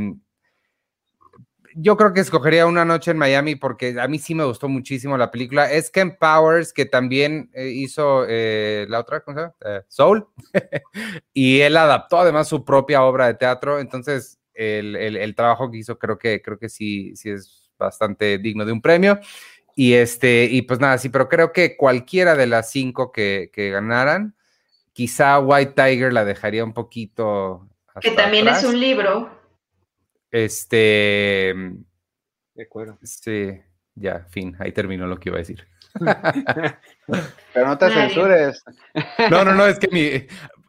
yo 1.81 1.97
creo 1.97 2.13
que 2.13 2.21
escogería 2.21 2.67
Una 2.67 2.85
Noche 2.85 3.13
en 3.13 3.19
Miami 3.19 3.55
porque 3.55 4.01
a 4.01 4.09
mí 4.09 4.19
sí 4.19 4.35
me 4.35 4.45
gustó 4.45 4.69
muchísimo 4.69 5.17
la 5.17 5.31
película. 5.31 5.71
Es 5.71 5.91
Ken 5.91 6.17
Powers, 6.19 6.73
que 6.73 6.87
también 6.87 7.51
eh, 7.55 7.69
hizo 7.69 8.25
eh, 8.29 8.85
la 8.89 8.99
otra, 8.99 9.21
¿cómo 9.21 9.37
se 9.37 9.43
llama? 9.43 9.55
Eh, 9.65 9.83
Soul. 9.87 10.27
y 11.33 11.61
él 11.61 11.77
adaptó 11.77 12.19
además 12.19 12.49
su 12.49 12.65
propia 12.65 13.05
obra 13.05 13.29
de 13.29 13.35
teatro. 13.35 13.79
Entonces, 13.79 14.41
el, 14.55 15.35
trabajo 15.37 15.71
que 15.71 15.79
hizo 15.79 15.99
creo 15.99 16.19
que, 16.19 16.43
creo 16.43 16.59
que 16.59 16.69
sí, 16.69 17.15
sí 17.15 17.31
es 17.31 17.71
bastante 17.79 18.39
digno 18.39 18.65
de 18.65 18.73
un 18.73 18.83
premio. 18.83 19.21
Y, 19.77 19.95
este, 19.95 20.49
y 20.51 20.63
pues 20.63 20.81
nada, 20.81 20.99
sí, 20.99 21.11
pero 21.11 21.29
creo 21.29 21.53
que 21.53 21.77
cualquiera 21.77 22.35
de 22.35 22.49
las 22.49 22.73
cinco 22.73 23.13
que, 23.13 23.53
ganaran, 23.55 24.35
quizá 24.93 25.39
White 25.39 25.75
Tiger 25.77 26.13
la 26.13 26.25
dejaría 26.25 26.65
un 26.65 26.75
poquito. 26.75 27.69
que 28.01 28.11
también 28.11 28.49
es 28.49 28.65
un 28.65 28.81
libro. 28.81 29.38
Este. 30.31 31.55
De 32.55 32.63
acuerdo. 32.63 32.99
Sí, 33.03 33.61
ya, 33.95 34.27
fin, 34.31 34.57
ahí 34.59 34.73
terminó 34.73 35.07
lo 35.07 35.19
que 35.19 35.29
iba 35.29 35.37
a 35.37 35.41
decir. 35.41 35.67
Pero 37.55 37.67
no 37.67 37.79
te 37.79 37.91
censures. 37.91 38.63
No, 39.31 39.45
no, 39.45 39.55
no, 39.55 39.67
es 39.67 39.79
que 39.79 39.89
mi, 39.89 40.27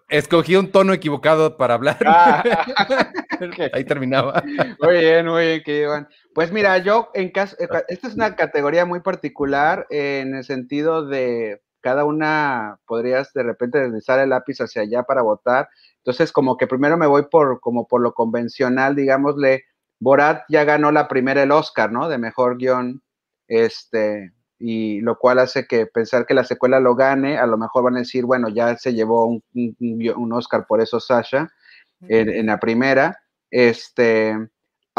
escogí 0.09 0.55
un 0.55 0.71
tono 0.71 0.93
equivocado 0.93 1.57
para 1.57 1.75
hablar. 1.75 1.97
Ah. 2.05 2.43
Ahí 3.73 3.85
terminaba. 3.85 4.43
Muy 4.81 4.97
bien, 4.97 5.27
muy 5.27 5.45
bien, 5.45 5.63
que 5.63 6.05
Pues 6.33 6.51
mira, 6.51 6.77
yo 6.79 7.09
en 7.13 7.31
caso, 7.31 7.55
eh, 7.59 7.67
esta 7.87 8.07
es 8.07 8.15
una 8.15 8.35
categoría 8.35 8.85
muy 8.85 8.99
particular 8.99 9.85
en 9.89 10.35
el 10.35 10.43
sentido 10.43 11.05
de 11.05 11.61
cada 11.81 12.03
una 12.03 12.79
podrías 12.85 13.31
de 13.31 13.43
repente 13.43 13.79
deslizar 13.79 14.19
el 14.19 14.29
lápiz 14.29 14.59
hacia 14.59 14.81
allá 14.81 15.03
para 15.03 15.21
votar. 15.21 15.69
Entonces, 15.99 16.31
como 16.31 16.57
que 16.57 16.67
primero 16.67 16.97
me 16.97 17.07
voy 17.07 17.23
por, 17.29 17.59
como 17.59 17.87
por 17.87 18.01
lo 18.01 18.13
convencional, 18.13 18.95
digámosle, 18.95 19.65
Borat 19.99 20.43
ya 20.49 20.63
ganó 20.63 20.91
la 20.91 21.07
primera 21.07 21.43
el 21.43 21.51
Oscar, 21.51 21.91
¿no? 21.91 22.07
De 22.07 22.17
mejor 22.17 22.57
guion, 22.57 23.01
este, 23.47 24.33
y 24.57 25.01
lo 25.01 25.17
cual 25.17 25.39
hace 25.39 25.67
que 25.67 25.85
pensar 25.85 26.25
que 26.25 26.33
la 26.33 26.43
secuela 26.43 26.79
lo 26.79 26.95
gane, 26.95 27.37
a 27.37 27.45
lo 27.45 27.57
mejor 27.57 27.83
van 27.83 27.95
a 27.95 27.99
decir, 27.99 28.25
bueno, 28.25 28.49
ya 28.49 28.77
se 28.77 28.93
llevó 28.93 29.25
un, 29.25 29.43
un, 29.53 30.33
Oscar 30.33 30.65
por 30.67 30.81
eso 30.81 30.99
Sasha 30.99 31.49
en, 32.01 32.29
en, 32.29 32.45
la 32.45 32.59
primera, 32.59 33.19
este, 33.51 34.37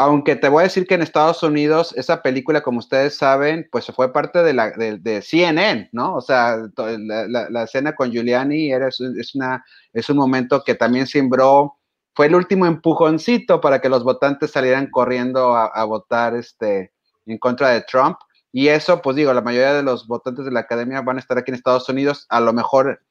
aunque 0.03 0.35
te 0.35 0.49
voy 0.49 0.61
a 0.61 0.63
decir 0.63 0.87
que 0.87 0.95
en 0.95 1.03
Estados 1.03 1.43
Unidos 1.43 1.93
esa 1.95 2.21
película, 2.23 2.61
como 2.61 2.79
ustedes 2.79 3.17
saben, 3.17 3.67
pues 3.71 3.85
fue 3.95 4.11
parte 4.11 4.41
de, 4.41 4.53
la, 4.53 4.73
CNN, 5.21 5.89
¿no? 5.91 6.15
O 6.15 6.21
sea, 6.21 6.57
la, 6.75 7.63
escena 7.63 7.93
con 7.95 8.11
Giuliani 8.11 8.71
era, 8.71 8.87
es, 8.87 9.35
una, 9.35 9.63
es 9.93 10.09
un 10.09 10.17
momento 10.17 10.63
que 10.63 10.75
también 10.75 11.05
sembró, 11.05 11.77
fue 12.15 12.25
el 12.25 12.35
último 12.35 12.65
empujoncito 12.65 13.61
para 13.61 13.79
que 13.79 13.89
los 13.89 14.03
votantes 14.03 14.51
salieran 14.51 14.89
corriendo 14.89 15.55
a, 15.55 15.67
a, 15.67 15.83
votar 15.83 16.35
este, 16.35 16.91
en 17.27 17.37
contra 17.37 17.69
de 17.69 17.81
Trump. 17.81 18.17
Y 18.51 18.69
eso, 18.69 19.01
pues 19.01 19.15
digo, 19.15 19.33
la 19.33 19.41
mayoría 19.41 19.73
de 19.73 19.83
los 19.83 20.07
votantes 20.07 20.45
de 20.45 20.51
la 20.51 20.61
academia 20.61 21.01
van 21.01 21.17
a 21.17 21.19
estar 21.19 21.37
aquí 21.37 21.51
en 21.51 21.55
Estados 21.55 21.87
Unidos, 21.87 22.25
a 22.29 22.41
lo 22.41 22.53
mejor 22.53 23.01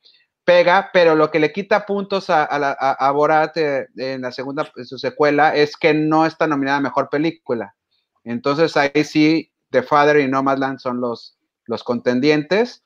pega, 0.50 0.90
pero 0.92 1.14
lo 1.14 1.30
que 1.30 1.38
le 1.38 1.52
quita 1.52 1.86
puntos 1.86 2.28
a, 2.28 2.42
a, 2.42 3.10
Borat 3.12 3.56
eh, 3.56 3.86
en 3.96 4.22
la 4.22 4.32
segunda, 4.32 4.68
su 4.84 4.98
secuela, 4.98 5.54
es 5.54 5.76
que 5.76 5.94
no 5.94 6.26
está 6.26 6.48
nominada 6.48 6.78
a 6.78 6.80
Mejor 6.80 7.08
Película. 7.08 7.76
Entonces 8.24 8.76
ahí 8.76 9.04
sí, 9.04 9.52
The 9.70 9.84
Father 9.84 10.18
y 10.18 10.26
Nomadland 10.26 10.80
son 10.80 11.00
los, 11.00 11.36
contendientes. 11.84 12.82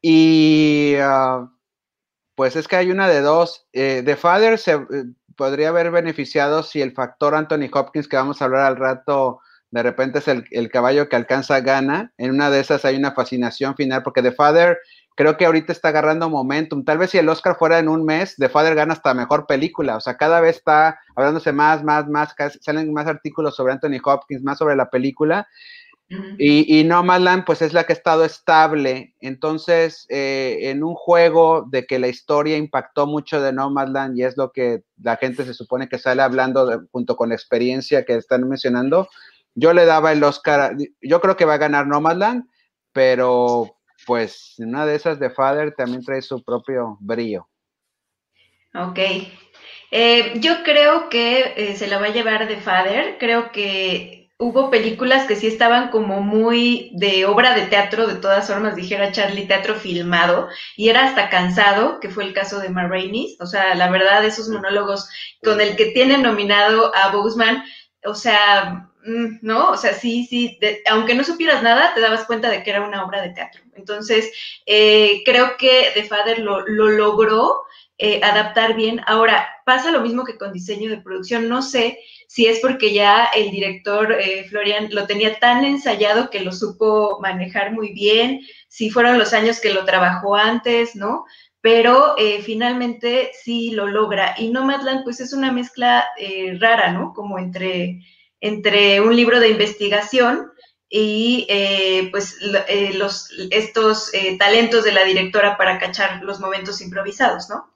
Y 0.00 0.94
ah, 1.02 1.50
pues 2.34 2.56
es 2.56 2.66
que 2.66 2.76
hay 2.76 2.90
una 2.90 3.08
de 3.08 3.20
dos. 3.20 3.66
Eh, 3.74 4.02
The 4.02 4.16
Father 4.16 4.58
se 4.58 4.72
eh, 4.72 5.04
podría 5.36 5.68
haber 5.68 5.90
beneficiado 5.90 6.62
si 6.62 6.80
el 6.80 6.92
factor 6.92 7.34
Anthony 7.34 7.68
Hopkins, 7.70 8.08
que 8.08 8.16
vamos 8.16 8.40
a 8.40 8.46
hablar 8.46 8.64
al 8.64 8.76
rato, 8.76 9.40
de 9.70 9.82
repente 9.82 10.20
es 10.20 10.28
el, 10.28 10.46
el 10.50 10.70
caballo 10.70 11.10
que 11.10 11.16
alcanza 11.16 11.60
gana. 11.60 12.14
En 12.16 12.30
una 12.30 12.48
de 12.48 12.60
esas 12.60 12.86
hay 12.86 12.96
una 12.96 13.12
fascinación 13.12 13.76
final, 13.76 14.02
porque 14.02 14.22
The 14.22 14.32
Father 14.32 14.78
creo 15.16 15.36
que 15.36 15.46
ahorita 15.46 15.72
está 15.72 15.88
agarrando 15.88 16.30
momentum. 16.30 16.84
Tal 16.84 16.98
vez 16.98 17.10
si 17.10 17.18
el 17.18 17.28
Oscar 17.28 17.56
fuera 17.56 17.78
en 17.78 17.88
un 17.88 18.04
mes, 18.04 18.34
The 18.36 18.48
Father 18.48 18.74
gana 18.74 18.94
hasta 18.94 19.14
mejor 19.14 19.46
película. 19.46 19.96
O 19.96 20.00
sea, 20.00 20.16
cada 20.16 20.40
vez 20.40 20.56
está 20.56 20.98
hablándose 21.16 21.52
más, 21.52 21.84
más, 21.84 22.08
más, 22.08 22.34
salen 22.60 22.92
más 22.92 23.06
artículos 23.06 23.56
sobre 23.56 23.72
Anthony 23.72 24.00
Hopkins, 24.04 24.42
más 24.42 24.58
sobre 24.58 24.76
la 24.76 24.90
película. 24.90 25.46
Y, 26.38 26.78
y 26.78 26.84
Nomadland, 26.84 27.44
pues 27.46 27.62
es 27.62 27.72
la 27.72 27.84
que 27.84 27.94
ha 27.94 27.96
estado 27.96 28.24
estable. 28.24 29.14
Entonces, 29.20 30.04
eh, 30.10 30.58
en 30.62 30.84
un 30.84 30.94
juego 30.94 31.66
de 31.70 31.86
que 31.86 31.98
la 31.98 32.08
historia 32.08 32.58
impactó 32.58 33.06
mucho 33.06 33.40
de 33.40 33.52
Nomadland 33.52 34.18
y 34.18 34.24
es 34.24 34.36
lo 34.36 34.52
que 34.52 34.82
la 35.02 35.16
gente 35.16 35.44
se 35.44 35.54
supone 35.54 35.88
que 35.88 35.98
sale 35.98 36.20
hablando 36.20 36.82
junto 36.90 37.16
con 37.16 37.30
la 37.30 37.34
experiencia 37.34 38.04
que 38.04 38.16
están 38.16 38.46
mencionando, 38.46 39.08
yo 39.54 39.72
le 39.72 39.86
daba 39.86 40.12
el 40.12 40.22
Oscar. 40.22 40.76
Yo 41.00 41.20
creo 41.20 41.36
que 41.36 41.46
va 41.46 41.54
a 41.54 41.58
ganar 41.58 41.86
Nomadland, 41.86 42.44
pero 42.92 43.76
pues 44.06 44.54
una 44.58 44.86
de 44.86 44.94
esas 44.94 45.18
de 45.18 45.30
Father 45.30 45.74
también 45.74 46.04
trae 46.04 46.22
su 46.22 46.42
propio 46.42 46.96
brillo. 47.00 47.48
Ok. 48.74 48.98
Eh, 49.90 50.32
yo 50.36 50.62
creo 50.64 51.08
que 51.10 51.52
eh, 51.56 51.76
se 51.76 51.86
la 51.86 51.98
va 51.98 52.06
a 52.06 52.12
llevar 52.12 52.48
de 52.48 52.56
Father. 52.56 53.18
Creo 53.18 53.52
que 53.52 54.22
hubo 54.42 54.70
películas 54.70 55.26
que 55.26 55.36
sí 55.36 55.46
estaban 55.46 55.90
como 55.90 56.20
muy 56.20 56.90
de 56.94 57.26
obra 57.26 57.54
de 57.54 57.66
teatro, 57.66 58.06
de 58.06 58.16
todas 58.16 58.48
formas, 58.48 58.74
dijera 58.74 59.12
Charlie, 59.12 59.46
teatro 59.46 59.76
filmado, 59.76 60.48
y 60.76 60.88
era 60.88 61.04
hasta 61.04 61.30
cansado, 61.30 62.00
que 62.00 62.08
fue 62.08 62.24
el 62.24 62.32
caso 62.32 62.58
de 62.58 62.68
Ma 62.68 62.90
O 63.38 63.46
sea, 63.46 63.74
la 63.76 63.88
verdad, 63.90 64.24
esos 64.24 64.48
monólogos 64.48 65.08
con 65.44 65.60
el 65.60 65.76
que 65.76 65.86
tienen 65.86 66.22
nominado 66.22 66.92
a 66.94 67.12
Boseman, 67.12 67.62
o 68.04 68.14
sea, 68.14 68.91
¿no? 69.04 69.70
O 69.70 69.76
sea, 69.76 69.94
sí, 69.94 70.26
sí, 70.26 70.58
aunque 70.88 71.14
no 71.14 71.24
supieras 71.24 71.62
nada, 71.62 71.92
te 71.94 72.00
dabas 72.00 72.24
cuenta 72.24 72.50
de 72.50 72.62
que 72.62 72.70
era 72.70 72.86
una 72.86 73.04
obra 73.04 73.22
de 73.22 73.30
teatro. 73.30 73.62
Entonces, 73.74 74.30
eh, 74.66 75.22
creo 75.24 75.56
que 75.58 75.90
The 75.94 76.04
Father 76.04 76.38
lo, 76.38 76.60
lo 76.66 76.88
logró 76.88 77.62
eh, 77.98 78.20
adaptar 78.22 78.74
bien. 78.74 79.00
Ahora, 79.06 79.48
pasa 79.66 79.90
lo 79.90 80.00
mismo 80.00 80.24
que 80.24 80.38
con 80.38 80.52
diseño 80.52 80.90
de 80.90 81.00
producción. 81.00 81.48
No 81.48 81.62
sé 81.62 81.98
si 82.28 82.46
es 82.46 82.60
porque 82.60 82.92
ya 82.92 83.26
el 83.34 83.50
director 83.50 84.12
eh, 84.12 84.44
Florian 84.48 84.88
lo 84.92 85.06
tenía 85.06 85.38
tan 85.38 85.64
ensayado 85.64 86.30
que 86.30 86.40
lo 86.40 86.52
supo 86.52 87.18
manejar 87.20 87.72
muy 87.72 87.92
bien, 87.92 88.40
si 88.68 88.90
fueron 88.90 89.18
los 89.18 89.32
años 89.32 89.60
que 89.60 89.72
lo 89.72 89.84
trabajó 89.84 90.36
antes, 90.36 90.96
¿no? 90.96 91.26
Pero 91.60 92.16
finalmente 92.42 93.30
sí 93.40 93.70
lo 93.70 93.86
logra. 93.86 94.34
Y 94.36 94.50
Nomadland, 94.50 95.04
pues 95.04 95.20
es 95.20 95.32
una 95.32 95.52
mezcla 95.52 96.04
rara, 96.58 96.90
¿no? 96.90 97.12
Como 97.14 97.38
entre, 97.38 98.00
entre 98.42 99.00
un 99.00 99.16
libro 99.16 99.40
de 99.40 99.48
investigación 99.48 100.52
y 100.90 101.46
pues 102.10 102.36
los, 102.94 103.30
estos 103.50 104.12
talentos 104.38 104.84
de 104.84 104.92
la 104.92 105.04
directora 105.04 105.56
para 105.56 105.78
cachar 105.78 106.22
los 106.22 106.38
momentos 106.38 106.82
improvisados, 106.82 107.48
¿no? 107.48 107.72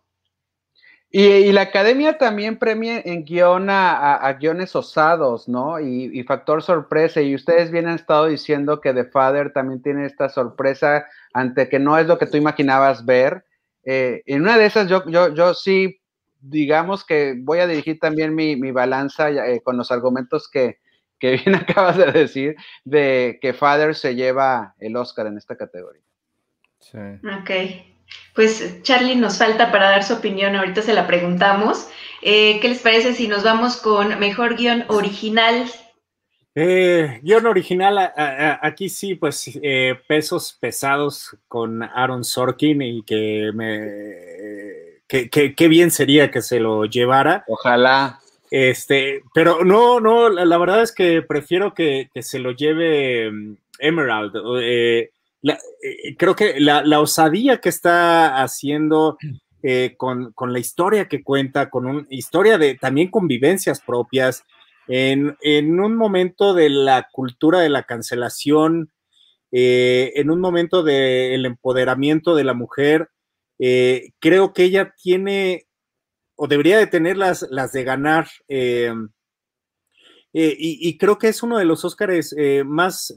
Y, 1.18 1.52
la 1.52 1.62
academia 1.62 2.18
también 2.18 2.58
premia 2.58 3.00
en 3.02 3.24
guion 3.24 3.70
a, 3.70 4.36
guiones 4.38 4.76
osados, 4.76 5.48
¿no? 5.48 5.80
Y, 5.80 6.22
factor 6.24 6.62
sorpresa. 6.62 7.22
Y 7.22 7.34
ustedes 7.34 7.70
bien 7.70 7.88
han 7.88 7.94
estado 7.94 8.26
diciendo 8.26 8.82
que 8.82 8.92
The 8.92 9.04
Father 9.04 9.52
también 9.52 9.80
tiene 9.80 10.04
esta 10.04 10.28
sorpresa 10.28 11.06
ante 11.32 11.70
que 11.70 11.78
no 11.78 11.96
es 11.96 12.06
lo 12.06 12.18
que 12.18 12.26
tú 12.26 12.36
imaginabas 12.36 13.06
ver. 13.06 13.46
Eh, 13.84 14.22
en 14.26 14.42
una 14.42 14.58
de 14.58 14.66
esas, 14.66 14.88
yo, 14.88 15.08
yo, 15.08 15.32
yo 15.32 15.54
sí, 15.54 16.00
digamos 16.48 17.04
que 17.04 17.34
voy 17.38 17.58
a 17.58 17.66
dirigir 17.66 17.98
también 17.98 18.34
mi, 18.34 18.70
balanza 18.70 19.30
eh, 19.30 19.60
con 19.62 19.76
los 19.76 19.90
argumentos 19.90 20.48
que, 20.48 20.78
que 21.18 21.36
bien 21.44 21.54
acabas 21.54 21.96
de 21.96 22.12
decir, 22.12 22.56
de 22.84 23.38
que 23.40 23.52
Father 23.52 23.94
se 23.94 24.14
lleva 24.14 24.74
el 24.78 24.96
Oscar 24.96 25.26
en 25.26 25.38
esta 25.38 25.56
categoría. 25.56 26.02
Sí. 26.78 26.98
Ok. 27.40 27.50
Pues 28.34 28.82
Charlie 28.82 29.16
nos 29.16 29.38
falta 29.38 29.72
para 29.72 29.90
dar 29.90 30.04
su 30.04 30.14
opinión, 30.14 30.54
ahorita 30.54 30.82
se 30.82 30.94
la 30.94 31.06
preguntamos. 31.06 31.88
Eh, 32.22 32.60
¿Qué 32.60 32.68
les 32.68 32.80
parece 32.80 33.14
si 33.14 33.28
nos 33.28 33.42
vamos 33.42 33.76
con 33.76 34.18
mejor 34.18 34.56
guion 34.56 34.84
original? 34.88 35.66
Eh, 36.54 37.20
guion 37.22 37.46
original, 37.46 37.98
aquí 38.62 38.88
sí, 38.88 39.14
pues 39.14 39.58
eh, 39.62 39.94
pesos 40.08 40.56
pesados 40.58 41.36
con 41.48 41.82
Aaron 41.82 42.24
Sorkin 42.24 42.80
y 42.82 43.02
que 43.02 43.50
me... 43.54 44.85
que, 45.08 45.68
bien 45.68 45.90
sería 45.90 46.30
que 46.30 46.42
se 46.42 46.60
lo 46.60 46.84
llevara. 46.84 47.44
Ojalá. 47.48 48.20
Este, 48.50 49.22
pero 49.34 49.64
no, 49.64 49.98
no, 50.00 50.28
la, 50.28 50.58
verdad 50.58 50.82
es 50.82 50.92
que 50.92 51.20
prefiero 51.22 51.74
que, 51.74 52.10
que 52.14 52.22
se 52.22 52.38
lo 52.38 52.52
lleve 52.52 53.30
mm, 53.30 53.56
Emerald. 53.80 54.32
Eh, 54.60 55.10
eh, 55.82 56.16
creo 56.16 56.34
que 56.34 56.58
la, 56.60 57.00
osadía 57.00 57.58
que 57.58 57.68
está 57.68 58.42
haciendo 58.42 59.18
eh, 59.62 59.94
con, 59.96 60.32
la 60.40 60.58
historia 60.58 61.08
que 61.08 61.22
cuenta, 61.22 61.70
con 61.70 61.86
una 61.86 62.06
historia 62.10 62.58
de 62.58 62.74
también 62.74 63.10
convivencias 63.10 63.80
propias, 63.80 64.44
en, 64.88 65.36
un 65.80 65.96
momento 65.96 66.54
de 66.54 66.70
la 66.70 67.08
cultura 67.10 67.60
de 67.60 67.68
la 67.68 67.84
cancelación, 67.84 68.90
eh, 69.52 70.12
en 70.16 70.30
un 70.30 70.40
momento 70.40 70.82
del 70.82 71.44
empoderamiento 71.46 72.34
de 72.34 72.44
la 72.44 72.54
mujer, 72.54 73.08
creo 73.58 74.52
que 74.52 74.64
ella 74.64 74.94
tiene 75.02 75.66
o 76.36 76.46
debería 76.46 76.78
de 76.78 76.86
tener 76.86 77.16
las, 77.16 77.46
las 77.50 77.72
de 77.72 77.84
ganar 77.84 78.28
eh, 80.38 80.54
y, 80.58 80.98
creo 80.98 81.16
que 81.16 81.28
es 81.28 81.42
uno 81.42 81.56
de 81.56 81.64
los 81.64 81.82
Óscares 81.86 82.34
eh, 82.36 82.62
más, 82.62 83.16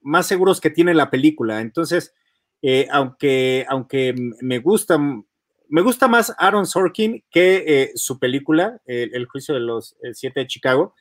más 0.00 0.26
seguros 0.26 0.60
que 0.60 0.68
tiene 0.68 0.94
la 0.94 1.10
película. 1.10 1.60
Entonces, 1.60 2.12
eh, 2.60 2.88
aunque, 2.90 3.64
aunque 3.68 4.16
me 4.40 4.58
gusta, 4.58 4.98
me 4.98 5.80
gusta 5.82 6.08
más 6.08 6.34
Aaron 6.38 6.66
Sorkin 6.66 7.22
que 7.30 7.92
su 7.94 8.18
película, 8.18 8.80
El 8.84 9.26
juicio 9.26 9.54
de 9.54 9.60
los 9.60 9.96
siete 10.12 10.40
de 10.40 10.48
Chicago. 10.48 10.96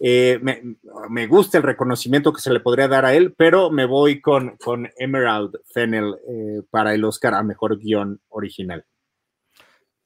Me, 0.00 1.26
gusta 1.26 1.58
el 1.58 1.64
reconocimiento 1.64 2.32
que 2.32 2.40
se 2.40 2.52
le 2.52 2.60
podría 2.60 2.88
dar 2.88 3.04
a 3.04 3.14
él, 3.14 3.34
pero 3.36 3.70
me 3.70 3.84
voy 3.84 4.20
con, 4.20 4.56
con 4.56 4.88
Emerald 4.96 5.56
Fennel 5.66 6.14
para 6.70 6.94
el 6.94 7.04
Oscar 7.04 7.34
a 7.34 7.42
Mejor 7.42 7.78
Guión 7.78 8.20
Original. 8.28 8.84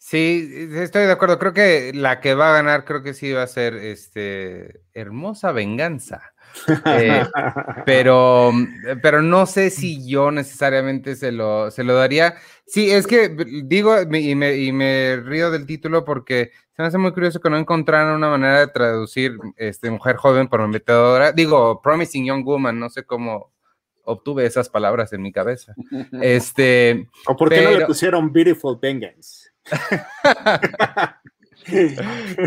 Sí, 0.06 0.68
estoy 0.74 1.06
de 1.06 1.12
acuerdo. 1.12 1.38
Creo 1.38 1.54
que 1.54 1.92
la 1.94 2.20
que 2.20 2.34
va 2.34 2.50
a 2.50 2.56
ganar, 2.56 2.84
creo 2.84 3.02
que 3.02 3.14
sí 3.14 3.32
va 3.32 3.42
a 3.42 3.46
ser 3.46 3.74
este 3.74 4.82
Hermosa 4.92 5.50
Venganza. 5.52 6.34
Eh, 6.84 7.24
pero, 7.86 8.52
pero 9.02 9.22
no 9.22 9.46
sé 9.46 9.70
si 9.70 10.06
yo 10.06 10.30
necesariamente 10.30 11.16
se 11.16 11.32
lo, 11.32 11.70
se 11.70 11.84
lo 11.84 11.94
daría. 11.94 12.34
Sí, 12.66 12.90
es 12.90 13.06
que 13.06 13.34
digo 13.64 13.96
y 14.02 14.34
me, 14.34 14.56
y 14.56 14.72
me 14.72 15.16
río 15.24 15.50
del 15.50 15.64
título 15.64 16.04
porque 16.04 16.52
se 16.76 16.82
me 16.82 16.88
hace 16.88 16.98
muy 16.98 17.12
curioso 17.12 17.40
que 17.40 17.48
no 17.48 17.56
encontraran 17.56 18.14
una 18.14 18.28
manera 18.28 18.60
de 18.60 18.68
traducir 18.68 19.38
este, 19.56 19.90
mujer 19.90 20.16
joven 20.16 20.48
prometedora. 20.48 21.32
Digo, 21.32 21.80
Promising 21.80 22.26
Young 22.26 22.44
Woman, 22.44 22.78
no 22.78 22.90
sé 22.90 23.04
cómo 23.04 23.53
obtuve 24.04 24.46
esas 24.46 24.68
palabras 24.68 25.12
en 25.12 25.22
mi 25.22 25.32
cabeza. 25.32 25.74
Este, 26.20 27.08
¿O 27.26 27.36
por 27.36 27.50
qué 27.50 27.62
no 27.62 27.70
le 27.70 27.86
pusieron 27.86 28.32
Beautiful 28.32 28.78
Vengeance? 28.80 29.50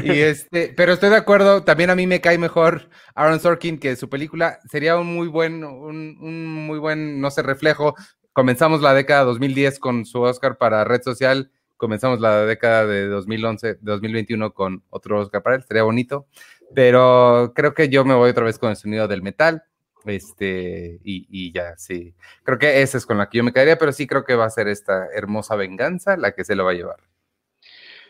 y 0.04 0.20
este, 0.20 0.74
pero 0.76 0.94
estoy 0.94 1.10
de 1.10 1.16
acuerdo, 1.16 1.64
también 1.64 1.90
a 1.90 1.96
mí 1.96 2.06
me 2.06 2.22
cae 2.22 2.38
mejor 2.38 2.90
Aaron 3.16 3.40
Sorkin 3.40 3.80
que 3.80 3.96
su 3.96 4.10
película 4.10 4.60
sería 4.70 4.98
un 4.98 5.08
muy 5.08 5.28
buen, 5.28 5.64
un, 5.64 6.66
muy 6.66 6.80
buen, 6.80 7.20
no 7.20 7.32
sé, 7.32 7.42
reflejo. 7.42 7.96
Comenzamos 8.34 8.82
la 8.82 8.94
década 8.94 9.24
2010 9.24 9.80
con 9.80 10.06
su 10.06 10.22
Oscar 10.22 10.58
para 10.58 10.84
Red 10.84 11.02
Social, 11.02 11.52
comenzamos 11.76 12.20
la 12.20 12.46
década 12.46 12.86
de 12.86 13.08
2011, 13.08 13.80
2021 13.82 14.54
con 14.54 14.84
otro 14.90 15.20
Oscar 15.20 15.42
para 15.42 15.56
él, 15.56 15.64
sería 15.64 15.84
bonito, 15.84 16.28
pero 16.76 17.54
creo 17.56 17.74
que 17.74 17.90
yo 17.90 18.06
me 18.06 18.14
voy 18.14 18.30
otra 18.30 18.46
vez 18.46 18.60
con 18.60 18.70
el 18.70 18.76
sonido 18.76 19.08
del 19.08 19.24
metal. 19.24 19.64
Este, 20.06 21.00
y, 21.04 21.28
y, 21.30 21.52
ya, 21.52 21.76
sí. 21.78 22.14
Creo 22.44 22.58
que 22.58 22.82
esa 22.82 22.98
es 22.98 23.06
con 23.06 23.18
la 23.18 23.30
que 23.30 23.38
yo 23.40 23.44
me 23.44 23.54
caería, 23.54 23.78
pero 23.78 23.92
sí 23.92 24.08
creo 24.08 24.24
que 24.24 24.36
va 24.36 24.46
a 24.46 24.50
ser 24.50 24.68
esta 24.68 25.08
hermosa 25.14 25.56
venganza 25.56 26.18
la 26.18 26.32
que 26.32 26.46
se 26.46 26.56
lo 26.56 26.66
va 26.66 26.72
a 26.72 26.76
llevar. 26.76 26.98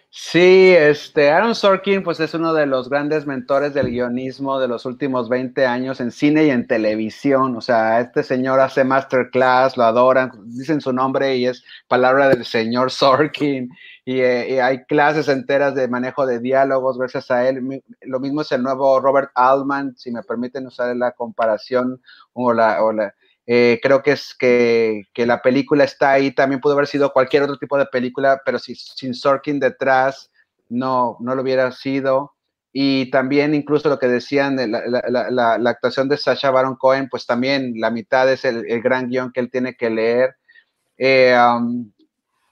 Sí, 0.10 0.74
este, 0.76 1.30
Aaron 1.30 1.54
Sorkin, 1.54 2.02
pues 2.02 2.20
es 2.20 2.34
uno 2.34 2.54
de 2.54 2.66
los 2.66 2.90
grandes 2.90 3.26
mentores 3.28 3.74
del 3.74 3.90
guionismo 3.90 4.60
de 4.60 4.68
los 4.68 4.86
últimos 4.86 5.28
20 5.30 5.66
años 5.66 6.00
en 6.00 6.12
cine 6.12 6.46
y 6.46 6.50
en 6.50 6.66
televisión. 6.66 7.56
O 7.56 7.62
sea, 7.62 8.00
este 8.00 8.24
señor 8.24 8.60
hace 8.60 8.84
masterclass, 8.84 9.78
lo 9.78 9.84
adoran, 9.84 10.32
dicen 10.46 10.82
su 10.82 10.94
nombre 10.94 11.36
y 11.36 11.46
es 11.46 11.64
palabra 11.88 12.30
del 12.30 12.46
señor 12.46 12.90
Sorkin. 12.92 13.70
Y, 14.08 14.22
eh, 14.22 14.62
hay 14.62 14.86
clases 14.86 15.28
enteras 15.28 15.76
de 15.76 15.90
manejo 15.90 16.26
de 16.26 16.40
diálogos 16.40 16.98
gracias 16.98 17.30
a 17.30 17.50
él. 17.50 17.84
Lo 18.04 18.22
mismo 18.22 18.40
es 18.40 18.50
el 18.54 18.64
nuevo 18.64 19.02
Robert 19.02 19.32
Altman, 19.36 19.98
si 19.98 20.12
me 20.12 20.24
permiten 20.24 20.66
usar 20.66 20.96
la 20.96 21.12
comparación 21.12 22.02
o 22.32 22.54
la, 22.54 22.80
la 22.94 23.14
eh, 23.46 23.82
creo 23.84 24.02
que 24.02 24.14
es 24.14 24.34
que, 24.34 25.04
la 25.14 25.42
película 25.42 25.84
está 25.84 26.12
ahí, 26.12 26.32
también 26.32 26.62
pudo 26.62 26.72
haber 26.72 26.88
sido 26.88 27.12
cualquier 27.12 27.44
otro 27.44 27.58
tipo 27.58 27.78
de 27.78 27.86
película, 27.88 28.42
pero 28.46 28.60
si, 28.60 28.76
sin 28.76 29.14
Sorkin 29.14 29.60
detrás 29.60 30.32
no, 30.70 31.18
no 31.20 31.36
lo 31.36 31.42
hubiera 31.42 31.70
sido. 31.74 32.34
Y 32.72 33.12
también 33.12 33.54
incluso 33.54 33.90
lo 33.90 34.00
que 34.00 34.08
decían, 34.08 34.56
de 34.56 34.70
la, 34.70 35.60
actuación 35.66 36.08
de 36.08 36.16
Sacha 36.16 36.50
Baron 36.50 36.78
Cohen, 36.78 37.10
pues 37.10 37.26
también 37.26 37.74
la 37.76 37.92
mitad 37.92 38.32
es 38.32 38.46
el, 38.46 38.64
gran 38.82 39.10
guion 39.10 39.34
que 39.34 39.42
él 39.42 39.52
tiene 39.52 39.76
que 39.76 39.90
leer. 39.90 40.38
Eh, 40.98 41.38
um, 41.38 41.92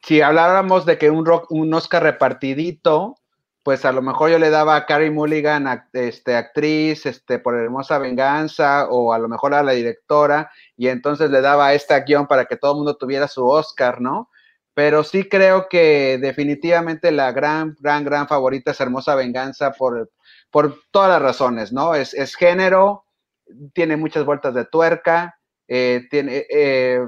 si 0.06 0.22
habláramos 0.22 0.86
de 0.86 0.98
que 1.00 1.10
un, 1.10 1.26
rock, 1.26 1.50
un 1.50 1.74
Oscar 1.74 2.04
repartidito, 2.04 3.16
pues 3.64 3.84
a 3.86 3.92
lo 3.92 4.04
mejor 4.04 4.30
yo 4.30 4.38
le 4.38 4.52
daba 4.52 4.76
a 4.76 4.86
Carrie 4.86 5.10
Mulligan, 5.10 5.88
este, 5.94 6.36
actriz, 6.36 7.08
este, 7.08 7.40
por 7.40 7.58
Hermosa 7.58 7.98
Venganza, 7.98 8.88
o 8.90 9.14
a 9.14 9.18
lo 9.18 9.28
mejor 9.28 9.56
a 9.56 9.64
la 9.64 9.72
directora, 9.72 10.52
y 10.78 10.90
entonces 10.90 11.32
le 11.32 11.42
daba 11.42 11.74
esta 11.74 12.02
guion 12.02 12.28
para 12.28 12.46
que 12.46 12.58
todo 12.58 12.74
el 12.74 12.78
mundo 12.78 12.98
tuviera 12.98 13.28
su 13.28 13.48
Oscar, 13.48 14.00
¿no? 14.00 14.30
Pero 14.76 15.04
sí 15.04 15.28
creo 15.28 15.68
que 15.70 16.20
definitivamente 16.22 17.12
la 17.12 17.32
gran, 17.32 17.76
gran, 17.80 18.04
gran 18.04 18.28
favorita 18.28 18.72
es 18.72 18.80
Hermosa 18.80 19.16
Venganza 19.16 19.72
por, 19.72 20.12
por 20.52 20.78
todas 20.92 21.10
las 21.10 21.22
razones, 21.24 21.74
¿no? 21.74 21.96
Es, 21.96 22.14
es 22.14 22.36
género, 22.36 23.06
tiene 23.74 23.98
muchas 23.98 24.24
vueltas 24.24 24.54
de 24.54 24.66
tuerca, 24.66 25.40
eh, 25.68 26.06
tiene, 26.12 26.46
eh, 26.52 27.02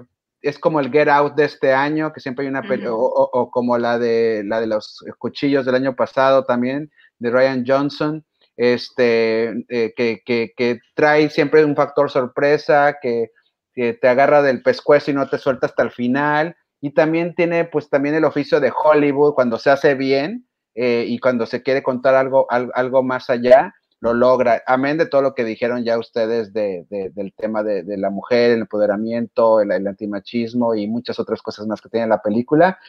es 0.47 0.59
como 0.59 0.79
el 0.79 0.91
Get 0.91 1.09
Out 1.09 1.35
de 1.35 1.45
este 1.45 1.73
año, 1.73 2.13
que 2.13 2.21
siempre 2.21 2.43
hay 2.43 2.49
una 2.49 2.61
película, 2.61 2.93
o, 2.95 3.51
como 3.51 3.77
la 3.77 3.99
de, 3.99 4.43
la 4.45 4.61
de 4.61 4.67
los 4.67 5.03
cuchillos 5.17 5.65
del 5.65 5.75
año 5.75 5.95
pasado 5.95 6.45
también, 6.45 6.91
de 7.19 7.31
Ryan 7.31 7.63
Johnson. 7.67 8.25
este, 8.55 9.49
eh, 9.69 9.93
que, 9.95 10.23
que, 10.25 10.79
trae 10.95 11.29
siempre 11.29 11.63
un 11.63 11.75
factor 11.75 12.09
sorpresa, 12.09 12.97
que, 13.01 13.31
te 13.75 14.07
agarra 14.07 14.41
del 14.41 14.63
pescuezo 14.63 15.11
y 15.11 15.13
no 15.13 15.29
te 15.29 15.37
suelta 15.37 15.67
hasta 15.67 15.83
el 15.83 15.91
final. 15.91 16.55
Y 16.81 16.95
también 16.95 17.35
tiene, 17.35 17.65
pues, 17.65 17.89
también 17.89 18.15
el 18.15 18.25
oficio 18.25 18.59
de 18.59 18.73
Hollywood 18.75 19.35
cuando 19.35 19.59
se 19.59 19.69
hace 19.69 19.93
bien 19.93 20.47
eh, 20.73 21.05
y 21.07 21.19
cuando 21.19 21.45
se 21.45 21.61
quiere 21.61 21.83
contar 21.83 22.15
algo, 22.15 22.47
algo, 22.49 23.03
más 23.03 23.29
allá, 23.29 23.75
lo 23.99 24.13
logra. 24.13 24.61
Amén 24.65 24.97
de 24.97 25.07
todo 25.07 25.21
lo 25.21 25.33
que 25.33 25.43
dijeron 25.43 25.83
ya 25.83 25.97
ustedes 25.97 26.53
de, 26.53 26.85
del 26.89 27.33
tema 27.33 27.63
de, 27.63 27.83
la 27.97 28.09
mujer, 28.09 28.51
el 28.51 28.61
empoderamiento, 28.61 29.61
el, 29.61 29.71
el, 29.71 29.87
antimachismo 29.87 30.75
y 30.75 30.87
muchas 30.87 31.19
otras 31.19 31.41
cosas 31.41 31.67
más 31.67 31.81
que 31.81 31.89
tiene 31.89 32.07
la 32.07 32.21
película. 32.21 32.79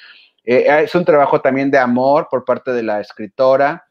Eh, 0.44 0.85
es 0.85 0.94
un 0.94 1.05
trabajo 1.05 1.40
también 1.40 1.70
de 1.70 1.78
amor 1.78 2.28
por 2.30 2.44
parte 2.44 2.72
de 2.72 2.82
la 2.82 3.01
escritora 3.01 3.89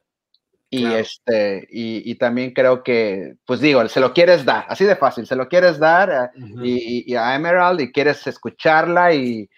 y, 0.70 0.86
este, 0.86 1.66
y, 1.70 2.16
también 2.16 2.52
creo 2.52 2.84
que, 2.84 3.36
pues 3.46 3.62
digo, 3.62 3.88
se 3.88 4.02
lo 4.02 4.12
quieres 4.14 4.44
dar, 4.44 4.66
así 4.68 4.84
de 4.84 4.98
fácil, 4.98 5.26
se 5.26 5.38
lo 5.38 5.48
quieres 5.48 5.80
dar 5.80 6.32
eh, 6.36 7.04
y, 7.06 7.16
a 7.16 7.36
Emerald 7.36 7.80
y 7.80 7.92
quieres 7.92 8.26
escucharla 8.28 9.14
y, 9.14 9.50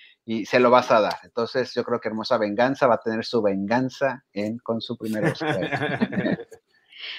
se 0.46 0.60
lo 0.60 0.70
vas 0.70 0.92
a 0.92 1.02
dar. 1.02 1.18
Entonces 1.24 1.74
yo 1.74 1.84
creo 1.84 2.00
que 2.00 2.08
Hermosa 2.08 2.38
Venganza 2.38 2.86
va 2.86 2.96
a 2.96 3.02
tener 3.02 3.26
su 3.26 3.42
venganza 3.42 4.24
en, 4.32 4.60
con 4.60 4.80
su 4.80 4.96
primera 4.96 5.34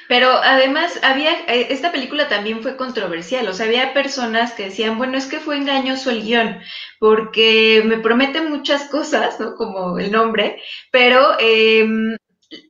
Pero 0.08 0.30
además 0.30 0.98
había, 1.02 1.32
eh, 1.46 1.68
esta 1.70 1.92
película 1.92 2.28
también 2.28 2.62
fue 2.62 2.76
controversial, 2.76 3.48
o 3.48 3.52
sea, 3.52 3.66
había 3.66 3.92
personas 3.94 4.52
que 4.52 4.64
decían, 4.64 4.98
bueno, 4.98 5.16
es 5.16 5.26
que 5.26 5.40
fue 5.40 5.56
engañoso 5.56 6.10
el 6.10 6.22
guion, 6.22 6.60
porque 6.98 7.82
me 7.84 7.98
promete 7.98 8.40
muchas 8.40 8.84
cosas, 8.84 9.38
¿no? 9.40 9.54
Como 9.54 9.98
el 9.98 10.12
nombre, 10.12 10.60
pero 10.90 11.36
eh, 11.38 11.86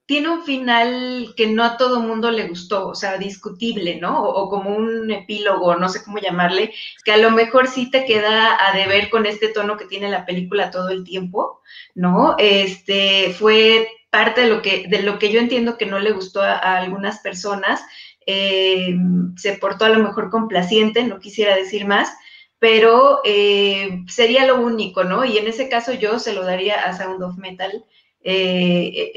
tiene 0.07 0.29
un 0.29 0.45
final 0.45 1.33
que 1.37 1.47
no 1.47 1.65
a 1.65 1.77
todo 1.77 2.01
mundo 2.01 2.31
le 2.31 2.49
gustó, 2.49 2.89
o 2.89 2.95
sea, 2.95 3.17
discutible, 3.17 3.97
¿no? 3.97 4.23
O, 4.23 4.51
como 4.51 4.77
un 4.77 5.11
epílogo, 5.11 5.77
no 5.77 5.89
sé 5.89 6.03
cómo 6.05 6.19
llamarle, 6.19 6.75
que 7.05 7.13
a 7.13 7.17
lo 7.17 7.31
mejor 7.31 7.69
sí 7.69 7.91
te 7.91 8.05
queda 8.05 8.59
a 8.69 8.77
deber 8.77 9.09
con 9.09 9.25
este 9.25 9.49
tono 9.49 9.77
que 9.77 9.87
tiene 9.87 10.11
la 10.11 10.27
película 10.27 10.71
todo 10.71 10.91
el 10.91 11.05
tiempo, 11.05 11.63
¿no? 11.95 12.37
Este 12.39 13.35
fue 13.39 13.89
parte 14.11 14.43
de 14.43 14.49
lo 14.49 14.63
que, 14.63 14.87
de 14.89 15.03
lo 15.03 15.19
que 15.19 15.31
yo 15.31 15.41
entiendo 15.41 15.79
que 15.79 15.87
no 15.87 15.99
le 15.99 16.13
gustó 16.13 16.43
a, 16.43 16.57
algunas 16.57 17.21
personas. 17.21 17.83
Eh, 18.27 18.95
se 19.37 19.55
portó 19.55 19.87
a 19.87 19.89
lo 19.91 20.01
mejor 20.01 20.31
complaciente, 20.31 21.05
no 21.05 21.21
quisiera 21.21 21.57
decir 21.57 21.87
más, 21.87 22.13
pero 22.59 23.21
eh, 23.25 24.05
sería 24.09 24.47
lo 24.47 24.61
único, 24.61 25.05
¿no? 25.05 25.25
Y 25.25 25.39
en 25.39 25.49
ese 25.49 25.69
caso 25.69 25.93
yo 25.93 26.19
se 26.19 26.35
lo 26.35 26.45
daría 26.45 26.85
a 26.85 26.97
Sound 26.97 27.23
of 27.23 27.39
Metal. 27.39 27.85
Eh, 28.23 29.13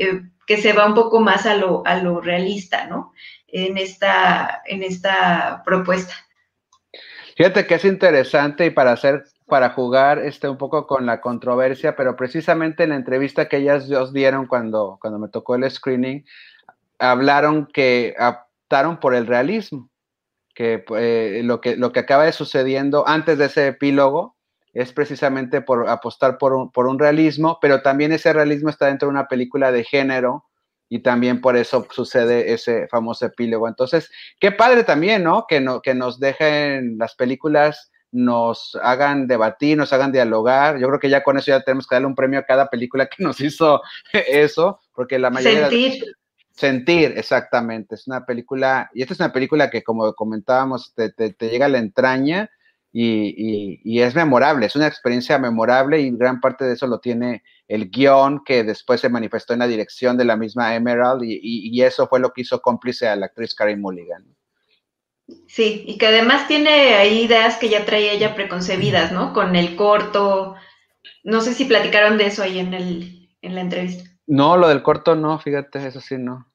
que 0.46 0.58
se 0.58 0.74
va 0.74 0.88
un 0.88 0.94
poco 0.94 1.20
más 1.20 1.46
a 1.46 1.56
lo, 1.56 1.86
a 1.86 1.98
lo 1.98 2.22
realista, 2.22 2.86
¿no? 2.88 3.14
En 3.48 3.78
esta, 3.78 4.62
en 4.66 4.84
esta 4.84 5.62
propuesta. 5.66 6.14
Fíjate 7.36 7.66
que 7.66 7.76
es 7.76 7.86
interesante 7.86 8.66
y 8.66 8.70
para 8.70 8.92
hacer, 8.92 9.24
para 9.48 9.72
jugar 9.72 10.20
este, 10.20 10.48
un 10.50 10.58
poco 10.58 10.88
con 10.88 11.06
la 11.06 11.22
controversia, 11.22 11.96
pero 11.96 12.16
precisamente 12.16 12.84
en 12.84 12.90
la 12.90 12.96
entrevista 12.96 13.48
que 13.48 13.58
ellas 13.58 13.88
dieron 14.14 14.48
cuando, 14.48 14.98
cuando 15.02 15.20
me 15.20 15.30
tocó 15.30 15.56
el 15.56 15.70
screening, 15.70 16.24
hablaron 17.00 17.68
que 17.68 18.16
optaron 18.20 19.00
por 19.00 19.16
el 19.16 19.28
realismo, 19.28 19.90
que 20.56 20.84
eh, 20.98 21.42
lo 21.44 21.62
que 21.62 21.76
lo 21.76 21.92
que 21.92 22.00
acaba 22.00 22.26
de 22.26 22.32
sucediendo 22.32 23.08
antes 23.08 23.38
de 23.38 23.46
ese 23.46 23.68
epílogo 23.68 24.38
es 24.74 24.92
precisamente 24.92 25.62
por 25.62 25.88
apostar 25.90 26.38
por 26.38 26.54
un, 26.54 26.72
por 26.72 26.88
un 26.88 26.98
realismo, 26.98 27.60
pero 27.62 27.82
también 27.82 28.12
ese 28.12 28.34
realismo 28.34 28.70
está 28.70 28.88
dentro 28.88 29.08
de 29.08 29.12
una 29.12 29.28
película 29.28 29.72
de 29.72 29.84
género 29.84 30.46
y 30.90 31.00
también 31.00 31.42
por 31.42 31.56
eso 31.58 31.88
sucede 31.92 32.54
ese 32.54 32.88
famoso 32.88 33.26
epílogo. 33.26 33.68
Entonces, 33.68 34.12
qué 34.40 34.52
padre 34.52 34.84
también, 34.84 35.24
¿no? 35.24 35.46
Que, 35.48 35.60
no, 35.62 35.82
que 35.82 35.94
nos 35.94 36.20
dejen 36.20 36.98
las 36.98 37.16
películas, 37.16 37.92
nos 38.14 38.78
hagan 38.82 39.28
debatir, 39.28 39.78
nos 39.78 39.92
hagan 39.92 40.12
dialogar. 40.12 40.78
Yo 40.78 40.88
creo 40.88 41.00
que 41.00 41.10
ya 41.10 41.24
con 41.24 41.38
eso 41.38 41.48
ya 41.48 41.62
tenemos 41.62 41.88
que 41.88 41.96
darle 41.96 42.08
un 42.08 42.16
premio 42.16 42.40
a 42.40 42.46
cada 42.46 42.70
película 42.70 43.08
que 43.08 43.24
nos 43.24 43.40
hizo 43.42 43.82
eso, 44.14 44.80
porque 44.94 45.20
la 45.20 45.30
mayoría... 45.30 45.70
Sentir. 45.70 46.04
Sentir, 46.56 47.14
exactamente. 47.18 47.96
Es 47.96 48.08
una 48.08 48.26
película, 48.26 48.90
y 48.94 49.02
esta 49.02 49.16
es 49.16 49.20
una 49.20 49.34
película 49.34 49.72
que, 49.72 49.84
como 49.84 50.14
comentábamos, 50.14 50.94
te, 50.94 51.10
te, 51.10 51.34
te 51.34 51.50
llega 51.50 51.66
a 51.66 51.70
la 51.70 51.80
entraña 51.80 52.50
y, 52.96 54.00
es 54.02 54.14
memorable, 54.14 54.68
es 54.68 54.76
una 54.76 54.88
experiencia 54.88 55.40
memorable 55.40 56.00
y 56.00 56.12
gran 56.12 56.40
parte 56.40 56.66
de 56.66 56.74
eso 56.74 56.86
lo 56.86 57.00
tiene 57.00 57.44
el 57.68 57.90
guion 57.90 58.44
que 58.46 58.64
después 58.64 59.02
se 59.02 59.10
manifestó 59.10 59.54
en 59.54 59.60
la 59.60 59.68
dirección 59.68 60.16
de 60.16 60.26
la 60.26 60.38
misma 60.38 60.76
Emerald 60.76 61.24
y, 61.24 61.82
eso 61.82 62.08
fue 62.08 62.20
lo 62.20 62.32
que 62.32 62.42
hizo 62.42 62.62
cómplice 62.62 63.08
a 63.08 63.16
la 63.16 63.26
actriz 63.26 63.56
Carrie 63.56 63.78
Mulligan. 63.78 64.24
Sí, 65.48 65.84
y 65.88 65.98
que 65.98 66.08
además 66.08 66.48
tiene 66.48 66.96
ahí 66.96 67.22
ideas 67.22 67.58
que 67.58 67.70
ya 67.70 67.86
traía 67.86 68.12
ella 68.12 68.36
preconcebidas, 68.36 69.12
¿no? 69.12 69.34
Con 69.34 69.56
el 69.56 69.76
corto, 69.76 70.56
no 71.24 71.42
sé 71.42 71.54
si 71.54 71.66
platicaron 71.66 72.18
de 72.18 72.26
eso 72.28 72.44
ahí 72.44 72.60
en, 72.60 72.74
el, 72.74 73.30
en 73.42 73.56
la 73.56 73.62
entrevista. 73.62 74.10
No, 74.28 74.58
lo 74.58 74.68
del 74.68 74.84
corto 74.84 75.16
no, 75.16 75.40
fíjate, 75.40 75.86
eso 75.86 76.02
sí 76.02 76.18
no. 76.18 76.48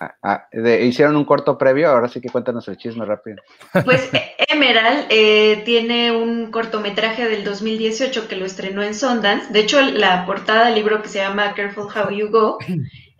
Ah, 0.00 0.14
ah, 0.22 0.48
hicieron 0.80 1.16
un 1.16 1.24
corto 1.24 1.58
previo, 1.58 1.88
ahora 1.88 2.08
sí 2.08 2.20
que 2.20 2.28
cuéntanos 2.28 2.68
el 2.68 2.76
chisme 2.76 3.04
rápido. 3.04 3.42
Pues 3.84 4.08
Emerald 4.48 5.06
eh, 5.10 5.62
tiene 5.64 6.12
un 6.12 6.52
cortometraje 6.52 7.28
del 7.28 7.42
2018 7.42 8.28
que 8.28 8.36
lo 8.36 8.46
estrenó 8.46 8.82
en 8.82 8.94
Sundance. 8.94 9.52
De 9.52 9.60
hecho, 9.60 9.80
la 9.80 10.24
portada 10.24 10.66
del 10.66 10.76
libro 10.76 11.02
que 11.02 11.08
se 11.08 11.18
llama 11.18 11.52
Careful 11.54 11.86
How 11.86 12.10
You 12.10 12.30
Go 12.30 12.58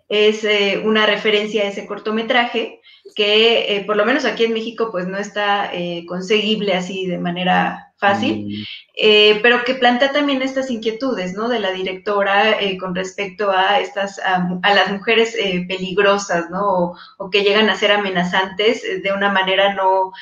es 0.09 0.43
eh, 0.43 0.81
una 0.83 1.05
referencia 1.05 1.63
a 1.63 1.67
ese 1.67 1.85
cortometraje 1.85 2.81
que 3.15 3.75
eh, 3.75 3.83
por 3.85 3.95
lo 3.95 4.05
menos 4.05 4.25
aquí 4.25 4.43
en 4.43 4.53
México 4.53 4.89
pues 4.91 5.07
no 5.07 5.17
está 5.17 5.71
conseguible 6.07 6.73
así 6.73 7.05
de 7.05 7.17
manera 7.17 7.89
fácil, 7.99 8.47
mm. 8.47 8.63
eh, 8.95 9.39
pero 9.43 9.63
que 9.65 9.75
plantea 9.75 10.11
también 10.11 10.41
estas 10.41 10.71
inquietudes, 10.71 11.33
¿no? 11.33 11.49
De 11.49 11.59
la 11.59 11.71
directora 11.71 12.59
eh, 12.59 12.77
con 12.77 12.95
respecto 12.95 13.51
a 13.51 13.79
estas, 13.81 14.19
a, 14.19 14.73
las 14.73 14.89
mujeres 14.89 15.35
eh, 15.37 15.65
peligrosas, 15.67 16.49
¿no? 16.49 16.95
O, 17.17 17.29
que 17.29 17.43
llegan 17.43 17.69
a 17.69 17.75
ser 17.75 17.91
amenazantes 17.91 18.81
de 19.03 19.11
una 19.11 19.29
manera 19.29 19.73
no 19.75 20.13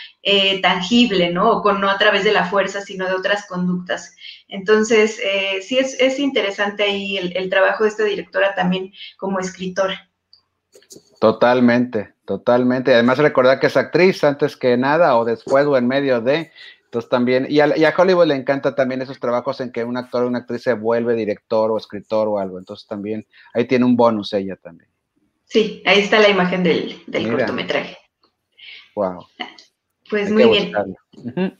tangible, 0.61 1.31
¿no? 1.31 1.51
O 1.51 1.61
con, 1.61 1.79
no 1.79 1.89
a 1.89 1.97
través 1.97 2.25
de 2.25 2.33
la 2.33 2.43
fuerza, 2.43 2.81
sino 2.81 3.07
de 3.07 3.13
otras 3.13 3.45
conductas. 3.47 4.16
Entonces, 4.47 5.19
sí 5.61 5.77
es, 5.77 5.99
es, 5.99 6.19
interesante 6.19 6.83
ahí 6.83 7.17
el, 7.17 7.35
el 7.35 7.49
trabajo 7.49 7.83
de 7.83 7.89
esta 7.89 8.03
directora 8.03 8.55
también 8.55 8.93
como 9.17 9.39
escritora. 9.39 10.09
Totalmente, 11.19 12.13
totalmente. 12.25 12.93
Además 12.93 13.17
recordar 13.17 13.59
que 13.59 13.67
es 13.67 13.77
actriz 13.77 14.23
antes 14.23 14.55
que 14.55 14.77
nada 14.77 15.17
o 15.17 15.25
después 15.25 15.65
o 15.65 15.75
en 15.77 15.87
medio 15.87 16.21
de, 16.21 16.51
entonces 16.87 17.09
también, 17.09 17.47
y 17.49 17.59
a, 17.59 17.93
Hollywood 17.97 18.27
le 18.27 18.35
encanta 18.35 18.73
también 18.73 19.01
esos 19.01 19.19
trabajos 19.19 19.59
en 19.59 19.73
que 19.73 19.83
un 19.83 19.97
actor 19.97 20.23
o 20.23 20.27
una 20.27 20.39
actriz 20.39 20.63
se 20.63 20.73
vuelve 20.73 21.15
director 21.15 21.69
o 21.69 21.77
escritor 21.77 22.29
o 22.29 22.39
algo. 22.39 22.59
Entonces 22.59 22.87
también 22.87 23.27
ahí 23.53 23.65
tiene 23.65 23.83
un 23.83 23.97
bonus 23.97 24.31
ella 24.31 24.55
también. 24.55 24.89
Sí, 25.43 25.83
ahí 25.85 25.99
está 25.99 26.19
la 26.19 26.29
imagen 26.29 26.63
del, 26.63 27.03
cortometraje. 27.29 27.97
Wow. 28.95 29.25
Pues 30.09 30.31
muy 30.31 30.45
bien. 30.45 31.59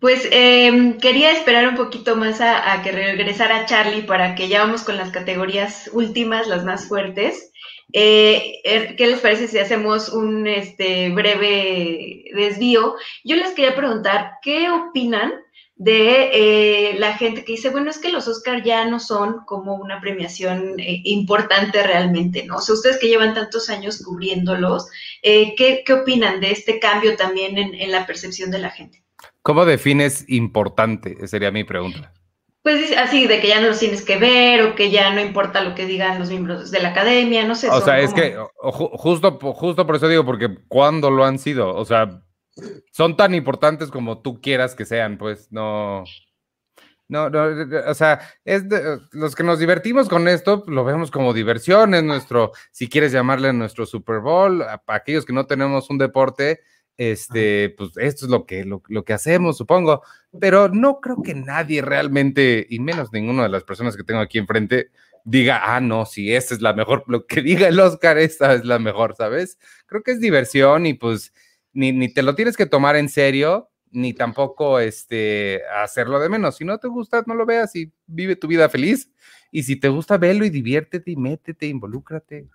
Pues 0.00 0.28
em, 0.30 0.98
quería 0.98 1.32
esperar 1.32 1.66
un 1.68 1.74
poquito 1.74 2.14
más 2.14 2.40
a, 2.40 2.80
que 2.82 2.92
regresara 2.92 3.66
Charlie 3.66 4.02
para 4.02 4.34
que 4.34 4.48
ya 4.48 4.60
vamos 4.60 4.82
con 4.82 4.96
las 4.96 5.10
categorías 5.10 5.90
últimas, 5.92 6.46
las 6.46 6.64
más 6.64 6.86
fuertes. 6.86 7.50
Eh, 7.92 8.60
er, 8.64 8.96
¿Qué 8.96 9.06
les 9.06 9.20
parece 9.20 9.48
si 9.48 9.58
hacemos 9.58 10.10
un 10.10 10.46
este, 10.46 11.10
breve 11.10 12.24
desvío? 12.34 12.94
Yo 13.24 13.36
les 13.36 13.52
quería 13.54 13.74
preguntar, 13.74 14.32
¿qué 14.42 14.70
opinan 14.70 15.32
de 15.74 16.30
eh, 16.32 16.98
la 16.98 17.14
gente 17.14 17.44
que 17.44 17.52
dice, 17.52 17.70
bueno, 17.70 17.90
es 17.90 17.98
que 17.98 18.10
los 18.10 18.28
Oscar 18.28 18.62
ya 18.62 18.84
no 18.84 19.00
son 19.00 19.44
como 19.46 19.76
una 19.76 20.00
premiación 20.00 20.78
eh, 20.78 21.00
importante 21.04 21.82
realmente, 21.82 22.44
¿no? 22.44 22.56
O 22.56 22.60
sea, 22.60 22.74
ustedes 22.74 22.98
que 22.98 23.08
llevan 23.08 23.34
tantos 23.34 23.68
años 23.70 24.02
cubriéndolos, 24.04 24.88
¿qué, 25.22 25.84
opinan 25.92 26.40
de 26.40 26.52
este 26.52 26.78
cambio 26.78 27.16
también 27.16 27.58
en 27.58 27.90
la 27.90 28.06
percepción 28.06 28.50
de 28.50 28.58
la 28.58 28.70
gente? 28.70 29.02
¿Cómo 29.48 29.64
defines 29.64 30.26
importante? 30.28 31.26
Sería 31.26 31.50
mi 31.50 31.64
pregunta. 31.64 32.12
Pues 32.62 32.94
así, 32.98 33.26
de 33.26 33.40
que 33.40 33.48
ya 33.48 33.62
no 33.62 33.68
los 33.68 33.78
tienes 33.78 34.04
que 34.04 34.18
ver 34.18 34.60
o 34.60 34.74
que 34.74 34.90
ya 34.90 35.14
no 35.14 35.22
importa 35.22 35.62
lo 35.62 35.74
que 35.74 35.86
digan 35.86 36.18
los 36.18 36.28
miembros 36.28 36.70
de 36.70 36.80
la 36.80 36.90
academia, 36.90 37.46
no 37.46 37.54
sé. 37.54 37.70
O 37.70 37.80
sea, 37.80 37.98
es 37.98 38.12
que 38.12 38.36
justo, 38.58 39.38
justo 39.54 39.86
por 39.86 39.96
eso 39.96 40.06
digo, 40.06 40.26
porque 40.26 40.54
cuando 40.68 41.10
lo 41.10 41.24
han 41.24 41.38
sido, 41.38 41.74
o 41.74 41.86
sea, 41.86 42.20
son 42.92 43.16
tan 43.16 43.34
importantes 43.34 43.90
como 43.90 44.20
tú 44.20 44.38
quieras 44.42 44.74
que 44.74 44.84
sean, 44.84 45.16
pues 45.16 45.50
no. 45.50 46.04
No, 47.08 47.30
no, 47.30 47.46
o 47.86 47.94
sea, 47.94 48.20
es 48.44 48.64
los 49.12 49.34
que 49.34 49.44
nos 49.44 49.58
divertimos 49.58 50.10
con 50.10 50.28
esto, 50.28 50.62
lo 50.66 50.84
vemos 50.84 51.10
como 51.10 51.32
diversión, 51.32 51.94
es 51.94 52.04
nuestro, 52.04 52.52
si 52.70 52.86
quieres 52.86 53.12
llamarle 53.12 53.54
nuestro 53.54 53.86
Super 53.86 54.18
Bowl, 54.18 54.62
para 54.84 54.98
aquellos 54.98 55.24
que 55.24 55.32
no 55.32 55.46
tenemos 55.46 55.88
un 55.88 55.96
deporte, 55.96 56.60
este, 56.98 57.70
pues 57.78 57.92
esto 57.96 58.26
es 58.26 58.30
lo 58.30 58.44
que, 58.44 58.64
lo, 58.64 58.82
que 58.82 59.12
hacemos, 59.12 59.56
supongo, 59.56 60.02
pero 60.38 60.68
no 60.68 61.00
creo 61.00 61.22
que 61.22 61.34
nadie 61.34 61.80
realmente, 61.80 62.66
y 62.68 62.80
menos 62.80 63.12
ninguna 63.12 63.44
de 63.44 63.48
las 63.48 63.64
personas 63.64 63.96
que 63.96 64.02
tengo 64.02 64.20
aquí 64.20 64.36
enfrente, 64.38 64.90
diga, 65.24 65.62
ah, 65.64 65.80
no, 65.80 66.06
si 66.06 66.34
esta 66.34 66.54
es 66.54 66.60
la 66.60 66.74
mejor, 66.74 67.04
lo 67.06 67.24
que 67.26 67.40
diga 67.40 67.68
el 67.68 67.78
Oscar, 67.78 68.18
esta 68.18 68.52
es 68.52 68.64
la 68.64 68.80
mejor, 68.80 69.14
¿sabes? 69.16 69.58
Creo 69.86 70.02
que 70.02 70.10
es 70.10 70.20
diversión 70.20 70.86
y 70.86 70.94
pues 70.94 71.32
ni, 71.72 71.92
ni 71.92 72.12
te 72.12 72.22
lo 72.22 72.34
tienes 72.34 72.56
que 72.56 72.66
tomar 72.66 72.96
en 72.96 73.08
serio, 73.08 73.70
ni 73.92 74.12
tampoco 74.12 74.80
este, 74.80 75.62
hacerlo 75.82 76.18
de 76.18 76.28
menos. 76.28 76.56
Si 76.56 76.64
no 76.64 76.78
te 76.78 76.88
gusta, 76.88 77.22
no 77.26 77.34
lo 77.34 77.46
veas 77.46 77.74
y 77.76 77.92
vive 78.06 78.34
tu 78.34 78.48
vida 78.48 78.68
feliz. 78.68 79.10
Y 79.52 79.62
si 79.62 79.76
te 79.76 79.88
gusta, 79.88 80.18
verlo 80.18 80.44
y 80.44 80.50
diviértete 80.50 81.12
y 81.12 81.16
métete, 81.16 81.66
involúcrate. 81.66 82.48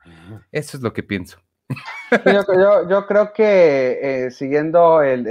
Eso 0.52 0.78
es 0.78 0.84
lo 0.84 0.94
que 0.94 1.02
pienso. 1.02 1.40
Yo, 2.90 3.08
creo 3.08 3.34
que 3.34 4.00
eh, 4.02 4.32
siguiendo 4.32 5.02
el, 5.02 5.24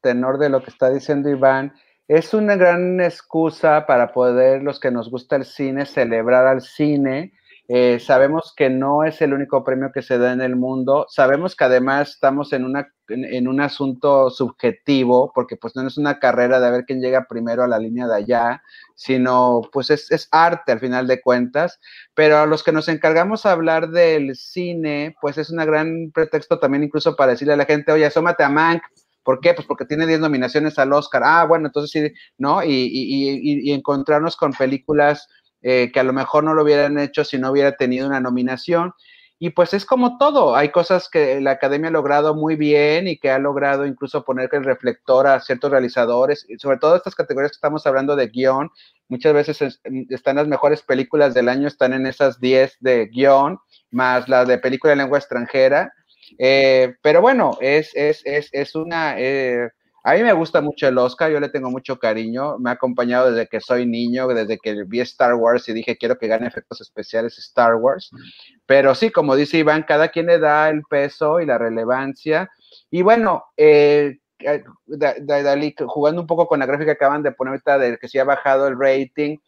tenor 0.00 0.38
de 0.38 0.48
lo 0.48 0.62
que 0.62 0.70
está 0.70 0.90
diciendo 0.90 1.28
Iván, 1.28 1.74
es 2.08 2.34
una 2.34 2.54
gran 2.56 3.00
excusa 3.00 3.86
para 3.86 4.12
poder 4.12 4.62
los 4.62 4.78
que 4.78 4.90
nos 4.90 5.10
gusta 5.10 5.36
el 5.36 5.44
cine 5.44 5.86
celebrar 5.86 6.46
al 6.46 6.62
cine 6.62 7.32
eh, 7.68 7.98
sabemos 7.98 8.54
que 8.56 8.70
no 8.70 9.02
es 9.02 9.20
el 9.20 9.34
único 9.34 9.64
premio 9.64 9.90
que 9.92 10.02
se 10.02 10.18
da 10.18 10.32
en 10.32 10.40
el 10.40 10.54
mundo. 10.54 11.06
Sabemos 11.08 11.56
que 11.56 11.64
además 11.64 12.10
estamos 12.10 12.52
en, 12.52 12.64
una, 12.64 12.92
en, 13.08 13.48
un 13.48 13.60
asunto 13.60 14.30
subjetivo, 14.30 15.32
porque 15.34 15.56
pues 15.56 15.74
no 15.74 15.86
es 15.86 15.98
una 15.98 16.20
carrera 16.20 16.60
de 16.60 16.70
ver 16.70 16.84
quién 16.84 17.00
llega 17.00 17.26
primero 17.28 17.64
a 17.64 17.68
la 17.68 17.80
línea 17.80 18.06
de 18.06 18.14
allá, 18.14 18.62
sino 18.94 19.62
pues 19.72 19.90
es, 19.90 20.10
es 20.12 20.28
arte 20.30 20.72
al 20.72 20.80
final 20.80 21.08
de 21.08 21.20
cuentas. 21.20 21.80
Pero 22.14 22.38
a 22.38 22.46
los 22.46 22.62
que 22.62 22.72
nos 22.72 22.88
encargamos 22.88 23.46
a 23.46 23.52
hablar 23.52 23.90
del 23.90 24.36
cine, 24.36 25.16
pues 25.20 25.36
es 25.36 25.50
un 25.50 25.58
gran 25.58 26.12
pretexto 26.12 26.60
también 26.60 26.84
incluso 26.84 27.16
para 27.16 27.32
decirle 27.32 27.54
a 27.54 27.56
la 27.56 27.64
gente, 27.64 27.90
oye, 27.90 28.06
asómate 28.06 28.44
a 28.44 28.48
Mank, 28.48 28.82
¿Por 29.26 29.40
qué? 29.40 29.54
Pues 29.54 29.66
porque 29.66 29.84
tiene 29.84 30.06
10 30.06 30.20
nominaciones 30.20 30.78
al 30.78 30.92
Oscar. 30.92 31.22
Ah, 31.24 31.44
bueno, 31.46 31.66
entonces 31.66 31.90
sí, 31.90 32.14
¿no? 32.38 32.62
Y, 32.62 32.68
y, 32.70 33.68
y, 33.68 33.72
encontrarnos 33.72 34.36
con 34.36 34.52
películas 34.52 35.26
eh, 35.62 35.90
que 35.92 36.00
a 36.00 36.04
lo 36.04 36.12
mejor 36.12 36.44
no 36.44 36.54
lo 36.54 36.62
hubieran 36.62 36.98
hecho 36.98 37.24
si 37.24 37.38
no 37.38 37.50
hubiera 37.50 37.76
tenido 37.76 38.06
una 38.06 38.20
nominación. 38.20 38.92
Y 39.38 39.50
pues 39.50 39.74
es 39.74 39.84
como 39.84 40.16
todo, 40.16 40.56
hay 40.56 40.70
cosas 40.70 41.10
que 41.10 41.42
la 41.42 41.50
academia 41.52 41.88
ha 41.88 41.92
logrado 41.92 42.34
muy 42.34 42.56
bien 42.56 43.06
y 43.06 43.18
que 43.18 43.30
ha 43.30 43.38
logrado 43.38 43.84
incluso 43.84 44.24
poner 44.24 44.48
el 44.52 44.64
reflector 44.64 45.26
a 45.26 45.40
ciertos 45.40 45.70
realizadores, 45.70 46.46
y 46.48 46.56
sobre 46.58 46.78
todo 46.78 46.96
estas 46.96 47.14
categorías 47.14 47.50
que 47.52 47.56
estamos 47.56 47.86
hablando 47.86 48.16
de 48.16 48.28
guion, 48.28 48.70
muchas 49.08 49.34
veces 49.34 49.80
están 50.08 50.36
las 50.36 50.48
mejores 50.48 50.80
películas 50.80 51.34
del 51.34 51.50
año, 51.50 51.68
están 51.68 51.92
en 51.92 52.06
esas 52.06 52.40
10 52.40 52.78
de 52.80 53.06
guion, 53.08 53.58
más 53.90 54.26
las 54.26 54.48
de 54.48 54.56
película 54.56 54.92
de 54.92 54.96
lengua 54.96 55.18
extranjera. 55.18 55.92
Eh, 56.38 56.94
pero 57.02 57.20
bueno, 57.20 57.58
es, 57.60 57.94
es, 57.94 58.22
es, 58.24 58.48
es 58.52 58.74
una... 58.74 59.20
Eh, 59.20 59.68
a 60.06 60.14
mí 60.14 60.22
me 60.22 60.32
gusta 60.32 60.60
mucho 60.60 60.86
el 60.86 60.98
Oscar, 60.98 61.32
yo 61.32 61.40
le 61.40 61.48
tengo 61.48 61.68
mucho 61.68 61.98
cariño, 61.98 62.60
me 62.60 62.70
ha 62.70 62.74
acompañado 62.74 63.32
desde 63.32 63.48
que 63.48 63.60
soy 63.60 63.86
niño, 63.86 64.28
desde 64.28 64.56
que 64.56 64.84
vi 64.84 65.00
Star 65.00 65.34
Wars 65.34 65.68
y 65.68 65.72
dije 65.72 65.96
quiero 65.96 66.16
que 66.16 66.28
gane 66.28 66.46
efectos 66.46 66.80
especiales 66.80 67.36
Star 67.38 67.74
Wars. 67.74 68.12
Pero 68.66 68.94
sí, 68.94 69.10
como 69.10 69.34
dice 69.34 69.58
Iván, 69.58 69.82
cada 69.82 70.10
quien 70.10 70.26
le 70.26 70.38
da 70.38 70.70
el 70.70 70.82
peso 70.88 71.40
y 71.40 71.46
la 71.46 71.58
relevancia. 71.58 72.48
Y 72.88 73.02
bueno, 73.02 73.46
eh, 73.56 74.20
eh 74.38 74.62
jugando 75.88 76.20
un 76.20 76.28
poco 76.28 76.46
con 76.46 76.60
la 76.60 76.66
gráfica 76.66 76.92
que 76.92 77.04
acaban 77.04 77.24
de 77.24 77.32
poner 77.32 77.54
ahorita 77.54 77.76
de 77.78 77.98
que 77.98 78.06
se 78.06 78.20
ha 78.20 78.24
bajado 78.24 78.68
el 78.68 78.78
rating, 78.78 79.38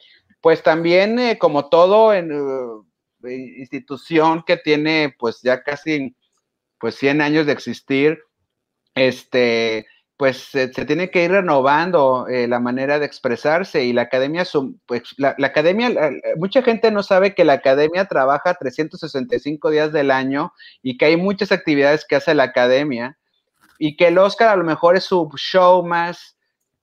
pues 0.40 0.64
también 0.64 1.20
eh, 1.20 1.38
como 1.38 1.68
todo 1.68 2.12
en 2.12 2.32
uh, 2.32 2.84
institución 3.28 4.42
que 4.44 4.56
tiene 4.56 5.14
pues 5.16 5.40
ya 5.40 5.62
casi 5.62 6.16
pues 6.80 6.96
100 6.96 7.20
años 7.20 7.46
de 7.46 7.52
existir, 7.52 8.18
este 8.96 9.86
pues 10.18 10.48
se, 10.50 10.66
tiene 10.68 11.10
que 11.10 11.24
ir 11.24 11.30
renovando 11.30 12.26
eh, 12.26 12.48
la 12.48 12.58
manera 12.58 12.98
de 12.98 13.06
expresarse 13.06 13.84
y 13.84 13.92
la 13.92 14.02
academia, 14.02 14.44
pues 14.84 15.14
la, 15.16 15.36
academia, 15.44 15.90
mucha 16.36 16.60
gente 16.60 16.90
no 16.90 17.04
sabe 17.04 17.36
que 17.36 17.44
la 17.44 17.52
academia 17.52 18.06
trabaja 18.06 18.54
365 18.54 19.70
días 19.70 19.92
del 19.92 20.10
año 20.10 20.52
y 20.82 20.98
que 20.98 21.04
hay 21.04 21.16
muchas 21.16 21.52
actividades 21.52 22.04
que 22.04 22.16
hace 22.16 22.34
la 22.34 22.42
academia 22.42 23.16
y 23.78 23.96
que 23.96 24.08
el 24.08 24.18
Oscar 24.18 24.48
a 24.48 24.56
lo 24.56 24.64
mejor 24.64 24.96
es 24.96 25.04
su 25.04 25.30
show 25.36 25.86
más, 25.86 26.36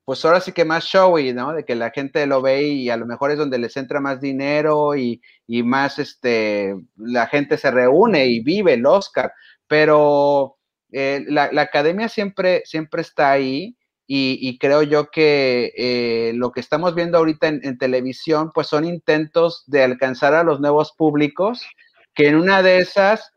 pues 0.05 0.23
ahora 0.23 0.39
sí 0.39 0.53
que 0.53 0.63
más 0.63 0.85
showy, 0.85 1.33
¿no? 1.33 1.51
De 1.51 1.65
que 1.65 1.75
la 1.75 1.91
gente 1.91 2.25
lo 2.27 2.41
ve 2.41 2.63
y 2.63 2.89
a 2.89 2.95
lo 2.95 3.05
mejor 3.05 3.31
es 3.31 3.37
donde 3.37 3.59
les 3.59 3.75
entra 3.75 3.99
más 3.99 4.21
dinero 4.21 4.95
y, 4.95 5.21
y 5.45 5.61
más, 5.61 5.99
este, 5.99 6.73
la 6.95 7.27
gente 7.27 7.57
se 7.57 7.69
reúne 7.69 8.27
y 8.27 8.39
vive 8.39 8.75
el 8.75 8.85
Oscar, 8.85 9.33
pero 9.67 10.55
eh, 10.91 11.23
la, 11.27 11.49
academia 11.61 12.09
siempre, 12.09 12.63
siempre 12.65 13.01
está 13.01 13.31
ahí 13.31 13.75
y, 14.07 14.57
creo 14.59 14.83
yo 14.83 15.09
que 15.09 15.73
eh, 15.75 16.33
lo 16.35 16.51
que 16.51 16.59
estamos 16.59 16.93
viendo 16.93 17.17
ahorita 17.17 17.47
en, 17.47 17.77
televisión, 17.79 18.51
pues 18.53 18.67
son 18.67 18.85
intentos 18.85 19.63
de 19.65 19.83
alcanzar 19.83 20.35
a 20.35 20.43
los 20.43 20.59
nuevos 20.59 20.91
públicos, 20.91 21.65
que 22.13 22.27
en 22.27 22.35
una 22.35 22.61
de 22.61 22.77
esas, 22.77 23.33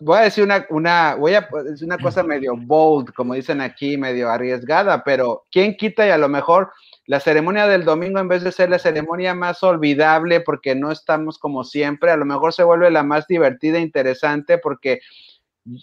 voy 0.00 0.18
a 0.18 0.22
decir 0.22 0.42
una, 0.42 0.66
una, 0.70 1.14
voy 1.14 1.34
a 1.34 1.48
decir 1.64 1.86
una 1.86 1.98
cosa 1.98 2.24
medio 2.24 2.56
bold, 2.56 3.12
como 3.12 3.34
dicen 3.34 3.60
aquí, 3.60 3.96
medio 3.96 4.28
arriesgada, 4.28 5.04
pero 5.04 5.44
¿quién 5.52 5.76
quita 5.76 6.04
y 6.04 6.10
a 6.10 6.18
lo 6.18 6.28
mejor 6.28 6.72
la 7.06 7.20
ceremonia 7.20 7.66
del 7.66 7.84
domingo, 7.84 8.18
en 8.18 8.28
vez 8.28 8.42
de 8.42 8.52
ser 8.52 8.70
la 8.70 8.78
ceremonia 8.78 9.34
más 9.34 9.62
olvidable 9.62 10.40
porque 10.40 10.74
no 10.74 10.90
estamos 10.90 11.38
como 11.38 11.62
siempre, 11.62 12.10
a 12.10 12.16
lo 12.16 12.24
mejor 12.24 12.52
se 12.52 12.64
vuelve 12.64 12.90
la 12.90 13.02
más 13.02 13.26
divertida 13.26 13.78
e 13.78 13.82
interesante 13.82 14.58
porque 14.58 15.00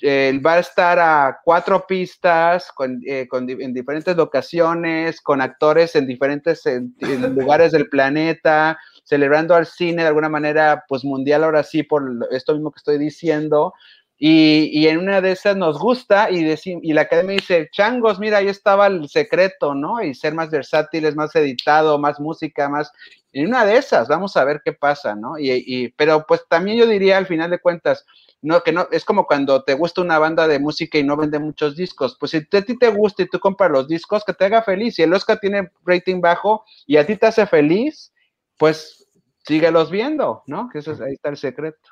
él 0.02 0.46
va 0.46 0.56
a 0.56 0.60
estar 0.60 1.00
a 1.00 1.40
cuatro 1.44 1.86
pistas 1.88 2.70
eh, 3.06 3.28
en 3.32 3.74
diferentes 3.74 4.16
locaciones, 4.16 5.22
con 5.22 5.42
actores 5.42 5.96
en 5.96 6.06
diferentes 6.06 6.64
lugares 7.36 7.72
del 7.72 7.88
planeta, 7.88 8.78
celebrando 9.04 9.56
al 9.56 9.66
cine 9.66 10.02
de 10.02 10.10
alguna 10.10 10.30
manera, 10.30 10.84
pues 10.88 11.06
mundial 11.06 11.44
ahora 11.44 11.64
sí, 11.64 11.84
por 11.84 12.04
esto 12.32 12.54
mismo 12.54 12.72
que 12.72 12.80
estoy 12.80 12.98
diciendo. 12.98 13.74
Y, 14.22 14.86
en 14.88 14.98
una 14.98 15.22
de 15.22 15.32
esas 15.32 15.56
nos 15.56 15.80
gusta 15.80 16.30
y, 16.30 16.54
y 16.66 16.92
la 16.92 17.02
academia 17.02 17.38
dice, 17.38 17.70
changos, 17.72 18.20
mira, 18.20 18.40
ahí 18.40 18.50
estaba 18.50 18.88
el 18.88 19.08
secreto, 19.08 19.74
¿no? 19.74 20.04
Y 20.04 20.14
ser 20.14 20.34
más 20.34 20.50
versátiles, 20.50 21.16
más 21.16 21.34
editado, 21.38 21.98
más 21.98 22.20
música, 22.20 22.68
más... 22.68 22.92
En 23.32 23.48
una 23.48 23.64
de 23.64 23.78
esas, 23.78 24.10
vamos 24.10 24.36
a 24.36 24.44
ver 24.44 24.62
qué 24.66 24.74
pasa, 24.74 25.16
¿no? 25.16 25.40
y, 25.40 25.94
pero 25.96 26.26
pues 26.28 26.42
también 26.50 26.78
yo 26.78 26.86
diría, 26.86 27.18
al 27.18 27.28
final 27.28 27.50
de 27.50 27.60
cuentas, 27.60 28.06
no, 28.42 28.62
que 28.62 28.72
no, 28.72 28.88
es 28.92 29.04
como 29.04 29.26
cuando 29.26 29.64
te 29.64 29.74
gusta 29.74 30.02
una 30.02 30.18
banda 30.18 30.48
de 30.48 30.60
música 30.60 30.98
y 30.98 31.04
no 31.04 31.18
vende 31.18 31.40
muchos 31.40 31.76
discos. 31.76 32.18
Pues 32.20 32.32
si 32.32 32.38
a 32.38 32.62
ti 32.62 32.78
te 32.78 32.90
gusta 32.90 33.24
y 33.24 33.28
tú 33.28 33.40
compras 33.40 33.72
los 33.72 33.88
discos, 33.88 34.24
que 34.24 34.34
te 34.34 34.46
haga 34.46 34.64
feliz. 34.64 34.96
Si 34.96 35.04
el 35.04 35.14
Oscar 35.14 35.40
tiene 35.40 35.72
rating 35.84 36.22
bajo 36.22 36.64
y 36.88 36.98
a 36.98 37.06
ti 37.06 37.18
te 37.18 37.28
hace 37.28 37.46
feliz, 37.48 38.14
pues 38.58 39.08
síguelos 39.46 39.92
viendo, 39.92 40.44
¿no? 40.48 40.70
Que 40.72 40.80
eso 40.80 40.92
es, 40.94 41.02
ahí 41.02 41.14
está 41.14 41.30
el 41.30 41.38
secreto. 41.38 41.90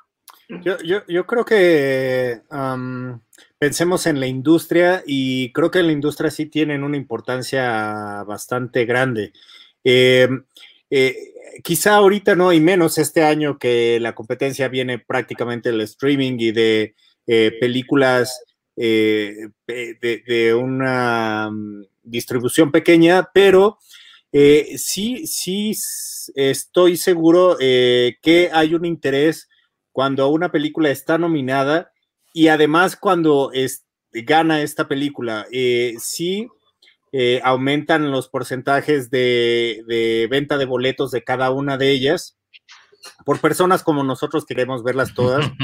Yo, 0.62 0.76
yo, 1.06 1.26
creo 1.26 1.44
que 1.44 2.40
pensemos 3.58 4.06
en 4.06 4.18
la 4.18 4.26
industria 4.26 5.02
y 5.06 5.52
creo 5.52 5.70
que 5.70 5.80
en 5.80 5.88
la 5.88 5.92
industria 5.92 6.30
sí 6.30 6.46
tienen 6.46 6.84
una 6.84 6.96
importancia 6.96 8.24
bastante 8.26 8.86
grande. 8.86 9.32
Eh, 9.84 10.28
eh, 10.90 11.34
quizá 11.62 11.96
ahorita 11.96 12.34
no, 12.34 12.52
y 12.52 12.60
menos 12.60 12.98
este 12.98 13.22
año 13.22 13.58
que 13.58 13.98
la 14.00 14.14
competencia 14.14 14.68
viene 14.68 14.98
prácticamente 14.98 15.70
del 15.70 15.82
streaming 15.82 16.36
y 16.38 16.52
de 16.52 16.94
eh, 17.26 17.52
películas 17.60 18.42
eh, 18.76 19.48
de, 19.66 20.54
una 20.54 21.50
mm, 21.50 21.84
distribución 22.02 22.70
pequeña, 22.72 23.28
pero 23.34 23.78
sí, 24.30 25.26
sí 25.26 25.74
estoy 26.34 26.96
seguro 26.96 27.56
que 27.58 28.50
hay 28.52 28.74
un 28.74 28.84
interés 28.84 29.48
cuando 29.90 30.28
una 30.28 30.52
película 30.52 30.90
está 30.90 31.16
nominada 31.16 31.90
y 32.34 32.48
además 32.48 32.94
cuando 32.94 33.50
gana 34.12 34.60
esta 34.62 34.86
película. 34.86 35.46
sí 35.98 36.48
eh, 37.12 37.40
aumentan 37.42 38.10
los 38.10 38.28
porcentajes 38.28 39.10
de, 39.10 40.28
venta 40.30 40.58
de 40.58 40.66
boletos 40.66 41.10
de 41.10 41.24
cada 41.24 41.50
una 41.50 41.78
de 41.78 41.90
ellas 41.90 42.36
por 43.24 43.40
personas 43.40 43.82
como 43.82 44.04
nosotros 44.04 44.44
queremos 44.44 44.82
verlas 44.82 45.14
todas. 45.14 45.50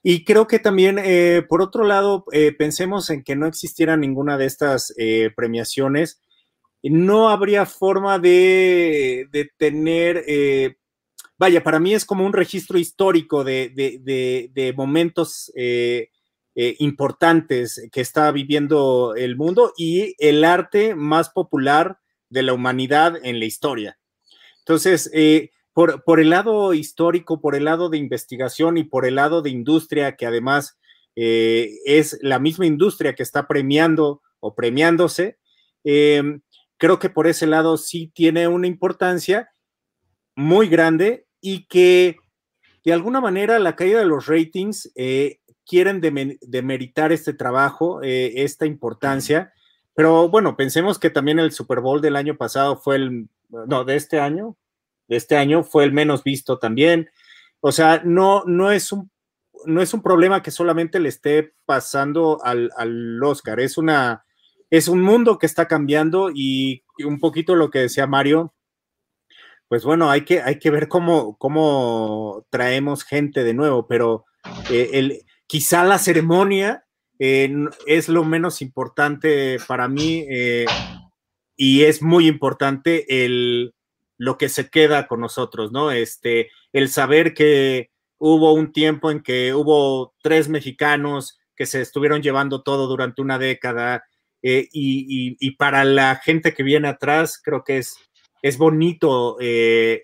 Y 0.00 0.24
creo 0.24 0.46
que 0.46 0.60
también, 0.60 0.96
eh, 1.02 1.44
por 1.46 1.60
otro 1.60 1.82
lado, 1.82 2.24
eh, 2.32 2.52
pensemos 2.52 3.10
en 3.10 3.24
que 3.24 3.34
no 3.34 3.46
existiera 3.46 3.96
ninguna 3.96 4.38
de 4.38 4.46
estas 4.46 4.94
premiaciones, 5.34 6.22
no 6.84 7.28
habría 7.28 7.66
forma 7.66 8.20
de, 8.20 9.28
tener, 9.58 10.24
vaya, 11.36 11.64
para 11.64 11.80
mí 11.80 11.94
es 11.94 12.04
como 12.04 12.24
un 12.24 12.32
registro 12.32 12.78
histórico 12.78 13.42
de, 13.42 13.70
de 13.74 14.72
momentos 14.76 15.52
eh, 16.60 16.74
importantes 16.80 17.88
que 17.92 18.00
está 18.00 18.32
viviendo 18.32 19.14
el 19.14 19.36
mundo 19.36 19.72
y 19.76 20.16
el 20.18 20.42
arte 20.42 20.96
más 20.96 21.30
popular 21.30 22.00
de 22.30 22.42
la 22.42 22.52
humanidad 22.52 23.14
en 23.22 23.38
la 23.38 23.44
historia. 23.44 24.00
Entonces, 24.58 25.08
eh, 25.14 25.50
por, 25.72 26.18
el 26.18 26.30
lado 26.30 26.74
histórico, 26.74 27.40
por 27.40 27.54
el 27.54 27.66
lado 27.66 27.90
de 27.90 27.98
investigación 27.98 28.76
y 28.76 28.82
por 28.82 29.06
el 29.06 29.14
lado 29.14 29.40
de 29.40 29.50
industria, 29.50 30.16
que 30.16 30.26
además 30.26 30.76
eh, 31.14 31.70
es 31.84 32.18
la 32.22 32.40
misma 32.40 32.66
industria 32.66 33.14
que 33.14 33.22
está 33.22 33.46
premiando 33.46 34.22
o 34.40 34.56
premiándose, 34.56 35.38
creo 35.84 36.98
que 36.98 37.08
por 37.08 37.28
ese 37.28 37.46
lado 37.46 37.76
sí 37.76 38.10
tiene 38.12 38.48
una 38.48 38.66
importancia 38.66 39.48
muy 40.34 40.68
grande 40.68 41.28
y 41.40 41.66
que 41.66 42.16
de 42.84 42.92
alguna 42.92 43.20
manera 43.20 43.58
la 43.58 43.76
caída 43.76 44.00
de 44.00 44.06
los 44.06 44.26
ratings 44.26 44.90
eh, 44.96 45.38
quieren 45.68 46.00
demeritar 46.00 47.12
este 47.12 47.34
trabajo, 47.34 48.02
eh, 48.02 48.42
esta 48.42 48.66
importancia, 48.66 49.52
pero 49.94 50.28
bueno, 50.28 50.56
pensemos 50.56 50.98
que 50.98 51.10
también 51.10 51.38
el 51.38 51.52
Super 51.52 51.80
Bowl 51.80 52.00
del 52.00 52.16
año 52.16 52.36
pasado 52.36 52.76
fue 52.76 52.96
el, 52.96 53.28
no, 53.50 53.84
de 53.84 53.96
este 53.96 54.18
año, 54.18 54.56
de 55.06 55.16
este 55.16 55.36
año 55.36 55.62
fue 55.62 55.84
el 55.84 55.92
menos 55.92 56.24
visto 56.24 56.58
también. 56.58 57.10
O 57.60 57.72
sea, 57.72 58.02
no, 58.04 58.44
no 58.46 58.70
es 58.70 58.92
un 58.92 59.10
no 59.66 59.82
es 59.82 59.92
un 59.92 60.02
problema 60.02 60.40
que 60.40 60.52
solamente 60.52 61.00
le 61.00 61.08
esté 61.08 61.52
pasando 61.66 62.38
al, 62.44 62.70
al 62.76 63.20
Oscar, 63.22 63.58
es 63.58 63.76
una 63.76 64.24
es 64.70 64.86
un 64.88 65.02
mundo 65.02 65.38
que 65.38 65.46
está 65.46 65.66
cambiando 65.66 66.30
y 66.32 66.84
un 67.04 67.18
poquito 67.18 67.56
lo 67.56 67.70
que 67.70 67.80
decía 67.80 68.06
Mario, 68.06 68.54
pues 69.68 69.84
bueno, 69.84 70.10
hay 70.10 70.24
que, 70.24 70.40
hay 70.40 70.58
que 70.58 70.70
ver 70.70 70.88
cómo, 70.88 71.36
cómo 71.38 72.46
traemos 72.50 73.04
gente 73.04 73.44
de 73.44 73.54
nuevo, 73.54 73.86
pero 73.86 74.24
eh, 74.70 74.90
el, 74.94 75.22
quizá 75.48 75.82
la 75.82 75.98
ceremonia 75.98 76.84
eh, 77.18 77.52
es 77.86 78.08
lo 78.08 78.24
menos 78.24 78.62
importante 78.62 79.58
para 79.66 79.88
mí 79.88 80.24
eh, 80.30 80.66
y 81.56 81.82
es 81.82 82.00
muy 82.00 82.28
importante 82.28 83.24
el, 83.24 83.74
lo 84.16 84.38
que 84.38 84.48
se 84.48 84.70
queda 84.70 85.08
con 85.08 85.20
nosotros, 85.20 85.72
¿no? 85.72 85.90
Este, 85.90 86.50
el 86.72 86.88
saber 86.88 87.34
que 87.34 87.90
hubo 88.18 88.52
un 88.52 88.72
tiempo 88.72 89.10
en 89.10 89.24
que 89.24 89.52
hubo 89.52 90.14
tres 90.22 90.48
mexicanos 90.48 91.36
que 91.56 91.66
se 91.66 91.80
estuvieron 91.80 92.22
llevando 92.22 92.62
todo 92.62 92.86
durante 92.86 93.20
una 93.20 93.38
década 93.38 94.04
y, 94.40 94.68
y 94.72 95.50
para 95.56 95.82
la 95.82 96.14
gente 96.14 96.54
que 96.54 96.62
viene 96.62 96.86
atrás, 96.86 97.40
creo 97.42 97.64
que 97.64 97.78
es 97.78 97.96
es 98.42 98.58
bonito 98.58 99.36
eh, 99.40 100.02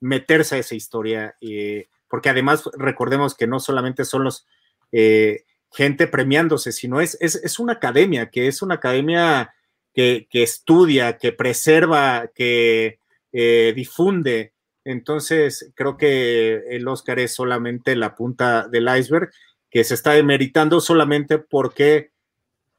meterse 0.00 0.56
a 0.56 0.58
esa 0.58 0.74
historia, 0.74 1.36
eh, 1.40 1.88
porque 2.14 2.30
además 2.30 2.62
recordemos 2.78 3.34
que 3.34 3.48
no 3.48 3.58
solamente 3.58 4.04
son 4.04 4.22
los 4.22 4.46
eh, 4.92 5.42
gente 5.72 6.06
premiándose, 6.06 6.70
sino 6.70 7.00
es, 7.00 7.18
es, 7.20 7.58
una 7.58 7.72
academia, 7.72 8.30
que 8.30 8.46
es 8.46 8.62
una 8.62 8.76
academia 8.76 9.52
que, 9.92 10.28
estudia, 10.30 11.18
que 11.18 11.32
preserva, 11.32 12.30
que 12.32 13.00
difunde. 13.32 14.52
Entonces, 14.84 15.72
creo 15.74 15.96
que 15.96 16.62
el 16.70 16.86
Oscar 16.86 17.18
es 17.18 17.34
solamente 17.34 17.96
la 17.96 18.14
punta 18.14 18.68
del 18.68 18.88
iceberg, 18.96 19.32
que 19.68 19.82
se 19.82 19.94
está 19.94 20.12
demeritando 20.12 20.80
solamente 20.80 21.38
porque 21.38 22.12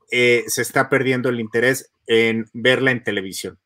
se 0.09 0.61
está 0.61 0.87
perdiendo 0.87 1.27
el 1.27 1.41
interés 1.41 1.91
en 2.07 2.45
verla 2.53 2.91
en 2.91 3.03
televisión. 3.03 3.59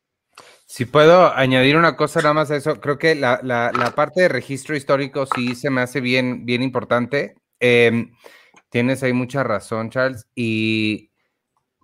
Si 0.70 0.84
puedo 0.84 1.34
añadir 1.34 1.76
una 1.76 1.96
cosa 1.96 2.20
nada 2.20 2.32
más 2.32 2.52
a 2.52 2.56
eso, 2.56 2.80
creo 2.80 2.96
que 2.96 3.16
la, 3.16 3.40
parte 3.96 4.20
de 4.20 4.28
registro 4.28 4.76
histórico 4.76 5.26
sí 5.26 5.56
se 5.56 5.68
me 5.68 5.80
hace 5.80 6.00
bien, 6.00 6.46
bien 6.46 6.62
importante. 6.62 7.34
Em, 7.58 8.12
tienes 8.68 9.02
ahí 9.02 9.12
mucha 9.12 9.42
razón, 9.42 9.90
Charles, 9.90 10.28
y 10.32 11.10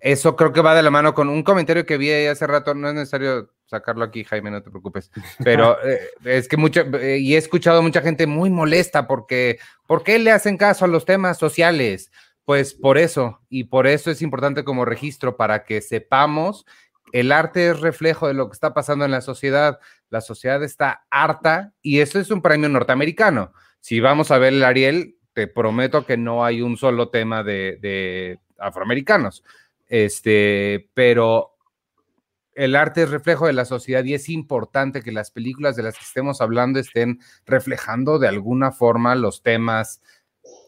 eso 0.00 0.36
creo 0.36 0.52
que 0.52 0.60
va 0.60 0.76
de 0.76 0.84
la 0.84 0.92
mano 0.92 1.14
con 1.14 1.28
un 1.28 1.42
comentario 1.42 1.84
que 1.84 1.96
vi 1.96 2.10
ahí 2.10 2.26
hace 2.26 2.46
rato, 2.46 2.74
no 2.74 2.88
es 2.88 2.94
necesario 2.94 3.50
sacarlo 3.66 4.04
aquí, 4.04 4.22
Jaime, 4.22 4.52
no 4.52 4.62
te 4.62 4.70
preocupes, 4.70 5.10
pero 5.42 5.76
eh, 5.84 5.98
es 6.22 6.46
que 6.46 6.56
mucha, 6.56 6.82
eh, 6.82 7.18
y 7.18 7.34
he 7.34 7.38
escuchado 7.38 7.82
mucha 7.82 8.02
gente 8.02 8.28
muy 8.28 8.50
molesta 8.50 9.08
porque, 9.08 9.58
¿por 9.88 10.04
qué 10.04 10.20
le 10.20 10.30
hacen 10.30 10.56
caso 10.56 10.84
a 10.84 10.88
los 10.88 11.04
temas 11.04 11.38
sociales? 11.38 12.12
Pues 12.44 12.72
por 12.72 12.98
eso, 12.98 13.40
y 13.48 13.64
por 13.64 13.88
eso 13.88 14.12
es 14.12 14.22
importante 14.22 14.62
como 14.62 14.84
registro, 14.84 15.36
para 15.36 15.64
que 15.64 15.80
sepamos 15.80 16.64
el 17.12 17.32
arte 17.32 17.70
es 17.70 17.80
reflejo 17.80 18.28
de 18.28 18.34
lo 18.34 18.48
que 18.48 18.54
está 18.54 18.74
pasando 18.74 19.04
en 19.04 19.10
la 19.10 19.20
sociedad. 19.20 19.78
La 20.10 20.20
sociedad 20.20 20.62
está 20.62 21.06
harta 21.10 21.72
y 21.82 22.00
eso 22.00 22.18
es 22.18 22.30
un 22.30 22.42
premio 22.42 22.68
norteamericano. 22.68 23.52
Si 23.80 24.00
vamos 24.00 24.30
a 24.30 24.38
ver 24.38 24.52
el 24.52 24.64
Ariel, 24.64 25.16
te 25.32 25.46
prometo 25.46 26.04
que 26.04 26.16
no 26.16 26.44
hay 26.44 26.62
un 26.62 26.76
solo 26.76 27.10
tema 27.10 27.42
de, 27.42 28.40
afroamericanos. 28.58 29.44
Este, 29.86 30.88
pero 30.94 31.56
el 32.54 32.74
arte 32.74 33.02
es 33.02 33.10
reflejo 33.10 33.46
de 33.46 33.52
la 33.52 33.66
sociedad 33.66 34.02
y 34.04 34.14
es 34.14 34.28
importante 34.28 35.02
que 35.02 35.12
las 35.12 35.30
películas 35.30 35.76
de 35.76 35.82
las 35.82 35.96
que 35.96 36.04
estemos 36.04 36.40
hablando 36.40 36.80
estén 36.80 37.20
reflejando 37.44 38.18
de 38.18 38.28
alguna 38.28 38.72
forma 38.72 39.14
los 39.14 39.42
temas 39.42 40.00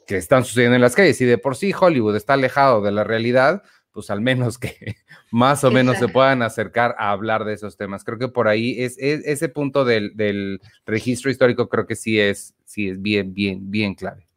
que 0.06 0.16
están 0.16 0.44
sucediendo 0.44 0.76
en 0.76 0.82
las 0.82 0.94
calles. 0.94 1.20
Y 1.20 1.24
de 1.24 1.38
por 1.38 1.56
sí 1.56 1.72
Hollywood 1.78 2.16
está 2.16 2.34
alejado 2.34 2.82
de 2.82 2.92
la 2.92 3.04
realidad, 3.04 3.62
pues 3.98 4.10
al 4.10 4.20
menos 4.20 4.58
que 4.58 4.94
más 5.32 5.64
o 5.64 5.72
menos 5.72 5.98
se 5.98 6.06
puedan 6.06 6.42
acercar 6.42 6.94
a 7.00 7.10
hablar 7.10 7.44
de 7.44 7.52
esos 7.52 7.76
temas. 7.76 8.04
Creo 8.04 8.16
que 8.16 8.28
por 8.28 8.46
ahí 8.46 8.80
es, 8.80 8.94
ese 8.96 9.48
punto 9.48 9.84
del, 9.84 10.60
registro 10.86 11.32
histórico, 11.32 11.68
creo 11.68 11.84
que 11.84 11.96
sí 11.96 12.20
es, 12.20 12.54
sí 12.64 12.90
es 12.90 13.02
bien, 13.02 13.34
bien, 13.34 13.72
bien 13.72 13.96
clave. 13.96 14.27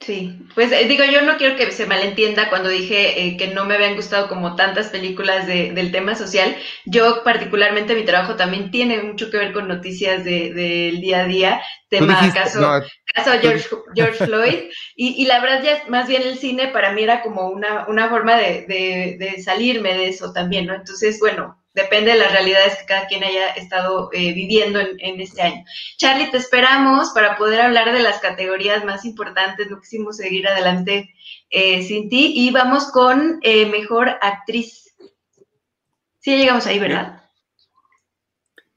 Sí, 0.00 0.38
pues 0.54 0.70
eh, 0.72 0.86
digo, 0.86 1.04
yo 1.04 1.22
no 1.22 1.36
quiero 1.36 1.56
que 1.56 1.70
se 1.72 1.86
malentienda 1.86 2.50
cuando 2.50 2.68
dije 2.68 3.26
eh, 3.26 3.36
que 3.36 3.48
no 3.48 3.64
me 3.64 3.74
habían 3.74 3.96
gustado 3.96 4.28
como 4.28 4.54
tantas 4.54 4.88
películas 4.88 5.46
del 5.46 5.90
tema 5.90 6.14
social. 6.14 6.54
Yo 6.84 7.24
particularmente 7.24 7.94
mi 7.94 8.04
trabajo 8.04 8.36
también 8.36 8.70
tiene 8.70 9.02
mucho 9.02 9.30
que 9.30 9.38
ver 9.38 9.52
con 9.52 9.68
noticias 9.68 10.22
del 10.24 11.00
día 11.00 11.22
a 11.22 11.26
día, 11.26 11.62
tema 11.88 12.30
caso, 12.32 12.82
caso 13.14 13.30
George, 13.40 13.68
George 13.94 14.26
Floyd, 14.26 14.64
y, 14.96 15.24
la 15.24 15.40
verdad 15.40 15.62
ya 15.62 15.82
más 15.88 16.06
bien 16.06 16.22
el 16.22 16.38
cine 16.38 16.68
para 16.68 16.92
mí 16.92 17.02
era 17.02 17.22
como 17.22 17.48
una, 17.48 17.86
una 17.88 18.08
forma 18.10 18.36
de, 18.36 18.66
de 19.18 19.42
salirme 19.42 19.94
de 19.94 20.08
eso 20.08 20.32
también, 20.32 20.66
¿no? 20.66 20.74
Entonces, 20.74 21.18
bueno, 21.18 21.58
depende 21.76 22.12
de 22.12 22.18
las 22.18 22.32
realidades 22.32 22.78
que 22.78 22.86
cada 22.86 23.06
quien 23.06 23.22
haya 23.22 23.50
estado 23.50 24.08
eh, 24.12 24.32
viviendo 24.32 24.80
en, 24.80 25.20
este 25.20 25.42
año. 25.42 25.64
Charlie, 25.98 26.30
te 26.30 26.38
esperamos 26.38 27.10
para 27.10 27.36
poder 27.36 27.60
hablar 27.60 27.92
de 27.92 28.02
las 28.02 28.18
categorías 28.18 28.82
más 28.86 29.04
importantes, 29.04 29.70
no 29.70 29.78
quisimos 29.78 30.16
seguir 30.16 30.48
adelante 30.48 31.14
eh, 31.50 31.82
sin 31.82 32.08
ti 32.08 32.32
y 32.34 32.50
vamos 32.50 32.90
con 32.90 33.40
eh, 33.42 33.66
mejor 33.66 34.08
actriz. 34.22 34.96
Sí, 36.18 36.38
llegamos 36.38 36.66
ahí, 36.66 36.78
¿verdad? 36.78 37.22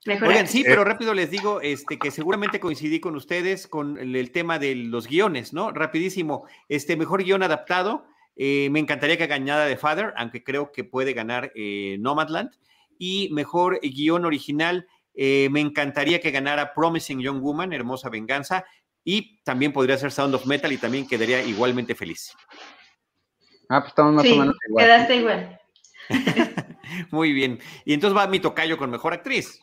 Mejor 0.05 0.27
Oigan, 0.27 0.47
sí, 0.47 0.63
pero 0.65 0.83
rápido 0.83 1.13
les 1.13 1.31
digo 1.31 1.61
este, 1.61 1.97
que 1.97 2.11
seguramente 2.11 2.59
coincidí 2.59 2.99
con 2.99 3.15
ustedes 3.15 3.67
con 3.67 3.97
el, 3.97 4.31
tema 4.31 4.59
de 4.59 4.75
los 4.75 5.07
guiones, 5.07 5.53
¿no? 5.53 5.71
Rapidísimo, 5.71 6.47
este 6.67 6.97
mejor 6.97 7.23
guion 7.23 7.43
adaptado. 7.43 8.05
me 8.35 8.79
encantaría 8.79 9.17
que 9.17 9.27
ganara 9.27 9.65
de 9.65 9.77
Father, 9.77 10.13
aunque 10.17 10.43
creo 10.43 10.73
que 10.73 10.83
puede 10.83 11.13
ganar 11.13 11.53
Nomadland 11.55 12.51
y 12.99 13.29
mejor 13.31 13.79
guion 13.81 14.25
original. 14.25 14.87
Eh, 15.15 15.49
me 15.49 15.61
encantaría 15.61 16.19
que 16.21 16.29
ganara 16.29 16.73
Promising 16.75 17.19
Young 17.19 17.41
Woman, 17.41 17.73
Hermosa 17.73 18.09
Venganza, 18.09 18.65
y 19.03 19.41
también 19.43 19.73
podría 19.73 19.97
ser 19.97 20.11
Sound 20.11 20.35
of 20.35 20.45
Metal 20.45 20.71
y 20.71 20.77
también 20.77 21.07
quedaría 21.07 21.41
igualmente 21.41 21.95
feliz. 21.95 22.33
Ah, 23.69 23.79
pues 23.79 23.89
estamos 23.89 24.13
más 24.13 24.25
o 24.25 24.35
menos 24.35 24.55
igual. 24.67 24.85
Quedaste 24.85 25.15
igual. 25.15 25.59
Muy 27.11 27.33
bien. 27.33 27.59
Y 27.85 27.93
entonces 27.93 28.17
va 28.17 28.27
mi 28.27 28.39
tocayo 28.39 28.77
con 28.77 28.91
mejor 28.91 29.13
actriz. 29.13 29.59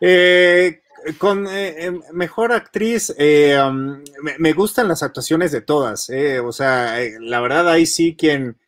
Eh, 0.00 0.82
con 1.18 1.46
eh, 1.48 1.92
mejor 2.12 2.52
actriz, 2.52 3.14
um, 3.18 4.02
me, 4.38 4.52
gustan 4.52 4.88
las 4.88 5.02
actuaciones 5.02 5.50
de 5.50 5.62
todas. 5.62 6.10
o 6.44 6.52
sea, 6.52 6.98
la 7.20 7.40
verdad 7.40 7.68
ahí 7.68 7.86
sí 7.86 8.14
quien 8.16 8.58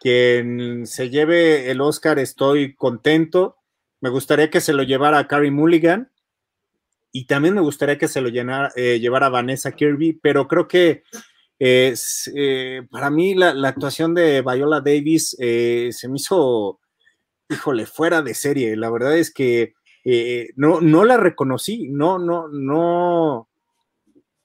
quien 0.00 0.86
se 0.86 1.10
lleve 1.10 1.70
el 1.70 1.80
Oscar, 1.80 2.18
estoy 2.18 2.74
contento. 2.74 3.56
Me 4.00 4.10
gustaría 4.10 4.50
que 4.50 4.60
se 4.60 4.72
lo 4.72 4.82
llevara 4.82 5.18
a 5.18 5.26
Carrie 5.26 5.50
Mulligan 5.50 6.10
y 7.10 7.26
también 7.26 7.54
me 7.54 7.60
gustaría 7.60 7.98
que 7.98 8.08
se 8.08 8.20
lo 8.20 8.28
eh, 8.28 9.00
llevara 9.00 9.26
a 9.26 9.30
Vanessa 9.30 9.72
Kirby, 9.72 10.12
pero 10.22 10.46
creo 10.46 10.68
que 10.68 11.02
eh, 11.58 11.94
para 12.90 13.10
mí 13.10 13.34
la, 13.34 13.50
actuación 13.68 14.14
de 14.14 14.42
Viola 14.42 14.80
Davis 14.80 15.36
eh, 15.40 15.88
se 15.92 16.08
me 16.08 16.16
hizo, 16.16 16.80
híjole, 17.48 17.86
fuera 17.86 18.22
de 18.22 18.34
serie. 18.34 18.76
La 18.76 18.90
verdad 18.90 19.16
es 19.16 19.32
que 19.32 19.74
no, 20.56 20.80
no 20.80 21.04
la 21.04 21.16
reconocí, 21.16 21.88
no, 21.88 22.18
no, 22.18 22.48
no, 22.48 23.48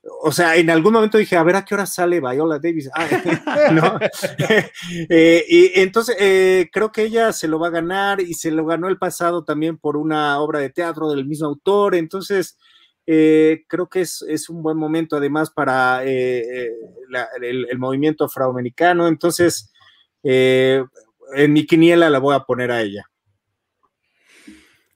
o 0.06 0.32
sea, 0.32 0.58
en 0.58 0.70
algún 0.70 0.94
momento 0.94 1.18
dije, 1.18 1.38
a 1.38 1.44
ver 1.44 1.56
a 1.56 1.64
qué 1.64 1.76
hora 1.76 1.86
sale 1.86 2.20
Viola 2.20 2.60
Davis. 2.60 2.90
Ah, 2.94 3.08
¿no? 3.72 4.00
Eh, 5.10 5.46
y 5.48 5.80
entonces 5.80 6.16
eh, 6.20 6.70
creo 6.72 6.92
que 6.92 7.04
ella 7.04 7.32
se 7.32 7.48
lo 7.48 7.60
va 7.60 7.68
a 7.68 7.72
ganar 7.72 8.22
y 8.22 8.34
se 8.34 8.52
lo 8.52 8.66
ganó 8.66 8.88
el 8.88 8.98
pasado 8.98 9.44
también 9.44 9.78
por 9.78 9.98
una 9.98 10.40
obra 10.40 10.60
de 10.60 10.70
teatro 10.70 11.10
del 11.10 11.26
mismo 11.26 11.48
autor. 11.48 11.96
Entonces, 11.96 12.58
eh, 13.06 13.64
creo 13.68 13.88
que 13.88 14.02
es, 14.02 14.50
un 14.50 14.62
buen 14.62 14.78
momento 14.78 15.16
además 15.18 15.52
para 15.52 16.04
el, 16.04 16.70
el, 17.70 17.78
movimiento 17.80 18.26
afroamericano. 18.26 19.08
Entonces, 19.08 19.72
en 20.24 21.54
mi 21.54 21.66
quiniela 21.66 22.10
la 22.10 22.20
voy 22.20 22.36
a 22.36 22.42
poner 22.44 22.72
a 22.72 22.82
ella. 22.82 23.10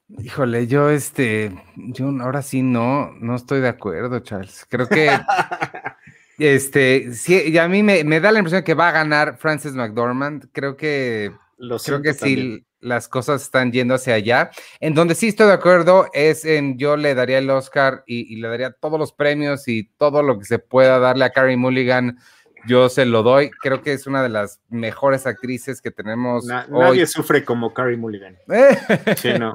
Híjole, 0.10 0.68
yo 0.68 0.90
este, 0.90 1.52
yo 1.76 2.10
ahora 2.22 2.42
sí 2.42 2.62
no, 2.62 3.12
no 3.20 3.36
estoy 3.36 3.60
de 3.60 3.68
acuerdo, 3.68 4.20
Charles. 4.20 4.66
Creo 4.70 4.88
que 4.88 5.10
este, 6.40 7.14
sí, 7.14 7.44
y 7.48 7.58
a 7.58 7.68
mí 7.68 7.84
me, 7.84 8.04
da 8.22 8.32
la 8.32 8.40
impresión 8.40 8.64
que 8.64 8.74
va 8.74 8.90
a 8.90 8.94
ganar 8.94 9.38
Frances 9.38 9.74
McDormand. 9.74 10.48
Creo 10.54 10.78
que, 10.78 11.34
creo 11.84 12.02
que 12.02 12.14
sí, 12.14 12.66
las 12.80 13.08
cosas 13.08 13.42
están 13.42 13.72
yendo 13.72 13.96
hacia 13.96 14.14
allá. 14.14 14.52
En 14.80 14.94
donde 14.94 15.16
sí 15.16 15.28
estoy 15.28 15.48
de 15.48 15.54
acuerdo 15.54 16.08
es 16.14 16.46
en 16.46 16.78
yo 16.78 16.96
le 16.96 17.16
daría 17.16 17.40
el 17.40 17.50
Oscar 17.50 18.04
y, 18.06 18.36
le 18.38 18.48
daría 18.48 18.72
todos 18.72 19.00
los 19.00 19.12
premios 19.12 19.68
y 19.68 19.92
todo 19.98 20.24
lo 20.24 20.40
que 20.40 20.46
se 20.46 20.60
pueda 20.60 21.00
darle 21.00 21.26
a 21.26 21.32
Carrie 21.32 21.58
Mulligan. 21.58 22.18
Yo 22.66 22.90
se 22.90 23.06
lo 23.06 23.24
doy. 23.24 23.50
Creo 23.62 23.82
que 23.82 23.94
es 23.94 24.08
una 24.08 24.24
de 24.24 24.30
las 24.30 24.62
mejores 24.70 25.28
actrices 25.28 25.82
que 25.82 25.92
tenemos. 25.92 26.46
Nadie 26.46 27.06
sufre 27.06 27.44
como 27.46 27.74
Carrie 27.74 27.98
Mulligan. 27.98 28.38
sí, 29.18 29.30
no. 29.40 29.54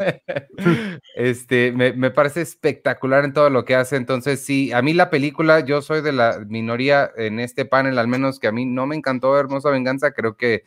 Este, 1.15 1.73
me, 1.73 1.93
me, 1.93 2.11
parece 2.11 2.41
espectacular 2.43 3.25
en 3.25 3.33
todo 3.33 3.51
lo 3.51 3.65
que 3.65 3.75
hace. 3.75 3.97
Entonces, 3.97 4.45
sí, 4.45 4.73
a 4.73 4.83
mí 4.83 4.95
la 4.95 5.11
película, 5.11 5.61
yo 5.61 5.83
soy 5.83 6.01
de 6.03 6.13
la 6.13 6.41
minoría 6.47 7.11
en 7.17 7.41
este 7.41 7.65
panel, 7.65 7.99
al 7.99 8.09
menos 8.09 8.39
que 8.39 8.49
a 8.49 8.53
mí 8.53 8.65
no 8.65 8.87
me 8.87 8.97
encantó 8.97 9.39
Hermosa 9.39 9.71
Venganza. 9.71 10.13
Creo 10.13 10.37
que 10.37 10.65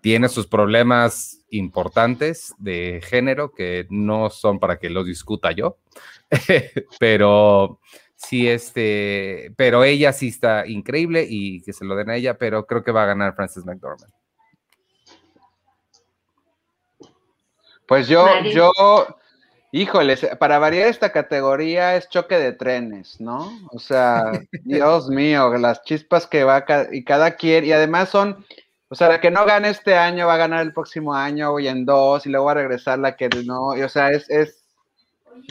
tiene 0.00 0.28
sus 0.28 0.46
problemas 0.46 1.44
importantes 1.50 2.54
de 2.58 3.00
género 3.04 3.52
que 3.52 3.86
no 3.90 4.30
son 4.30 4.58
para 4.58 4.78
que 4.78 4.90
los 4.90 5.06
discuta 5.06 5.52
yo, 5.52 5.78
pero 7.00 7.80
sí, 8.18 8.48
este, 8.48 9.52
pero 9.56 9.84
ella 9.84 10.12
sí 10.12 10.28
está 10.28 10.66
increíble 10.66 11.26
y 11.26 11.62
que 11.62 11.72
se 11.72 11.84
lo 11.84 11.96
den 11.96 12.10
a 12.10 12.16
ella, 12.16 12.36
pero 12.36 12.66
creo 12.66 12.84
que 12.84 12.92
va 12.92 13.04
a 13.04 13.06
ganar 13.06 13.34
Frances 13.34 13.64
McDormand. 13.64 14.12
Pues 17.86 18.06
yo, 18.06 18.26
yo, 18.52 18.72
híjole, 19.72 20.16
para 20.38 20.58
variar 20.58 20.88
esta 20.88 21.10
categoría 21.10 21.96
es 21.96 22.10
choque 22.10 22.38
de 22.38 22.52
trenes, 22.52 23.18
¿no? 23.18 23.50
O 23.72 23.78
sea, 23.78 24.24
Dios 24.64 25.08
mío, 25.08 25.56
las 25.56 25.82
chispas 25.84 26.26
que 26.26 26.44
va 26.44 26.66
y 26.92 27.04
cada 27.04 27.36
quien, 27.36 27.64
y 27.64 27.72
además 27.72 28.10
son 28.10 28.44
o 28.90 28.94
sea, 28.94 29.08
la 29.08 29.20
que 29.20 29.30
no 29.30 29.44
gane 29.44 29.68
este 29.68 29.96
año 29.96 30.26
va 30.26 30.34
a 30.34 30.38
ganar 30.38 30.62
el 30.62 30.72
próximo 30.72 31.14
año 31.14 31.58
y 31.60 31.68
en 31.68 31.84
dos, 31.84 32.24
y 32.26 32.30
luego 32.30 32.46
va 32.46 32.52
a 32.52 32.54
regresar 32.54 32.98
la 32.98 33.16
que 33.16 33.28
no. 33.44 33.68
o 33.68 33.88
sea, 33.88 34.10
es, 34.10 34.28
es. 34.30 34.57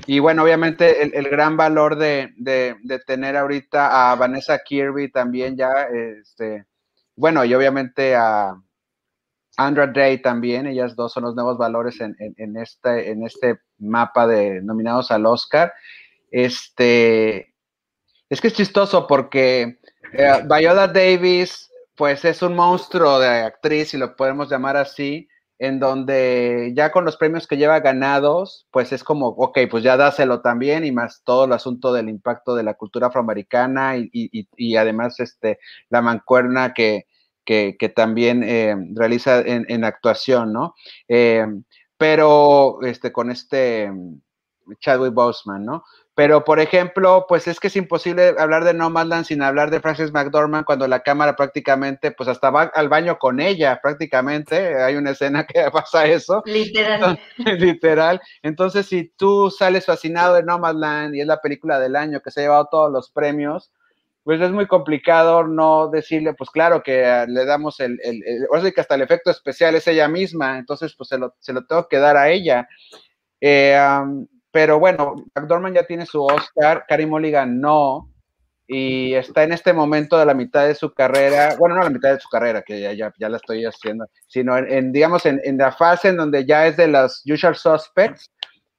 Y 0.05 0.19
bueno, 0.19 0.43
obviamente 0.43 1.17
el, 1.17 1.29
gran 1.29 1.57
valor 1.57 1.97
de, 1.97 2.33
tener 3.05 3.35
ahorita 3.35 4.11
a 4.11 4.15
Vanessa 4.15 4.59
Kirby 4.59 5.11
también 5.11 5.57
ya, 5.57 5.71
este, 6.21 6.65
bueno, 7.15 7.43
y 7.45 7.53
obviamente 7.53 8.15
a 8.15 8.55
Andra 9.57 9.87
Day 9.87 10.21
también, 10.21 10.67
ellas 10.67 10.95
dos 10.95 11.11
son 11.11 11.23
los 11.23 11.35
nuevos 11.35 11.57
valores 11.57 11.99
en, 11.99 12.57
este, 12.57 13.11
en 13.11 13.23
este 13.23 13.59
mapa 13.79 14.27
de 14.27 14.61
nominados 14.61 15.11
al 15.11 15.25
Oscar. 15.25 15.73
Este, 16.29 17.53
es 18.29 18.41
que 18.41 18.47
es 18.47 18.53
chistoso 18.53 19.07
porque 19.07 19.79
eh, 20.13 20.43
Viola 20.47 20.87
Davis 20.87 21.67
pues 21.95 22.23
es 22.25 22.43
un 22.43 22.55
monstruo 22.55 23.19
de 23.19 23.27
actriz, 23.27 23.89
si 23.89 23.97
lo 23.97 24.15
podemos 24.15 24.49
llamar 24.49 24.77
así, 24.77 25.27
en 25.59 25.79
donde 25.79 26.73
ya 26.75 26.91
con 26.91 27.05
los 27.05 27.17
premios 27.17 27.47
que 27.47 27.57
lleva 27.57 27.79
ganados, 27.79 28.67
pues 28.71 28.91
es 28.91 29.03
como, 29.03 29.29
ok, 29.29 29.59
pues 29.69 29.83
ya 29.83 29.97
dáselo 29.97 30.41
también 30.41 30.85
y 30.85 30.91
más 30.91 31.23
todo 31.23 31.45
el 31.45 31.53
asunto 31.53 31.93
del 31.93 32.09
impacto 32.09 32.55
de 32.55 32.63
la 32.63 32.75
cultura 32.75 33.07
afroamericana 33.07 33.95
y, 33.97 34.75
además 34.75 35.19
este, 35.19 35.59
la 35.89 36.01
mancuerna 36.01 36.73
que, 36.73 37.07
que, 37.45 37.93
también 37.95 38.43
eh, 38.43 38.75
realiza 38.93 39.39
en, 39.39 39.83
actuación, 39.83 40.53
¿no? 40.53 40.75
Eh, 41.07 41.45
pero 41.97 42.81
este, 42.83 43.11
con 43.11 43.31
este 43.31 43.91
Chadwick 44.79 45.13
Boseman, 45.13 45.65
¿no? 45.65 45.83
Pero, 46.17 46.43
por 46.43 46.59
ejemplo, 46.59 47.27
pues 47.29 47.47
es 47.47 47.59
que 47.59 47.67
es 47.67 47.75
imposible 47.75 48.33
hablar 48.39 48.63
de 48.63 48.73
Nomadland 48.73 49.25
sin 49.25 49.43
hablar 49.43 49.69
de 49.69 49.79
Frances 49.79 50.11
McDormand 50.11 50.65
cuando 50.65 50.87
la 50.87 51.01
cámara 51.01 51.35
prácticamente, 51.35 52.09
pues 52.09 52.27
hasta 52.27 52.49
va 52.49 52.71
al 52.73 52.89
baño 52.89 53.19
con 53.19 53.39
ella, 53.39 53.79
prácticamente. 53.83 54.81
Hay 54.81 54.95
una 54.95 55.11
escena 55.11 55.45
que 55.45 55.63
pasa 55.71 56.07
eso. 56.07 56.41
Literal. 56.47 57.19
Literal. 57.59 58.19
Entonces, 58.41 58.87
si 58.87 59.09
tú 59.15 59.51
sales 59.51 59.85
fascinado 59.85 60.33
de 60.33 60.41
Nomadland 60.41 61.13
y 61.13 61.21
es 61.21 61.27
la 61.27 61.39
película 61.39 61.79
del 61.79 61.95
año 61.95 62.19
que 62.19 62.31
se 62.31 62.39
ha 62.39 62.43
llevado 62.45 62.67
todos 62.71 62.91
los 62.91 63.11
premios, 63.11 63.71
pues 64.23 64.41
es 64.41 64.49
muy 64.49 64.65
complicado 64.65 65.43
no 65.43 65.87
decirle, 65.87 66.33
pues 66.33 66.49
claro 66.49 66.81
que 66.81 67.25
le 67.27 67.45
damos 67.45 67.79
el, 67.79 67.99
el, 68.03 68.23
el 68.23 68.73
que 68.73 68.81
hasta 68.81 68.95
el 68.95 69.03
efecto 69.03 69.29
especial 69.29 69.75
es 69.75 69.87
ella 69.87 70.07
misma, 70.07 70.57
entonces 70.57 70.95
pues 70.97 71.09
se 71.09 71.19
lo, 71.19 71.35
se 71.37 71.53
lo 71.53 71.63
tengo 71.67 71.87
que 71.87 71.99
dar 71.99 72.17
a 72.17 72.29
ella. 72.29 72.67
Eh, 73.39 73.77
pero 74.57 74.79
bueno, 74.79 75.13
McDormand 75.35 75.75
ya 75.75 75.83
tiene 75.83 76.07
su 76.07 76.19
Oscar, 76.23 76.85
Carey 76.87 77.05
Mulligan 77.05 77.61
no, 77.61 78.11
y 78.65 79.13
está 79.13 79.43
en 79.43 79.51
este 79.51 79.71
momento 79.71 80.17
de 80.17 80.25
la 80.25 80.33
mitad 80.33 80.65
de 80.65 80.73
su 80.73 80.95
carrera, 80.95 81.55
bueno, 81.59 81.75
no 81.75 81.83
la 81.83 81.91
mitad 81.91 82.11
de 82.11 82.19
su 82.19 82.27
carrera, 82.27 82.63
que 82.63 82.81
ya, 82.81 82.91
ya, 82.93 83.13
ya 83.19 83.29
la 83.29 83.37
estoy 83.37 83.63
haciendo, 83.65 84.07
sino 84.25 84.57
en, 84.57 84.91
digamos, 84.91 85.27
en, 85.27 85.39
en, 85.43 85.59
la 85.59 85.71
fase 85.71 86.07
en 86.07 86.17
donde 86.17 86.43
ya 86.43 86.65
es 86.65 86.75
de 86.75 86.87
los 86.87 87.21
usual 87.31 87.55
suspects 87.55 88.31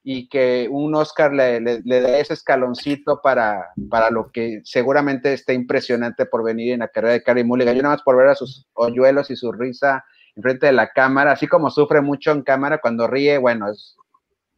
y 0.03 0.29
que 0.29 0.67
un 0.69 0.97
Oscar 0.97 1.33
le, 1.33 1.61
le, 1.61 1.81
le 1.85 2.01
dé 2.01 2.23
ese 2.23 2.35
escaloncito 2.35 3.21
para, 3.23 3.69
para 3.89 4.11
lo 4.11 4.33
que 4.33 4.61
seguramente 4.65 5.33
está 5.33 5.53
impresionante 5.53 6.27
por 6.27 6.43
venir 6.43 6.73
en 6.73 6.81
la 6.81 6.89
carrera 6.89 7.13
de 7.13 7.23
Carey 7.23 7.45
Mulligan. 7.45 7.77
Yo 7.77 7.83
nada 7.83 7.95
más 7.95 8.03
por 8.03 8.17
ver 8.17 8.27
a 8.27 8.35
sus 8.35 8.67
hoyuelos 8.73 9.31
y 9.31 9.37
su 9.37 9.53
risa 9.53 10.05
enfrente 10.35 10.67
de 10.67 10.73
la 10.73 10.91
cámara, 10.91 11.31
así 11.31 11.47
como 11.47 11.71
sufre 11.71 12.01
mucho 12.01 12.33
en 12.33 12.43
cámara 12.43 12.79
cuando 12.79 13.07
ríe, 13.07 13.39
bueno, 13.39 13.71
es 13.71 13.97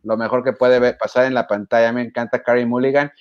lo 0.03 0.17
mejor 0.17 0.45
que 0.45 0.53
puede 0.53 0.95
pasar 0.95 1.27
en 1.27 1.35
la 1.35 1.47
pantalla. 1.47 1.93
Me 1.93 2.03
encanta 2.03 2.43
Carrie 2.43 2.67
Mulligan. 2.67 3.13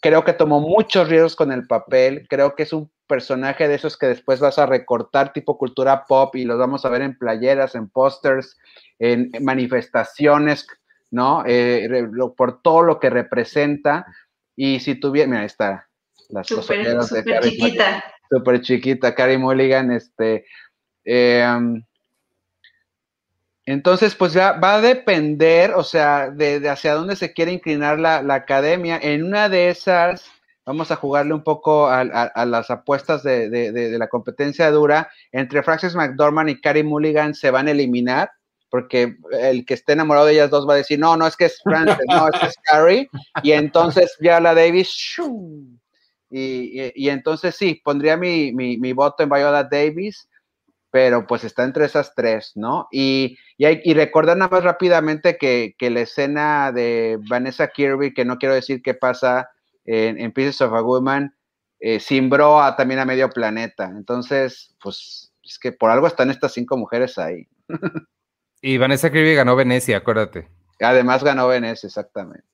Creo 0.00 0.24
que 0.24 0.32
tomó 0.32 0.60
muchos 0.60 1.08
riesgos 1.08 1.36
con 1.36 1.52
el 1.52 1.66
papel. 1.66 2.26
Creo 2.28 2.54
que 2.54 2.64
es 2.64 2.72
un 2.72 2.90
personaje 3.06 3.68
de 3.68 3.74
esos 3.74 3.96
que 3.96 4.06
después 4.06 4.40
vas 4.40 4.58
a 4.58 4.66
recortar 4.66 5.32
tipo 5.32 5.58
cultura 5.58 6.04
pop 6.06 6.34
y 6.36 6.44
los 6.44 6.58
vamos 6.58 6.84
a 6.84 6.88
ver 6.88 7.02
en 7.02 7.16
playeras, 7.16 7.74
en 7.74 7.88
pósters, 7.88 8.56
en 8.98 9.30
manifestaciones, 9.40 10.66
¿no? 11.10 11.44
Eh, 11.46 11.88
por 12.36 12.62
todo 12.62 12.82
lo 12.82 13.00
que 13.00 13.10
representa. 13.10 14.06
Y 14.56 14.80
si 14.80 14.98
tuviera, 14.98 15.28
mira, 15.28 15.40
ahí 15.40 15.46
está. 15.46 15.88
Las 16.28 16.46
super, 16.46 17.02
super 17.02 17.42
chiquita. 17.42 18.04
Súper 18.28 18.60
chiquita, 18.60 19.14
Carrie 19.14 19.38
Mulligan, 19.38 19.92
este. 19.92 20.44
Eh, 21.04 21.46
entonces, 23.66 24.14
pues 24.14 24.32
ya 24.32 24.52
va 24.52 24.76
a 24.76 24.80
depender, 24.80 25.72
o 25.72 25.82
sea, 25.82 26.30
de, 26.30 26.66
hacia 26.68 26.94
dónde 26.94 27.16
se 27.16 27.32
quiere 27.32 27.50
inclinar 27.50 27.98
la, 27.98 28.18
academia. 28.32 28.96
En 29.02 29.24
una 29.24 29.48
de 29.48 29.70
esas, 29.70 30.24
vamos 30.64 30.92
a 30.92 30.96
jugarle 30.96 31.34
un 31.34 31.42
poco 31.42 31.88
a, 31.88 32.04
las 32.04 32.70
apuestas 32.70 33.24
de, 33.24 33.96
la 33.98 34.08
competencia 34.08 34.70
dura. 34.70 35.10
Entre 35.32 35.64
Frances 35.64 35.96
McDormand 35.96 36.48
y 36.48 36.60
Carrie 36.60 36.84
Mulligan 36.84 37.34
se 37.34 37.50
van 37.50 37.66
a 37.66 37.72
eliminar, 37.72 38.30
porque 38.70 39.16
el 39.32 39.66
que 39.66 39.74
esté 39.74 39.94
enamorado 39.94 40.26
de 40.26 40.34
ellas 40.34 40.50
dos 40.50 40.68
va 40.68 40.74
a 40.74 40.78
decir, 40.78 41.00
no, 41.00 41.16
no 41.16 41.26
es 41.26 41.36
que 41.36 41.46
es 41.46 41.60
Frances, 41.60 41.98
no, 42.06 42.28
es 42.28 42.40
que 42.40 42.46
es 42.46 42.56
Carrie. 42.62 43.10
Y 43.42 43.50
entonces 43.50 44.16
ya 44.20 44.38
la 44.38 44.54
Davis, 44.54 45.16
y, 46.30 46.92
y, 46.94 47.08
entonces 47.08 47.56
sí, 47.56 47.80
pondría 47.84 48.16
mi, 48.16 48.52
mi, 48.52 48.78
mi 48.78 48.92
voto 48.92 49.24
en 49.24 49.28
Viola 49.28 49.64
Davis 49.64 50.28
pero 50.90 51.26
pues 51.26 51.44
está 51.44 51.64
entre 51.64 51.84
esas 51.84 52.14
tres, 52.14 52.52
¿no? 52.54 52.88
Y, 52.90 53.38
y, 53.56 53.64
hay, 53.64 53.80
y 53.84 53.94
recordar 53.94 54.36
nada 54.36 54.50
más 54.50 54.64
rápidamente 54.64 55.36
que, 55.36 55.74
que, 55.78 55.90
la 55.90 56.00
escena 56.00 56.72
de 56.72 57.18
Vanessa 57.28 57.68
Kirby, 57.68 58.14
que 58.14 58.24
no 58.24 58.38
quiero 58.38 58.54
decir 58.54 58.82
qué 58.82 58.94
pasa 58.94 59.50
en, 59.84 60.18
en 60.18 60.32
Pieces 60.32 60.60
of 60.60 60.72
a 60.72 60.80
Woman, 60.80 61.34
eh, 61.80 62.00
simbró 62.00 62.62
a, 62.62 62.76
también 62.76 63.00
a 63.00 63.04
medio 63.04 63.28
planeta. 63.30 63.84
Entonces, 63.84 64.74
pues 64.82 65.32
es 65.44 65.58
que 65.58 65.72
por 65.72 65.90
algo 65.90 66.06
están 66.06 66.30
estas 66.30 66.52
cinco 66.52 66.76
mujeres 66.76 67.18
ahí. 67.18 67.46
y 68.62 68.78
Vanessa 68.78 69.10
Kirby 69.10 69.34
ganó 69.34 69.56
Venecia, 69.56 69.98
acuérdate. 69.98 70.48
Además 70.80 71.22
ganó 71.22 71.48
Venecia, 71.48 71.86
exactamente. 71.86 72.44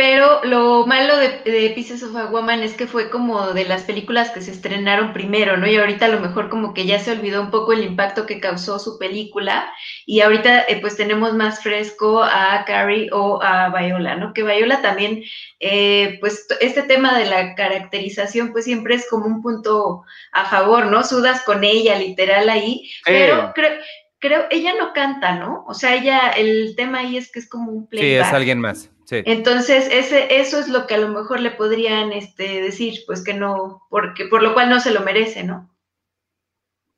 Pero 0.00 0.42
lo 0.44 0.86
malo 0.86 1.18
de, 1.18 1.42
de, 1.44 1.72
Pieces 1.74 2.02
of 2.02 2.16
a 2.16 2.24
Woman 2.24 2.62
es 2.62 2.72
que 2.72 2.86
fue 2.86 3.10
como 3.10 3.52
de 3.52 3.66
las 3.66 3.82
películas 3.82 4.30
que 4.30 4.40
se 4.40 4.50
estrenaron 4.50 5.12
primero, 5.12 5.58
¿no? 5.58 5.66
Y 5.66 5.76
ahorita 5.76 6.06
a 6.06 6.08
lo 6.08 6.20
mejor 6.20 6.48
como 6.48 6.72
que 6.72 6.86
ya 6.86 6.98
se 6.98 7.12
olvidó 7.12 7.42
un 7.42 7.50
poco 7.50 7.74
el 7.74 7.84
impacto 7.84 8.24
que 8.24 8.40
causó 8.40 8.78
su 8.78 8.98
película 8.98 9.70
y 10.06 10.22
ahorita 10.22 10.62
eh, 10.62 10.80
pues 10.80 10.96
tenemos 10.96 11.34
más 11.34 11.62
fresco 11.62 12.22
a 12.22 12.64
Carrie 12.66 13.10
o 13.12 13.42
a 13.42 13.68
Viola, 13.78 14.16
¿no? 14.16 14.32
Que 14.32 14.42
Viola 14.42 14.80
también, 14.80 15.22
eh, 15.58 16.16
pues 16.20 16.46
este 16.62 16.80
tema 16.84 17.18
de 17.18 17.26
la 17.26 17.54
caracterización 17.54 18.52
pues 18.52 18.64
siempre 18.64 18.94
es 18.94 19.06
como 19.10 19.26
un 19.26 19.42
punto 19.42 20.04
a 20.32 20.46
favor, 20.46 20.86
¿no? 20.86 21.04
Sudas 21.04 21.42
con 21.44 21.62
ella 21.62 21.98
literal 21.98 22.48
ahí, 22.48 22.90
pero 23.04 23.52
creo 23.54 23.72
creo, 24.18 24.44
ella 24.50 24.72
no 24.78 24.92
canta, 24.94 25.36
¿no? 25.36 25.64
O 25.66 25.74
sea, 25.74 25.94
ella, 25.94 26.30
el 26.36 26.74
tema 26.76 27.00
ahí 27.00 27.16
es 27.16 27.30
que 27.32 27.38
es 27.38 27.48
como 27.48 27.72
un 27.72 27.86
playback. 27.86 28.24
Sí, 28.24 28.28
es 28.28 28.34
alguien 28.34 28.60
más. 28.60 28.90
Entonces, 29.10 29.88
ese, 29.90 30.40
eso 30.40 30.58
es 30.58 30.68
lo 30.68 30.86
que 30.86 30.94
a 30.94 30.98
lo 30.98 31.08
mejor 31.08 31.40
le 31.40 31.50
podrían 31.50 32.12
este, 32.12 32.62
decir, 32.62 33.00
pues 33.06 33.22
que 33.22 33.34
no, 33.34 33.86
porque 33.90 34.26
por 34.26 34.42
lo 34.42 34.54
cual 34.54 34.70
no 34.70 34.80
se 34.80 34.92
lo 34.92 35.00
merece, 35.00 35.42
¿no? 35.42 35.68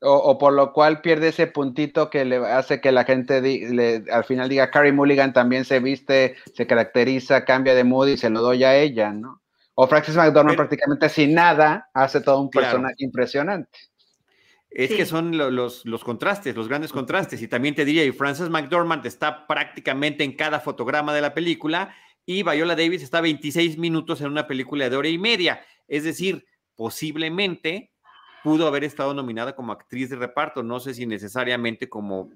O, 0.04 0.36
por 0.36 0.52
lo 0.52 0.72
cual 0.72 1.00
pierde 1.00 1.28
ese 1.28 1.46
puntito 1.46 2.10
que 2.10 2.24
le 2.24 2.38
hace 2.38 2.80
que 2.80 2.90
la 2.90 3.04
gente 3.04 3.40
le, 3.40 4.02
al 4.10 4.24
final 4.24 4.48
diga, 4.48 4.68
Carrie 4.68 4.90
Mulligan 4.90 5.32
también 5.32 5.64
se 5.64 5.78
viste, 5.78 6.34
se 6.54 6.66
caracteriza, 6.66 7.44
cambia 7.44 7.76
de 7.76 7.84
mood 7.84 8.08
y 8.08 8.16
se 8.16 8.28
lo 8.28 8.40
doy 8.40 8.64
a 8.64 8.76
ella, 8.76 9.12
¿no? 9.12 9.42
O 9.74 9.86
Francis 9.86 10.16
McDormand 10.16 10.56
prácticamente 10.56 11.08
sin 11.08 11.34
nada 11.34 11.88
hace 11.94 12.20
todo 12.20 12.40
un 12.40 12.50
personaje 12.50 12.96
impresionante. 12.98 13.78
Es 14.74 14.90
que 14.90 15.04
son 15.04 15.36
los, 15.36 15.84
los, 15.84 16.04
contrastes, 16.04 16.56
los 16.56 16.68
grandes 16.68 16.92
contrastes. 16.92 17.42
Y 17.42 17.48
también 17.48 17.74
te 17.74 17.84
diría, 17.84 18.04
y 18.04 18.12
Frances 18.12 18.48
McDormand 18.48 19.04
está 19.04 19.46
prácticamente 19.46 20.24
en 20.24 20.32
cada 20.32 20.60
fotograma 20.60 21.12
de 21.12 21.20
la 21.20 21.34
película 21.34 21.94
y 22.24 22.42
Viola 22.42 22.76
Davis 22.76 23.02
está 23.02 23.20
26 23.20 23.78
minutos 23.78 24.20
en 24.20 24.28
una 24.28 24.46
película 24.46 24.88
de 24.88 24.96
hora 24.96 25.08
y 25.08 25.18
media. 25.18 25.60
Es 25.88 26.04
decir, 26.04 26.46
posiblemente 26.76 27.92
pudo 28.42 28.66
haber 28.66 28.84
estado 28.84 29.14
nominada 29.14 29.54
como 29.54 29.72
actriz 29.72 30.10
de 30.10 30.16
reparto, 30.16 30.62
no 30.62 30.80
sé 30.80 30.94
si 30.94 31.06
necesariamente 31.06 31.88
como, 31.88 32.30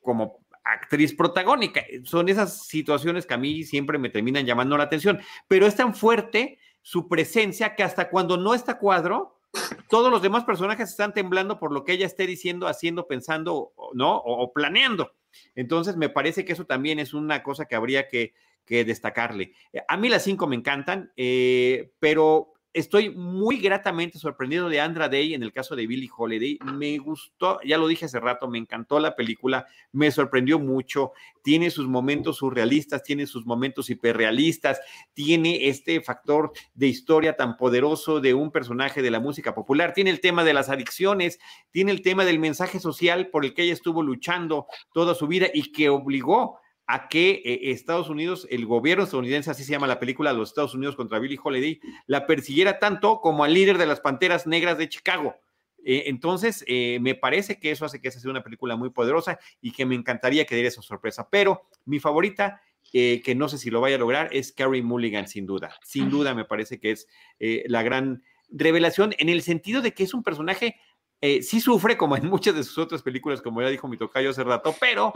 como 0.00 0.38
actriz 0.64 1.14
protagónica. 1.14 1.82
Son 2.04 2.28
esas 2.28 2.66
situaciones 2.66 3.26
que 3.26 3.34
a 3.34 3.38
mí 3.38 3.64
siempre 3.64 3.98
me 3.98 4.10
terminan 4.10 4.46
llamando 4.46 4.76
la 4.76 4.84
atención, 4.84 5.20
pero 5.48 5.66
es 5.66 5.74
tan 5.74 5.94
fuerte 5.94 6.58
su 6.82 7.08
presencia 7.08 7.74
que 7.74 7.82
hasta 7.82 8.08
cuando 8.08 8.36
no 8.36 8.54
está 8.54 8.78
cuadro, 8.78 9.39
todos 9.88 10.10
los 10.10 10.22
demás 10.22 10.44
personajes 10.44 10.90
están 10.90 11.12
temblando 11.12 11.58
por 11.58 11.72
lo 11.72 11.84
que 11.84 11.92
ella 11.92 12.06
esté 12.06 12.26
diciendo, 12.26 12.68
haciendo, 12.68 13.06
pensando, 13.06 13.72
¿no? 13.94 14.16
O, 14.16 14.52
planeando. 14.52 15.12
Entonces, 15.54 15.96
me 15.96 16.08
parece 16.08 16.44
que 16.44 16.52
eso 16.52 16.66
también 16.66 16.98
es 16.98 17.14
una 17.14 17.42
cosa 17.42 17.66
que 17.66 17.74
habría 17.74 18.08
que, 18.08 18.34
que 18.64 18.84
destacarle. 18.84 19.54
A 19.88 19.96
mí 19.96 20.08
las 20.08 20.24
cinco 20.24 20.46
me 20.46 20.56
encantan, 20.56 21.12
eh, 21.16 21.92
pero 21.98 22.54
estoy 22.72 23.10
muy 23.10 23.58
gratamente 23.58 24.18
sorprendido 24.18 24.68
de 24.68 24.80
Andra 24.80 25.08
Day 25.08 25.34
en 25.34 25.42
el 25.42 25.52
caso 25.52 25.74
de 25.74 25.86
Billie 25.86 26.10
Holiday. 26.16 26.58
Me 26.64 26.98
gustó, 26.98 27.60
ya 27.64 27.78
lo 27.78 27.88
dije 27.88 28.04
hace 28.04 28.20
rato, 28.20 28.48
me 28.48 28.58
encantó 28.58 29.00
la 29.00 29.16
película, 29.16 29.66
me 29.92 30.10
sorprendió 30.10 30.58
mucho. 30.58 31.12
Tiene 31.42 31.70
sus 31.70 31.88
momentos 31.88 32.36
surrealistas, 32.36 33.02
tiene 33.02 33.26
sus 33.26 33.44
momentos 33.44 33.90
hiperrealistas, 33.90 34.80
tiene 35.12 35.68
este 35.68 36.00
factor 36.00 36.52
de 36.74 36.86
historia 36.86 37.36
tan 37.36 37.56
poderoso 37.56 38.20
de 38.20 38.34
un 38.34 38.50
personaje 38.50 39.02
de 39.02 39.10
la 39.10 39.20
música 39.20 39.54
popular, 39.54 39.92
tiene 39.92 40.10
el 40.10 40.20
tema 40.20 40.44
de 40.44 40.54
las 40.54 40.68
adicciones, 40.68 41.38
tiene 41.70 41.90
el 41.92 42.02
tema 42.02 42.24
del 42.24 42.38
mensaje 42.38 42.78
social 42.78 43.28
por 43.28 43.44
el 43.44 43.54
que 43.54 43.62
ella 43.62 43.72
estuvo 43.72 44.02
luchando 44.02 44.66
toda 44.92 45.14
su 45.14 45.26
vida 45.26 45.48
y 45.52 45.72
que 45.72 45.88
obligó 45.88 46.60
a 46.92 47.08
que 47.08 47.40
eh, 47.44 47.70
Estados 47.70 48.08
Unidos, 48.08 48.48
el 48.50 48.66
gobierno 48.66 49.04
estadounidense, 49.04 49.50
así 49.50 49.62
se 49.62 49.70
llama 49.70 49.86
la 49.86 50.00
película, 50.00 50.32
los 50.32 50.48
Estados 50.48 50.74
Unidos 50.74 50.96
contra 50.96 51.20
Billie 51.20 51.38
Holiday, 51.42 51.80
la 52.06 52.26
persiguiera 52.26 52.80
tanto 52.80 53.20
como 53.20 53.44
al 53.44 53.54
líder 53.54 53.78
de 53.78 53.86
las 53.86 54.00
Panteras 54.00 54.46
Negras 54.48 54.76
de 54.76 54.88
Chicago. 54.88 55.36
Eh, 55.84 56.04
entonces, 56.06 56.64
eh, 56.66 56.98
me 57.00 57.14
parece 57.14 57.60
que 57.60 57.70
eso 57.70 57.84
hace 57.84 58.00
que 58.00 58.08
esa 58.08 58.18
sea 58.18 58.30
una 58.30 58.42
película 58.42 58.74
muy 58.74 58.90
poderosa 58.90 59.38
y 59.60 59.70
que 59.70 59.86
me 59.86 59.94
encantaría 59.94 60.44
que 60.46 60.56
diera 60.56 60.68
esa 60.68 60.82
sorpresa. 60.82 61.28
Pero 61.30 61.62
mi 61.84 62.00
favorita, 62.00 62.60
que 62.92 63.34
no 63.36 63.48
sé 63.48 63.58
si 63.58 63.70
lo 63.70 63.80
vaya 63.80 63.94
a 63.94 64.00
lograr, 64.00 64.28
es 64.32 64.50
Carrie 64.50 64.82
Mulligan, 64.82 65.28
sin 65.28 65.46
duda. 65.46 65.78
Sin 65.84 66.10
duda, 66.10 66.34
me 66.34 66.44
parece 66.44 66.80
que 66.80 66.90
es 66.90 67.06
la 67.38 67.84
gran 67.84 68.24
revelación 68.50 69.14
en 69.18 69.28
el 69.28 69.42
sentido 69.42 69.80
de 69.80 69.94
que 69.94 70.02
es 70.02 70.12
un 70.12 70.24
personaje 70.24 70.76
eh, 71.22 71.42
sí 71.42 71.60
sufre 71.60 71.98
como 71.98 72.16
en 72.16 72.26
muchas 72.26 72.54
de 72.54 72.64
sus 72.64 72.78
otras 72.78 73.02
películas, 73.02 73.42
como 73.42 73.60
ya 73.60 73.68
dijo 73.68 73.88
mi 73.88 73.98
tocayo 73.98 74.30
hace 74.30 74.42
rato, 74.42 74.74
pero, 74.80 75.12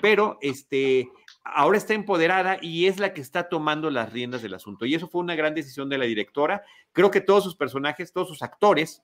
pero 0.00 0.38
este, 0.40 1.08
ahora 1.44 1.78
está 1.78 1.94
empoderada 1.94 2.58
y 2.60 2.86
es 2.86 2.98
la 2.98 3.14
que 3.14 3.20
está 3.20 3.48
tomando 3.48 3.90
las 3.90 4.12
riendas 4.12 4.42
del 4.42 4.54
asunto. 4.54 4.86
Y 4.86 4.94
eso 4.94 5.08
fue 5.08 5.20
una 5.20 5.36
gran 5.36 5.54
decisión 5.54 5.88
de 5.88 5.98
la 5.98 6.04
directora. 6.04 6.64
Creo 6.92 7.12
que 7.12 7.20
todos 7.20 7.44
sus 7.44 7.54
personajes, 7.54 8.12
todos 8.12 8.28
sus 8.28 8.42
actores 8.42 9.02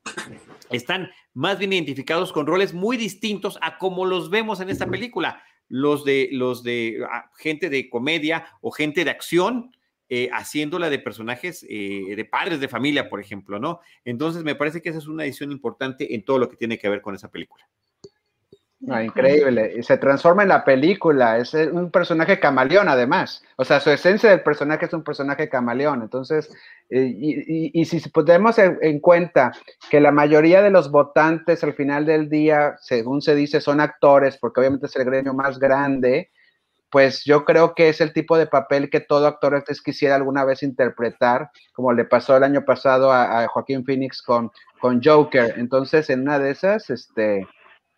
están 0.71 1.11
más 1.33 1.59
bien 1.59 1.73
identificados 1.73 2.33
con 2.33 2.47
roles 2.47 2.75
muy 2.75 2.97
distintos 2.97 3.59
a 3.63 3.79
como 3.79 4.05
los 4.05 4.29
vemos 4.29 4.61
en 4.61 4.71
esta 4.71 4.87
película. 4.87 5.43
Los 5.69 6.05
de, 6.05 6.29
los 6.33 6.63
de 6.63 7.07
ah, 7.09 7.31
gente 7.39 7.71
de 7.71 7.89
comedia 7.89 8.47
o 8.61 8.73
gente 8.73 9.05
de 9.05 9.11
acción, 9.11 9.75
eh, 10.15 10.29
haciéndola 10.31 10.91
de 10.91 10.99
personajes 10.99 11.65
eh, 11.71 12.15
de 12.15 12.25
padres 12.27 12.61
de 12.61 12.69
familia, 12.69 13.09
por 13.09 13.19
ejemplo, 13.19 13.59
¿no? 13.59 13.81
Entonces 14.05 14.45
me 14.45 14.55
parece 14.55 14.83
que 14.83 14.91
esa 14.91 14.99
es 14.99 15.07
una 15.07 15.25
edición 15.25 15.51
importante 15.51 16.15
en 16.15 16.23
todo 16.23 16.39
lo 16.39 16.51
que 16.51 16.59
tiene 16.59 16.77
que 16.77 16.91
ver 16.91 17.01
con 17.01 17.15
esa 17.15 17.31
película. 17.31 17.65
Increíble. 19.03 19.83
Se 19.83 19.97
transforma 19.97 20.43
en 20.43 20.51
la 20.51 20.67
película. 20.67 21.39
Es 21.39 21.55
un 21.55 21.91
personaje 21.91 22.39
camaleón, 22.39 22.91
además. 22.91 23.43
O 23.57 23.65
sea, 23.65 23.81
su 23.81 23.89
esencia 23.89 24.29
del 24.29 24.43
personaje 24.43 24.85
es 24.85 24.93
un 24.93 25.03
personaje 25.03 25.49
camaleón. 25.49 26.03
Entonces, 26.03 26.55
eh, 26.91 27.11
y, 27.73 27.83
si 27.87 28.07
podemos 28.11 28.59
en, 28.59 28.77
en, 28.83 29.01
cuenta 29.01 29.53
que 29.89 29.99
la 29.99 30.13
mayoría 30.13 30.61
de 30.61 30.69
los 30.69 30.91
votantes 30.91 31.65
al 31.65 31.73
final 31.73 32.05
del 32.05 32.29
día, 32.29 32.77
según 32.83 33.23
se 33.23 33.35
dice, 33.35 33.63
son 33.63 33.81
actores, 33.81 34.37
porque 34.37 34.61
obviamente 34.61 34.89
es 34.89 34.97
el 34.97 35.07
gremio 35.07 35.33
más 35.33 35.59
grande, 35.59 36.31
pues 36.93 37.25
yo 37.25 37.47
creo 37.47 37.75
que 37.75 37.89
es 37.89 38.03
el 38.03 38.13
tipo 38.13 38.37
de 38.37 38.47
papel 38.47 38.91
que 38.91 39.01
todo 39.01 39.27
actor 39.27 39.55
antes 39.55 39.81
quisiera 39.81 40.15
alguna 40.15 40.45
vez 40.45 40.63
interpretar, 40.63 41.51
como 41.73 41.95
le 41.95 42.05
pasó 42.05 42.37
el 42.37 42.45
año 42.45 42.67
pasado 42.67 43.11
a, 43.11 43.49
Joaquín 43.49 43.83
Phoenix 43.83 44.21
con, 44.21 44.53
con 44.79 45.03
Joker. 45.03 45.55
Entonces, 45.57 46.11
en 46.11 46.21
una 46.21 46.39
de 46.39 46.51
esas, 46.51 46.91
este, 46.91 47.49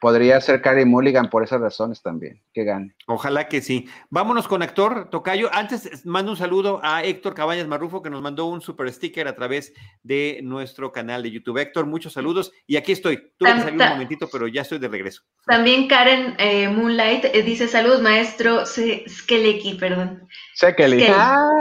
podría 0.00 0.40
ser 0.40 0.60
Carrie 0.60 0.84
Mulligan 0.84 1.30
por 1.30 1.42
esas 1.42 1.60
razones 1.60 2.02
también, 2.02 2.42
que 2.52 2.64
gane. 2.64 2.94
Ojalá 3.06 3.48
que 3.48 3.60
sí. 3.60 3.88
Vámonos 4.10 4.46
con 4.48 4.62
actor, 4.62 5.08
Tocayo. 5.10 5.48
Antes 5.52 6.04
mando 6.04 6.32
un 6.32 6.36
saludo 6.36 6.80
a 6.82 7.02
Héctor 7.02 7.34
Cabañas 7.34 7.66
Marrufo, 7.66 8.02
que 8.02 8.10
nos 8.10 8.20
mandó 8.20 8.46
un 8.46 8.60
super 8.60 8.92
sticker 8.92 9.26
a 9.28 9.34
través 9.34 9.72
de 10.02 10.40
nuestro 10.42 10.92
canal 10.92 11.22
de 11.22 11.30
YouTube. 11.30 11.58
Héctor, 11.58 11.86
muchos 11.86 12.12
saludos. 12.12 12.52
Y 12.66 12.76
aquí 12.76 12.92
estoy. 12.92 13.32
Tuve 13.38 13.54
que 13.54 13.60
salir 13.60 13.80
un 13.80 13.88
momentito, 13.88 14.28
pero 14.30 14.46
ya 14.46 14.62
estoy 14.62 14.78
de 14.78 14.88
regreso. 14.88 15.22
También 15.46 15.88
Karen 15.88 16.34
eh, 16.38 16.68
Moonlight 16.68 17.24
eh, 17.26 17.42
dice 17.42 17.68
saludos, 17.68 18.02
maestro 18.02 18.64
Skeleki, 18.66 19.74
perdón. 19.74 20.28
Sekeli. 20.54 21.06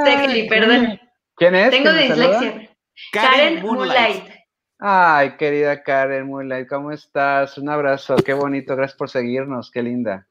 Sekeli, 0.03 0.47
perdón. 0.49 0.99
¿Quién 1.35 1.55
es? 1.55 1.69
Tengo 1.72 1.93
dislexia. 1.93 2.69
Karen, 3.11 3.61
Moonlight. 3.61 4.43
Ay, 4.85 5.38
querida 5.38 5.81
Karen 5.81 6.27
Moonlight, 6.27 6.68
¿cómo 6.68 6.91
estás? 6.91 7.57
Un 7.57 7.69
abrazo, 7.69 8.18
qué 8.18 8.34
bonito, 8.34 8.76
gracias 8.76 8.97
por 8.97 9.10
seguirnos, 9.10 9.72
qué 9.72 9.81
linda. 9.81 10.27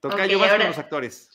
Vas 0.00 0.14
con 0.14 0.58
los 0.58 0.78
actores. 0.78 1.30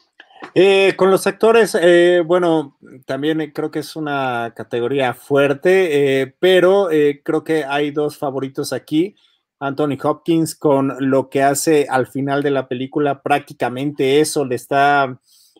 Eh, 0.55 0.95
con 0.95 1.11
los 1.11 1.27
actores, 1.27 1.77
eh, 1.79 2.23
bueno, 2.25 2.79
también 3.05 3.51
creo 3.53 3.69
que 3.69 3.79
es 3.79 3.95
una 3.95 4.51
categoría 4.55 5.13
fuerte, 5.13 6.21
eh, 6.21 6.35
pero 6.39 6.89
creo 7.23 7.43
que 7.43 7.63
hay 7.63 7.91
dos 7.91 8.17
favoritos 8.17 8.73
aquí. 8.73 9.15
Anthony 9.59 9.99
Hopkins 10.01 10.55
con 10.55 10.95
lo 10.97 11.29
que 11.29 11.43
hace 11.43 11.85
al 11.87 12.07
final 12.07 12.41
de 12.41 12.49
la 12.49 12.67
película, 12.67 13.21
prácticamente 13.21 14.21
eso 14.21 14.43
le 14.43 14.55
está 14.55 15.19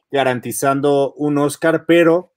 garantizando 0.10 1.14
un 1.18 1.38
Oscar, 1.38 1.86
pero 1.86 2.32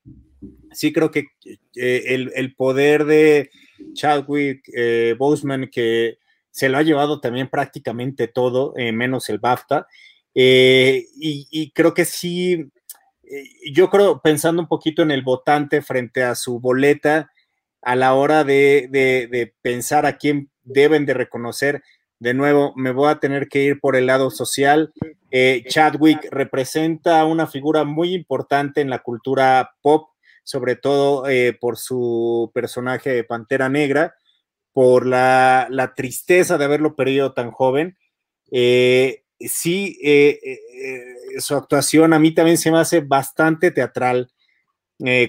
sí 0.73 0.93
creo 0.93 1.11
que 1.11 1.27
el, 1.75 2.55
poder 2.55 3.05
de 3.05 3.51
Chadwick 3.95 4.63
eh, 4.75 5.15
Boseman, 5.19 5.69
que 5.71 6.19
se 6.53 6.69
lo 6.69 6.79
ha 6.79 6.83
llevado 6.83 7.19
también 7.19 7.49
prácticamente 7.49 8.29
todo, 8.29 8.75
eh, 8.77 8.93
menos 8.93 9.29
el 9.31 9.39
BAFTA. 9.39 9.89
Eh, 10.35 11.07
y, 11.17 11.73
creo 11.73 11.93
que 11.95 12.05
sí, 12.05 12.71
eh, 13.25 13.45
yo 13.73 13.91
creo, 13.91 14.21
pensando 14.21 14.63
un 14.63 14.69
poquito 14.69 15.03
en 15.03 15.11
el 15.11 15.23
votante 15.23 15.83
frente 15.83 16.23
a 16.23 16.35
su 16.35 16.61
boleta, 16.61 17.33
a 17.81 17.97
la 17.97 18.15
hora 18.15 18.45
de, 18.45 19.55
pensar 19.63 20.07
a 20.07 20.19
quién 20.19 20.51
deben 20.63 21.07
de 21.07 21.15
reconocer, 21.15 21.83
de 22.21 22.35
nuevo, 22.35 22.73
me 22.77 22.93
voy 22.93 23.11
a 23.11 23.19
tener 23.19 23.49
que 23.49 23.65
ir 23.65 23.81
por 23.81 23.97
el 23.97 24.07
lado 24.07 24.31
social. 24.31 24.93
Chadwick 25.69 26.29
representa 26.31 27.25
una 27.25 27.49
figura 27.49 27.83
muy 27.83 28.15
importante 28.15 28.81
en 28.81 28.91
la 28.91 29.01
cultura 29.01 29.73
pop 29.83 30.12
sobre 30.45 30.77
todo 30.77 31.29
eh, 31.29 31.57
por 31.59 31.79
su 31.79 32.51
personaje 32.55 33.11
de 33.11 33.25
Pantera 33.25 33.69
Negra, 33.69 34.15
por 34.73 35.07
la, 35.07 35.93
tristeza 35.97 36.59
de 36.59 36.65
haberlo 36.65 36.97
perdido 36.97 37.33
tan 37.33 37.51
joven. 37.51 37.97
Eh, 38.51 39.25
sí, 39.41 39.99
eh, 40.03 40.39
su 41.39 41.55
actuación 41.55 42.13
a 42.13 42.19
mí 42.19 42.35
también 42.35 42.59
se 42.59 42.71
me 42.71 42.79
hace 42.79 43.01
bastante 43.01 43.71
teatral. 43.71 44.31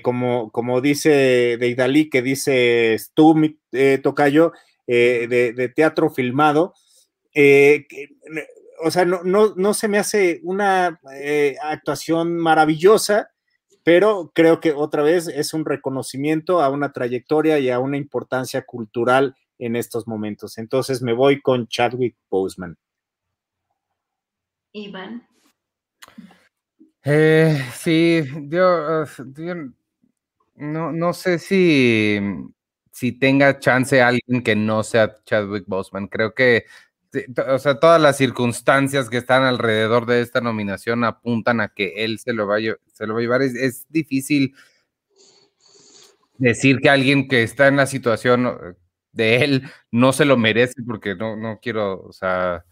como, 0.04 0.52
como 0.52 0.82
dice 0.82 1.58
Deidali, 1.60 2.10
que 2.10 2.22
dice 2.22 2.98
tú, 3.14 3.36
Tocayo, 4.04 4.54
de, 4.88 5.54
de, 5.56 5.70
teatro 5.70 6.10
filmado. 6.10 6.74
o 8.84 8.92
sea, 8.92 9.06
no, 9.06 9.24
no, 9.24 9.54
no, 9.56 9.74
se 9.74 9.88
me 9.88 9.98
hace 9.98 10.40
una 10.44 11.00
actuación 11.64 12.38
maravillosa, 12.38 13.33
pero 13.84 14.32
creo 14.34 14.60
que 14.60 14.72
otra 14.72 15.04
vez 15.04 15.28
es 15.28 15.54
un 15.54 15.66
reconocimiento 15.66 16.62
a 16.62 16.70
una 16.70 16.92
trayectoria 16.92 17.60
y 17.60 17.70
a 17.70 17.80
una 17.80 17.98
importancia 17.98 18.64
cultural 18.64 19.36
en 19.60 19.76
estos 19.76 20.08
momentos. 20.08 20.58
Entonces 20.58 21.02
me 21.02 21.14
voy 21.14 21.42
con 21.42 21.68
Chadwick 21.68 22.16
Boseman. 22.30 22.78
Iván. 24.72 25.28
Eh, 27.04 27.62
sí, 27.74 28.24
yo, 28.48 29.04
no, 30.56 30.92
no, 30.92 31.14
sé 31.14 31.38
si, 31.38 32.18
si 32.92 33.12
tenga 33.12 33.60
chance 33.60 34.02
alguien 34.02 34.42
que 34.42 34.56
no 34.56 34.84
sea 34.84 35.22
Chadwick 35.26 35.66
Boseman. 35.68 36.08
Creo 36.08 36.34
que 36.34 36.66
o 37.48 37.60
sea, 37.60 37.80
todas 37.80 38.02
las 38.02 38.18
circunstancias 38.18 39.10
que 39.10 39.18
están 39.18 39.44
alrededor 39.44 40.06
de 40.06 40.22
esta 40.22 40.42
nominación 40.42 41.04
apuntan 41.04 41.62
a 41.62 41.70
que 41.70 42.04
él 42.04 42.20
se 42.20 42.34
lo 42.34 42.48
va 42.48 42.58
a, 42.58 42.60
se 42.60 43.08
lo 43.08 43.14
va 43.14 43.20
a 43.20 43.22
llevar. 43.22 43.42
Es, 43.42 43.86
difícil 43.90 44.56
decir 46.38 46.80
que 46.80 46.90
alguien 46.90 47.28
que 47.28 47.44
está 47.44 47.68
en 47.68 47.78
la 47.78 47.86
situación 47.86 48.76
de 49.12 49.44
él, 49.44 49.64
no 49.92 50.12
se 50.12 50.26
lo 50.26 50.38
merece 50.38 50.82
porque 50.86 51.16
no, 51.16 51.36
no 51.36 51.60
quiero, 51.62 52.02
o 52.02 52.12
sea, 52.12 52.66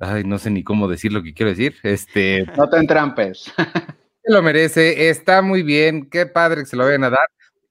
ay, 0.00 0.24
no 0.24 0.38
sé 0.38 0.50
ni 0.50 0.64
cómo 0.64 0.88
decir 0.88 1.12
lo 1.12 1.22
que 1.22 1.32
quiero 1.32 1.50
decir. 1.50 1.76
Este, 1.82 2.44
no 2.56 2.68
te 2.68 2.78
entrampes. 2.78 3.52
Se 4.22 4.32
lo 4.32 4.42
merece, 4.42 5.08
está 5.08 5.40
muy 5.40 5.62
bien, 5.62 6.10
qué 6.10 6.26
padre 6.26 6.62
que 6.62 6.66
se 6.66 6.76
lo 6.76 6.84
vayan 6.84 7.04
a 7.04 7.10
dar, 7.10 7.28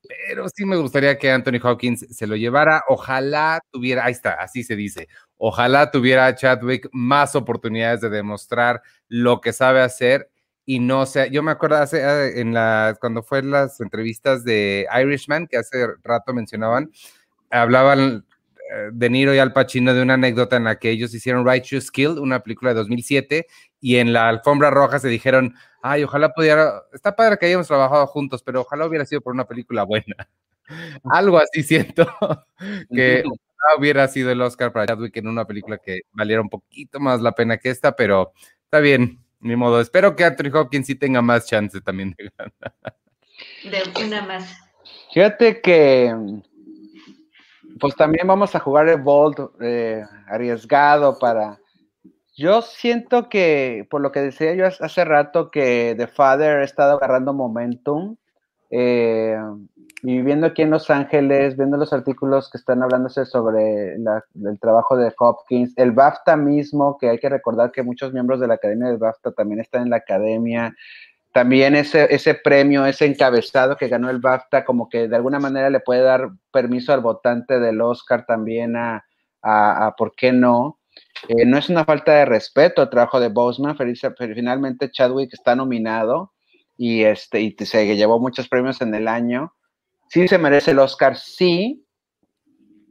pero 0.07 0.47
sí 0.47 0.65
me 0.65 0.77
gustaría 0.77 1.17
que 1.17 1.29
Anthony 1.29 1.59
Hawkins 1.61 2.05
se 2.09 2.27
lo 2.27 2.37
llevara. 2.37 2.83
Ojalá 2.87 3.61
tuviera, 3.71 4.05
ahí 4.05 4.13
está, 4.13 4.33
así 4.33 4.63
se 4.63 4.77
dice, 4.77 5.07
ojalá 5.37 5.91
tuviera 5.91 6.33
Chadwick 6.35 6.89
más 6.91 7.35
oportunidades 7.35 8.01
de 8.01 8.09
demostrar 8.09 8.81
lo 9.07 9.41
que 9.41 9.53
sabe 9.53 9.81
hacer 9.81 10.29
y 10.65 10.79
no 10.79 11.05
sea, 11.05 11.27
yo 11.27 11.43
me 11.43 11.51
acuerdo 11.51 11.77
ah, 11.77 12.25
en 12.33 12.55
cuando 12.99 13.21
fue 13.21 13.39
en 13.39 13.51
las 13.51 13.79
entrevistas 13.79 14.43
de 14.43 14.87
Irishman, 14.99 15.47
que 15.47 15.57
hace 15.57 15.87
rato 16.03 16.33
mencionaban, 16.33 16.89
hablaban 17.51 18.25
eh, 18.73 18.89
De 18.91 19.09
Niro 19.11 19.35
y 19.35 19.37
Al 19.37 19.53
Pacino 19.53 19.93
de 19.93 20.01
una 20.01 20.15
anécdota 20.15 20.55
en 20.55 20.63
la 20.63 20.79
que 20.79 20.89
ellos 20.89 21.13
hicieron 21.13 21.45
Righteous 21.45 21.91
Kill, 21.91 22.17
una 22.17 22.39
película 22.39 22.71
de 22.71 22.79
2007, 22.79 23.45
y 23.79 23.97
en 23.97 24.11
la 24.11 24.27
alfombra 24.27 24.71
roja 24.71 24.97
se 24.97 25.07
dijeron, 25.07 25.53
ay, 25.83 26.03
ojalá 26.03 26.33
pudiera, 26.33 26.81
está 26.93 27.15
padre 27.15 27.37
que 27.37 27.45
hayamos 27.45 27.67
trabajado 27.67 28.07
juntos, 28.07 28.41
pero 28.41 28.61
ojalá 28.61 28.87
hubiera 28.87 29.05
sido 29.05 29.21
por 29.21 29.33
una 29.33 29.45
película 29.45 29.83
buena. 29.83 30.15
Algo 31.03 31.37
así 31.37 31.61
siento 31.61 32.07
que 32.91 33.23
hubiera 33.77 34.07
sido 34.07 34.31
el 34.31 34.41
Oscar 34.41 34.71
para 34.71 34.87
Chadwick 34.87 35.17
en 35.17 35.27
una 35.27 35.45
película 35.45 35.77
que 35.77 36.01
valiera 36.11 36.41
un 36.41 36.49
poquito 36.49 36.99
más 36.99 37.21
la 37.21 37.33
pena 37.33 37.57
que 37.57 37.69
esta, 37.69 37.95
pero 37.95 38.33
está 38.63 38.79
bien, 38.79 39.19
ni 39.39 39.55
modo. 39.55 39.81
Espero 39.81 40.15
que 40.15 40.23
Anthony 40.23 40.55
Hopkins 40.55 40.87
sí 40.87 40.95
tenga 40.95 41.21
más 41.21 41.45
chance 41.45 41.79
también 41.81 42.15
de 42.17 42.31
ganar. 42.37 42.53
De 43.63 44.05
una 44.05 44.21
más. 44.25 44.57
Fíjate 45.13 45.61
que 45.61 46.13
pues 47.79 47.95
también 47.95 48.25
vamos 48.27 48.55
a 48.55 48.59
jugar 48.59 48.87
el 48.87 49.01
Bolt 49.01 49.39
eh, 49.59 50.03
arriesgado 50.27 51.19
para 51.19 51.59
yo 52.35 52.61
siento 52.61 53.29
que, 53.29 53.87
por 53.89 54.01
lo 54.01 54.11
que 54.11 54.19
decía 54.19 54.53
yo 54.55 54.65
hace 54.65 55.05
rato, 55.05 55.49
que 55.49 55.95
The 55.97 56.07
Father 56.07 56.57
ha 56.57 56.63
estado 56.65 56.97
agarrando 56.97 57.33
momentum. 57.33 58.17
Eh, 58.69 59.37
y 60.03 60.17
viviendo 60.17 60.47
aquí 60.47 60.61
en 60.61 60.69
Los 60.69 60.89
Ángeles, 60.89 61.57
viendo 61.57 61.77
los 61.77 61.91
artículos 61.91 62.49
que 62.51 62.59
están 62.59 62.83
hablándose 62.83 63.25
sobre 63.25 63.95
el 63.95 64.59
trabajo 64.59 64.95
de 64.95 65.11
Hopkins, 65.17 65.73
el 65.77 65.91
BAFTA 65.91 66.37
mismo, 66.37 66.97
que 66.99 67.09
hay 67.09 67.17
que 67.17 67.29
recordar 67.29 67.71
que 67.71 67.81
muchos 67.81 68.13
miembros 68.13 68.39
de 68.39 68.47
la 68.47 68.53
Academia 68.55 68.87
del 68.87 68.97
BAFTA 68.97 69.31
también 69.31 69.61
están 69.61 69.83
en 69.83 69.89
la 69.89 69.97
academia. 69.97 70.75
También 71.33 71.75
ese, 71.75 72.13
ese 72.13 72.35
premio, 72.35 72.85
ese 72.85 73.05
encabezado 73.05 73.77
que 73.77 73.87
ganó 73.87 74.09
el 74.09 74.19
BAFTA, 74.19 74.63
como 74.63 74.89
que 74.89 75.07
de 75.07 75.15
alguna 75.15 75.39
manera 75.39 75.69
le 75.69 75.79
puede 75.79 76.01
dar 76.01 76.29
permiso 76.51 76.93
al 76.93 77.01
votante 77.01 77.59
del 77.59 77.81
Oscar 77.81 78.25
también 78.25 78.75
a, 78.75 79.03
a, 79.41 79.95
¿por 79.97 80.15
qué 80.15 80.31
no? 80.31 80.79
Eh, 81.27 81.45
no 81.45 81.57
es 81.57 81.69
una 81.69 81.83
falta 81.83 82.13
de 82.13 82.25
respeto 82.25 82.81
al 82.81 82.89
trabajo 82.89 83.19
de 83.19 83.29
Boseman, 83.29 83.75
finalmente 84.15 84.91
Chadwick 84.91 85.33
está 85.33 85.55
nominado 85.55 86.33
y, 86.77 87.03
este, 87.03 87.41
y 87.41 87.55
se 87.65 87.95
llevó 87.95 88.19
muchos 88.19 88.47
premios 88.47 88.81
en 88.81 88.93
el 88.93 89.07
año. 89.07 89.53
Sí 90.15 90.29
se 90.29 90.37
merece 90.37 90.71
el 90.71 90.79
Oscar, 90.79 91.17
sí, 91.17 91.85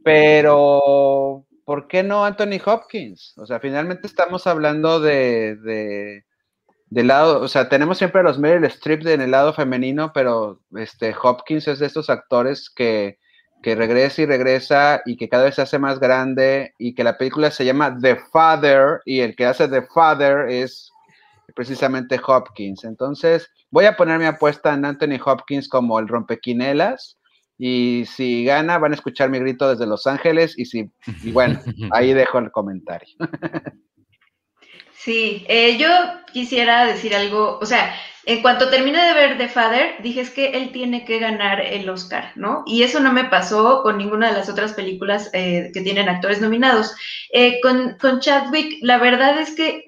pero 0.03 1.47
¿por 1.63 1.87
qué 1.87 2.03
no 2.03 2.23
Anthony 2.23 2.61
Hopkins? 2.63 3.33
O 3.37 3.47
sea, 3.47 3.59
finalmente 3.59 4.05
estamos 4.05 4.45
hablando 4.45 4.99
de, 4.99 5.55
de, 5.55 7.03
lado, 7.03 7.41
o 7.41 7.47
sea, 7.47 7.67
tenemos 7.67 7.97
siempre 7.97 8.21
a 8.21 8.23
los 8.23 8.37
Meryl 8.37 8.63
Streep 8.65 9.07
en 9.07 9.21
el 9.21 9.31
lado 9.31 9.55
femenino, 9.55 10.11
pero 10.13 10.61
este 10.75 11.15
Hopkins 11.19 11.67
es 11.67 11.79
de 11.79 11.87
estos 11.87 12.11
actores 12.11 12.69
que 12.69 13.17
que 13.63 13.73
regresa 13.73 14.21
y 14.21 14.25
regresa 14.27 15.01
y 15.03 15.17
que 15.17 15.27
cada 15.27 15.45
vez 15.45 15.55
se 15.55 15.63
hace 15.63 15.79
más 15.79 15.99
grande 15.99 16.75
y 16.77 16.93
que 16.93 17.03
la 17.03 17.17
película 17.17 17.49
se 17.49 17.65
llama 17.65 17.97
The 17.99 18.17
Father 18.31 19.01
y 19.03 19.21
el 19.21 19.35
que 19.35 19.47
hace 19.47 19.67
The 19.67 19.87
Father 19.91 20.47
es 20.47 20.91
precisamente 21.53 22.19
Hopkins. 22.25 22.83
Entonces, 22.83 23.49
voy 23.69 23.85
a 23.85 23.95
poner 23.95 24.19
mi 24.19 24.25
apuesta 24.25 24.73
en 24.73 24.85
Anthony 24.85 25.19
Hopkins 25.23 25.67
como 25.69 25.99
el 25.99 26.07
rompequinelas 26.07 27.17
y 27.57 28.05
si 28.05 28.43
gana 28.45 28.77
van 28.77 28.91
a 28.91 28.95
escuchar 28.95 29.29
mi 29.29 29.39
grito 29.39 29.69
desde 29.69 29.85
Los 29.85 30.07
Ángeles 30.07 30.57
y 30.57 30.65
si 30.65 30.89
y 31.23 31.31
bueno, 31.31 31.59
ahí 31.91 32.13
dejo 32.13 32.39
el 32.39 32.51
comentario. 32.51 33.15
Sí, 34.97 35.45
eh, 35.49 35.77
yo 35.77 35.87
quisiera 36.33 36.83
decir 36.83 37.13
algo, 37.13 37.59
o 37.61 37.65
sea, 37.67 37.95
en 38.25 38.41
cuanto 38.41 38.71
terminé 38.71 39.05
de 39.05 39.13
ver 39.13 39.37
The 39.37 39.49
Father, 39.49 40.01
dije 40.01 40.21
es 40.21 40.31
que 40.31 40.47
él 40.57 40.71
tiene 40.71 41.05
que 41.05 41.19
ganar 41.19 41.61
el 41.61 41.87
Oscar, 41.87 42.31
¿no? 42.35 42.63
Y 42.65 42.81
eso 42.81 42.99
no 42.99 43.13
me 43.13 43.25
pasó 43.25 43.83
con 43.83 43.99
ninguna 43.99 44.29
de 44.29 44.33
las 44.39 44.49
otras 44.49 44.73
películas 44.73 45.29
eh, 45.33 45.69
que 45.75 45.81
tienen 45.81 46.09
actores 46.09 46.41
nominados. 46.41 46.95
Eh, 47.31 47.59
con, 47.61 47.97
con, 47.99 48.19
Chadwick, 48.19 48.79
la 48.81 48.97
verdad 48.97 49.39
es 49.39 49.53
que, 49.53 49.85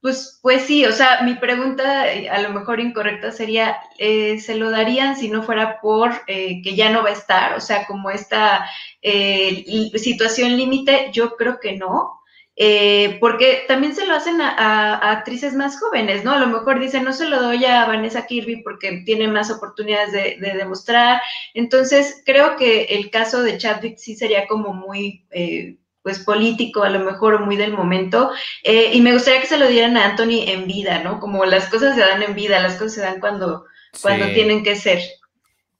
pues, 0.00 0.38
pues 0.42 0.62
sí, 0.62 0.86
o 0.86 0.92
sea, 0.92 1.22
mi 1.22 1.34
pregunta 1.34 2.12
eh, 2.12 2.28
a 2.28 2.40
lo 2.42 2.50
mejor 2.50 2.80
incorrecta 2.80 3.32
sería, 3.32 3.76
¿se 3.98 4.54
lo 4.54 4.70
darían 4.70 5.16
si 5.16 5.28
no 5.28 5.42
fuera 5.42 5.80
por 5.80 6.24
que 6.26 6.74
ya 6.74 6.90
no 6.90 7.02
va 7.02 7.10
a 7.10 7.12
estar? 7.12 7.54
O 7.54 7.60
sea, 7.60 7.86
como 7.86 8.10
esta 8.10 8.66
situación 9.02 10.56
límite, 10.56 11.10
yo 11.12 11.36
creo 11.36 11.60
que 11.60 11.76
no. 11.76 12.20
Eh, 12.62 13.16
porque 13.20 13.64
también 13.68 13.94
se 13.94 14.06
lo 14.06 14.14
hacen 14.14 14.38
a, 14.42 15.12
actrices 15.12 15.54
más 15.54 15.80
jóvenes, 15.80 16.24
¿no? 16.24 16.32
A 16.32 16.38
lo 16.38 16.46
mejor 16.46 16.78
dicen, 16.78 17.04
no 17.04 17.14
se 17.14 17.26
lo 17.26 17.40
doy 17.40 17.64
a 17.64 17.86
Vanessa 17.86 18.26
Kirby 18.26 18.62
porque 18.62 19.02
tiene 19.06 19.28
más 19.28 19.50
oportunidades 19.50 20.12
de, 20.12 20.36
demostrar. 20.58 21.22
Entonces, 21.54 22.22
creo 22.26 22.56
que 22.58 22.82
el 22.82 23.10
caso 23.10 23.42
de 23.42 23.56
Chadwick 23.56 23.96
sí 23.96 24.14
sería 24.14 24.46
como 24.46 24.74
muy, 24.74 25.24
eh, 25.30 25.78
pues, 26.02 26.20
político, 26.20 26.82
a 26.82 26.90
lo 26.90 27.00
mejor 27.00 27.44
muy 27.44 27.56
del 27.56 27.72
momento. 27.72 28.30
Eh, 28.62 28.90
y 28.92 29.00
me 29.00 29.12
gustaría 29.12 29.40
que 29.40 29.46
se 29.46 29.58
lo 29.58 29.68
dieran 29.68 29.96
a 29.96 30.06
Anthony 30.06 30.44
en 30.46 30.66
vida, 30.66 31.02
¿no? 31.02 31.20
Como 31.20 31.44
las 31.44 31.68
cosas 31.68 31.94
se 31.94 32.00
dan 32.00 32.22
en 32.22 32.34
vida, 32.34 32.60
las 32.60 32.74
cosas 32.74 32.94
se 32.94 33.00
dan 33.00 33.20
cuando, 33.20 33.66
cuando 34.02 34.26
tienen 34.32 34.62
que 34.62 34.76
ser. 34.76 35.00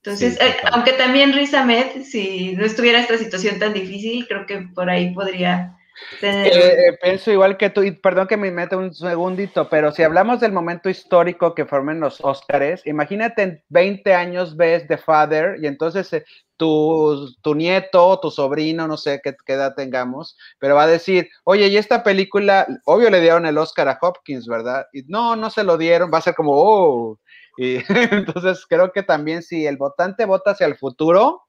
Entonces, 0.03 0.39
aunque 0.73 0.93
también 0.95 1.35
Riz 1.35 1.53
Ahmed, 1.53 2.05
si 2.05 2.53
no 2.53 2.65
estuviera 2.65 3.01
esta 3.01 3.19
situación 3.19 3.59
tan 3.59 3.75
difícil, 3.75 4.27
creo 4.27 4.47
que 4.47 4.61
por 4.75 4.89
ahí 4.89 5.13
podría 5.13 5.77
eh, 6.23 6.51
eh, 6.53 6.99
pienso 7.03 7.31
igual 7.31 7.57
que 7.57 7.71
tú, 7.71 7.83
y 7.83 7.93
perdón 7.93 8.27
que 8.27 8.37
me 8.37 8.51
meta 8.51 8.77
un 8.77 8.93
segundito, 8.95 9.69
pero 9.69 9.93
si 9.93 10.03
hablamos 10.03 10.41
del 10.41 10.53
momento 10.53 10.91
histórico 10.91 11.55
que 11.55 11.67
formen 11.67 12.01
los 12.01 12.21
Óscares, 12.21 12.87
imagínate 12.87 13.43
en 13.43 13.65
20 13.69 14.15
años 14.15 14.57
ves 14.57 14.87
The 14.87 14.99
Father 14.99 15.57
y 15.61 15.67
entonces 15.67 16.13
eh, 16.13 16.25
tu, 16.57 17.35
tu, 17.43 17.55
nieto, 17.55 18.19
tu 18.21 18.31
sobrino, 18.31 18.87
no 18.87 18.97
sé 18.97 19.21
qué, 19.23 19.35
edad 19.47 19.75
tengamos, 19.75 20.37
pero 20.59 20.75
va 20.75 20.85
a 20.85 20.89
decir, 20.89 21.29
oye, 21.45 21.69
y 21.69 21.77
esta 21.77 22.03
película, 22.03 22.67
obvio 22.85 23.11
le 23.11 23.21
dieron 23.21 23.47
el 23.47 23.59
Oscar 23.59 23.89
a 23.89 23.99
Hopkins, 24.01 24.47
¿verdad? 24.47 24.87
Y 24.93 25.03
no, 25.05 25.37
no 25.37 25.51
se 25.51 25.65
lo 25.65 25.79
dieron, 25.79 26.11
va 26.13 26.19
a 26.19 26.23
ser 26.23 26.35
como, 26.35 26.53
oh, 26.55 27.19
y 27.57 27.77
entonces 28.11 28.67
creo 28.69 28.93
que 28.93 29.03
también 29.03 29.43
si 29.43 29.67
el 29.67 29.77
votante 29.77 30.25
vota 30.25 30.53
hacia 30.53 30.67
el 30.67 30.77
futuro, 30.77 31.43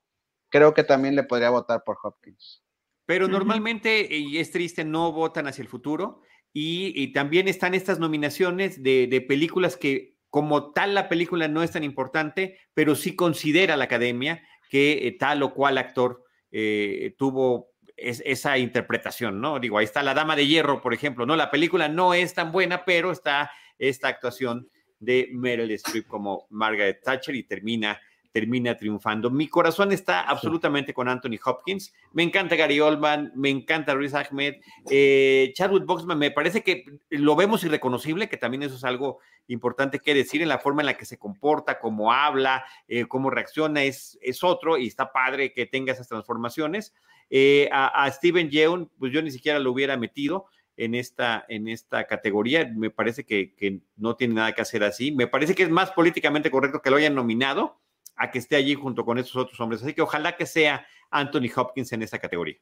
creo 0.49 0.73
que 0.73 0.83
también 0.83 1.15
le 1.15 1.23
podría 1.23 1.49
votar 1.49 1.83
por 1.83 1.97
Hopkins. 2.03 2.61
Pero 3.05 3.27
normalmente, 3.27 4.07
y 4.09 4.37
es 4.37 4.51
triste, 4.51 4.85
no 4.85 5.11
votan 5.11 5.47
hacia 5.47 5.61
el 5.61 5.67
futuro. 5.67 6.21
Y, 6.53 7.13
también 7.13 7.47
están 7.47 7.73
estas 7.73 7.99
nominaciones 7.99 8.83
de, 8.83 9.25
películas 9.27 9.77
que 9.77 10.17
como 10.29 10.71
tal 10.71 10.93
la 10.93 11.09
película 11.09 11.47
no 11.47 11.63
es 11.63 11.71
tan 11.71 11.83
importante, 11.83 12.57
pero 12.73 12.95
sí 12.95 13.15
considera 13.15 13.75
la 13.75 13.85
academia 13.85 14.41
que 14.69 15.07
eh, 15.07 15.17
tal 15.19 15.43
o 15.43 15.53
cual 15.53 15.77
actor 15.77 16.23
eh, 16.51 17.15
tuvo 17.17 17.71
esa 17.97 18.57
interpretación, 18.57 19.41
¿no? 19.41 19.59
Digo, 19.59 19.77
ahí 19.77 19.85
está 19.85 20.01
La 20.01 20.13
Dama 20.13 20.35
de 20.35 20.47
Hierro, 20.47 20.81
por 20.81 20.93
ejemplo, 20.93 21.25
¿no? 21.25 21.35
La 21.35 21.51
película 21.51 21.87
no 21.89 22.13
es 22.13 22.33
tan 22.33 22.51
buena, 22.51 22.85
pero 22.85 23.11
está 23.11 23.51
esta 23.77 24.07
actuación 24.07 24.69
de 24.99 25.29
Meryl 25.33 25.71
Streep 25.71 26.07
como 26.07 26.47
Margaret 26.49 27.01
Thatcher 27.03 27.35
y 27.35 27.43
termina 27.43 27.99
termina 28.31 28.77
triunfando. 28.77 29.29
Mi 29.29 29.47
corazón 29.47 29.91
está 29.91 30.21
absolutamente 30.21 30.93
con 30.93 31.09
Anthony 31.09 31.37
Hopkins. 31.43 31.93
Me 32.13 32.23
encanta 32.23 32.55
Gary 32.55 32.79
Oldman, 32.79 33.31
me 33.35 33.49
encanta 33.49 33.93
Ruiz 33.93 34.13
Ahmed. 34.13 34.55
Eh, 34.89 35.51
Chadwick 35.53 35.85
Boxman, 35.85 36.17
me 36.17 36.31
parece 36.31 36.63
que 36.63 36.85
lo 37.09 37.35
vemos 37.35 37.63
irreconocible, 37.63 38.29
que 38.29 38.37
también 38.37 38.63
eso 38.63 38.75
es 38.75 38.83
algo 38.83 39.19
importante 39.47 39.99
que 39.99 40.13
decir 40.13 40.41
en 40.41 40.49
la 40.49 40.59
forma 40.59 40.81
en 40.81 40.87
la 40.87 40.97
que 40.97 41.05
se 41.05 41.17
comporta, 41.17 41.79
cómo 41.79 42.13
habla, 42.13 42.65
eh, 42.87 43.05
cómo 43.05 43.29
reacciona, 43.29 43.83
es, 43.83 44.17
es 44.21 44.43
otro 44.43 44.77
y 44.77 44.87
está 44.87 45.11
padre 45.11 45.53
que 45.53 45.65
tenga 45.65 45.93
esas 45.93 46.07
transformaciones. 46.07 46.93
Eh, 47.29 47.69
a, 47.71 48.09
Steven 48.11 48.49
Yeun, 48.49 48.91
pues 48.99 49.11
yo 49.11 49.21
ni 49.21 49.31
siquiera 49.31 49.59
lo 49.59 49.71
hubiera 49.71 49.97
metido 49.97 50.45
en 50.77 50.95
esta, 50.95 51.45
en 51.49 51.67
esta 51.67 52.05
categoría. 52.05 52.69
Me 52.75 52.89
parece 52.89 53.25
que, 53.25 53.53
que, 53.55 53.81
no 53.97 54.15
tiene 54.15 54.35
nada 54.35 54.53
que 54.53 54.61
hacer 54.61 54.83
así. 54.83 55.11
Me 55.11 55.27
parece 55.27 55.53
que 55.55 55.63
es 55.63 55.69
más 55.69 55.91
políticamente 55.91 56.49
correcto 56.49 56.81
que 56.81 56.89
lo 56.89 56.97
hayan 56.97 57.15
nominado 57.15 57.79
a 58.15 58.31
que 58.31 58.39
esté 58.39 58.55
allí 58.55 58.75
junto 58.75 59.05
con 59.05 59.17
esos 59.17 59.35
otros 59.35 59.59
hombres. 59.59 59.81
Así 59.81 59.93
que 59.93 60.01
ojalá 60.01 60.35
que 60.35 60.45
sea 60.45 60.85
Anthony 61.09 61.49
Hopkins 61.55 61.91
en 61.93 62.03
esa 62.03 62.19
categoría. 62.19 62.57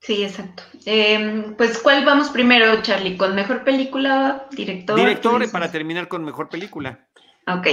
Sí, 0.00 0.24
exacto. 0.24 0.62
Em, 0.86 1.54
pues, 1.56 1.78
¿cuál 1.78 2.04
vamos 2.04 2.30
primero, 2.30 2.80
Charlie? 2.82 3.18
¿Con 3.18 3.34
mejor 3.34 3.64
película, 3.64 4.46
director? 4.50 4.98
Director, 4.98 5.50
para 5.50 5.70
terminar 5.70 6.08
con 6.08 6.24
mejor 6.24 6.48
película. 6.48 7.06
Ok, 7.46 7.66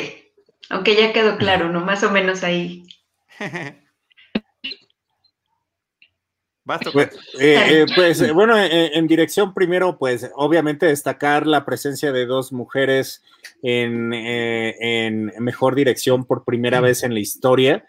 ok, 0.72 0.90
ya 0.90 1.14
quedó 1.14 1.38
claro, 1.38 1.70
¿no? 1.70 1.80
Más 1.82 2.04
o 2.04 2.12
menos 2.12 2.44
ahí. 2.44 2.84
Pues, 6.92 7.10
eh, 7.40 7.82
eh, 7.82 7.86
pues 7.96 8.34
bueno, 8.34 8.56
en, 8.58 9.08
dirección 9.08 9.54
primero, 9.54 9.98
pues 9.98 10.30
obviamente 10.36 10.86
destacar 10.86 11.48
la 11.48 11.66
presencia 11.66 12.12
de 12.12 12.26
dos 12.26 12.52
mujeres 12.52 13.24
en, 13.64 14.14
en 14.14 15.32
mejor 15.40 15.76
dirección 15.76 16.26
por 16.26 16.44
primera 16.44 16.82
vez 16.82 17.04
en 17.04 17.14
la 17.14 17.20
historia. 17.20 17.86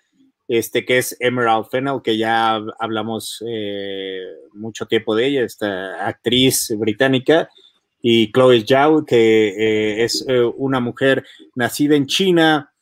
Este, 0.49 0.87
que 0.87 0.97
es 0.97 1.15
Emerald 1.21 1.67
Fennell, 1.71 2.01
que 2.03 2.17
ya 2.17 2.55
hablamos 2.79 3.45
eh, 3.47 4.23
mucho 4.55 4.87
tiempo 4.87 5.15
de 5.15 5.27
ella, 5.27 5.43
esta 5.45 6.07
actriz 6.07 6.73
británica, 6.79 7.51
y 8.01 8.33
Chloe 8.33 8.65
Zhao, 8.67 9.05
que 9.05 9.49
eh, 9.49 10.05
es 10.05 10.25
eh, 10.27 10.41
una 10.57 10.81
mujer 10.81 11.23
nacida 11.55 11.97
en 11.97 12.07
China, 12.07 12.73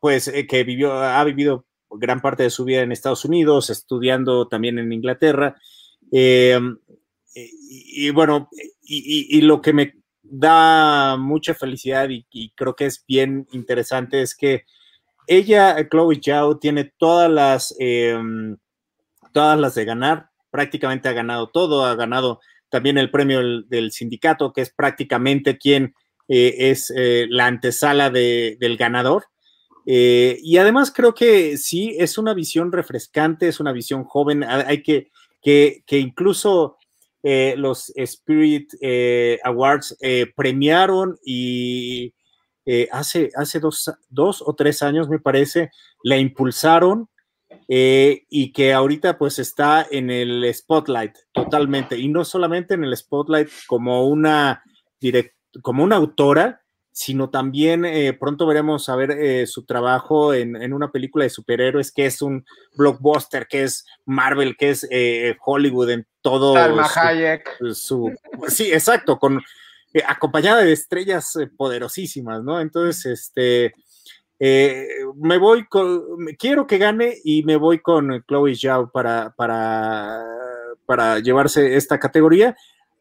pues 0.00 0.32
que 0.48 0.64
vivió, 0.64 0.94
ha 0.94 1.22
vivido 1.24 1.66
gran 1.90 2.20
parte 2.20 2.42
de 2.42 2.50
su 2.50 2.64
vida 2.64 2.82
en 2.82 2.92
Estados 2.92 3.24
Unidos, 3.24 3.70
estudiando 3.70 4.48
también 4.48 4.78
en 4.78 4.92
Inglaterra. 4.92 5.56
Y, 6.10 8.10
bueno, 8.10 8.48
y, 8.82 9.40
lo 9.42 9.60
que 9.60 9.72
me 9.72 9.94
da 10.22 11.16
mucha 11.16 11.54
felicidad 11.54 12.08
y 12.10 12.52
creo 12.54 12.74
que 12.74 12.86
es 12.86 13.04
bien 13.06 13.46
interesante 13.52 14.22
es 14.22 14.34
que 14.34 14.64
ella, 15.28 15.76
Chloe 15.88 16.20
Zhao, 16.24 16.58
tiene 16.58 16.84
todas 16.84 17.30
las, 17.30 17.74
em, 17.78 18.56
todas 19.32 19.60
las 19.60 19.74
de 19.74 19.84
ganar, 19.84 20.30
prácticamente 20.50 21.08
ha 21.08 21.12
ganado 21.12 21.50
todo, 21.50 21.84
ha 21.84 21.94
ganado 21.94 22.40
también 22.70 22.96
el 22.96 23.10
premio 23.10 23.40
del, 23.62 23.92
sindicato, 23.92 24.54
que 24.54 24.62
es 24.62 24.70
prácticamente 24.70 25.58
quien 25.58 25.94
eh, 26.28 26.70
es 26.70 26.90
eh, 26.96 27.26
la 27.28 27.46
antesala 27.46 28.10
del 28.10 28.76
ganador. 28.78 29.26
Eh, 29.90 30.38
y 30.42 30.58
además 30.58 30.92
creo 30.94 31.14
que 31.14 31.56
sí, 31.56 31.96
es 31.98 32.18
una 32.18 32.34
visión 32.34 32.70
refrescante, 32.72 33.48
es 33.48 33.58
una 33.58 33.72
visión 33.72 34.04
joven, 34.04 34.44
hay 34.44 34.82
que, 34.82 35.10
que, 35.42 35.82
incluso 35.98 36.76
los 37.22 37.90
Spirit 37.96 38.72
Awards 39.44 39.96
premiaron 40.36 41.18
y 41.24 42.12
eh, 42.70 42.86
hace, 42.92 43.30
hace 43.34 43.60
dos, 43.60 44.42
o 44.44 44.54
tres 44.54 44.82
años, 44.82 45.08
me 45.08 45.18
parece, 45.18 45.70
la 46.02 46.18
impulsaron 46.18 47.08
eh, 47.66 48.26
y 48.28 48.52
que 48.52 48.74
ahorita 48.74 49.16
pues 49.16 49.38
está 49.38 49.86
en 49.90 50.10
el 50.10 50.44
spotlight 50.52 51.16
totalmente. 51.32 51.96
Y 51.96 52.08
no 52.08 52.26
solamente 52.26 52.74
en 52.74 52.84
el 52.84 52.94
spotlight 52.94 53.48
como 53.66 54.06
una, 54.06 54.62
como 55.62 55.82
una 55.82 55.96
autora, 55.96 56.60
sino 56.98 57.30
también 57.30 57.84
eh, 57.84 58.12
pronto 58.12 58.46
veremos 58.46 58.88
a 58.88 58.96
ver 58.96 59.46
su 59.46 59.64
trabajo 59.64 60.34
en, 60.34 60.72
una 60.72 60.90
película 60.90 61.24
de 61.24 61.30
superhéroes 61.30 61.92
que 61.92 62.06
es 62.06 62.22
un 62.22 62.44
blockbuster, 62.74 63.46
que 63.46 63.62
es 63.62 63.86
Marvel, 64.04 64.56
que 64.56 64.70
es 64.70 64.88
Hollywood 65.44 65.90
en 65.90 66.06
todo. 66.20 66.54
su, 67.72 68.12
sí, 68.48 68.72
exacto, 68.72 69.18
con 69.18 69.40
eh, 69.94 70.02
acompañada 70.06 70.62
de 70.62 70.72
estrellas 70.72 71.34
eh, 71.36 71.46
poderosísimas, 71.46 72.42
¿no? 72.42 72.60
Entonces, 72.60 73.06
este, 73.06 73.74
eh, 74.38 74.86
me 75.16 75.38
voy 75.38 75.66
con, 75.66 76.02
quiero 76.38 76.66
que 76.66 76.76
gane 76.76 77.16
y 77.24 77.42
me 77.44 77.56
voy 77.56 77.78
con 77.78 78.22
Chloe 78.26 78.54
Zhao 78.54 78.90
para, 78.90 79.34
para, 79.34 80.24
para 80.84 81.20
llevarse 81.20 81.76
esta 81.76 81.98
categoría. 81.98 82.54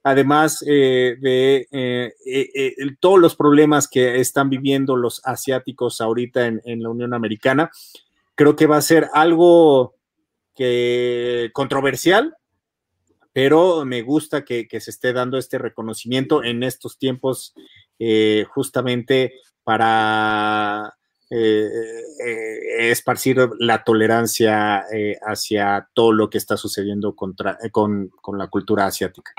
Además 0.07 0.59
de 0.59 2.13
todos 2.99 3.19
los 3.19 3.35
problemas 3.35 3.87
que 3.87 4.19
están 4.19 4.49
viviendo 4.49 4.95
los 4.95 5.21
asiáticos 5.25 6.01
ahorita 6.01 6.47
en, 6.47 6.81
la 6.81 6.89
Unión 6.89 7.13
Americana, 7.13 7.71
creo 8.35 8.55
que 8.55 8.67
va 8.67 8.77
a 8.77 8.81
ser 8.81 9.09
algo 9.13 9.95
controversial, 11.53 12.37
pero 13.37 13.85
me 13.85 14.01
gusta 14.01 14.43
que, 14.43 14.67
se 14.79 14.89
esté 14.89 15.13
dando 15.13 15.37
este 15.37 15.59
reconocimiento 15.59 16.43
en 16.43 16.63
estos 16.63 16.97
tiempos 16.97 17.53
eh, 17.99 18.45
justamente 18.49 19.33
para 19.63 20.91
eh, 21.29 21.69
eh, 22.25 22.89
esparcir 22.89 23.37
la 23.59 23.83
tolerancia 23.83 24.85
hacia 25.21 25.87
todo 25.93 26.13
lo 26.13 26.31
que 26.31 26.39
está 26.39 26.57
sucediendo 26.57 27.15
contra, 27.15 27.59
con, 27.71 28.09
la 28.35 28.47
cultura 28.47 28.87
asiática. 28.87 29.33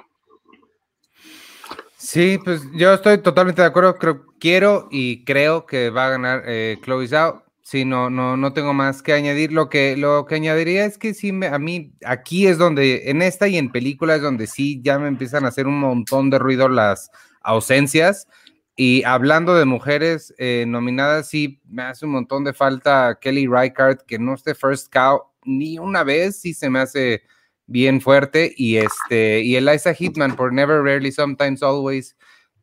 Sí, 2.01 2.39
pues 2.45 2.63
yo 2.75 2.95
estoy 2.95 3.19
totalmente 3.19 3.61
de 3.61 3.67
acuerdo. 3.67 3.97
Creo, 3.97 4.25
quiero 4.39 4.87
y 4.91 5.25
creo 5.25 5.67
que 5.67 5.91
va 5.91 6.07
a 6.07 6.11
ganar 6.11 6.45
Chloe 6.85 7.09
Zhao. 7.09 7.43
Sí, 7.63 7.85
no, 7.85 8.09
no, 8.09 8.37
no 8.37 8.53
tengo 8.53 8.73
más 8.73 9.03
que 9.03 9.13
añadir. 9.13 9.53
Lo 9.53 9.69
que, 9.69 9.97
lo 9.97 10.25
que 10.25 10.37
añadiría 10.37 10.85
es 10.85 10.97
que 10.97 11.13
sí, 11.13 11.33
a 11.45 11.59
mí 11.59 11.93
aquí 12.05 12.47
es 12.47 12.57
donde, 12.57 13.11
en 13.11 13.21
esta 13.21 13.49
y 13.49 13.59
en 13.59 13.73
películas, 13.73 14.23
donde 14.23 14.47
sí 14.47 14.81
ya 14.83 14.99
me 15.01 15.09
empiezan 15.09 15.45
a 15.45 15.49
hacer 15.49 15.67
un 15.67 15.81
montón 15.81 16.31
de 16.31 16.39
ruido 16.39 16.69
las 16.69 17.11
ausencias. 17.43 18.29
Y 18.77 19.03
hablando 19.03 19.57
de 19.57 19.65
mujeres 19.65 20.33
eh, 20.39 20.65
nominadas, 20.69 21.29
sí 21.29 21.61
me 21.69 21.83
hace 21.83 22.07
un 22.07 22.13
montón 22.13 22.45
de 22.45 22.55
falta 22.55 23.19
Kelly 23.21 23.49
Reichardt, 23.49 24.03
que 24.07 24.21
no 24.21 24.35
esté 24.35 24.55
First 24.55 24.93
Cow 24.93 25.23
ni 25.45 25.79
una 25.81 26.05
vez, 26.05 26.41
sí 26.41 26.55
se 26.55 26.71
me 26.71 26.79
hace 26.79 27.23
bien 27.69 28.01
fuerte. 28.01 28.53
Y 28.57 28.79
este, 28.79 29.43
y 29.43 29.55
Eliza 29.55 29.95
Hitman 29.95 30.35
por 30.35 30.53
Never, 30.53 30.83
Rarely, 30.83 31.13
Sometimes, 31.13 31.63
Always 31.63 32.17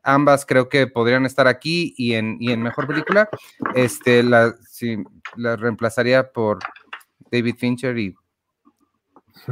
ambas 0.06 0.46
creo 0.46 0.70
que 0.70 0.88
podrían 0.88 1.26
estar 1.26 1.48
aquí 1.48 1.94
y 1.98 2.14
en, 2.14 2.38
y 2.40 2.52
en 2.52 2.62
mejor 2.62 2.88
película. 2.88 3.28
Este, 3.74 4.24
la, 4.24 4.56
sí, 4.70 4.98
la 5.36 5.56
reemplazaría 5.56 6.32
por 6.32 6.60
David 7.32 7.56
Fincher 7.58 7.98
y 7.98 8.16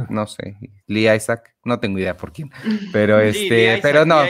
no 0.08 0.26
sé, 0.26 0.56
Lee 0.86 1.10
Isaac, 1.10 1.54
no 1.64 1.78
tengo 1.78 1.98
idea 1.98 2.16
por 2.16 2.32
quién, 2.32 2.50
pero 2.92 3.20
este, 3.20 3.78
pero 3.82 4.06
no. 4.06 4.22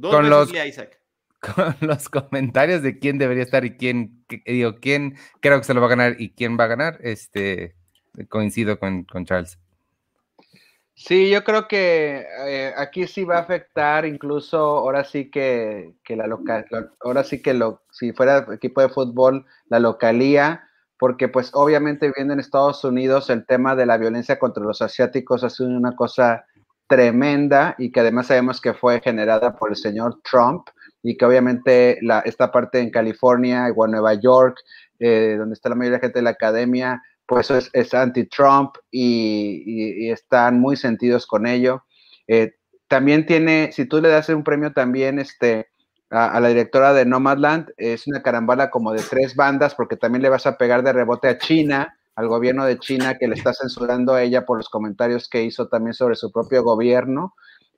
con 0.00 0.30
los, 0.30 0.52
con 1.40 1.76
los 1.80 2.08
comentarios 2.08 2.82
de 2.82 2.98
quién 2.98 3.18
debería 3.18 3.42
estar 3.42 3.64
y 3.64 3.76
quién, 3.76 4.24
digo, 4.46 4.76
quién 4.76 5.16
creo 5.40 5.58
que 5.58 5.64
se 5.64 5.74
lo 5.74 5.80
va 5.80 5.88
a 5.88 5.90
ganar 5.90 6.16
y 6.18 6.30
quién 6.30 6.56
va 6.58 6.64
a 6.64 6.68
ganar, 6.68 6.98
este, 7.02 7.74
coincido 8.28 8.78
con, 8.78 9.04
con 9.04 9.24
Charles. 9.24 9.58
Sí, 11.02 11.30
yo 11.30 11.42
creo 11.44 11.66
que 11.66 12.26
eh, 12.46 12.74
aquí 12.76 13.06
sí 13.06 13.24
va 13.24 13.38
a 13.38 13.40
afectar, 13.40 14.04
incluso 14.04 14.58
ahora 14.58 15.02
sí 15.02 15.30
que, 15.30 15.94
la 16.08 16.26
local, 16.26 16.66
ahora 17.00 17.24
sí 17.24 17.40
que 17.40 17.54
lo, 17.54 17.82
si 17.90 18.12
fuera 18.12 18.46
equipo 18.52 18.82
de 18.82 18.90
fútbol, 18.90 19.46
la 19.70 19.80
localía, 19.80 20.68
porque 20.98 21.28
pues 21.28 21.52
obviamente 21.54 22.12
viendo 22.14 22.34
en 22.34 22.40
Estados 22.40 22.84
Unidos 22.84 23.30
el 23.30 23.46
tema 23.46 23.74
de 23.74 23.86
la 23.86 23.96
violencia 23.96 24.38
contra 24.38 24.62
los 24.62 24.82
asiáticos 24.82 25.42
ha 25.42 25.48
sido 25.48 25.70
una 25.70 25.96
cosa 25.96 26.44
tremenda 26.86 27.74
y 27.78 27.92
que 27.92 28.00
además 28.00 28.26
sabemos 28.26 28.60
que 28.60 28.74
fue 28.74 29.00
generada 29.00 29.56
por 29.56 29.70
el 29.70 29.76
señor 29.76 30.20
Trump 30.22 30.68
y 31.02 31.16
que 31.16 31.24
obviamente 31.24 31.98
la, 32.02 32.20
esta 32.20 32.52
parte 32.52 32.78
en 32.78 32.90
California, 32.90 33.68
igual 33.68 33.92
Nueva 33.92 34.12
York, 34.14 34.58
eh, 34.98 35.36
donde 35.38 35.54
está 35.54 35.70
la 35.70 35.76
mayoría 35.76 35.96
de 35.96 36.02
gente 36.02 36.18
de 36.18 36.24
la 36.24 36.30
academia, 36.30 37.02
pues 37.30 37.48
es, 37.52 37.70
es 37.74 37.94
anti-Trump 37.94 38.72
y, 38.90 40.10
están 40.10 40.58
muy 40.58 40.76
sentidos 40.76 41.28
con 41.28 41.46
ello. 41.46 41.84
Eh, 42.26 42.54
también 42.88 43.24
tiene, 43.24 43.70
si 43.70 43.84
tú 43.84 44.00
le 44.00 44.08
das 44.08 44.28
un 44.30 44.42
premio 44.42 44.72
también 44.72 45.20
este, 45.20 45.68
a, 46.10 46.40
la 46.40 46.48
directora 46.48 46.92
de 46.92 47.06
Nomadland, 47.06 47.68
es 47.76 48.08
una 48.08 48.20
carambala 48.20 48.68
como 48.68 48.92
de 48.92 49.04
tres 49.08 49.36
bandas, 49.36 49.76
porque 49.76 49.96
también 49.96 50.22
le 50.22 50.28
vas 50.28 50.44
a 50.48 50.58
pegar 50.58 50.82
de 50.82 50.92
rebote 50.92 51.28
a 51.28 51.38
China, 51.38 51.96
al 52.16 52.26
gobierno 52.26 52.64
de 52.64 52.80
China, 52.80 53.16
que 53.16 53.28
le 53.28 53.36
está 53.36 53.54
censurando 53.54 54.14
a 54.14 54.24
ella 54.24 54.44
por 54.44 54.56
los 54.56 54.68
comentarios 54.68 55.28
que 55.28 55.44
hizo 55.44 55.68
también 55.68 55.94
sobre 55.94 56.16
su 56.16 56.32
propio 56.32 56.64
gobierno. 56.64 57.34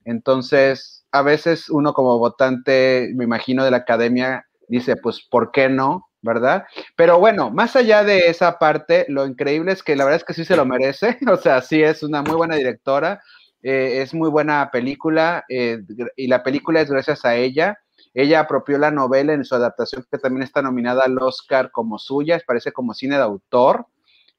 Entonces, 0.06 1.04
a 1.12 1.20
veces 1.20 1.68
uno 1.68 1.92
como 1.92 2.18
votante, 2.18 3.12
me 3.16 3.24
imagino, 3.24 3.64
de 3.64 3.70
la 3.70 3.76
academia, 3.76 4.46
dice, 4.66 4.96
pues, 4.96 5.28
¿por 5.30 5.52
qué 5.52 5.68
no? 5.68 6.08
¿Verdad? 6.22 6.64
Pero 6.96 7.18
bueno, 7.18 7.50
más 7.50 7.76
allá 7.76 8.04
de 8.04 8.28
esa 8.28 8.58
parte, 8.58 9.04
lo 9.08 9.26
increíble 9.26 9.72
es 9.72 9.82
que 9.82 9.96
la 9.96 10.04
verdad 10.04 10.20
es 10.20 10.24
que 10.24 10.34
sí 10.34 10.44
se 10.44 10.56
lo 10.56 10.64
merece, 10.64 11.18
o 11.30 11.36
sea, 11.36 11.60
sí 11.60 11.82
es 11.82 12.02
una 12.02 12.22
muy 12.22 12.36
buena 12.36 12.56
directora, 12.56 13.20
eh, 13.62 14.00
es 14.02 14.14
muy 14.14 14.30
buena 14.30 14.70
película 14.72 15.44
eh, 15.48 15.80
y 16.16 16.26
la 16.28 16.42
película 16.42 16.80
es 16.80 16.90
gracias 16.90 17.24
a 17.24 17.36
ella. 17.36 17.78
Ella 18.14 18.40
apropió 18.40 18.76
la 18.76 18.90
novela 18.90 19.32
en 19.32 19.44
su 19.44 19.54
adaptación 19.54 20.04
que 20.10 20.18
también 20.18 20.42
está 20.42 20.60
nominada 20.60 21.04
al 21.04 21.16
Oscar 21.18 21.70
como 21.70 21.98
suya, 21.98 22.40
parece 22.46 22.72
como 22.72 22.92
cine 22.92 23.16
de 23.16 23.22
autor. 23.22 23.86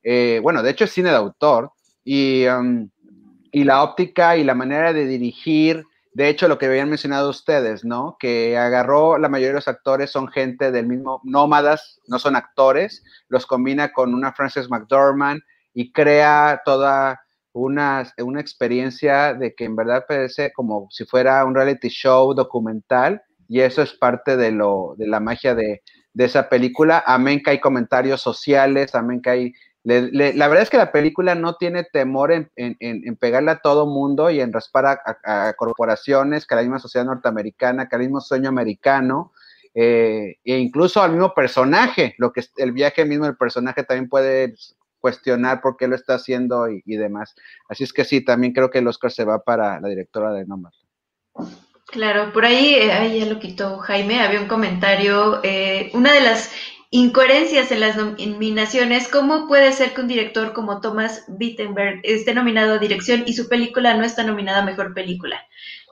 Eh, 0.04 0.40
bueno, 0.44 0.62
de 0.62 0.72
hecho 0.72 0.84
es 0.84 0.92
cine 0.92 1.10
de 1.10 1.16
autor 1.16 1.72
y, 2.04 2.46
y 3.52 3.64
la 3.64 3.84
óptica 3.84 4.38
y 4.38 4.44
la 4.44 4.54
manera 4.54 4.94
de 4.94 5.06
dirigir 5.06 5.86
de 6.14 6.30
hecho, 6.30 6.48
lo 6.48 6.60
que 6.60 6.68
habían 6.68 6.90
mencionado 6.90 7.30
ustedes, 7.30 7.84
¿no? 7.84 8.18
Que 8.20 8.58
agarró, 8.58 9.18
la 9.18 9.30
mayoría 9.30 9.50
de 9.50 9.56
los 9.56 9.68
actores 9.68 10.12
son 10.12 10.28
gente 10.28 10.72
del 10.72 10.86
mismo, 10.86 11.22
nómadas, 11.24 12.00
no 12.08 12.20
son 12.20 12.36
actores, 12.36 13.04
los 13.30 13.48
combina 13.48 13.92
con 13.92 14.14
una 14.14 14.32
Frances 14.32 14.70
McDormand 14.70 15.42
y 15.74 15.92
crea 15.92 16.62
toda 16.66 17.22
una, 17.52 18.04
una 18.20 18.42
experiencia 18.42 19.34
de 19.34 19.56
que 19.56 19.66
en 19.66 19.76
verdad 19.76 20.06
parece 20.08 20.54
como 20.54 20.88
si 20.92 21.06
fuera 21.06 21.44
un 21.46 21.56
reality 21.56 21.90
show 21.90 22.34
documental 22.34 23.22
y 23.48 23.62
eso 23.62 23.82
es 23.82 23.94
parte 23.94 24.38
de, 24.38 24.52
lo, 24.52 24.94
de 24.98 25.08
la 25.08 25.20
magia 25.20 25.56
de, 25.56 25.82
de 26.14 26.26
esa 26.26 26.48
película. 26.48 27.04
Amén 27.06 27.42
que 27.44 27.52
hay 27.52 27.60
comentarios 27.60 28.22
sociales, 28.22 28.94
amén 28.94 29.22
que 29.22 29.30
hay 29.30 29.54
la 29.84 30.48
verdad 30.48 30.64
es 30.64 30.70
que 30.70 30.78
la 30.78 30.92
película 30.92 31.36
no 31.36 31.56
tiene 31.56 31.84
temor 31.84 32.32
en, 32.32 33.18
pegarle 33.18 33.52
a 33.52 33.60
todo 33.60 33.86
mundo 33.86 34.30
y 34.30 34.40
en 34.40 34.54
raspar 34.54 35.02
a, 35.24 35.54
corporaciones, 35.54 36.46
que 36.46 36.54
a 36.54 36.58
la 36.58 36.64
misma 36.64 36.80
sociedad 36.80 37.06
norteamericana, 37.06 37.90
que 37.90 37.96
al 37.96 38.04
mismo 38.04 38.22
sueño 38.22 38.50
americano, 38.50 39.34
eh, 39.76 40.38
e 40.44 40.58
incluso 40.58 41.02
al 41.02 41.12
mismo 41.12 41.34
personaje, 41.34 42.16
lo 42.18 42.32
que 42.32 42.44
el 42.58 42.72
viaje 42.72 43.04
mismo 43.06 43.26
del 43.26 43.36
personaje 43.36 43.84
también 43.84 44.08
puede 44.08 44.56
cuestionar 45.00 45.60
por 45.60 45.76
qué 45.76 45.90
lo 45.90 45.96
está 45.96 46.14
haciendo 46.14 46.70
y, 46.70 46.82
demás. 46.86 47.36
Así 47.68 47.84
es 47.84 47.92
que 47.92 48.06
sí, 48.06 48.24
también 48.24 48.54
creo 48.54 48.70
que 48.70 48.80
el 48.80 48.88
Oscar 48.88 49.12
se 49.12 49.26
va 49.26 49.44
para 49.44 49.82
la 49.82 49.90
directora 49.90 50.32
de 50.32 50.46
Nomad. 50.46 50.72
Claro, 51.88 52.32
por 52.32 52.46
ahí, 52.46 52.74
eh, 52.76 52.92
ahí 52.94 53.20
ya 53.20 53.26
lo 53.26 53.38
quitó 53.38 53.78
Jaime, 53.80 54.22
había 54.22 54.40
un 54.40 54.48
comentario, 54.48 55.42
eh, 55.44 55.92
una 55.94 56.14
de 56.14 56.22
las 56.22 56.52
incoherencias 56.94 57.72
en 57.72 57.80
las 57.80 57.98
nominaciones, 57.98 59.08
¿cómo 59.08 59.48
puede 59.48 59.74
ser 59.74 59.96
que 59.96 60.02
un 60.02 60.08
director 60.08 60.54
como 60.54 60.80
Thomas 60.80 61.26
Wittenberg 61.28 62.02
esté 62.04 62.36
nominado 62.36 62.74
a 62.74 62.78
dirección 62.78 63.24
y 63.26 63.34
su 63.34 63.50
película 63.50 63.96
no 63.96 64.06
está 64.06 64.24
nominada 64.24 64.62
a 64.62 64.66
mejor 64.66 64.94
película? 64.94 65.44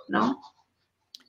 ¿No? 0.07 0.39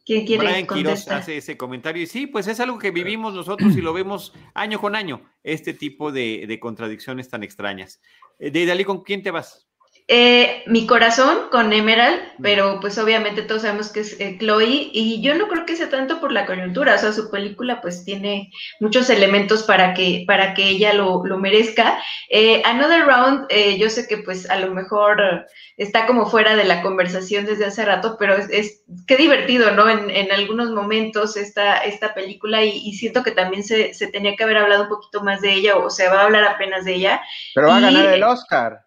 ¿Quién 0.04 0.26
quiere 0.26 0.44
Brian 0.44 0.66
Quiroz 0.66 1.08
hace 1.08 1.38
ese 1.38 1.56
comentario 1.56 2.02
y 2.02 2.06
sí, 2.06 2.26
pues 2.26 2.48
es 2.48 2.60
algo 2.60 2.78
que 2.78 2.90
vivimos 2.90 3.32
nosotros 3.32 3.74
y 3.74 3.80
lo 3.80 3.94
vemos 3.94 4.34
año 4.52 4.78
con 4.78 4.94
año, 4.94 5.22
este 5.42 5.72
tipo 5.72 6.12
de, 6.12 6.58
contradicciones 6.60 7.30
tan 7.30 7.42
extrañas. 7.42 8.02
Eh, 8.38 8.50
de 8.50 8.66
Dalí, 8.66 8.84
¿con 8.84 9.02
quién 9.02 9.22
te 9.22 9.30
vas? 9.30 9.66
Eh, 10.08 10.64
mi 10.66 10.86
corazón 10.86 11.48
con 11.50 11.72
Emerald, 11.72 12.20
pero 12.42 12.80
pues 12.80 12.98
obviamente 12.98 13.42
todos 13.42 13.62
sabemos 13.62 13.90
que 13.90 14.00
es 14.00 14.20
eh, 14.20 14.36
Chloe 14.38 14.90
y 14.92 15.22
yo 15.22 15.34
no 15.36 15.46
creo 15.46 15.64
que 15.64 15.76
sea 15.76 15.88
tanto 15.90 16.20
por 16.20 16.32
la 16.32 16.44
coyuntura, 16.44 16.96
o 16.96 16.98
sea, 16.98 17.12
su 17.12 17.30
película 17.30 17.80
pues 17.80 18.04
tiene 18.04 18.50
muchos 18.80 19.08
elementos 19.10 19.62
para 19.62 19.94
que, 19.94 20.24
para 20.26 20.54
que 20.54 20.68
ella 20.68 20.92
lo, 20.92 21.22
merezca. 21.38 22.02
Eh, 22.28 22.62
Another 22.64 23.04
Round, 23.04 23.48
yo 23.78 23.88
sé 23.88 24.06
que 24.08 24.18
pues 24.18 24.50
a 24.50 24.56
lo 24.58 24.74
mejor 24.74 25.46
está 25.76 26.06
como 26.06 26.26
fuera 26.26 26.56
de 26.56 26.64
la 26.64 26.82
conversación 26.82 27.46
desde 27.46 27.66
hace 27.66 27.84
rato, 27.84 28.16
pero 28.18 28.34
es, 28.36 28.82
qué 29.06 29.16
divertido, 29.16 29.70
¿no? 29.70 29.88
En, 29.88 30.32
algunos 30.32 30.70
momentos 30.70 31.36
esta, 31.36 31.78
esta 31.78 32.12
película 32.14 32.64
y, 32.64 32.92
siento 32.94 33.22
que 33.22 33.30
también 33.30 33.62
se, 33.62 33.92
tenía 34.12 34.34
que 34.36 34.44
haber 34.44 34.58
hablado 34.58 34.84
un 34.84 34.88
poquito 34.88 35.22
más 35.22 35.40
de 35.40 35.52
ella 35.52 35.76
o 35.76 35.90
se 35.90 36.08
va 36.08 36.20
a 36.20 36.24
hablar 36.24 36.44
apenas 36.44 36.84
de 36.84 36.94
ella. 36.94 37.22
Pero 37.54 37.68
va 37.68 37.76
a 37.76 37.80
ganar 37.80 38.06
el 38.06 38.22
Oscar 38.22 38.80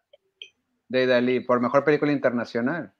de 0.87 1.05
Dalí 1.07 1.39
por 1.39 1.61
mejor 1.61 1.83
película 1.83 2.11
internacional. 2.11 2.93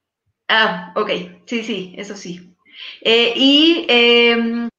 Ah, 0.48 0.94
ok, 0.96 1.10
sí, 1.46 1.64
sí, 1.64 1.96
eso 1.98 2.16
sí. 2.16 2.56
Eh, 3.02 3.34
y 3.36 3.86
eh, 3.88 4.70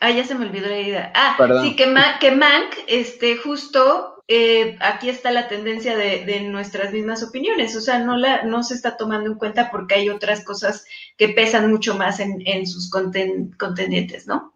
ah, 0.00 0.10
ya 0.10 0.24
se 0.24 0.34
me 0.34 0.46
olvidó 0.46 0.68
la 0.68 0.80
idea. 0.80 1.12
Ah, 1.14 1.36
sí, 1.62 1.76
que, 1.76 1.94
que 2.20 2.30
Mank, 2.30 2.74
este, 2.86 3.36
justo 3.36 4.22
eh, 4.26 4.76
aquí 4.80 5.10
está 5.10 5.30
la 5.30 5.48
tendencia 5.48 5.96
de, 5.96 6.40
nuestras 6.42 6.92
mismas 6.92 7.22
opiniones, 7.22 7.76
o 7.76 7.80
sea, 7.80 7.98
no, 7.98 8.16
la, 8.16 8.42
no 8.44 8.62
se 8.62 8.74
está 8.74 8.96
tomando 8.96 9.30
en 9.30 9.38
cuenta 9.38 9.70
porque 9.70 9.96
hay 9.96 10.08
otras 10.08 10.44
cosas 10.44 10.86
que 11.18 11.28
pesan 11.28 11.70
mucho 11.70 11.94
más 11.94 12.20
en, 12.20 12.42
en 12.46 12.66
sus 12.66 12.88
contendientes, 12.90 14.26
¿no? 14.26 14.54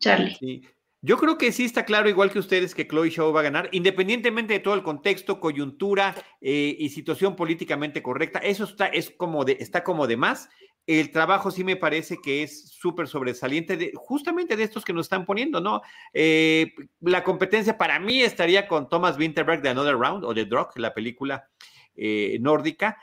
Charlie. 0.00 0.34
Sí. 0.34 0.62
Yo 1.06 1.18
creo 1.18 1.38
que 1.38 1.52
sí 1.52 1.64
está 1.64 1.84
claro, 1.84 2.08
igual 2.08 2.32
que 2.32 2.40
ustedes, 2.40 2.74
que 2.74 2.88
Chloe 2.88 3.10
Shaw 3.10 3.32
va 3.32 3.38
a 3.38 3.44
ganar, 3.44 3.68
independientemente 3.70 4.54
de 4.54 4.58
todo 4.58 4.74
el 4.74 4.82
contexto, 4.82 5.38
coyuntura 5.38 6.16
eh, 6.40 6.74
y 6.76 6.88
situación 6.88 7.36
políticamente 7.36 8.02
correcta. 8.02 8.40
Eso 8.40 8.64
está, 8.64 8.86
es 8.86 9.12
como 9.16 9.44
de, 9.44 9.56
está 9.60 9.84
como 9.84 10.08
de 10.08 10.16
más. 10.16 10.48
El 10.84 11.12
trabajo 11.12 11.52
sí 11.52 11.62
me 11.62 11.76
parece 11.76 12.16
que 12.20 12.42
es 12.42 12.70
súper 12.70 13.06
sobresaliente, 13.06 13.92
justamente 13.94 14.56
de 14.56 14.64
estos 14.64 14.84
que 14.84 14.92
nos 14.92 15.06
están 15.06 15.26
poniendo, 15.26 15.60
¿no? 15.60 15.80
Eh, 16.12 16.72
la 17.00 17.22
competencia 17.22 17.78
para 17.78 18.00
mí 18.00 18.22
estaría 18.22 18.66
con 18.66 18.88
Thomas 18.88 19.16
Winterberg 19.16 19.62
de 19.62 19.68
Another 19.68 19.96
Round 19.96 20.24
o 20.24 20.34
de 20.34 20.44
Drog, 20.44 20.76
la 20.76 20.92
película 20.92 21.48
eh, 21.94 22.38
nórdica. 22.40 22.98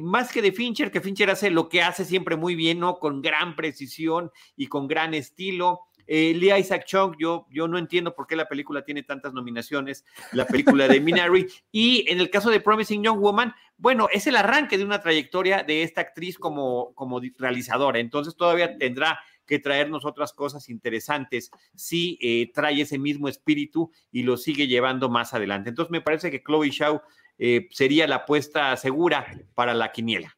más 0.00 0.32
que 0.32 0.42
de 0.42 0.50
Fincher, 0.50 0.90
que 0.90 1.00
Fincher 1.00 1.30
hace 1.30 1.52
lo 1.52 1.68
que 1.68 1.80
hace 1.80 2.04
siempre 2.04 2.34
muy 2.34 2.56
bien, 2.56 2.80
¿no? 2.80 2.98
Con 2.98 3.22
gran 3.22 3.54
precisión 3.54 4.32
y 4.56 4.66
con 4.66 4.88
gran 4.88 5.14
estilo. 5.14 5.82
Eh, 6.06 6.34
Lee 6.34 6.58
Isaac 6.58 6.84
Chung, 6.86 7.14
yo, 7.18 7.46
yo 7.50 7.68
no 7.68 7.78
entiendo 7.78 8.14
por 8.14 8.26
qué 8.26 8.36
la 8.36 8.48
película 8.48 8.84
tiene 8.84 9.02
tantas 9.02 9.32
nominaciones, 9.32 10.04
la 10.32 10.46
película 10.46 10.88
de 10.88 11.00
Minari. 11.00 11.46
y 11.72 12.04
en 12.10 12.20
el 12.20 12.30
caso 12.30 12.50
de 12.50 12.60
Promising 12.60 13.02
Young 13.02 13.20
Woman, 13.20 13.54
bueno, 13.76 14.08
es 14.12 14.26
el 14.26 14.36
arranque 14.36 14.78
de 14.78 14.84
una 14.84 15.00
trayectoria 15.00 15.62
de 15.62 15.82
esta 15.82 16.00
actriz 16.00 16.38
como, 16.38 16.94
como 16.94 17.20
realizadora, 17.38 17.98
entonces 17.98 18.36
todavía 18.36 18.78
tendrá 18.78 19.18
que 19.46 19.58
traernos 19.58 20.04
otras 20.04 20.32
cosas 20.32 20.68
interesantes 20.68 21.50
si 21.74 22.18
eh, 22.20 22.50
trae 22.52 22.80
ese 22.80 22.98
mismo 22.98 23.28
espíritu 23.28 23.90
y 24.10 24.22
lo 24.22 24.36
sigue 24.36 24.66
llevando 24.66 25.08
más 25.08 25.34
adelante. 25.34 25.68
Entonces 25.68 25.90
me 25.90 26.00
parece 26.00 26.30
que 26.30 26.42
Chloe 26.42 26.70
Shaw 26.70 27.00
eh, 27.38 27.68
sería 27.70 28.06
la 28.06 28.16
apuesta 28.16 28.76
segura 28.76 29.26
para 29.54 29.74
la 29.74 29.92
quiniela. 29.92 30.36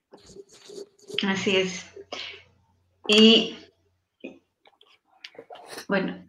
Así 1.22 1.56
es. 1.56 1.86
Y 3.08 3.56
bueno. 5.88 6.24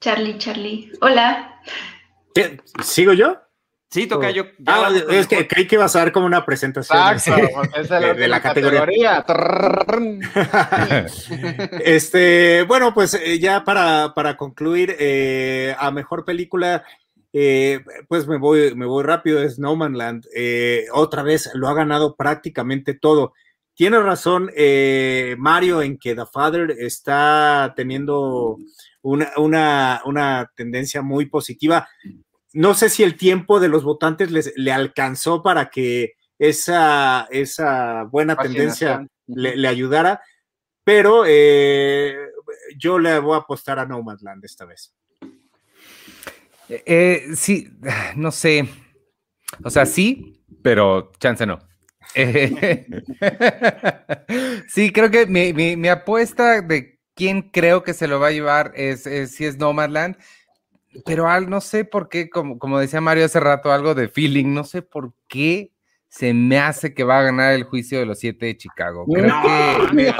Charlie, 0.00 0.38
Charlie. 0.38 0.92
Hola. 1.00 1.60
¿Sigo 2.82 3.12
yo? 3.12 3.40
Sí, 3.90 4.06
toca 4.06 4.30
yo. 4.30 4.44
Ah, 4.66 4.90
es 5.10 5.26
que 5.26 5.46
creí 5.46 5.66
que 5.66 5.76
ibas 5.76 5.94
a 5.96 6.00
dar 6.00 6.12
como 6.12 6.26
una 6.26 6.44
presentación 6.44 6.98
de, 8.16 8.28
la, 8.28 8.42
categoría. 8.42 9.24
este, 11.84 12.64
bueno, 12.64 12.92
pues 12.92 13.14
eh, 13.14 13.38
ya 13.38 13.64
para, 13.64 14.12
para 14.14 14.36
concluir, 14.36 14.96
eh, 14.98 15.74
a 15.78 15.90
mejor 15.92 16.24
película, 16.24 16.84
eh, 17.32 17.80
pues 18.08 18.26
me 18.26 18.38
voy, 18.38 18.74
me 18.74 18.86
voy 18.86 19.04
rápido, 19.04 19.40
es 19.40 19.58
No 19.58 19.76
Man 19.76 19.96
Land. 19.96 20.26
otra 20.92 21.22
vez 21.22 21.50
lo 21.54 21.68
ha 21.68 21.74
ganado 21.74 22.16
prácticamente 22.16 22.92
todo. 22.92 23.34
Tiene 23.76 24.00
razón 24.00 24.50
eh, 24.56 25.36
Mario 25.38 25.82
en 25.82 25.98
que 25.98 26.14
The 26.14 26.24
Father 26.24 26.74
está 26.78 27.74
teniendo 27.76 28.56
una, 29.02 30.50
tendencia 30.56 31.02
muy 31.02 31.26
positiva. 31.26 31.86
No 32.54 32.72
sé 32.72 32.88
si 32.88 33.02
el 33.02 33.18
tiempo 33.18 33.60
de 33.60 33.68
los 33.68 33.84
votantes 33.84 34.30
les, 34.30 34.50
le 34.56 34.72
alcanzó 34.72 35.42
para 35.42 35.68
que 35.68 36.14
esa, 36.38 37.28
esa 37.30 38.04
buena 38.04 38.34
tendencia 38.34 39.06
le, 39.26 39.68
ayudara, 39.68 40.22
pero 40.82 41.24
eh, 41.26 42.16
yo 42.78 42.98
le 42.98 43.18
voy 43.18 43.34
a 43.34 43.40
apostar 43.40 43.78
a 43.78 43.84
Nomadland 43.84 44.42
esta 44.42 44.64
vez. 44.64 44.94
Eh, 46.70 47.26
sí, 47.34 47.68
no 48.16 48.30
sé. 48.30 48.66
O 49.62 49.68
sea, 49.68 49.84
sí, 49.84 50.42
pero 50.62 51.12
chance 51.18 51.44
no. 51.44 51.58
sí, 54.68 54.92
creo 54.92 55.10
que 55.10 55.26
mi, 55.26 55.88
apuesta 55.88 56.60
de 56.60 56.98
quién 57.14 57.42
creo 57.42 57.82
que 57.82 57.94
se 57.94 58.08
lo 58.08 58.20
va 58.20 58.28
a 58.28 58.32
llevar 58.32 58.72
es, 58.74 59.04
si 59.30 59.44
es 59.44 59.58
Nomadland, 59.58 60.16
pero 61.04 61.28
al, 61.28 61.50
no 61.50 61.60
sé 61.60 61.84
por 61.84 62.08
qué, 62.08 62.30
como, 62.30 62.58
como 62.58 62.78
decía 62.78 63.00
Mario 63.00 63.26
hace 63.26 63.40
rato, 63.40 63.72
algo 63.72 63.94
de 63.94 64.08
feeling, 64.08 64.54
no 64.54 64.64
sé 64.64 64.82
por 64.82 65.12
qué 65.28 65.72
se 66.08 66.32
me 66.32 66.58
hace 66.58 66.94
que 66.94 67.04
va 67.04 67.18
a 67.18 67.24
ganar 67.24 67.52
el 67.52 67.64
juicio 67.64 67.98
de 67.98 68.06
los 68.06 68.18
siete 68.18 68.46
de 68.46 68.56
Chicago. 68.56 69.04
Creo 69.04 69.90
que 69.90 70.14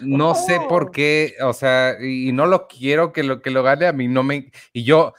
no, 0.00 0.34
sé 0.34 0.58
por 0.68 0.90
qué, 0.90 1.34
o 1.42 1.52
sea, 1.52 1.96
y 2.00 2.32
no 2.32 2.46
lo 2.46 2.66
quiero 2.66 3.12
que 3.12 3.22
lo 3.22 3.42
que 3.42 3.50
lo 3.50 3.62
gane 3.62 3.86
a 3.86 3.92
mí 3.92 4.08
no 4.08 4.22
me 4.22 4.50
y 4.72 4.84
yo 4.84 5.12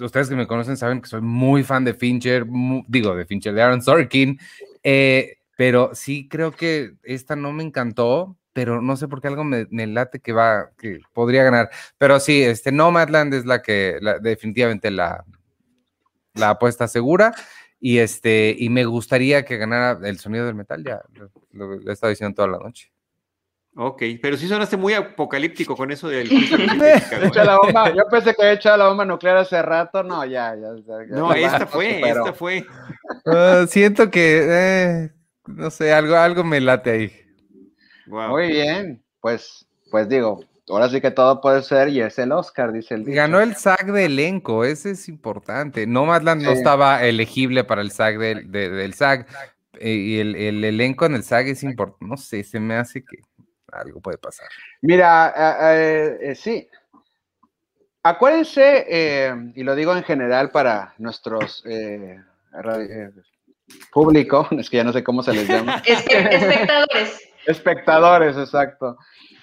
ustedes 0.00 0.28
que 0.28 0.36
me 0.36 0.46
conocen 0.46 0.76
saben 0.76 1.00
que 1.00 1.08
soy 1.08 1.20
muy 1.20 1.62
fan 1.62 1.84
de 1.84 1.94
Fincher, 1.94 2.46
digo 2.88 3.14
de 3.14 3.26
Fincher 3.26 3.54
de 3.54 3.62
Aaron 3.62 3.82
Sorkin 3.82 4.38
eh, 4.88 5.38
pero 5.56 5.96
sí 5.96 6.28
creo 6.28 6.52
que 6.52 6.94
esta 7.02 7.34
no 7.34 7.52
me 7.52 7.64
encantó, 7.64 8.38
pero 8.52 8.80
no 8.80 8.96
sé 8.96 9.08
por 9.08 9.20
qué 9.20 9.26
algo 9.26 9.42
me, 9.42 9.66
late 9.68 10.20
que 10.20 10.32
va, 10.32 10.70
que 10.78 11.00
podría 11.12 11.42
ganar. 11.42 11.70
Pero 11.98 12.20
sí, 12.20 12.40
este 12.44 12.70
Nomadland 12.70 13.34
es 13.34 13.46
la 13.46 13.62
que 13.62 13.98
definitivamente 14.22 14.92
la, 14.92 15.24
la 16.34 16.50
apuesta 16.50 16.86
segura. 16.86 17.34
Y 17.80 17.98
este, 17.98 18.54
y 18.56 18.68
me 18.70 18.84
gustaría 18.84 19.44
que 19.44 19.56
ganara 19.56 19.98
el 20.08 20.20
sonido 20.20 20.46
del 20.46 20.54
metal, 20.54 20.84
ya 20.84 21.02
lo, 21.50 21.74
he 21.74 21.92
estado 21.92 22.10
diciendo 22.10 22.36
toda 22.36 22.48
la 22.48 22.58
noche. 22.58 22.92
Ok, 23.78 24.02
pero 24.22 24.38
sí 24.38 24.48
sonaste 24.48 24.78
muy 24.78 24.94
apocalíptico 24.94 25.76
con 25.76 25.90
eso 25.90 26.08
del. 26.08 26.30
la 27.34 27.58
bomba. 27.58 27.92
Yo 27.94 28.04
pensé 28.10 28.34
que 28.34 28.40
había 28.40 28.54
echado 28.54 28.78
la 28.78 28.88
bomba 28.88 29.04
nuclear 29.04 29.36
hace 29.36 29.60
rato. 29.60 30.02
No, 30.02 30.24
ya, 30.24 30.54
ya. 30.54 30.70
no, 31.08 31.34
esta 31.34 31.66
fue, 31.66 32.00
esta 32.00 32.32
fue. 32.32 32.64
Ah, 33.26 33.66
siento 33.68 34.10
que, 34.10 34.46
eh, 34.48 35.10
no 35.46 35.70
sé, 35.70 35.92
algo, 35.92 36.16
algo 36.16 36.42
me 36.42 36.58
late 36.58 36.90
ahí. 36.90 37.12
Muy 38.06 38.46
bien, 38.48 39.02
pues, 39.20 39.66
pues 39.90 40.08
digo, 40.08 40.42
ahora 40.70 40.88
sí 40.88 41.02
que 41.02 41.10
todo 41.10 41.42
puede 41.42 41.62
ser 41.62 41.90
y 41.90 42.00
es 42.00 42.18
el 42.18 42.32
Oscar, 42.32 42.72
dice 42.72 42.94
el 42.94 43.04
Ganó 43.04 43.40
el 43.40 43.56
SAG 43.56 43.92
de 43.92 44.06
elenco, 44.06 44.64
ese 44.64 44.92
es 44.92 45.06
importante. 45.06 45.86
Nomadland 45.86 46.42
no 46.42 46.50
estaba 46.50 47.04
elegible 47.04 47.64
para 47.64 47.82
el 47.82 47.90
SAG 47.90 48.18
del 48.18 48.94
SAG. 48.94 49.26
Eh, 49.78 49.92
y 49.92 50.18
el, 50.18 50.64
elenco 50.64 51.04
en 51.04 51.16
el 51.16 51.22
SAG 51.22 51.48
es 51.48 51.62
importante. 51.62 52.06
No 52.06 52.16
sé, 52.16 52.42
se 52.42 52.58
me 52.58 52.76
hace 52.76 53.04
que 53.04 53.18
algo 53.72 54.00
puede 54.00 54.18
pasar. 54.18 54.48
Mira, 54.80 55.34
eh, 55.74 56.34
sí, 56.34 56.68
acuérdense, 58.08 58.86
eh, 58.88 59.34
y 59.54 59.62
lo 59.62 59.74
digo 59.74 59.96
en 59.96 60.04
general 60.04 60.50
para 60.50 60.94
nuestros 60.98 61.64
eh, 61.66 62.20
eh, 62.64 63.10
público, 63.92 64.48
es 64.58 64.70
que 64.70 64.78
ya 64.78 64.84
no 64.84 64.92
sé 64.92 65.02
cómo 65.02 65.22
se 65.22 65.32
les 65.32 65.48
llama. 65.48 65.82
Espectadores. 65.84 67.28
Espectadores, 67.46 68.36
exacto. 68.36 68.96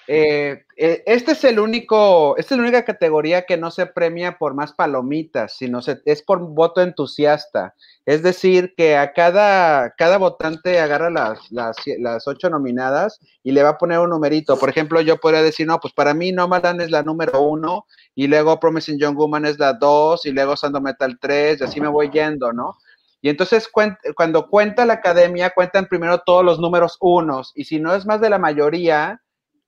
Eh, 0.08 0.66
eh, 0.76 1.04
este 1.06 1.32
es 1.32 1.44
el 1.46 1.60
único, 1.60 2.36
esta 2.38 2.56
es 2.56 2.58
la 2.58 2.64
única 2.64 2.84
categoría 2.84 3.46
que 3.46 3.58
no 3.58 3.72
se 3.72 3.86
premia 3.86 4.38
por 4.38 4.54
más 4.54 4.74
palomitas, 4.74 5.56
sino 5.56 5.82
se, 5.82 6.02
es 6.06 6.22
por 6.22 6.40
voto 6.40 6.82
entusiasta. 6.82 7.74
Es 8.06 8.22
decir, 8.22 8.74
que 8.76 8.98
a 8.98 9.14
cada, 9.14 9.92
cada 9.92 10.18
votante 10.18 10.80
agarra 10.80 11.10
las, 11.10 11.50
las, 11.52 11.78
las, 12.00 12.28
ocho 12.28 12.50
nominadas 12.50 13.20
y 13.44 13.54
le 13.54 13.64
va 13.64 13.70
a 13.70 13.78
poner 13.78 14.00
un 14.00 14.10
numerito. 14.10 14.58
Por 14.58 14.70
ejemplo, 14.70 15.00
yo 15.00 15.18
podría 15.18 15.42
decir, 15.42 15.68
no, 15.68 15.80
pues 15.80 15.94
para 15.94 16.14
mí 16.14 16.34
Nomadan 16.34 16.82
es 16.82 16.92
la 16.92 17.04
número 17.04 17.42
uno, 17.42 17.86
y 18.14 18.28
luego 18.28 18.60
Promising 18.60 19.00
Young 19.00 19.16
Woman 19.16 19.46
es 19.46 19.58
la 19.58 19.74
dos, 19.74 20.26
y 20.26 20.32
luego 20.32 20.58
Sando 20.58 20.82
Metal 20.82 21.18
3, 21.20 21.62
y 21.62 21.64
así 21.64 21.80
me 21.80 21.88
voy 21.88 22.10
yendo, 22.10 22.52
¿no? 22.52 22.78
Y 23.22 23.30
entonces 23.30 23.70
cuando 24.16 24.50
cuenta 24.50 24.86
la 24.86 24.96
academia, 24.96 25.52
cuentan 25.52 25.88
primero 25.88 26.20
todos 26.20 26.44
los 26.44 26.60
números 26.60 26.98
unos, 27.00 27.54
y 27.56 27.64
si 27.64 27.80
no 27.80 27.96
es 27.96 28.06
más 28.06 28.20
de 28.20 28.30
la 28.30 28.38
mayoría, 28.38 29.23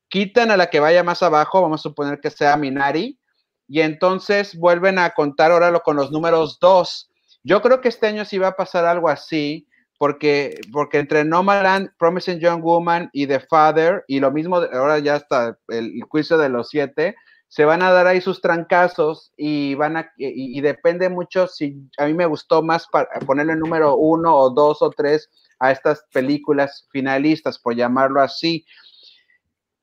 quitan 0.10 0.52
a 0.52 0.58
la 0.58 0.70
que 0.70 0.80
vaya 0.80 1.04
más 1.04 1.24
abajo, 1.24 1.62
vamos 1.62 1.82
a 1.82 1.90
suponer 1.90 2.20
que 2.20 2.30
sea 2.30 2.58
Minari, 2.58 3.20
y 3.68 3.82
entonces 3.82 4.56
vuelven 4.58 5.00
a 5.00 5.12
contar 5.12 5.52
ahora 5.52 5.72
lo 5.72 5.82
con 5.82 5.96
los 5.96 6.12
números 6.12 6.60
dos. 6.60 7.10
Yo 7.44 7.62
creo 7.62 7.82
que 7.82 7.90
este 7.90 8.08
año 8.08 8.26
sí 8.26 8.38
va 8.38 8.50
a 8.50 8.56
pasar 8.56 8.86
algo 8.86 9.10
así, 9.10 9.68
porque, 9.98 10.60
porque 10.72 11.00
entre 11.00 11.24
Nomadland, 11.24 11.90
Promising 11.98 12.40
Young 12.40 12.62
Woman 12.62 13.10
y 13.14 13.28
The 13.28 13.40
Father, 13.40 14.04
y 14.08 14.20
lo 14.20 14.32
mismo, 14.32 14.58
ahora 14.58 15.00
ya 15.00 15.16
está 15.16 15.58
el, 15.70 16.02
juicio 16.10 16.38
de 16.38 16.50
los 16.50 16.70
siete, 16.70 17.16
se 17.48 17.64
van 17.64 17.82
a 17.82 17.92
dar 17.92 18.08
ahí 18.08 18.20
sus 18.20 18.42
trancazos 18.42 19.32
y 19.38 19.76
van 19.76 19.98
a, 19.98 20.12
y, 20.18 20.60
depende 20.62 21.10
mucho 21.10 21.48
si 21.48 21.78
a 21.98 22.06
mí 22.06 22.14
me 22.14 22.26
gustó 22.26 22.62
más 22.62 22.88
ponerle 23.26 23.56
número 23.56 23.96
uno 23.96 24.36
o 24.36 24.50
dos 24.50 24.82
o 24.82 24.90
tres 24.90 25.30
a 25.60 25.72
estas 25.72 26.04
películas 26.12 26.88
finalistas, 26.92 27.58
por 27.60 27.76
llamarlo 27.76 28.22
así. 28.22 28.66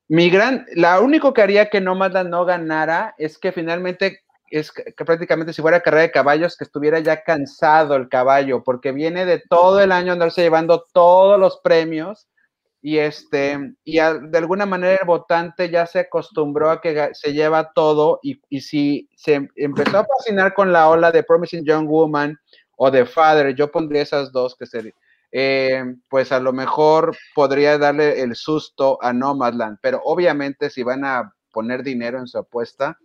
Mi 0.09 0.29
gran, 0.29 0.65
la 0.75 0.99
único 0.99 1.33
que 1.33 1.41
haría 1.41 1.69
que 1.69 1.81
Nomadland 1.81 2.29
no 2.29 2.45
ganara 2.45 3.15
es 3.17 3.37
que 3.37 3.51
finalmente 3.51 4.21
es 4.49 4.71
que 4.71 4.93
prácticamente 5.05 5.51
si 5.51 5.61
fuera 5.63 5.81
carrera 5.81 6.03
de 6.03 6.11
caballos, 6.11 6.55
que 6.55 6.63
estuviera 6.63 6.99
ya 6.99 7.23
cansado 7.23 7.95
el 7.95 8.07
caballo, 8.07 8.63
porque 8.63 8.91
viene 8.91 9.25
de 9.25 9.41
todo 9.49 9.81
el 9.81 9.91
año 9.91 10.13
andarse 10.13 10.43
llevando 10.43 10.85
todos 10.93 11.39
los 11.39 11.59
premios 11.63 12.27
y 12.79 12.99
este 12.99 13.73
y 13.83 13.95
de 13.95 14.37
alguna 14.37 14.65
manera 14.67 14.99
el 15.01 15.07
votante 15.07 15.69
ya 15.69 15.87
se 15.87 15.99
acostumbró 15.99 16.69
a 16.69 16.81
que 16.81 17.09
se 17.13 17.33
lleva 17.33 17.71
todo 17.73 18.19
y, 18.21 18.41
y, 18.49 18.61
si 18.61 19.09
se 19.15 19.47
empezó 19.55 19.99
a 19.99 20.05
fascinar 20.05 20.53
con 20.53 20.71
la 20.71 20.89
ola 20.89 21.11
de 21.11 21.23
Promising 21.23 21.65
Young 21.65 21.87
Woman 21.87 22.37
o 22.75 22.91
de 22.91 23.05
Father, 23.05 23.55
yo 23.55 23.71
pondría 23.71 24.01
esas 24.01 24.31
dos 24.31 24.55
que 24.55 24.65
sería 24.65 24.93
eh, 25.35 25.83
pues 26.09 26.31
a 26.31 26.39
lo 26.39 26.53
mejor 26.53 27.17
podría 27.33 27.79
darle 27.79 28.21
el 28.21 28.35
susto 28.35 28.99
a 29.01 29.11
Nomadland, 29.13 29.79
pero 29.81 29.99
obviamente 30.05 30.69
si 30.69 30.83
van 30.83 31.03
a 31.03 31.33
poner 31.51 31.81
dinero 31.81 32.19
en 32.19 32.27
su 32.27 32.37
apuesta, 32.37 32.99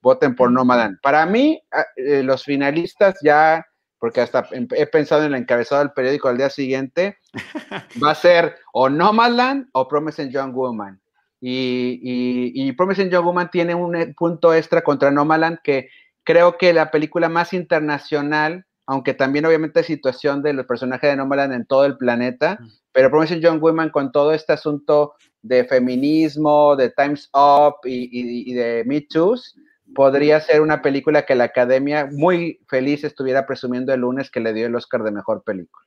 voten 0.00 0.36
por 0.36 0.52
Nomadland. 0.52 1.00
Para 1.02 1.26
mí, 1.26 1.60
eh, 1.96 2.22
los 2.22 2.44
finalistas 2.44 3.16
ya, 3.20 3.66
porque 3.98 4.20
hasta 4.20 4.48
he 4.52 4.86
pensado 4.86 5.22
en 5.24 5.34
el 5.34 5.40
encabezado 5.40 5.80
del 5.80 5.92
periódico 5.92 6.28
al 6.28 6.38
día 6.38 6.50
siguiente, 6.50 7.18
va 8.02 8.12
a 8.12 8.14
ser 8.14 8.54
o 8.72 8.88
Nomadland 8.88 9.68
o 9.72 9.88
Promising 9.88 10.30
Young 10.30 10.54
Woman. 10.54 11.00
Y, 11.40 11.98
y, 12.00 12.68
y 12.68 12.72
Promising 12.72 13.10
Young 13.10 13.24
Woman 13.24 13.50
tiene 13.50 13.74
un 13.74 13.96
eh, 13.96 14.14
punto 14.16 14.54
extra 14.54 14.82
contra 14.82 15.10
Nomadland 15.10 15.58
que 15.64 15.88
creo 16.22 16.56
que 16.56 16.72
la 16.72 16.92
película 16.92 17.28
más 17.28 17.52
internacional 17.52 18.66
aunque 18.86 19.14
también 19.14 19.46
obviamente 19.46 19.80
hay 19.80 19.84
situación 19.84 20.42
de 20.42 20.52
los 20.52 20.66
personajes 20.66 21.10
de 21.10 21.16
Nomadland 21.16 21.52
en 21.54 21.66
todo 21.66 21.84
el 21.84 21.96
planeta, 21.96 22.58
pero 22.92 23.10
Promising 23.10 23.40
Young 23.40 23.62
Women 23.62 23.90
con 23.90 24.12
todo 24.12 24.32
este 24.32 24.52
asunto 24.52 25.14
de 25.42 25.64
feminismo, 25.64 26.76
de 26.76 26.90
Times 26.90 27.30
Up 27.32 27.76
y, 27.84 28.52
de 28.54 28.84
Me 28.86 29.00
Too's, 29.02 29.56
podría 29.94 30.40
ser 30.40 30.60
una 30.60 30.82
película 30.82 31.24
que 31.24 31.34
la 31.34 31.44
academia 31.44 32.08
muy 32.10 32.60
feliz 32.68 33.04
estuviera 33.04 33.46
presumiendo 33.46 33.92
el 33.92 34.00
lunes 34.00 34.30
que 34.30 34.40
le 34.40 34.52
dio 34.52 34.66
el 34.66 34.74
Oscar 34.74 35.02
de 35.02 35.10
Mejor 35.10 35.42
Película. 35.42 35.86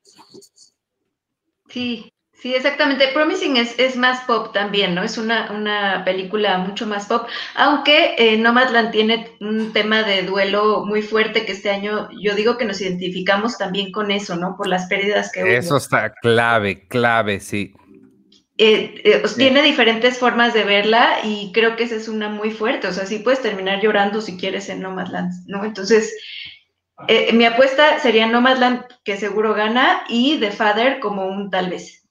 Sí, 1.68 2.14
Sí, 2.46 2.54
exactamente. 2.54 3.08
Promising 3.12 3.58
es, 3.58 3.74
es, 3.80 3.96
más 3.96 4.24
pop 4.26 4.54
también, 4.54 4.94
¿no? 4.94 5.02
Es 5.02 5.18
una, 5.18 5.52
una 5.52 6.04
película 6.06 6.60
mucho 6.60 6.86
más 6.86 7.08
pop, 7.08 7.26
aunque 7.56 8.14
eh, 8.20 8.38
Nomadland 8.38 8.92
tiene 8.92 9.32
un 9.40 9.74
tema 9.74 10.04
de 10.04 10.22
duelo 10.22 10.86
muy 10.86 11.02
fuerte 11.02 11.44
que 11.44 11.54
este 11.54 11.72
año 11.72 12.08
yo 12.22 12.36
digo 12.36 12.56
que 12.56 12.66
nos 12.66 12.80
identificamos 12.82 13.58
también 13.58 13.92
con 13.92 14.12
eso, 14.12 14.36
¿no? 14.36 14.56
Por 14.56 14.68
las 14.68 14.86
pérdidas 14.86 15.32
que 15.32 15.58
Eso 15.58 15.78
está 15.78 16.14
clave, 16.22 16.88
clave, 16.88 17.40
sí. 17.40 17.74
Eh, 18.60 19.02
eh, 19.04 19.24
tiene 19.36 19.64
diferentes 19.64 20.20
formas 20.20 20.54
de 20.54 20.66
verla 20.66 21.22
y 21.24 21.52
creo 21.52 21.76
que 21.76 21.86
esa 21.86 21.96
es 21.96 22.08
una 22.08 22.30
muy 22.30 22.52
fuerte, 22.52 22.88
o 22.88 22.94
sea, 22.94 23.08
sí 23.08 23.18
puedes 23.18 23.42
terminar 23.42 23.82
llorando 23.82 24.22
si 24.22 24.38
quieres 24.38 24.70
en 24.70 24.82
Nomadland, 24.82 25.34
¿no? 25.48 25.66
Entonces, 25.66 26.16
eh, 27.08 27.34
mi 27.34 27.46
apuesta 27.46 27.98
sería 27.98 28.28
Nomadland, 28.28 28.86
que 29.04 29.18
seguro 29.18 29.56
gana, 29.56 30.04
y 30.10 30.40
The 30.40 30.52
Father 30.52 31.00
como 31.00 31.26
un 31.26 31.50
tal 31.50 31.72
vez. 31.72 32.05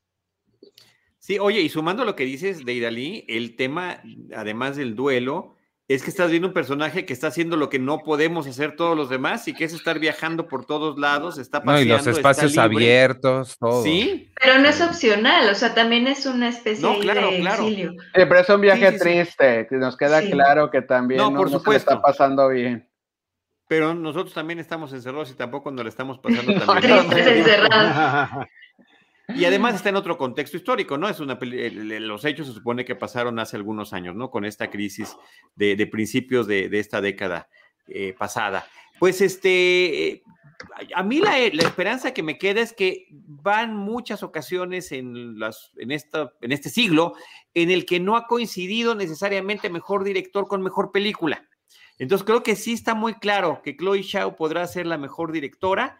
Sí, 1.24 1.38
oye, 1.38 1.62
y 1.62 1.70
sumando 1.70 2.05
lo 2.05 2.16
que 2.16 2.26
dices 2.26 2.66
de 2.66 2.74
Idalí, 2.74 3.24
el 3.28 3.56
tema, 3.56 4.02
además 4.36 4.76
del 4.76 4.94
duelo, 4.94 5.55
es 5.88 6.02
que 6.02 6.10
estás 6.10 6.30
viendo 6.30 6.48
un 6.48 6.52
personaje 6.52 7.06
que 7.06 7.14
está 7.14 7.28
haciendo 7.28 7.56
lo 7.56 7.70
que 7.70 7.78
no 7.78 8.01
podemos 8.01 8.46
hacer 8.46 8.76
todos 8.76 8.94
los 8.94 9.09
demás 9.09 9.48
y 9.48 9.55
que 9.55 9.64
es 9.64 9.72
estar 9.72 9.98
viajando 9.98 10.48
por 10.48 10.66
todos 10.66 10.98
lados, 10.98 11.38
está 11.38 11.62
paseando, 11.62 11.80
No, 11.80 11.80
y 11.80 11.96
los 11.96 12.06
espacios 12.06 12.59
abiertos, 12.59 13.56
todo. 13.59 13.82
Sí. 13.82 14.34
Pero 14.38 14.59
no 14.59 14.68
es 14.68 14.82
opcional, 14.82 15.48
o 15.48 15.55
sea, 15.55 15.72
también 15.72 16.06
es 16.09 16.26
una 16.26 16.51
especie 16.51 16.86
de 16.86 17.38
exilio. 17.38 17.92
Sí, 17.92 17.96
pero 18.12 18.40
es 18.40 18.48
un 18.51 18.60
viaje 18.60 18.92
triste, 18.92 19.66
que 19.70 19.76
nos 19.76 19.96
queda 19.96 20.20
claro 20.20 20.70
que 20.70 20.82
también 20.82 21.22
no, 21.22 21.34
por 21.34 21.48
supuesto. 21.48 21.90
está 21.90 22.02
pasando 22.02 22.51
bien. 22.51 22.86
Pero 23.66 23.94
nosotros 23.94 24.34
también 24.34 24.59
estamos 24.59 24.92
encerrados 24.92 25.30
y 25.30 25.34
tampoco 25.36 25.70
nos 25.70 25.84
lo 25.84 25.88
estamos 25.88 26.18
pasando 26.18 26.52
tan 26.66 26.80
bien. 26.82 27.38
encerrados. 27.38 28.46
Y 29.28 29.44
además 29.46 29.74
está 29.74 29.88
en 29.88 29.96
otro 29.96 30.18
contexto 30.18 30.56
histórico, 30.56 30.98
¿no? 30.98 31.09
Es 31.09 31.18
una 31.18 31.38
los 31.40 32.24
hechos 32.24 32.46
se 32.46 32.52
supone 32.52 32.84
que 32.84 32.94
pasaron 32.94 33.38
hace 33.38 33.56
algunos 33.56 33.92
años, 33.92 34.14
¿no? 34.14 34.30
Con 34.30 34.44
esta 34.44 34.70
crisis 34.70 35.16
de, 35.56 35.86
principios 35.86 36.46
de, 36.46 36.68
esta 36.72 37.01
década 37.01 37.48
eh, 37.88 38.14
pasada. 38.18 38.66
Pues 38.98 39.20
este, 39.22 40.22
a 40.94 41.02
mí 41.02 41.20
la, 41.20 41.38
esperanza 41.38 42.12
que 42.12 42.22
me 42.22 42.38
queda 42.38 42.60
es 42.60 42.72
que 42.72 43.06
van 43.10 43.74
muchas 43.76 44.22
ocasiones 44.22 44.92
en, 44.92 45.38
las, 45.38 45.72
en, 45.76 45.90
esta, 45.90 46.32
en 46.40 46.52
este 46.52 46.68
siglo 46.68 47.14
en 47.55 47.70
el 47.70 47.86
que 47.86 48.01
no 48.01 48.16
ha 48.16 48.26
coincidido 48.26 48.94
necesariamente 48.94 49.70
mejor 49.70 50.05
director 50.05 50.46
con 50.46 50.62
mejor 50.62 50.92
película. 50.92 51.48
Entonces 51.98 52.24
creo 52.26 52.42
que 52.42 52.56
sí 52.56 52.72
está 52.72 52.94
muy 52.94 53.14
claro 53.14 53.62
que 53.62 53.76
Chloe 53.76 54.02
Shaw 54.02 54.36
podrá 54.36 54.66
ser 54.66 54.86
la 54.86 54.98
mejor 54.98 55.32
directora 55.32 55.98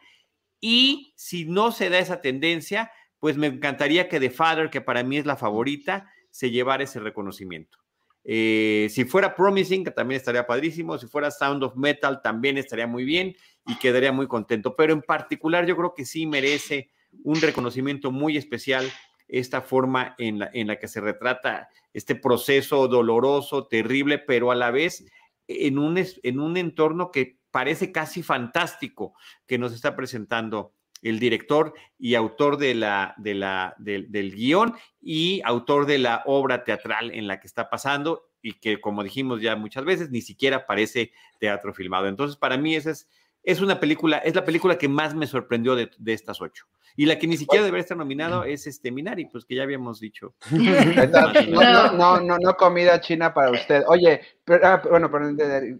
y 0.61 1.13
si 1.17 1.45
no 1.45 1.73
se 1.73 1.91
da 1.91 1.99
esa 1.99 2.21
tendencia, 2.21 2.91
pues 3.25 3.39
me 3.39 3.47
encantaría 3.47 4.07
que 4.07 4.21
The 4.21 4.29
Father, 4.29 4.69
que 4.69 4.83
para 4.83 5.03
mí 5.03 5.17
es 5.17 5.25
la 5.25 5.39
favorita, 5.39 6.13
se 6.29 6.51
llevara 6.51 6.85
ese 6.85 7.01
reconocimiento. 7.01 7.79
Eh, 8.23 8.89
si 8.91 9.07
fuera 9.07 9.35
Promising, 9.35 9.83
que 9.83 9.91
también 9.91 10.19
estaría 10.19 10.47
padrísimo. 10.47 10.99
Si 10.99 11.07
fuera 11.07 11.31
Sound 11.31 11.65
of 11.65 11.75
Metal, 11.75 12.21
también 12.21 12.59
estaría 12.59 12.87
muy 12.87 13.07
bien 13.07 13.35
y 13.67 13.79
quedaría 13.79 14.13
muy 14.13 14.27
contento. 14.27 14.77
Pero 14.77 14.93
en 14.93 15.01
particular, 15.01 15.65
yo 15.65 15.75
creo 15.75 15.95
que 15.95 16.05
sí 16.05 16.27
merece 16.27 16.91
un 17.23 17.41
reconocimiento 17.41 18.11
muy 18.11 18.37
especial 18.37 18.93
esta 19.27 19.63
forma 19.63 20.15
en 20.19 20.41
la, 20.41 20.51
en 20.53 20.67
la 20.67 20.79
que 20.79 20.87
se 20.87 21.01
retrata 21.01 21.71
este 21.95 22.17
proceso 22.17 22.89
doloroso, 22.89 23.69
terrible, 23.69 24.19
pero 24.19 24.51
a 24.51 24.55
la 24.55 24.71
vez 24.71 25.03
en 25.49 25.79
un, 25.79 25.97
en 25.97 26.41
un 26.41 26.59
entorno 26.59 27.11
que 27.11 27.39
parece 27.51 27.91
casi 27.91 28.23
fantástico 28.23 29.15
que 29.47 29.57
nos 29.57 29.73
está 29.73 29.97
presentando 29.97 30.75
el 31.05 31.21
director 31.21 31.75
y 31.99 32.17
autor 32.17 32.57
de 32.57 32.75
la, 32.75 33.15
de 33.19 33.35
la, 33.35 33.75
del 33.79 34.35
guion 34.35 34.75
y 35.01 35.43
autor 35.45 35.87
de 35.87 35.99
la 35.99 36.23
obra 36.25 36.65
teatral 36.65 37.13
en 37.13 37.29
la 37.29 37.39
que 37.39 37.47
está 37.47 37.69
pasando 37.71 38.31
y 38.43 38.55
que, 38.55 38.81
como 38.81 39.05
dijimos 39.05 39.41
ya 39.41 39.55
muchas 39.55 39.85
veces, 39.85 40.11
ni 40.11 40.23
siquiera 40.23 40.67
parece 40.67 41.13
teatro 41.39 41.73
filmado. 41.73 42.09
Entonces, 42.09 42.37
para 42.37 42.57
mí 42.57 42.75
esa 42.75 42.91
es, 42.91 43.09
es 43.43 43.61
una 43.61 43.79
película, 43.79 44.19
es 44.19 44.35
la 44.35 44.45
película 44.45 44.79
que 44.79 44.89
más 44.89 45.15
me 45.15 45.27
sorprendió 45.27 45.77
de, 45.77 45.91
estas 46.07 46.41
ocho. 46.41 46.67
Y 46.97 47.07
la 47.07 47.19
que 47.19 47.27
ni 47.27 47.37
siquiera 47.37 47.65
debería 47.65 47.83
estar 47.83 47.97
nominado 47.97 48.45
es 48.45 48.67
este 48.67 48.91
Minari, 48.91 49.27
pues 49.27 49.45
que 49.45 49.57
ya 49.57 49.63
habíamos 49.63 50.01
dicho. 50.01 50.35
No, 50.51 51.93
no, 51.93 52.21
no, 52.21 52.39
no, 52.39 52.57
comida 52.57 53.01
china 53.01 53.35
para 53.35 53.51
usted. 53.51 53.83
Oye, 53.89 54.21
ah, 54.63 54.81
bueno, 54.89 55.11
perdón, 55.11 55.37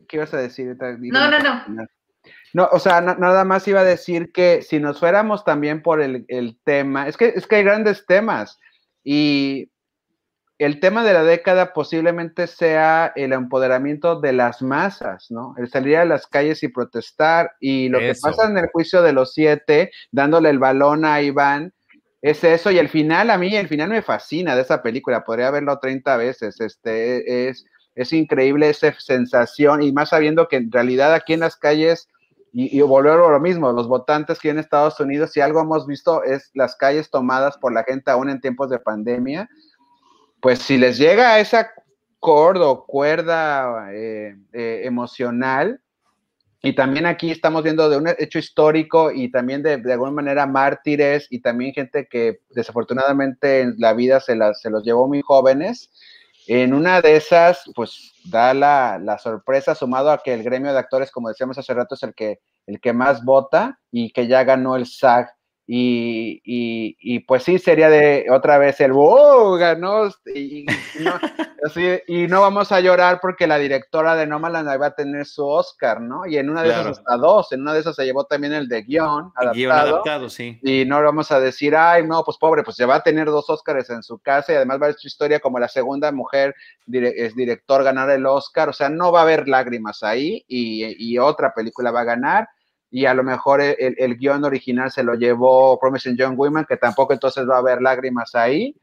¿qué 0.07 0.17
ibas 0.17 0.35
a 0.35 0.39
decir? 0.39 0.77
No, 0.79 1.31
no, 1.31 1.39
no. 1.39 1.87
No, 2.55 2.69
o 2.71 2.79
sea, 2.79 3.01
nada 3.01 3.45
más 3.45 3.67
iba 3.67 3.81
a 3.81 3.85
decir 3.85 4.31
que 4.33 4.63
si 4.63 4.79
nos 4.79 5.01
fuéramos 5.01 5.45
también 5.45 5.83
por 5.83 6.01
el, 6.01 6.25
tema, 6.63 7.09
es 7.09 7.17
que, 7.17 7.27
es 7.27 7.49
que 7.49 7.57
hay 7.57 7.65
grandes 7.65 8.07
temas 8.07 8.61
y 9.03 9.73
el 10.59 10.79
tema 10.79 11.03
de 11.03 11.15
la 11.15 11.25
década 11.25 11.73
posiblemente 11.73 12.47
sea 12.47 13.13
el 13.17 13.33
empoderamiento 13.33 14.21
de 14.21 14.35
las 14.35 14.63
masas, 14.63 15.33
¿no? 15.33 15.57
El 15.59 15.69
salir 15.69 15.97
a 15.97 16.05
las 16.05 16.29
calles 16.29 16.63
y 16.63 16.69
protestar. 16.69 17.51
Y 17.59 17.89
lo 17.89 17.99
que 17.99 18.15
pasa 18.23 18.49
en 18.49 18.57
el 18.57 18.69
juicio 18.69 19.03
de 19.03 19.13
los 19.13 19.35
siete, 19.35 19.91
dándole 20.13 20.51
el 20.51 20.61
balón 20.61 21.05
a 21.05 21.21
Iván, 21.23 21.75
es 22.23 22.45
eso. 22.45 22.71
Y 22.71 22.79
el 22.79 22.89
final, 22.89 23.31
a 23.31 23.37
mí, 23.37 23.55
el 23.57 23.67
final 23.67 23.91
me 23.91 24.01
fascina 24.01 24.55
de 24.55 24.63
esa 24.63 24.81
película. 24.81 25.25
Podría 25.25 25.51
verlo 25.51 25.81
30 25.81 26.17
veces. 26.19 26.61
Este, 26.61 27.49
es, 27.49 27.67
es 27.97 28.13
increíble 28.13 28.71
esa 28.71 28.95
sensación. 29.01 29.83
Y 29.83 29.91
más 29.93 30.11
sabiendo 30.11 30.47
que 30.47 30.57
en 30.57 30.71
realidad 30.71 31.15
aquí 31.15 31.33
en 31.33 31.41
las 31.41 31.57
calles 31.57 32.09
y, 32.55 32.79
y, 32.79 32.81
volver 32.83 33.15
a 33.15 33.29
lo 33.29 33.41
mismo, 33.41 33.73
los 33.73 33.89
votantes 33.89 34.39
que 34.39 34.49
en 34.49 34.61
Estados 34.61 35.01
Unidos, 35.01 35.33
si 35.33 35.41
algo 35.41 35.61
hemos 35.61 35.89
visto 35.89 36.23
es 36.23 36.53
las 36.55 36.77
calles 36.77 37.11
tomadas 37.11 37.59
por 37.59 37.73
la 37.73 37.83
gente 37.83 38.13
aún 38.13 38.31
en 38.31 38.41
tiempos 38.41 38.71
de 38.71 38.79
pandemia, 38.79 39.49
pues 40.41 40.61
si 40.61 40.79
les 40.79 40.97
llega 40.97 41.35
a 41.35 41.41
esa 41.41 41.69
cordo, 42.21 42.85
cuerda 42.87 43.93
eh, 43.93 44.37
eh, 44.53 44.83
emocional, 44.85 45.81
y 46.63 46.75
también 46.75 47.05
aquí 47.05 47.31
estamos 47.31 47.63
viendo 47.63 47.91
de 47.91 47.99
un 47.99 48.09
hecho 48.19 48.39
histórico 48.39 49.11
y 49.13 49.31
también 49.31 49.63
de, 49.63 49.77
de, 49.77 49.93
alguna 49.93 50.13
manera 50.13 50.47
mártires 50.47 51.27
y 51.29 51.41
también 51.41 51.75
gente 51.75 52.07
que 52.09 52.41
desafortunadamente 52.51 53.61
en 53.61 53.75
la 53.77 53.93
vida 53.93 54.19
se, 54.21 54.35
la, 54.35 54.55
se 54.55 54.71
los 54.71 54.83
llevó 54.83 55.07
muy 55.07 55.21
jóvenes. 55.21 55.91
En 56.47 56.75
una 56.75 57.01
de 57.01 57.17
esas, 57.17 57.63
pues 57.75 58.13
da 58.25 58.53
la, 58.53 58.99
la, 59.03 59.19
sorpresa, 59.19 59.75
sumado 59.75 60.11
a 60.11 60.23
que 60.23 60.35
el 60.35 60.43
gremio 60.43 60.73
de 60.73 60.79
actores, 60.79 61.11
como 61.11 61.29
decíamos 61.29 61.57
hace 61.57 61.73
rato, 61.73 61.95
es 61.95 62.03
el 62.03 62.15
que, 62.15 62.41
el 62.67 62.81
que 62.81 62.93
más 62.93 63.25
vota 63.25 63.81
y 63.91 64.11
que 64.11 64.27
ya 64.27 64.45
ganó 64.45 64.77
el 64.77 64.87
SAG 64.87 65.31
y, 65.67 66.43
y, 66.45 66.97
y, 67.01 67.21
pues 67.21 67.43
sí, 67.43 67.59
sería 67.59 67.89
de 67.89 68.27
otra 68.31 68.59
vez 68.59 68.79
el 68.83 68.93
¡wow! 68.93 69.57
Ganó. 69.57 70.11
Y, 70.35 70.67
no, 71.01 71.13
así, 71.65 72.01
y, 72.07 72.27
no, 72.27 72.43
vamos 72.43 72.71
a 72.71 72.81
llorar 72.81 73.19
porque 73.23 73.47
la 73.47 73.57
directora 73.57 74.15
de 74.15 74.27
Nomadland 74.27 74.69
va 74.79 74.87
a 74.87 74.95
tener 74.95 75.25
su 75.25 75.47
Oscar, 75.47 76.03
¿no? 76.03 76.27
Y 76.27 76.37
en 76.37 76.51
una 76.51 76.63
de 76.63 76.69
claro. 76.69 76.83
esas 76.83 76.99
hasta 76.99 77.17
dos, 77.17 77.51
en 77.53 77.63
una 77.63 77.73
de 77.73 77.81
esas 77.81 77.97
se 77.97 78.05
llevó 78.05 78.25
también 78.25 78.53
el 78.53 78.69
de 78.69 78.83
guion 78.83 79.33
adaptado. 79.35 79.55
Guión 79.55 79.73
adaptado 79.73 80.29
sí. 80.29 80.61
Y 80.63 80.85
no 80.85 81.03
vamos 81.03 81.33
a 81.33 81.41
decir, 81.41 81.75
ay, 81.75 82.07
no, 82.07 82.23
pues 82.25 82.37
pobre, 82.37 82.63
pues 82.63 82.77
se 82.77 82.85
va 82.85 82.97
a 82.97 83.03
tener 83.03 83.27
dos 83.29 83.49
Oscars 83.49 83.89
en 83.89 84.03
su 84.03 84.19
casa 84.19 84.53
y 84.53 84.57
además 84.57 84.83
va 84.83 84.87
a 84.89 84.91
ser 84.91 85.01
su 85.01 85.07
historia 85.07 85.41
como 85.41 85.59
la 85.59 85.69
segunda 85.69 86.13
mujer 86.13 86.55
dire 86.85 87.15
es 87.17 87.35
director 87.35 87.83
ganar 87.83 88.11
el 88.11 88.27
Oscar. 88.27 88.69
O 88.69 88.75
sea, 88.75 88.91
no 88.91 89.13
va 89.13 89.21
a 89.21 89.23
haber 89.23 89.49
lágrimas 89.49 90.03
ahí 90.03 90.45
y, 90.47 90.95
y 90.99 91.19
otra 91.19 91.55
película 91.55 91.91
va 91.91 92.03
a 92.03 92.05
ganar 92.05 92.49
y 92.95 93.07
a 93.07 93.15
lo 93.15 93.25
mejor 93.25 93.61
el, 93.61 93.75
el, 93.81 93.97
el, 93.99 94.17
guion 94.17 94.45
original 94.45 94.89
se 94.89 95.03
lo 95.03 95.15
llevó 95.15 95.81
Promising 95.81 96.17
Young 96.17 96.39
Women, 96.39 96.65
que 96.65 96.77
tampoco 96.77 97.13
entonces 97.13 97.45
va 97.45 97.57
a 97.57 97.59
haber 97.59 97.83
lágrimas 97.83 98.37
ahí. 98.37 98.77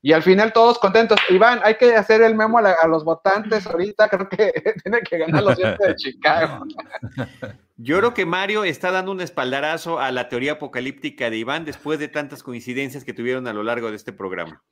Y 0.00 0.14
al 0.14 0.22
final 0.22 0.54
todos 0.54 0.78
contentos. 0.78 1.20
Iván, 1.28 1.60
hay 1.62 1.74
que 1.74 1.94
hacer 1.94 2.22
el 2.22 2.34
memo 2.34 2.56
a, 2.56 2.62
la, 2.62 2.76
a 2.80 2.88
los 2.88 3.04
votantes 3.04 3.66
ahorita, 3.66 4.08
creo 4.08 4.30
que 4.30 4.50
tiene 4.82 5.00
que 5.02 5.18
ganar 5.18 5.42
los 5.42 5.56
siete 5.56 5.88
de 5.88 5.94
Chicago. 5.94 6.64
Yo 7.76 7.98
creo 7.98 8.14
que 8.14 8.24
Mario 8.24 8.64
está 8.64 8.92
dando 8.92 9.12
un 9.12 9.20
espaldarazo 9.20 10.00
a 10.00 10.10
la 10.10 10.30
teoría 10.30 10.52
apocalíptica 10.52 11.28
de 11.28 11.36
Iván 11.36 11.66
después 11.66 11.98
de 11.98 12.08
tantas 12.08 12.42
coincidencias 12.42 13.04
que 13.04 13.12
tuvieron 13.12 13.46
a 13.46 13.52
lo 13.52 13.62
largo 13.62 13.90
de 13.90 13.96
este 13.96 14.14
programa. 14.14 14.62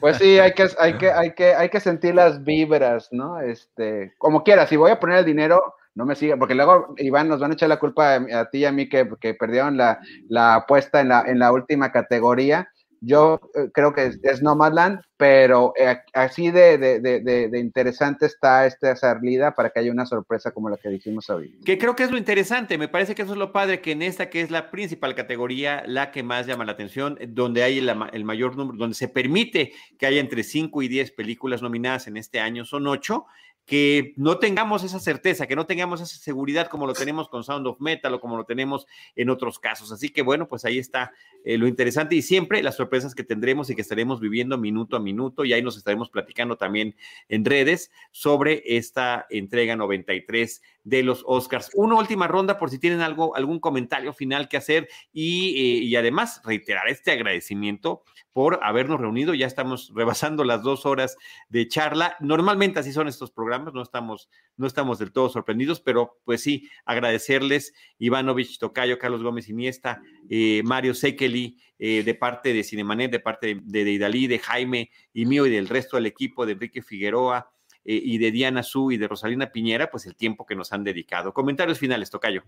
Pues 0.00 0.18
sí, 0.18 0.38
hay 0.38 0.52
que, 0.52 0.68
hay 0.78 0.98
que, 0.98 1.10
hay 1.10 1.34
que, 1.34 1.54
hay 1.54 1.70
que 1.70 1.80
sentir 1.80 2.14
las 2.14 2.44
vibras, 2.44 3.08
¿no? 3.10 3.40
Este, 3.40 4.12
como 4.18 4.42
quiera, 4.42 4.66
si 4.66 4.76
voy 4.76 4.90
a 4.90 5.00
poner 5.00 5.18
el 5.18 5.24
dinero, 5.24 5.62
no 5.94 6.04
me 6.04 6.16
sigan, 6.16 6.38
porque 6.38 6.54
luego, 6.54 6.94
Iván, 6.98 7.28
nos 7.28 7.40
van 7.40 7.52
a 7.52 7.54
echar 7.54 7.68
la 7.68 7.78
culpa 7.78 8.16
a, 8.16 8.40
a 8.40 8.50
ti 8.50 8.58
y 8.58 8.64
a 8.64 8.72
mí 8.72 8.88
que, 8.88 9.08
que 9.20 9.34
perdieron 9.34 9.76
la, 9.76 10.00
la, 10.28 10.56
apuesta 10.56 11.00
en 11.00 11.08
la, 11.08 11.22
en 11.26 11.38
la 11.38 11.52
última 11.52 11.92
categoría. 11.92 12.68
Yo 13.06 13.38
eh, 13.54 13.68
creo 13.72 13.92
que 13.92 14.06
es, 14.06 14.18
es 14.22 14.42
Nomadland, 14.42 15.00
pero 15.18 15.74
eh, 15.78 15.98
así 16.14 16.50
de, 16.50 16.78
de, 16.78 17.00
de, 17.00 17.20
de, 17.20 17.60
interesante 17.60 18.24
está 18.24 18.66
esta 18.66 18.96
salida 18.96 19.54
para 19.54 19.68
que 19.70 19.80
haya 19.80 19.92
una 19.92 20.06
sorpresa 20.06 20.52
como 20.52 20.70
la 20.70 20.78
que 20.78 20.88
dijimos 20.88 21.28
hoy. 21.28 21.58
Que 21.64 21.76
creo 21.76 21.94
que 21.94 22.04
es 22.04 22.10
lo 22.10 22.16
interesante, 22.16 22.78
me 22.78 22.88
parece 22.88 23.14
que 23.14 23.22
eso 23.22 23.32
es 23.32 23.38
lo 23.38 23.52
padre, 23.52 23.82
que 23.82 23.92
en 23.92 24.00
esta 24.00 24.30
que 24.30 24.40
es 24.40 24.50
la 24.50 24.70
principal 24.70 25.14
categoría, 25.14 25.84
la 25.86 26.10
que 26.10 26.22
más 26.22 26.46
llama 26.46 26.64
la 26.64 26.72
atención, 26.72 27.18
donde 27.28 27.62
hay 27.62 27.78
el, 27.78 27.94
el 28.12 28.24
mayor 28.24 28.56
número, 28.56 28.78
donde 28.78 28.94
se 28.94 29.08
permite 29.08 29.72
que 29.98 30.06
haya 30.06 30.20
entre 30.20 30.42
5 30.42 30.82
y 30.82 30.88
10 30.88 31.12
películas 31.12 31.60
nominadas 31.60 32.06
en 32.06 32.16
este 32.16 32.40
año, 32.40 32.64
son 32.64 32.86
8, 32.86 33.26
que 33.66 34.12
no 34.16 34.38
tengamos 34.38 34.84
esa 34.84 35.00
certeza, 35.00 35.46
que 35.46 35.56
no 35.56 35.66
tengamos 35.66 36.00
esa 36.00 36.16
seguridad 36.16 36.68
como 36.68 36.86
lo 36.86 36.92
tenemos 36.92 37.28
con 37.28 37.44
Sound 37.44 37.66
of 37.66 37.80
Metal 37.80 38.12
o 38.12 38.20
como 38.20 38.36
lo 38.36 38.44
tenemos 38.44 38.86
en 39.16 39.30
otros 39.30 39.58
casos. 39.58 39.90
Así 39.90 40.10
que 40.10 40.22
bueno, 40.22 40.48
pues 40.48 40.64
ahí 40.64 40.78
está 40.78 41.12
eh, 41.44 41.56
lo 41.56 41.66
interesante 41.66 42.14
y 42.14 42.22
siempre 42.22 42.62
las 42.62 42.76
sorpresas 42.76 43.14
que 43.14 43.24
tendremos 43.24 43.70
y 43.70 43.74
que 43.74 43.80
estaremos 43.80 44.20
viviendo 44.20 44.58
minuto 44.58 44.96
a 44.96 45.00
minuto 45.00 45.44
y 45.44 45.52
ahí 45.52 45.62
nos 45.62 45.76
estaremos 45.76 46.10
platicando 46.10 46.56
también 46.56 46.94
en 47.28 47.44
redes 47.44 47.90
sobre 48.10 48.62
esta 48.64 49.26
entrega 49.30 49.76
93 49.76 50.62
de 50.84 51.02
los 51.02 51.24
Oscars. 51.26 51.70
Una 51.74 51.96
última 51.96 52.28
ronda 52.28 52.58
por 52.58 52.70
si 52.70 52.78
tienen 52.78 53.00
algo, 53.00 53.34
algún 53.34 53.58
comentario 53.58 54.12
final 54.12 54.48
que 54.48 54.58
hacer 54.58 54.88
y, 55.12 55.48
eh, 55.56 55.84
y 55.84 55.96
además 55.96 56.40
reiterar 56.44 56.88
este 56.88 57.10
agradecimiento 57.10 58.02
por 58.32 58.60
habernos 58.62 59.00
reunido. 59.00 59.32
Ya 59.32 59.46
estamos 59.46 59.92
rebasando 59.94 60.44
las 60.44 60.62
dos 60.62 60.84
horas 60.84 61.16
de 61.48 61.66
charla. 61.68 62.16
Normalmente 62.20 62.80
así 62.80 62.92
son 62.92 63.08
estos 63.08 63.30
programas, 63.30 63.72
no 63.72 63.82
estamos, 63.82 64.28
no 64.56 64.66
estamos 64.66 64.98
del 64.98 65.12
todo 65.12 65.30
sorprendidos, 65.30 65.80
pero 65.80 66.18
pues 66.24 66.42
sí, 66.42 66.68
agradecerles 66.84 67.72
Ivanovich 67.98 68.58
Tocayo, 68.58 68.98
Carlos 68.98 69.22
Gómez 69.22 69.48
Iniesta, 69.48 70.02
eh, 70.28 70.62
Mario 70.64 70.94
Sekeli, 70.94 71.58
eh, 71.78 72.02
de 72.02 72.14
parte 72.14 72.52
de 72.52 72.62
Cinemanet, 72.62 73.10
de 73.10 73.20
parte 73.20 73.60
de, 73.62 73.84
de 73.84 73.90
Idalí, 73.90 74.26
de 74.26 74.38
Jaime 74.38 74.90
y 75.12 75.26
mío 75.26 75.46
y 75.46 75.50
del 75.50 75.68
resto 75.68 75.96
del 75.96 76.06
equipo, 76.06 76.44
de 76.44 76.52
Enrique 76.52 76.82
Figueroa. 76.82 77.50
Eh, 77.84 78.00
y 78.02 78.18
de 78.18 78.30
Diana 78.30 78.62
Su 78.62 78.92
y 78.92 78.96
de 78.96 79.08
Rosalina 79.08 79.52
Piñera, 79.52 79.90
pues 79.90 80.06
el 80.06 80.16
tiempo 80.16 80.46
que 80.46 80.56
nos 80.56 80.72
han 80.72 80.84
dedicado. 80.84 81.32
Comentarios 81.32 81.78
finales, 81.78 82.10
Tocayo. 82.10 82.42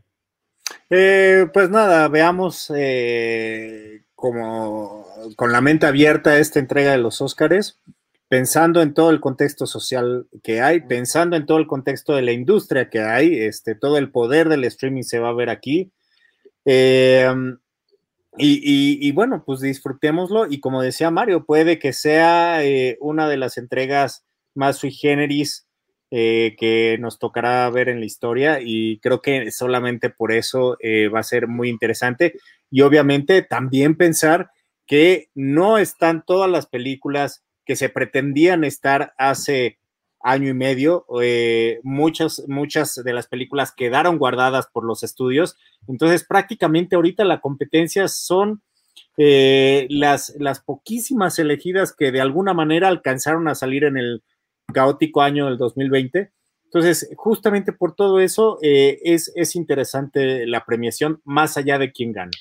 Eh, 0.90 1.46
pues 1.52 1.70
nada, 1.70 2.08
veamos 2.08 2.72
eh, 2.74 4.04
como 4.14 5.06
con 5.36 5.52
la 5.52 5.60
mente 5.60 5.86
abierta 5.86 6.38
esta 6.38 6.58
entrega 6.58 6.92
de 6.92 6.98
los 6.98 7.20
Óscares, 7.20 7.80
pensando 8.28 8.82
en 8.82 8.94
todo 8.94 9.10
el 9.10 9.20
contexto 9.20 9.66
social 9.66 10.26
que 10.42 10.60
hay, 10.60 10.80
pensando 10.80 11.36
en 11.36 11.46
todo 11.46 11.58
el 11.58 11.66
contexto 11.66 12.14
de 12.14 12.22
la 12.22 12.32
industria 12.32 12.88
que 12.88 13.00
hay, 13.00 13.40
este, 13.40 13.74
todo 13.74 13.98
el 13.98 14.10
poder 14.10 14.48
del 14.48 14.64
streaming 14.64 15.02
se 15.02 15.18
va 15.18 15.30
a 15.30 15.34
ver 15.34 15.50
aquí. 15.50 15.90
Eh, 16.64 17.32
y, 18.38 18.56
y, 18.56 19.08
y, 19.08 19.12
bueno, 19.12 19.44
pues 19.46 19.60
disfrutémoslo 19.60 20.46
y 20.46 20.60
como 20.60 20.82
decía 20.82 21.10
Mario, 21.10 21.46
puede 21.46 21.78
que 21.78 21.94
sea 21.94 22.60
una 23.00 23.28
de 23.28 23.36
las 23.38 23.56
entregas 23.56 24.25
más 24.56 24.78
sui 24.78 24.90
generis 24.90 25.66
eh, 26.12 26.54
que 26.56 26.98
nos 27.00 27.18
tocará 27.18 27.68
ver 27.68 27.88
en 27.88 27.98
la 27.98 28.06
historia 28.06 28.60
y 28.62 29.00
creo 29.00 29.20
que 29.20 29.50
solamente 29.50 30.08
por 30.08 30.30
eso 30.30 30.76
eh, 30.78 31.08
va 31.08 31.18
a 31.18 31.24
ser 31.24 31.48
muy 31.48 31.68
interesante. 31.68 32.38
Y 32.70 32.82
obviamente 32.82 33.42
también 33.42 33.96
pensar 33.96 34.50
que 34.86 35.30
no 35.34 35.78
están 35.78 36.24
todas 36.24 36.48
las 36.48 36.66
películas 36.66 37.42
que 37.64 37.74
se 37.74 37.88
pretendían 37.88 38.62
estar 38.62 39.14
hace 39.18 39.78
año 40.20 40.48
y 40.48 40.54
medio, 40.54 41.06
eh, 41.20 41.80
muchas, 41.82 42.44
muchas 42.46 42.94
de 42.94 43.12
las 43.12 43.26
películas 43.26 43.72
quedaron 43.76 44.16
guardadas 44.16 44.68
por 44.72 44.84
los 44.84 45.02
estudios, 45.02 45.56
entonces 45.88 46.24
prácticamente 46.24 46.94
ahorita 46.94 47.24
la 47.24 47.40
competencia 47.40 48.06
son 48.06 48.62
las, 49.16 50.36
las 50.38 50.60
poquísimas 50.60 51.38
elegidas 51.38 51.92
que 51.92 52.12
de 52.12 52.20
alguna 52.20 52.54
manera 52.54 52.86
alcanzaron 52.88 53.48
a 53.48 53.54
salir 53.54 53.84
en 53.84 53.96
el 53.96 54.22
caótico 54.72 55.22
año 55.22 55.46
del 55.46 55.58
2020. 55.58 56.32
Entonces, 56.64 57.10
justamente 57.16 57.72
por 57.72 57.94
todo 57.94 58.20
eso, 58.20 58.58
eh, 58.62 58.98
es, 59.04 59.32
es 59.34 59.56
interesante 59.56 60.46
la 60.46 60.64
premiación 60.64 61.20
más 61.24 61.56
allá 61.56 61.78
de 61.78 61.92
quién 61.92 62.12
gana. 62.12 62.32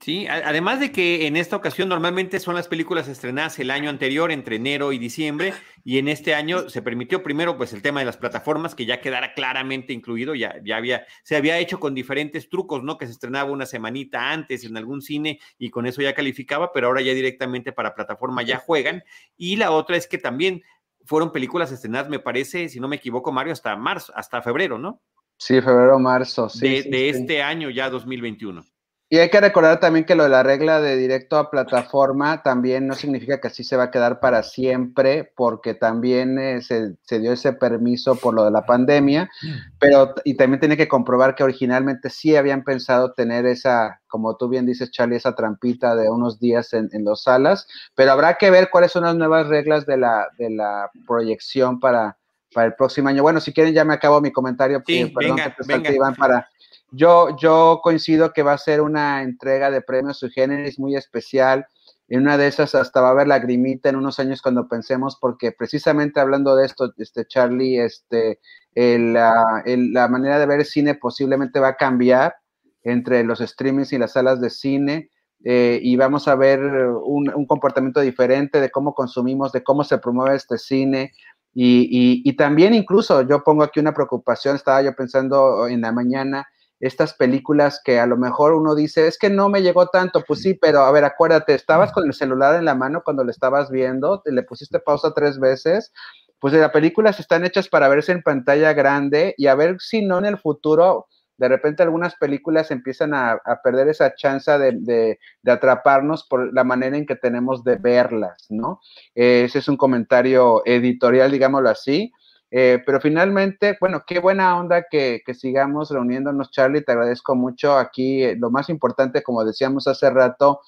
Sí, 0.00 0.26
además 0.28 0.78
de 0.78 0.92
que 0.92 1.26
en 1.26 1.36
esta 1.36 1.56
ocasión 1.56 1.88
normalmente 1.88 2.38
son 2.38 2.54
las 2.54 2.68
películas 2.68 3.08
estrenadas 3.08 3.58
el 3.58 3.70
año 3.70 3.88
anterior, 3.88 4.30
entre 4.30 4.56
enero 4.56 4.92
y 4.92 4.98
diciembre, 4.98 5.54
y 5.84 5.98
en 5.98 6.06
este 6.08 6.34
año 6.34 6.68
se 6.68 6.82
permitió 6.82 7.22
primero 7.22 7.56
pues 7.56 7.72
el 7.72 7.80
tema 7.80 8.00
de 8.00 8.06
las 8.06 8.18
plataformas, 8.18 8.74
que 8.74 8.84
ya 8.84 9.00
quedara 9.00 9.32
claramente 9.32 9.94
incluido, 9.94 10.34
ya, 10.34 10.60
ya 10.62 10.76
había, 10.76 11.06
se 11.24 11.34
había 11.34 11.58
hecho 11.58 11.80
con 11.80 11.94
diferentes 11.94 12.50
trucos, 12.50 12.84
¿no? 12.84 12.98
Que 12.98 13.06
se 13.06 13.12
estrenaba 13.12 13.50
una 13.50 13.64
semanita 13.64 14.30
antes 14.30 14.64
en 14.64 14.76
algún 14.76 15.00
cine 15.00 15.40
y 15.58 15.70
con 15.70 15.86
eso 15.86 16.02
ya 16.02 16.14
calificaba, 16.14 16.72
pero 16.72 16.88
ahora 16.88 17.00
ya 17.00 17.14
directamente 17.14 17.72
para 17.72 17.94
plataforma 17.94 18.42
ya 18.42 18.58
juegan. 18.58 19.02
Y 19.36 19.56
la 19.56 19.70
otra 19.70 19.96
es 19.96 20.06
que 20.06 20.18
también 20.18 20.62
fueron 21.06 21.32
películas 21.32 21.72
estrenadas, 21.72 22.08
me 22.08 22.18
parece, 22.18 22.68
si 22.68 22.80
no 22.80 22.88
me 22.88 22.96
equivoco, 22.96 23.32
Mario, 23.32 23.52
hasta 23.52 23.74
marzo, 23.76 24.12
hasta 24.14 24.42
febrero, 24.42 24.78
¿no? 24.78 25.00
Sí, 25.38 25.60
febrero, 25.60 25.98
marzo, 25.98 26.48
sí. 26.48 26.68
De, 26.68 26.82
sí, 26.82 26.90
de 26.90 26.98
sí. 26.98 27.08
este 27.20 27.42
año 27.42 27.70
ya 27.70 27.88
2021. 27.90 28.64
Y 29.08 29.18
hay 29.18 29.30
que 29.30 29.40
recordar 29.40 29.78
también 29.78 30.04
que 30.04 30.16
lo 30.16 30.24
de 30.24 30.30
la 30.30 30.42
regla 30.42 30.80
de 30.80 30.96
directo 30.96 31.38
a 31.38 31.48
plataforma 31.48 32.42
también 32.42 32.88
no 32.88 32.94
significa 32.94 33.40
que 33.40 33.46
así 33.46 33.62
se 33.62 33.76
va 33.76 33.84
a 33.84 33.90
quedar 33.92 34.18
para 34.18 34.42
siempre, 34.42 35.32
porque 35.36 35.74
también 35.74 36.40
eh, 36.40 36.60
se, 36.60 37.20
dio 37.20 37.32
ese 37.32 37.52
permiso 37.52 38.16
por 38.16 38.34
lo 38.34 38.44
de 38.44 38.50
la 38.50 38.66
pandemia, 38.66 39.30
pero 39.78 40.12
y 40.24 40.34
también 40.34 40.58
tiene 40.58 40.76
que 40.76 40.88
comprobar 40.88 41.36
que 41.36 41.44
originalmente 41.44 42.10
sí 42.10 42.34
habían 42.34 42.64
pensado 42.64 43.12
tener 43.12 43.46
esa, 43.46 44.00
como 44.08 44.36
tú 44.36 44.48
bien 44.48 44.66
dices, 44.66 44.90
Charlie, 44.90 45.16
esa 45.16 45.36
trampita 45.36 45.94
de 45.94 46.10
unos 46.10 46.40
días 46.40 46.72
en, 46.72 46.88
en 46.92 47.04
los 47.04 47.22
salas, 47.22 47.68
pero 47.94 48.10
habrá 48.10 48.34
que 48.34 48.50
ver 48.50 48.70
cuáles 48.72 48.90
son 48.90 49.04
las 49.04 49.14
nuevas 49.14 49.46
reglas 49.46 49.86
de 49.86 49.98
la, 49.98 50.26
de 50.36 50.50
la 50.50 50.90
proyección 51.06 51.78
para, 51.78 52.18
para 52.52 52.66
el 52.66 52.74
próximo 52.74 53.08
año. 53.08 53.22
Bueno, 53.22 53.38
si 53.38 53.52
quieren 53.52 53.72
ya 53.72 53.84
me 53.84 53.94
acabo 53.94 54.20
mi 54.20 54.32
comentario, 54.32 54.82
sí, 54.84 55.12
perdón 55.14 55.36
que 55.36 55.80
te 55.80 55.94
Iván, 55.94 56.16
para 56.16 56.48
yo, 56.90 57.36
yo 57.36 57.80
coincido 57.82 58.32
que 58.32 58.42
va 58.42 58.52
a 58.52 58.58
ser 58.58 58.80
una 58.80 59.22
entrega 59.22 59.70
de 59.70 59.82
premios 59.82 60.18
su 60.18 60.30
generis 60.30 60.78
muy 60.78 60.96
especial. 60.96 61.66
En 62.08 62.22
una 62.22 62.38
de 62.38 62.46
esas 62.46 62.74
hasta 62.74 63.00
va 63.00 63.08
a 63.08 63.10
haber 63.10 63.26
lagrimita 63.26 63.88
en 63.88 63.96
unos 63.96 64.20
años 64.20 64.40
cuando 64.40 64.68
pensemos, 64.68 65.16
porque 65.20 65.52
precisamente 65.52 66.20
hablando 66.20 66.54
de 66.54 66.66
esto, 66.66 66.92
este 66.98 67.26
Charlie, 67.26 67.80
este, 67.80 68.38
la, 68.74 69.62
la 69.64 70.08
manera 70.08 70.38
de 70.38 70.46
ver 70.46 70.60
el 70.60 70.66
cine 70.66 70.94
posiblemente 70.94 71.58
va 71.58 71.68
a 71.68 71.76
cambiar 71.76 72.36
entre 72.84 73.24
los 73.24 73.40
streamings 73.40 73.92
y 73.92 73.98
las 73.98 74.12
salas 74.12 74.40
de 74.40 74.50
cine. 74.50 75.10
Eh, 75.44 75.80
y 75.82 75.96
vamos 75.96 76.28
a 76.28 76.34
ver 76.34 76.60
un, 76.60 77.32
un, 77.34 77.46
comportamiento 77.46 78.00
diferente 78.00 78.60
de 78.60 78.70
cómo 78.70 78.94
consumimos, 78.94 79.52
de 79.52 79.62
cómo 79.62 79.84
se 79.84 79.98
promueve 79.98 80.36
este 80.36 80.58
cine. 80.58 81.12
Y, 81.52 81.88
y, 81.90 82.22
y, 82.28 82.36
también 82.36 82.74
incluso 82.74 83.22
yo 83.22 83.42
pongo 83.44 83.62
aquí 83.62 83.80
una 83.80 83.94
preocupación, 83.94 84.56
estaba 84.56 84.82
yo 84.82 84.94
pensando 84.94 85.68
en 85.68 85.82
la 85.82 85.92
mañana, 85.92 86.46
estas 86.80 87.14
películas 87.14 87.80
que 87.82 87.98
a 87.98 88.06
lo 88.06 88.16
mejor 88.16 88.54
uno 88.54 88.74
dice, 88.74 89.06
es 89.06 89.18
que 89.18 89.30
no 89.30 89.48
me 89.48 89.62
llegó 89.62 89.86
tanto, 89.88 90.22
pues 90.26 90.40
sí, 90.42 90.54
pero 90.54 90.80
a 90.80 90.92
ver, 90.92 91.04
acuérdate, 91.04 91.54
estabas 91.54 91.92
con 91.92 92.06
el 92.06 92.12
celular 92.12 92.56
en 92.56 92.64
la 92.64 92.74
mano 92.74 93.02
cuando 93.02 93.24
lo 93.24 93.30
estabas 93.30 93.70
viendo, 93.70 94.22
le 94.24 94.42
pusiste 94.42 94.78
pausa 94.78 95.12
tres 95.14 95.38
veces, 95.38 95.92
pues 96.38 96.52
las 96.52 96.70
películas 96.70 97.18
están 97.18 97.44
hechas 97.44 97.68
para 97.68 97.88
verse 97.88 98.12
en 98.12 98.22
pantalla 98.22 98.72
grande 98.74 99.34
y 99.38 99.46
a 99.46 99.54
ver 99.54 99.76
si 99.80 100.04
no 100.04 100.18
en 100.18 100.26
el 100.26 100.38
futuro, 100.38 101.06
de 101.38 101.48
repente 101.48 101.82
algunas 101.82 102.14
películas 102.16 102.70
empiezan 102.70 103.14
a, 103.14 103.40
perder 103.62 103.88
esa 103.88 104.14
chance 104.14 104.50
de, 104.50 105.18
atraparnos 105.46 106.24
por 106.24 106.52
la 106.52 106.64
manera 106.64 106.96
en 106.96 107.06
que 107.06 107.16
tenemos 107.16 107.64
de 107.64 107.76
verlas, 107.76 108.46
¿no? 108.50 108.80
ese 109.14 109.58
es 109.58 109.68
un 109.68 109.76
comentario 109.76 110.62
editorial, 110.66 111.30
digámoslo 111.30 111.70
así. 111.70 112.12
Eh, 112.50 112.82
pero 112.86 113.00
finalmente, 113.00 113.76
bueno, 113.80 114.04
qué 114.06 114.20
buena 114.20 114.58
onda 114.58 114.84
que, 114.90 115.22
sigamos 115.34 115.90
reuniéndonos, 115.90 116.50
Charlie. 116.50 116.82
Te 116.82 116.92
agradezco 116.92 117.34
mucho. 117.34 117.76
Aquí 117.76 118.22
eh, 118.22 118.36
lo 118.38 118.50
más 118.50 118.68
importante, 118.68 119.22
como 119.22 119.44
decíamos 119.44 119.86
hace 119.86 120.10
rato, 120.10 120.60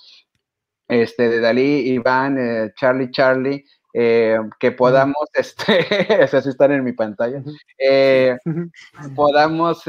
este, 0.89 1.29
de 1.29 1.41
Dalí, 1.41 1.91
Iván, 1.91 2.39
eh, 2.39 2.73
Charlie, 2.77 3.11
Charlie, 3.11 3.65
que 3.93 4.73
podamos, 4.77 5.17
este, 5.35 6.23
así 6.23 6.49
están 6.51 6.71
en 6.71 6.85
mi 6.85 6.93
pantalla, 6.93 7.43
podamos 9.17 9.83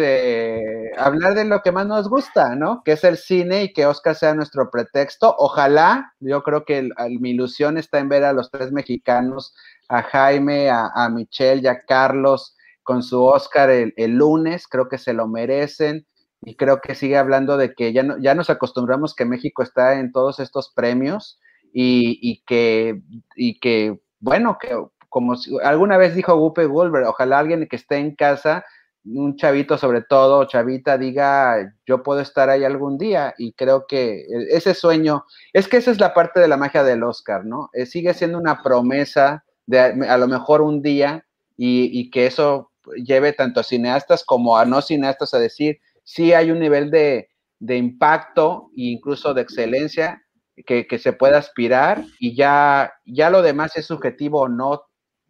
hablar 0.97 1.35
de 1.35 1.45
lo 1.45 1.61
que 1.61 1.71
más 1.71 1.85
nos 1.85 2.09
gusta, 2.09 2.55
¿no? 2.55 2.81
Que 2.83 2.93
es 2.93 3.03
el 3.03 3.17
cine 3.17 3.63
y 3.63 3.73
que 3.73 3.85
Oscar 3.85 4.15
sea 4.15 4.33
nuestro 4.33 4.71
pretexto. 4.71 5.35
Ojalá, 5.37 6.13
yo 6.19 6.41
creo 6.41 6.65
que 6.65 6.89
mi 7.19 7.31
ilusión 7.31 7.77
está 7.77 7.99
en 7.99 8.09
ver 8.09 8.23
a 8.23 8.33
los 8.33 8.49
tres 8.49 8.71
mexicanos 8.71 9.53
a 9.89 10.03
Jaime, 10.03 10.69
a, 10.69 11.09
Michelle 11.09 11.61
y 11.63 11.67
a 11.67 11.81
Carlos 11.81 12.55
con 12.83 13.03
su 13.03 13.23
Oscar 13.23 13.69
el, 13.69 13.93
lunes, 14.11 14.67
creo 14.67 14.87
que 14.87 14.97
se 14.97 15.13
lo 15.13 15.27
merecen 15.27 16.07
y 16.41 16.55
creo 16.55 16.79
que 16.79 16.95
sigue 16.95 17.17
hablando 17.17 17.57
de 17.57 17.73
que 17.73 17.91
ya, 17.91 18.03
no, 18.03 18.17
ya 18.19 18.35
nos 18.35 18.49
acostumbramos 18.49 19.13
que 19.13 19.25
México 19.25 19.61
está 19.63 19.99
en 19.99 20.11
todos 20.11 20.39
estos 20.39 20.71
premios 20.73 21.39
y, 21.73 22.43
que, 22.47 23.01
y 23.35 23.59
que, 23.59 23.99
bueno, 24.19 24.57
que 24.59 24.75
como 25.09 25.35
alguna 25.63 25.97
vez 25.97 26.15
dijo 26.15 26.37
Gupe 26.37 26.65
Goldberg, 26.65 27.07
ojalá 27.07 27.39
alguien 27.39 27.67
que 27.67 27.75
esté 27.75 27.97
en 27.97 28.15
casa, 28.15 28.63
un 29.05 29.35
chavito 29.37 29.77
sobre 29.77 30.01
todo, 30.01 30.45
chavita, 30.45 30.97
diga, 30.97 31.73
yo 31.85 32.03
puedo 32.03 32.21
estar 32.21 32.49
ahí 32.49 32.63
algún 32.63 32.97
día 32.97 33.33
y 33.37 33.53
creo 33.53 33.85
que 33.87 34.25
ese 34.49 34.75
sueño, 34.75 35.25
es 35.53 35.67
que 35.67 35.77
esa 35.77 35.91
es 35.91 35.99
la 35.99 36.13
parte 36.13 36.39
de 36.39 36.47
la 36.47 36.57
magia 36.57 36.83
del 36.83 37.03
Oscar, 37.03 37.45
¿no? 37.45 37.69
Eh, 37.73 37.85
sigue 37.85 38.13
siendo 38.13 38.37
una 38.37 38.61
promesa 38.61 39.43
a 39.77 40.17
lo 40.17 40.27
mejor 40.27 40.61
un 40.61 40.81
día 40.81 41.25
y, 41.57 42.09
que 42.11 42.25
eso 42.25 42.71
lleve 42.95 43.33
tanto 43.33 43.59
a 43.59 43.63
cineastas 43.63 44.23
como 44.23 44.57
a 44.57 44.65
no 44.65 44.81
cineastas 44.81 45.33
a 45.33 45.39
decir, 45.39 45.79
sí 46.03 46.33
hay 46.33 46.51
un 46.51 46.59
nivel 46.59 46.89
de, 46.89 47.29
impacto 47.59 48.69
e 48.75 48.83
incluso 48.91 49.33
de 49.33 49.41
excelencia 49.41 50.23
que, 50.65 50.99
se 50.99 51.13
puede 51.13 51.35
aspirar 51.35 52.03
y 52.19 52.35
ya, 52.35 52.93
ya 53.05 53.29
lo 53.29 53.41
demás 53.41 53.75
es 53.75 53.85
subjetivo 53.85 54.41
o 54.41 54.49
no, 54.49 54.83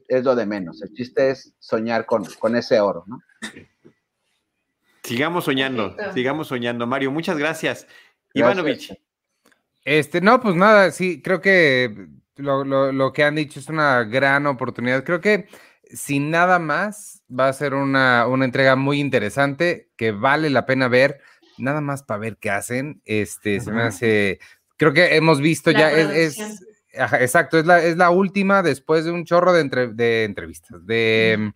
es 0.07 0.24
lo 0.24 0.36
de 0.36 0.45
menos. 0.45 0.82
El 0.82 0.94
chiste 0.94 1.32
es 1.32 1.53
soñar 1.60 2.06
con, 2.06 2.26
con 2.40 2.56
ese 2.56 2.80
oro, 2.80 3.03
¿no? 3.07 3.22
Sigamos 5.03 5.45
soñando, 5.45 5.95
sigamos 6.14 6.48
soñando. 6.48 6.86
Mario, 6.86 7.11
muchas 7.11 7.38
gracias. 7.38 7.88
Ivanovich. 8.34 8.94
Este, 9.84 10.22
no, 10.22 10.40
pues 10.40 10.56
nada, 10.56 10.91
sí, 10.91 11.22
creo 11.22 11.41
que 11.41 12.10
lo, 12.40 13.14
que 13.14 13.24
han 13.24 13.36
dicho 13.36 13.60
es 13.60 13.68
una 13.70 14.03
gran 14.03 14.48
oportunidad. 14.48 15.03
Creo 15.03 15.22
que 15.22 15.48
sin 15.91 16.30
nada 16.30 16.60
más 16.60 17.24
va 17.30 17.48
a 17.48 17.53
ser 17.53 17.74
una, 17.74 18.26
entrega 18.41 18.76
muy 18.76 18.99
interesante 18.99 19.90
que 19.98 20.11
vale 20.11 20.49
la 20.49 20.66
pena 20.66 20.88
ver, 20.88 21.20
nada 21.57 21.82
más 21.82 22.03
para 22.03 22.20
ver 22.20 22.38
qué 22.38 22.49
hacen. 22.49 23.02
Este, 23.06 23.60
se 23.60 23.72
me 23.72 23.84
hace, 23.84 24.40
creo 24.78 24.94
que 24.94 25.16
hemos 25.16 25.41
visto 25.41 25.72
ya, 25.72 25.91
es, 25.91 26.38
exacto, 26.94 27.60
es 27.60 27.66
la, 27.66 27.84
es 27.84 27.98
la 27.98 28.10
última 28.10 28.64
después 28.64 29.06
de 29.06 29.11
un 29.11 29.26
chorro 29.26 29.53
de, 29.53 29.64
de 29.94 30.24
entrevistas, 30.24 30.86
de, 30.86 31.52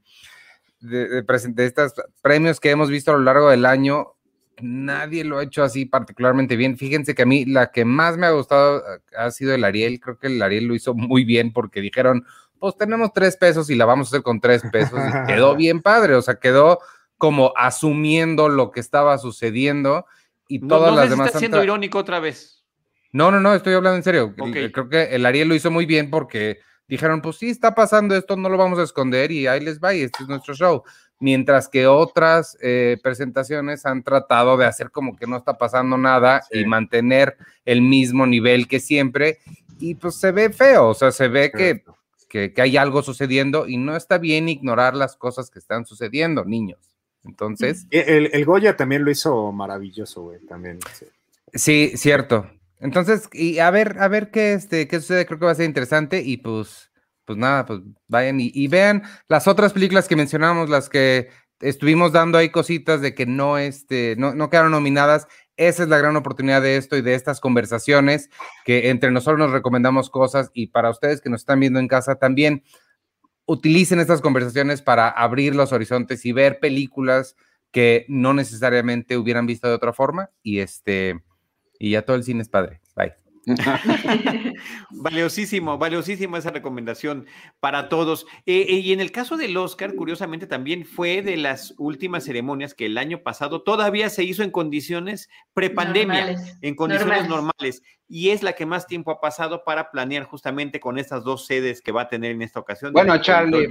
de, 0.80 1.24
de 1.24 1.66
estos 1.66 1.94
premios 2.22 2.60
que 2.60 2.72
hemos 2.72 2.90
visto 2.90 3.12
a 3.12 3.16
lo 3.16 3.22
largo 3.22 3.50
del 3.50 3.66
año 3.66 4.13
nadie 4.62 5.24
lo 5.24 5.40
ha 5.40 5.44
hecho 5.44 5.64
así 5.64 5.86
particularmente 5.86 6.56
bien. 6.56 6.78
Fíjense 6.78 7.16
que 7.16 7.24
a 7.24 7.26
mí 7.26 7.46
la 7.46 7.72
que 7.72 7.86
más 7.86 8.18
me 8.18 8.28
ha 8.28 8.32
gustado 8.32 8.80
eh, 8.80 9.00
ha 9.18 9.32
sido 9.32 9.54
el 9.54 9.64
Ariel. 9.64 10.00
Creo 10.00 10.18
que 10.18 10.28
el 10.28 10.42
Ariel 10.42 10.66
lo 10.66 10.76
hizo 10.76 10.94
muy 10.94 11.24
bien 11.24 11.54
porque 11.54 11.82
dijeron, 11.82 12.26
pues 12.60 12.78
tenemos 12.78 13.12
tres 13.14 13.38
pesos 13.38 13.70
y 13.70 13.76
la 13.76 13.86
vamos 13.86 14.08
a 14.08 14.10
hacer 14.10 14.24
con 14.24 14.40
tres 14.40 14.64
pesos. 14.72 15.00
Y 15.00 15.28
quedó 15.28 15.56
bien 15.56 15.82
padre, 15.82 16.16
o 16.16 16.22
sea, 16.22 16.36
quedó 16.36 16.80
como 17.18 17.54
asumiendo 17.56 18.50
lo 18.50 18.72
que 18.72 18.80
estaba 18.80 19.18
sucediendo 19.18 20.06
y 20.48 20.60
todas 20.68 20.96
las 20.96 21.10
demás. 21.10 21.28
Está 21.28 21.40
siendo 21.40 21.64
irónico 21.64 21.98
otra 21.98 22.20
vez. 22.20 22.64
No, 23.12 23.32
no, 23.32 23.40
no, 23.40 23.54
estoy 23.54 23.74
hablando 23.74 23.98
en 23.98 24.04
serio. 24.04 24.34
Creo 24.36 24.90
que 24.90 25.04
el 25.16 25.26
Ariel 25.26 25.48
lo 25.48 25.56
hizo 25.56 25.72
muy 25.72 25.86
bien 25.86 26.10
porque 26.10 26.60
dijeron, 26.88 27.22
pues 27.22 27.38
sí, 27.38 27.50
está 27.50 27.76
pasando 27.76 28.16
esto, 28.16 28.36
no 28.36 28.50
lo 28.50 28.58
vamos 28.58 28.80
a 28.80 28.84
esconder 28.84 29.32
y 29.32 29.48
ahí 29.48 29.60
les 29.60 29.80
va 29.80 29.94
y 29.94 30.02
este 30.02 30.24
es 30.24 30.30
nuestro 30.30 30.54
show 30.54 30.84
mientras 31.24 31.70
que 31.70 31.88
otras 31.88 32.58
eh, 32.62 32.98
presentaciones 33.02 33.86
han 33.86 34.04
tratado 34.04 34.58
de 34.58 34.66
hacer 34.66 34.92
como 34.92 35.16
que 35.16 35.26
no 35.26 35.38
está 35.38 35.58
pasando 35.58 35.98
nada 35.98 36.44
y 36.52 36.66
mantener 36.66 37.38
el 37.64 37.82
mismo 37.82 38.28
nivel 38.28 38.68
que 38.68 38.82
siempre, 38.82 39.40
y 39.80 39.96
pues 39.96 40.16
se 40.16 40.34
ve 40.34 40.50
feo, 40.52 40.90
o 40.90 40.94
sea, 40.94 41.14
se 41.14 41.30
ve 41.30 41.50
que, 41.50 41.82
que, 42.28 42.62
hay 42.62 42.76
algo 42.76 43.02
sucediendo 43.02 43.70
y 43.70 43.78
no 43.78 43.96
está 43.96 44.18
bien 44.18 44.50
ignorar 44.50 44.96
las 44.96 45.16
cosas 45.16 45.50
que 45.50 45.60
están 45.60 45.86
sucediendo, 45.86 46.44
niños. 46.44 46.80
Entonces... 47.24 47.88
El, 47.90 48.30
el 48.34 48.46
Goya 48.46 48.76
también 48.76 49.06
lo 49.06 49.12
hizo 49.12 49.54
maravilloso, 49.54 50.24
güey, 50.24 50.40
también. 50.40 50.80
Sí. 51.54 51.96
cierto. 51.96 52.50
Entonces, 52.82 53.30
y 53.32 53.60
a 53.60 53.72
ver, 53.72 53.96
a 54.00 54.10
ver 54.10 54.30
qué, 54.30 54.52
este, 54.54 54.90
qué 54.90 55.00
sucede, 55.00 55.26
creo 55.26 55.40
que 55.40 55.46
va 55.46 55.52
a 55.54 55.56
ser 55.56 55.68
interesante 55.68 56.22
y 56.22 56.36
pues 56.36 56.92
pues 57.26 57.38
nada, 57.38 57.66
pues 57.66 57.82
vayan 58.08 58.38
y, 58.40 58.68
vean 58.68 59.04
las 59.28 59.48
otras 59.48 59.74
películas 59.74 60.08
que 60.08 60.16
mencionamos, 60.16 60.70
las 60.70 60.90
que 60.90 61.30
estuvimos 61.60 62.12
dando 62.12 62.38
ahí 62.38 62.50
cositas 62.50 63.02
de 63.02 63.16
que 63.16 63.26
no, 63.26 63.58
este, 63.58 64.16
no, 64.18 64.34
no 64.34 64.50
quedaron 64.50 64.72
nominadas. 64.72 65.28
Esa 65.56 65.84
es 65.84 65.90
la 65.90 66.00
gran 66.00 66.16
oportunidad 66.16 66.62
de 66.62 66.78
esto 66.78 66.98
y 66.98 67.02
de 67.02 67.14
estas 67.14 67.40
conversaciones, 67.40 68.30
que 68.66 68.90
entre 68.90 69.12
nosotros 69.12 69.40
nos 69.40 69.52
recomendamos 69.52 70.10
cosas 70.10 70.50
y 70.54 70.68
para 70.68 70.90
ustedes 70.90 71.22
que 71.22 71.30
nos 71.30 71.42
están 71.42 71.60
viendo 71.60 71.80
en 71.80 71.88
casa 71.88 72.16
también, 72.16 72.64
utilicen 73.46 74.00
estas 74.00 74.22
conversaciones 74.22 74.82
para 74.82 75.10
abrir 75.10 75.56
los 75.56 75.72
horizontes 75.72 76.26
y 76.26 76.32
ver 76.32 76.60
películas 76.60 77.36
que 77.72 78.06
no 78.08 78.34
necesariamente 78.34 79.18
hubieran 79.18 79.46
visto 79.46 79.68
de 79.68 79.74
otra 79.74 79.94
forma 79.94 80.30
y 80.42 80.60
este 80.60 81.22
y 81.80 81.92
ya 81.92 82.04
todo 82.04 82.16
el 82.16 82.24
cine 82.24 82.42
es 82.42 82.50
padre. 82.50 82.83
Valiosísimo, 84.92 85.78
valiosísimo 85.78 86.38
esa 86.38 86.52
recomendación 86.52 87.26
para 87.60 87.90
todos. 87.90 88.26
Eh, 88.46 88.66
eh, 88.70 88.76
y 88.76 88.94
en 88.94 89.02
el 89.02 89.12
caso 89.12 89.38
del 89.38 89.58
Oscar, 89.58 89.96
curiosamente, 89.96 90.48
también 90.48 90.86
fue 90.86 91.22
de 91.22 91.38
las 91.38 91.74
últimas 91.78 92.24
ceremonias 92.24 92.74
que 92.74 92.86
el 92.86 92.98
año 92.98 93.22
pasado 93.22 93.64
todavía 93.64 94.10
se 94.10 94.24
hizo 94.24 94.44
en 94.44 94.52
condiciones 94.52 95.30
prepandemia, 95.54 96.36
en 96.62 96.76
condiciones 96.76 97.28
normales. 97.28 97.84
Y 98.08 98.30
es 98.30 98.44
la 98.44 98.54
que 98.54 98.66
más 98.66 98.88
tiempo 98.88 99.12
ha 99.12 99.20
pasado 99.20 99.64
para 99.64 99.92
planear 99.92 100.24
justamente 100.24 100.80
con 100.80 100.98
estas 100.98 101.24
dos 101.24 101.46
sedes 101.46 101.82
que 101.82 101.92
va 101.92 102.04
a 102.04 102.08
tener 102.08 102.32
en 102.32 102.42
esta 102.42 102.60
ocasión. 102.60 102.94
Bueno, 102.94 103.18
Charlie. 103.20 103.68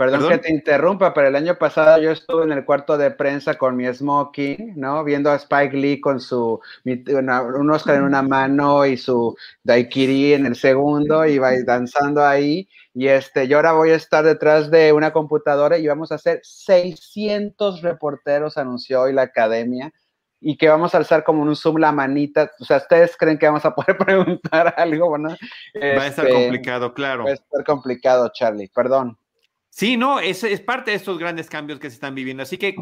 Perdón, 0.00 0.30
que 0.30 0.38
te 0.38 0.50
interrumpa, 0.50 1.12
pero 1.12 1.28
el 1.28 1.36
año 1.36 1.56
pasado 1.56 2.00
yo 2.00 2.10
estuve 2.10 2.44
en 2.44 2.52
el 2.52 2.64
cuarto 2.64 2.96
de 2.96 3.10
prensa 3.10 3.58
con 3.58 3.76
mi 3.76 3.86
smoking, 3.86 4.72
¿no? 4.74 5.04
Viendo 5.04 5.30
a 5.30 5.34
Spike 5.34 5.76
Lee 5.76 6.00
con 6.00 6.20
su 6.20 6.58
un 6.86 7.70
Oscar 7.70 7.96
en 7.96 8.04
una 8.04 8.22
mano 8.22 8.86
y 8.86 8.96
su 8.96 9.36
daiquiri 9.62 10.32
en 10.32 10.46
el 10.46 10.56
segundo, 10.56 11.26
y 11.26 11.32
iba 11.32 11.52
danzando 11.66 12.24
ahí. 12.24 12.66
Y 12.94 13.08
este, 13.08 13.46
yo 13.46 13.58
ahora 13.58 13.72
voy 13.72 13.90
a 13.90 13.96
estar 13.96 14.24
detrás 14.24 14.70
de 14.70 14.94
una 14.94 15.12
computadora 15.12 15.76
y 15.76 15.86
vamos 15.86 16.10
a 16.12 16.14
hacer 16.14 16.40
600 16.44 17.82
reporteros, 17.82 18.56
anunció 18.56 19.02
hoy 19.02 19.12
la 19.12 19.22
academia 19.24 19.92
y 20.40 20.56
que 20.56 20.70
vamos 20.70 20.94
a 20.94 20.98
alzar 20.98 21.24
como 21.24 21.42
un 21.42 21.54
zoom 21.54 21.76
la 21.76 21.92
manita. 21.92 22.50
O 22.58 22.64
sea, 22.64 22.78
¿ustedes 22.78 23.18
creen 23.18 23.36
que 23.36 23.44
vamos 23.44 23.66
a 23.66 23.74
poder 23.74 23.98
preguntar 24.06 24.72
algo? 24.78 25.10
Bueno, 25.10 25.28
va 25.28 26.04
a 26.04 26.06
estar 26.06 26.26
este, 26.26 26.40
complicado, 26.40 26.94
claro. 26.94 27.24
Va 27.24 27.30
a 27.32 27.34
estar 27.34 27.64
complicado, 27.64 28.30
Charlie, 28.32 28.70
perdón. 28.74 29.18
Sí, 29.70 29.96
no, 29.96 30.20
es, 30.20 30.42
es 30.44 30.60
parte 30.60 30.90
de 30.90 30.96
estos 30.96 31.18
grandes 31.18 31.48
cambios 31.48 31.78
que 31.78 31.88
se 31.88 31.94
están 31.94 32.14
viviendo. 32.14 32.42
Así 32.42 32.58
que 32.58 32.74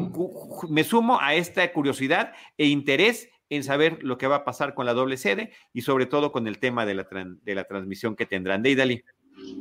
me 0.68 0.84
sumo 0.84 1.20
a 1.20 1.34
esta 1.34 1.70
curiosidad 1.72 2.32
e 2.56 2.66
interés 2.66 3.28
en 3.50 3.62
saber 3.62 3.98
lo 4.02 4.18
que 4.18 4.26
va 4.26 4.36
a 4.36 4.44
pasar 4.44 4.74
con 4.74 4.86
la 4.86 4.94
doble 4.94 5.16
sede 5.16 5.52
y 5.72 5.82
sobre 5.82 6.06
todo 6.06 6.32
con 6.32 6.46
el 6.46 6.58
tema 6.58 6.86
de 6.86 6.94
la, 6.94 7.06
de 7.44 7.54
la 7.54 7.64
transmisión 7.64 8.16
que 8.16 8.26
tendrán. 8.26 8.62
Deidali. 8.62 9.04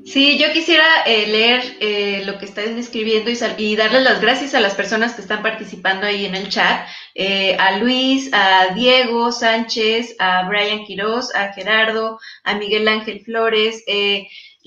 Sí, 0.05 0.39
yo 0.39 0.51
quisiera 0.53 1.03
eh, 1.05 1.27
leer 1.27 1.77
eh, 1.79 2.23
lo 2.25 2.39
que 2.39 2.45
están 2.45 2.77
escribiendo 2.77 3.29
y, 3.29 3.37
y, 3.57 3.75
darles 3.75 4.03
las 4.03 4.21
gracias 4.21 4.55
a 4.55 4.59
las 4.59 4.73
personas 4.73 5.13
que 5.13 5.21
están 5.21 5.43
participando 5.43 6.07
ahí 6.07 6.25
en 6.25 6.33
el 6.33 6.49
chat, 6.49 6.87
eh, 7.13 7.55
a 7.59 7.77
Luis, 7.77 8.29
a 8.33 8.73
Diego 8.73 9.31
Sánchez, 9.31 10.15
a 10.17 10.47
Brian 10.47 10.83
Quiroz, 10.85 11.33
a 11.35 11.53
Gerardo, 11.53 12.19
a 12.43 12.55
Miguel 12.55 12.87
Ángel 12.87 13.21
Flores. 13.23 13.83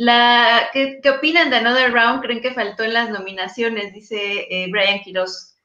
La, 0.00 0.68
¿qué, 0.72 1.00
opinan 1.10 1.50
de 1.50 1.56
Another 1.56 1.92
Round? 1.92 2.22
¿Creen 2.22 2.40
que 2.40 2.52
faltó 2.52 2.84
en 2.84 2.94
las 2.94 3.10
nominaciones? 3.10 3.92
Dice 3.92 4.46
Brian 4.70 5.00
Quiroz. 5.00 5.56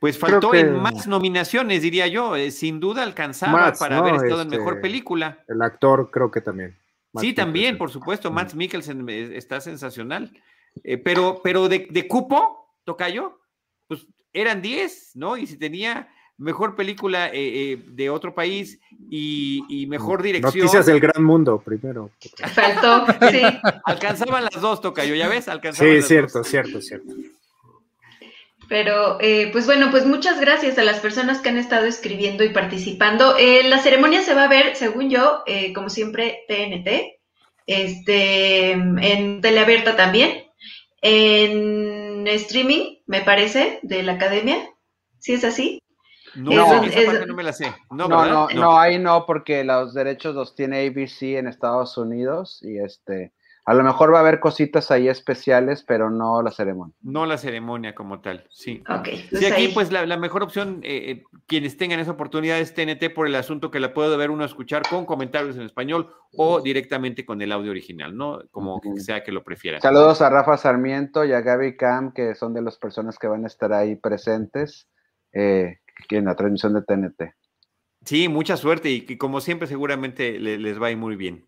Pues 0.00 0.18
faltó 0.18 0.54
en 0.54 0.74
más 0.74 1.06
nominaciones, 1.06 1.82
diría 1.82 2.06
yo. 2.06 2.34
sin 2.50 2.80
duda 2.80 3.02
alcanzaba 3.02 3.72
para 3.72 3.98
haber 3.98 4.16
estado 4.16 4.42
en 4.42 4.48
mejor 4.48 4.74
este, 4.74 4.82
película. 4.82 5.44
El 5.48 5.62
actor 5.62 6.10
creo 6.10 6.30
que 6.30 6.40
también 6.40 6.76
sí, 7.20 7.32
también, 7.32 7.78
por 7.78 7.90
supuesto, 7.90 8.30
Matt 8.30 8.54
Mikkelsen 8.54 9.08
está 9.08 9.60
sensacional. 9.60 10.30
Eh, 10.84 10.98
pero, 10.98 11.40
pero 11.42 11.68
de, 11.68 11.88
de 11.90 12.06
cupo, 12.06 12.74
Tocayo, 12.84 13.40
pues 13.88 14.06
eran 14.32 14.60
10, 14.60 15.12
¿no? 15.14 15.36
Y 15.36 15.46
si 15.46 15.56
tenía 15.56 16.08
mejor 16.38 16.76
película 16.76 17.28
eh, 17.28 17.72
eh, 17.72 17.82
de 17.86 18.10
otro 18.10 18.34
país 18.34 18.78
y, 19.10 19.86
mejor 19.88 20.22
dirección. 20.22 20.54
Noticias 20.56 20.86
del 20.86 21.00
gran 21.00 21.22
mundo, 21.24 21.62
primero. 21.64 22.10
Faltó, 22.52 23.06
sí. 23.30 23.42
Alcanzaban 23.84 24.44
las 24.44 24.60
dos, 24.60 24.80
Tocayo, 24.80 25.14
¿ya 25.14 25.28
ves? 25.28 25.48
Alcanzaban 25.48 25.94
sí, 25.94 26.02
cierto, 26.02 26.44
cierto, 26.44 26.80
cierto. 26.80 27.14
Pero, 28.68 29.18
eh, 29.20 29.50
pues 29.52 29.66
bueno, 29.66 29.90
pues 29.90 30.06
muchas 30.06 30.40
gracias 30.40 30.76
a 30.78 30.84
las 30.84 30.98
personas 30.98 31.40
que 31.40 31.50
han 31.50 31.58
estado 31.58 31.86
escribiendo 31.86 32.42
y 32.42 32.48
participando. 32.48 33.36
Eh, 33.38 33.62
la 33.64 33.78
ceremonia 33.78 34.22
se 34.22 34.34
va 34.34 34.44
a 34.44 34.48
ver, 34.48 34.74
según 34.74 35.08
yo, 35.08 35.42
eh, 35.46 35.72
como 35.72 35.88
siempre, 35.88 36.44
TNT, 36.48 37.20
este, 37.66 38.72
en 38.72 39.40
teleabierta 39.40 39.96
también, 39.96 40.44
en 41.00 42.26
streaming, 42.26 42.96
me 43.06 43.20
parece, 43.20 43.78
de 43.82 44.02
la 44.02 44.12
academia. 44.14 44.56
¿Sí 45.18 45.32
es 45.34 45.44
así? 45.44 45.80
No, 46.36 46.50
no, 46.50 47.26
no 47.26 47.34
me 47.34 47.42
la 47.42 47.52
sé. 47.52 47.72
No, 47.90 48.08
no, 48.08 48.26
no, 48.26 48.48
no, 48.48 48.78
ahí 48.78 48.98
no, 48.98 49.24
porque 49.26 49.64
los 49.64 49.94
derechos 49.94 50.34
los 50.34 50.54
tiene 50.54 50.86
ABC 50.86 51.38
en 51.38 51.46
Estados 51.46 51.96
Unidos 51.96 52.60
y 52.62 52.78
este 52.78 53.32
a 53.66 53.74
lo 53.74 53.82
mejor 53.82 54.14
va 54.14 54.18
a 54.18 54.20
haber 54.20 54.38
cositas 54.38 54.92
ahí 54.92 55.08
especiales, 55.08 55.82
pero 55.82 56.08
no 56.08 56.40
la 56.40 56.52
ceremonia. 56.52 56.94
No 57.02 57.26
la 57.26 57.36
ceremonia 57.36 57.96
como 57.96 58.20
tal, 58.20 58.46
sí. 58.48 58.80
Ok. 58.88 59.08
Sí, 59.32 59.44
aquí 59.44 59.68
pues 59.74 59.90
la, 59.90 60.16
mejor 60.16 60.44
opción, 60.44 60.78
eh, 60.84 61.10
eh, 61.10 61.24
quienes 61.48 61.76
tengan 61.76 61.98
esa 61.98 62.12
oportunidad 62.12 62.60
es 62.60 62.74
TNT 62.74 63.12
por 63.12 63.26
el 63.26 63.34
asunto 63.34 63.72
que 63.72 63.80
la 63.80 63.92
puede 63.92 64.16
ver 64.16 64.30
uno 64.30 64.44
escuchar 64.44 64.82
con 64.88 65.04
comentarios 65.04 65.56
en 65.56 65.62
español 65.62 66.14
o 66.36 66.60
directamente 66.60 67.26
con 67.26 67.42
el 67.42 67.50
audio 67.50 67.72
original, 67.72 68.16
¿no? 68.16 68.38
Como 68.52 68.80
sea 68.98 69.24
que 69.24 69.32
lo 69.32 69.42
prefieran. 69.42 69.80
Saludos 69.80 70.22
a 70.22 70.30
Rafa 70.30 70.56
Sarmiento 70.56 71.24
y 71.24 71.32
a 71.32 71.40
Gaby 71.40 71.76
Cam, 71.76 72.12
que 72.12 72.36
son 72.36 72.54
de 72.54 72.62
las 72.62 72.76
personas 72.76 73.18
que 73.18 73.26
van 73.26 73.42
a 73.42 73.48
estar 73.48 73.72
ahí 73.72 73.96
presentes 73.96 74.86
eh, 75.32 75.80
en 76.10 76.24
la 76.24 76.36
transmisión 76.36 76.74
de 76.74 76.82
TNT. 76.82 77.34
Sí, 78.04 78.28
mucha 78.28 78.56
suerte 78.56 78.90
y, 78.90 79.16
como 79.16 79.40
siempre 79.40 79.66
seguramente 79.66 80.38
les 80.38 80.80
va 80.80 80.88
a 80.88 80.90
ir 80.90 80.96
muy 80.96 81.16
bien. 81.16 81.44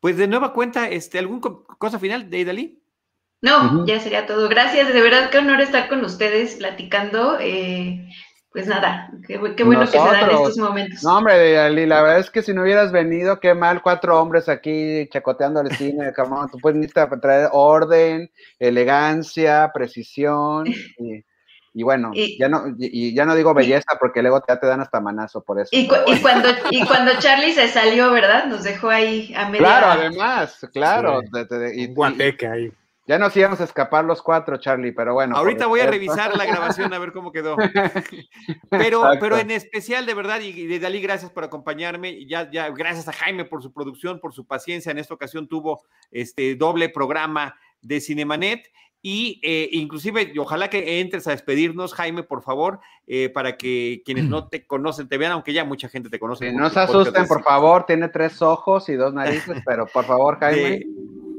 Pues 0.00 0.16
de 0.16 0.28
nueva 0.28 0.52
cuenta, 0.52 0.88
este, 0.88 1.18
¿alguna 1.18 1.40
cosa 1.78 1.98
final 1.98 2.30
de 2.30 2.38
Idalí? 2.38 2.82
No, 3.42 3.86
ya 3.86 4.00
sería 4.00 4.26
todo. 4.26 4.48
Gracias, 4.48 4.92
de 4.92 5.00
verdad 5.00 5.30
qué 5.30 5.38
honor 5.38 5.60
estar 5.60 5.88
con 5.88 6.04
ustedes 6.04 6.56
platicando. 6.56 7.38
Eh, 7.40 8.08
pues 8.50 8.66
nada, 8.66 9.10
qué, 9.26 9.36
bueno 9.36 9.82
que 9.82 9.86
se 9.88 9.98
dan 9.98 10.30
estos 10.30 10.56
momentos. 10.56 11.02
No, 11.04 11.18
hombre, 11.18 11.50
Idalí, 11.50 11.84
la 11.84 12.02
verdad 12.02 12.20
es 12.20 12.30
que 12.30 12.42
si 12.42 12.54
no 12.54 12.62
hubieras 12.62 12.90
venido, 12.90 13.38
qué 13.38 13.54
mal, 13.54 13.82
cuatro 13.82 14.20
hombres 14.20 14.48
aquí 14.48 15.06
chacoteando 15.12 15.60
el 15.60 15.70
cine, 15.72 16.12
tú 16.50 16.58
puedes 16.58 16.78
necesitar 16.78 17.20
traer 17.20 17.50
orden, 17.52 18.30
elegancia, 18.58 19.70
precisión. 19.74 20.64
Y 20.98 21.24
y 21.78 21.84
bueno, 21.84 22.10
ya 22.12 22.48
no, 22.48 22.74
y, 22.76 23.14
ya 23.14 23.24
no 23.24 23.36
digo 23.36 23.54
belleza 23.54 23.96
porque 24.00 24.20
luego 24.20 24.42
ya 24.48 24.58
te 24.58 24.66
dan 24.66 24.80
hasta 24.80 25.00
manazo 25.00 25.44
por 25.44 25.60
eso. 25.60 25.68
Y, 25.70 25.86
cuando, 25.86 26.48
y 26.72 26.84
cuando 26.84 27.12
Charlie 27.20 27.52
se 27.52 27.68
salió, 27.68 28.10
¿verdad? 28.10 28.46
Nos 28.46 28.64
dejó 28.64 28.90
ahí 28.90 29.32
a 29.36 29.44
media. 29.48 29.60
Claro, 29.60 29.86
además, 29.92 30.66
claro. 30.72 31.20
Guateque 31.94 32.48
ahí. 32.48 32.72
Ya 33.06 33.16
nos 33.16 33.36
íbamos 33.36 33.60
a 33.60 33.64
escapar 33.64 34.04
los 34.04 34.22
cuatro, 34.22 34.56
Charlie, 34.56 34.90
pero 34.90 35.14
bueno. 35.14 35.36
Ahorita 35.36 35.66
voy 35.66 35.78
a 35.78 35.86
revisar 35.86 36.36
la 36.36 36.46
grabación 36.46 36.92
a 36.92 36.98
ver 36.98 37.12
cómo 37.12 37.30
quedó. 37.30 37.56
Pero, 38.70 39.04
pero 39.20 39.38
en 39.38 39.50
especial, 39.52 40.04
de 40.04 40.14
verdad, 40.14 40.40
y 40.40 40.66
de 40.66 40.78
Dalí, 40.78 41.00
gracias 41.00 41.30
por 41.30 41.44
acompañarme. 41.44 42.26
Ya, 42.26 42.50
ya, 42.50 42.70
gracias 42.70 43.06
a 43.08 43.12
Jaime 43.12 43.44
por 43.44 43.62
su 43.62 43.72
producción, 43.72 44.18
por 44.18 44.34
su 44.34 44.46
paciencia. 44.46 44.90
En 44.90 44.98
esta 44.98 45.14
ocasión 45.14 45.46
tuvo 45.48 45.84
este 46.10 46.56
doble 46.56 46.88
programa 46.88 47.56
de 47.80 48.00
Cinemanet. 48.00 48.68
Y 49.00 49.40
eh, 49.44 49.68
inclusive, 49.72 50.32
ojalá 50.38 50.68
que 50.68 51.00
entres 51.00 51.28
a 51.28 51.30
despedirnos, 51.30 51.94
Jaime, 51.94 52.24
por 52.24 52.42
favor, 52.42 52.80
eh, 53.06 53.28
para 53.28 53.56
que 53.56 54.02
quienes 54.04 54.24
no 54.24 54.48
te 54.48 54.66
conocen 54.66 55.08
te 55.08 55.18
vean, 55.18 55.32
aunque 55.32 55.52
ya 55.52 55.64
mucha 55.64 55.88
gente 55.88 56.10
te 56.10 56.18
conoce. 56.18 56.52
no 56.52 56.68
se 56.68 56.80
asusten, 56.80 57.28
por 57.28 57.44
favor, 57.44 57.86
tiene 57.86 58.08
tres 58.08 58.42
ojos 58.42 58.88
y 58.88 58.94
dos 58.94 59.14
narices, 59.14 59.62
pero 59.64 59.86
por 59.86 60.04
favor, 60.04 60.38
Jaime. 60.40 60.84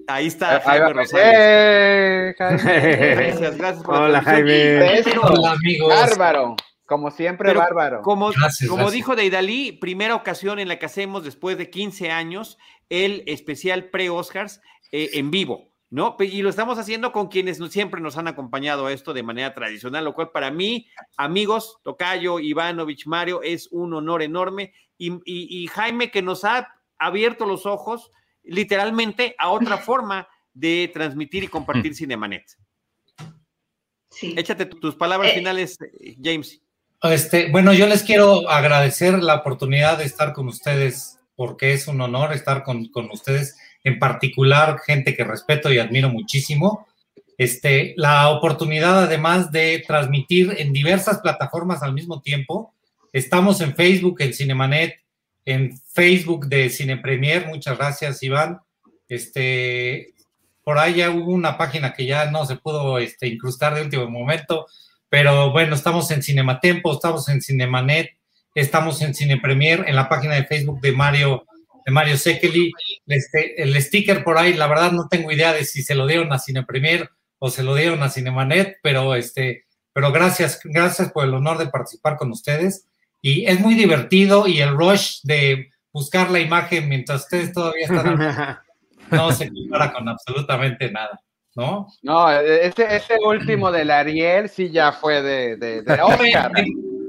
ahí 0.07 0.27
está 0.27 0.61
Jaime 0.61 0.94
Rosales. 0.94 1.27
Eh, 1.36 2.36
gracias, 2.40 3.57
gracias 3.57 3.84
por 3.84 3.95
Hola, 3.95 4.22
Jaime. 4.22 5.03
Hola, 5.22 5.52
amigos. 5.52 5.90
Bárbaro. 5.90 6.56
Como 6.86 7.11
siempre, 7.11 7.53
bárbaro. 7.53 8.02
Como, 8.02 8.31
como 8.68 8.90
dijo 8.90 9.15
Deidali, 9.15 9.73
primera 9.73 10.15
ocasión 10.15 10.57
en 10.60 10.69
la 10.69 10.80
que 10.80 10.88
hacemos 10.88 11.23
después 11.23 11.57
de 11.57 11.69
15 11.69 12.10
años 12.10 12.57
el 12.90 13.22
especial 13.27 13.90
pre-Oscars 13.91 14.61
en 14.91 15.30
vivo. 15.30 15.68
¿No? 15.89 16.15
Y 16.19 16.41
lo 16.41 16.49
estamos 16.49 16.77
haciendo 16.77 17.11
con 17.11 17.27
quienes 17.27 17.59
siempre 17.71 18.01
nos 18.01 18.17
han 18.17 18.27
acompañado 18.27 18.85
a 18.85 18.93
esto 18.93 19.13
de 19.13 19.23
manera 19.23 19.53
tradicional, 19.53 20.05
lo 20.05 20.13
cual 20.13 20.29
para 20.31 20.51
mí, 20.51 20.87
amigos, 21.17 21.77
Tocayo, 21.83 22.39
Ivanovich, 22.39 23.07
Mario, 23.07 23.41
es 23.41 23.67
un 23.71 23.93
honor 23.93 24.21
enorme. 24.21 24.73
Y, 24.97 25.67
Jaime 25.67 26.11
que 26.11 26.21
nos 26.21 26.43
ha 26.43 26.67
abierto 26.97 27.45
los 27.45 27.65
ojos 27.65 28.11
literalmente 28.43 29.35
a 29.37 29.49
otra 29.49 29.77
forma 29.77 30.27
de 30.53 30.91
transmitir 30.93 31.43
y 31.43 31.47
compartir 31.47 31.95
Cinemanet. 31.95 32.45
Sí. 34.11 34.35
Échate 34.37 34.65
tus 34.65 34.95
palabras 34.95 35.31
eh, 35.31 35.35
finales, 35.35 35.77
James. 36.21 36.61
Este, 37.03 37.49
bueno, 37.49 37.73
yo 37.73 37.87
les 37.87 38.03
quiero 38.03 38.49
agradecer 38.49 39.23
la 39.23 39.35
oportunidad 39.35 39.97
de 39.97 40.03
estar 40.03 40.33
con 40.33 40.47
ustedes, 40.47 41.17
porque 41.35 41.71
es 41.71 41.87
un 41.87 42.01
honor 42.01 42.33
estar 42.33 42.63
con, 42.63 42.89
con 42.89 43.09
ustedes 43.11 43.55
en 43.84 43.99
particular 43.99 44.80
gente 44.85 45.15
que 45.15 45.23
respeto 45.23 45.72
y 45.72 45.80
admiro 45.80 46.10
muchísimo. 46.10 46.88
Este, 47.38 47.93
la 47.95 48.30
oportunidad 48.30 49.03
además 49.03 49.51
de 49.51 49.84
transmitir 49.88 50.56
en 50.57 50.73
diversas 50.73 51.19
plataformas 51.19 51.81
al 51.81 51.93
mismo 51.93 52.22
tiempo. 52.22 52.73
Estamos 53.14 53.61
en 53.61 53.76
Facebook, 53.76 54.18
en 54.19 54.34
Cinemanet, 54.34 54.99
en 55.45 55.80
Facebook 55.93 56.47
de 56.47 56.69
Cine 56.69 56.97
Premier. 56.97 57.47
Muchas 57.47 57.77
gracias, 57.77 58.22
Iván. 58.23 58.60
Este, 59.07 60.14
por 60.64 60.77
ahí 60.77 60.95
ya 60.95 61.10
hubo 61.10 61.31
una 61.31 61.57
página 61.57 61.93
que 61.93 62.06
ya 62.06 62.30
no 62.30 62.45
se 62.45 62.57
pudo 62.57 62.99
este, 62.99 63.27
incrustar 63.27 63.73
de 63.73 63.84
último 63.84 64.07
momento, 64.10 64.68
pero 65.07 65.51
bueno, 65.51 65.73
estamos 65.73 66.11
en 66.11 66.22
Cinematempo, 66.22 66.93
estamos 66.93 67.27
en 67.30 67.41
Cinemanet, 67.41 68.11
estamos 68.53 69.01
en 69.01 69.15
Cine 69.15 69.38
Premier, 69.38 69.85
en 69.88 69.95
la 69.95 70.07
página 70.07 70.35
de 70.35 70.45
Facebook 70.45 70.80
de 70.81 70.91
Mario 70.91 71.45
Mario 71.91 72.18
Sekeli. 72.18 72.72
Este, 73.10 73.61
el 73.61 73.80
sticker 73.81 74.23
por 74.23 74.38
ahí, 74.38 74.53
la 74.53 74.68
verdad 74.68 74.91
no 74.91 75.07
tengo 75.10 75.31
idea 75.31 75.52
de 75.52 75.65
si 75.65 75.81
se 75.81 75.95
lo 75.95 76.06
dieron 76.06 76.31
a 76.31 76.40
Cine 76.40 76.64
Premier 76.64 77.10
o 77.40 77.49
se 77.49 77.64
lo 77.64 77.73
dieron 77.73 78.03
a 78.03 78.10
Cinemanet, 78.10 78.77
pero 78.84 79.15
este, 79.15 79.65
pero 79.94 80.11
gracias, 80.11 80.60
gracias 80.64 81.11
por 81.11 81.26
el 81.26 81.34
honor 81.34 81.57
de 81.57 81.68
participar 81.68 82.18
con 82.18 82.31
ustedes. 82.31 82.86
Y 83.22 83.45
es 83.45 83.60
muy 83.60 83.73
divertido 83.73 84.48
y 84.48 84.61
el 84.61 84.77
rush 84.77 85.22
de 85.23 85.72
buscar 85.91 86.30
la 86.30 86.40
imagen 86.40 86.88
mientras 86.88 87.23
ustedes 87.23 87.52
todavía 87.52 87.86
están 87.86 88.60
no 89.11 89.31
se 89.31 89.49
compara 89.52 89.91
con 89.91 90.07
absolutamente 90.07 90.91
nada. 90.91 91.19
¿no? 91.56 91.88
No, 92.03 92.31
ese, 92.31 92.95
ese 92.95 93.15
último 93.26 93.72
del 93.72 93.90
Ariel 93.91 94.49
sí 94.49 94.69
ya 94.69 94.91
fue 94.91 95.22
de, 95.22 95.57
de, 95.57 95.81
de 95.81 95.94
Oscar. 96.02 96.52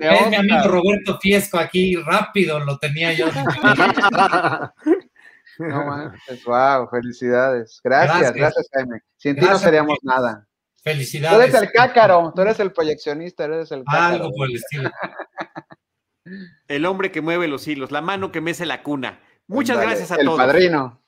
Es 0.00 0.28
mi 0.30 0.36
amigo 0.36 0.66
Roberto 0.66 1.18
Fiesco 1.20 1.58
aquí, 1.58 1.94
rápido 1.94 2.58
lo 2.58 2.78
tenía 2.78 3.12
yo. 3.12 3.26
no 5.68 6.12
wow, 6.46 6.88
felicidades. 6.88 7.80
Gracias, 7.82 8.32
gracias, 8.32 8.68
Jaime. 8.72 9.00
Sin 9.16 9.36
ti 9.36 9.46
no 9.46 9.58
seríamos 9.58 9.98
nada. 10.02 10.46
Felicidades. 10.82 11.36
Tú 11.36 11.42
eres 11.42 11.54
el 11.54 11.72
cácaro, 11.72 12.32
tú 12.34 12.42
eres 12.42 12.58
el 12.60 12.72
proyeccionista, 12.72 13.44
eres 13.44 13.70
el 13.70 13.84
cácaro. 13.84 14.24
Algo 14.24 14.30
por 14.32 14.48
el 14.48 14.56
estilo. 14.56 14.90
El 16.68 16.86
hombre 16.86 17.10
que 17.10 17.22
mueve 17.22 17.48
los 17.48 17.66
hilos, 17.66 17.90
la 17.90 18.02
mano 18.02 18.30
que 18.30 18.40
mece 18.40 18.64
la 18.64 18.84
cuna. 18.84 19.20
Muchas 19.48 19.80
gracias 19.80 20.12
a 20.12 20.16
el 20.16 20.26
todos. 20.26 20.38
Padrino. 20.38 20.99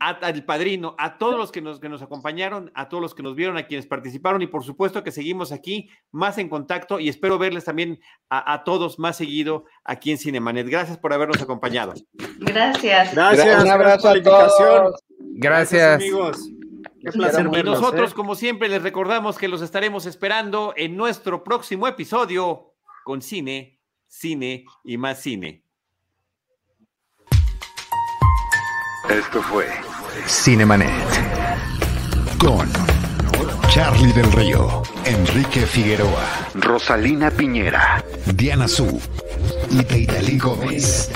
Al 0.00 0.44
padrino, 0.44 0.94
a 0.98 1.18
todos 1.18 1.36
los 1.36 1.52
que 1.52 1.60
nos, 1.60 1.80
que 1.80 1.88
nos 1.88 2.02
acompañaron, 2.02 2.70
a 2.74 2.88
todos 2.88 3.02
los 3.02 3.14
que 3.14 3.22
nos 3.22 3.34
vieron, 3.34 3.56
a 3.56 3.66
quienes 3.66 3.86
participaron 3.86 4.42
y 4.42 4.46
por 4.46 4.64
supuesto 4.64 5.02
que 5.02 5.10
seguimos 5.10 5.52
aquí 5.52 5.90
más 6.10 6.38
en 6.38 6.48
contacto 6.48 7.00
y 7.00 7.08
espero 7.08 7.38
verles 7.38 7.64
también 7.64 8.00
a, 8.28 8.64
todos 8.64 8.98
más 8.98 9.16
seguido 9.16 9.64
aquí 9.84 10.10
en 10.10 10.18
Cinemanet. 10.18 10.68
Gracias 10.68 10.98
por 10.98 11.12
habernos 11.12 11.40
acompañado. 11.40 11.94
Gracias. 12.38 13.14
Gracias. 13.14 13.64
Un 13.64 13.70
abrazo 13.70 14.08
a 14.08 14.22
todos. 14.22 15.04
Gracias. 15.18 15.94
amigos. 15.94 16.50
Qué 17.00 17.12
placer 17.12 17.46
y 17.46 17.62
nosotros, 17.62 18.12
¿eh? 18.12 18.14
como 18.14 18.34
siempre, 18.34 18.68
les 18.68 18.82
recordamos 18.82 19.36
que 19.36 19.48
los 19.48 19.60
estaremos 19.60 20.06
esperando 20.06 20.72
en 20.76 20.96
nuestro 20.96 21.44
próximo 21.44 21.86
episodio 21.86 22.74
con 23.04 23.20
cine, 23.20 23.78
cine 24.06 24.64
y 24.84 24.96
más 24.96 25.20
cine. 25.20 25.63
Esto 29.08 29.42
fue 29.42 29.66
Cinemanet 30.26 30.90
con 32.38 32.68
Charlie 33.68 34.12
del 34.12 34.30
Río, 34.32 34.82
Enrique 35.04 35.66
Figueroa, 35.66 36.24
Rosalina 36.54 37.30
Piñera, 37.30 38.02
Diana 38.34 38.66
Su 38.66 39.00
y 39.70 39.84
Deidali 39.84 40.38
Gómez. 40.38 41.10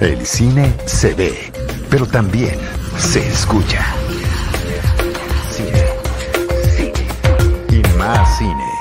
El 0.00 0.24
cine 0.26 0.72
se 0.86 1.14
ve, 1.14 1.52
pero 1.90 2.06
también 2.06 2.58
se 2.98 3.26
escucha. 3.28 3.84
Cine. 5.50 5.84
Cine. 6.76 7.06
Y 7.70 7.98
más 7.98 8.38
cine. 8.38 8.73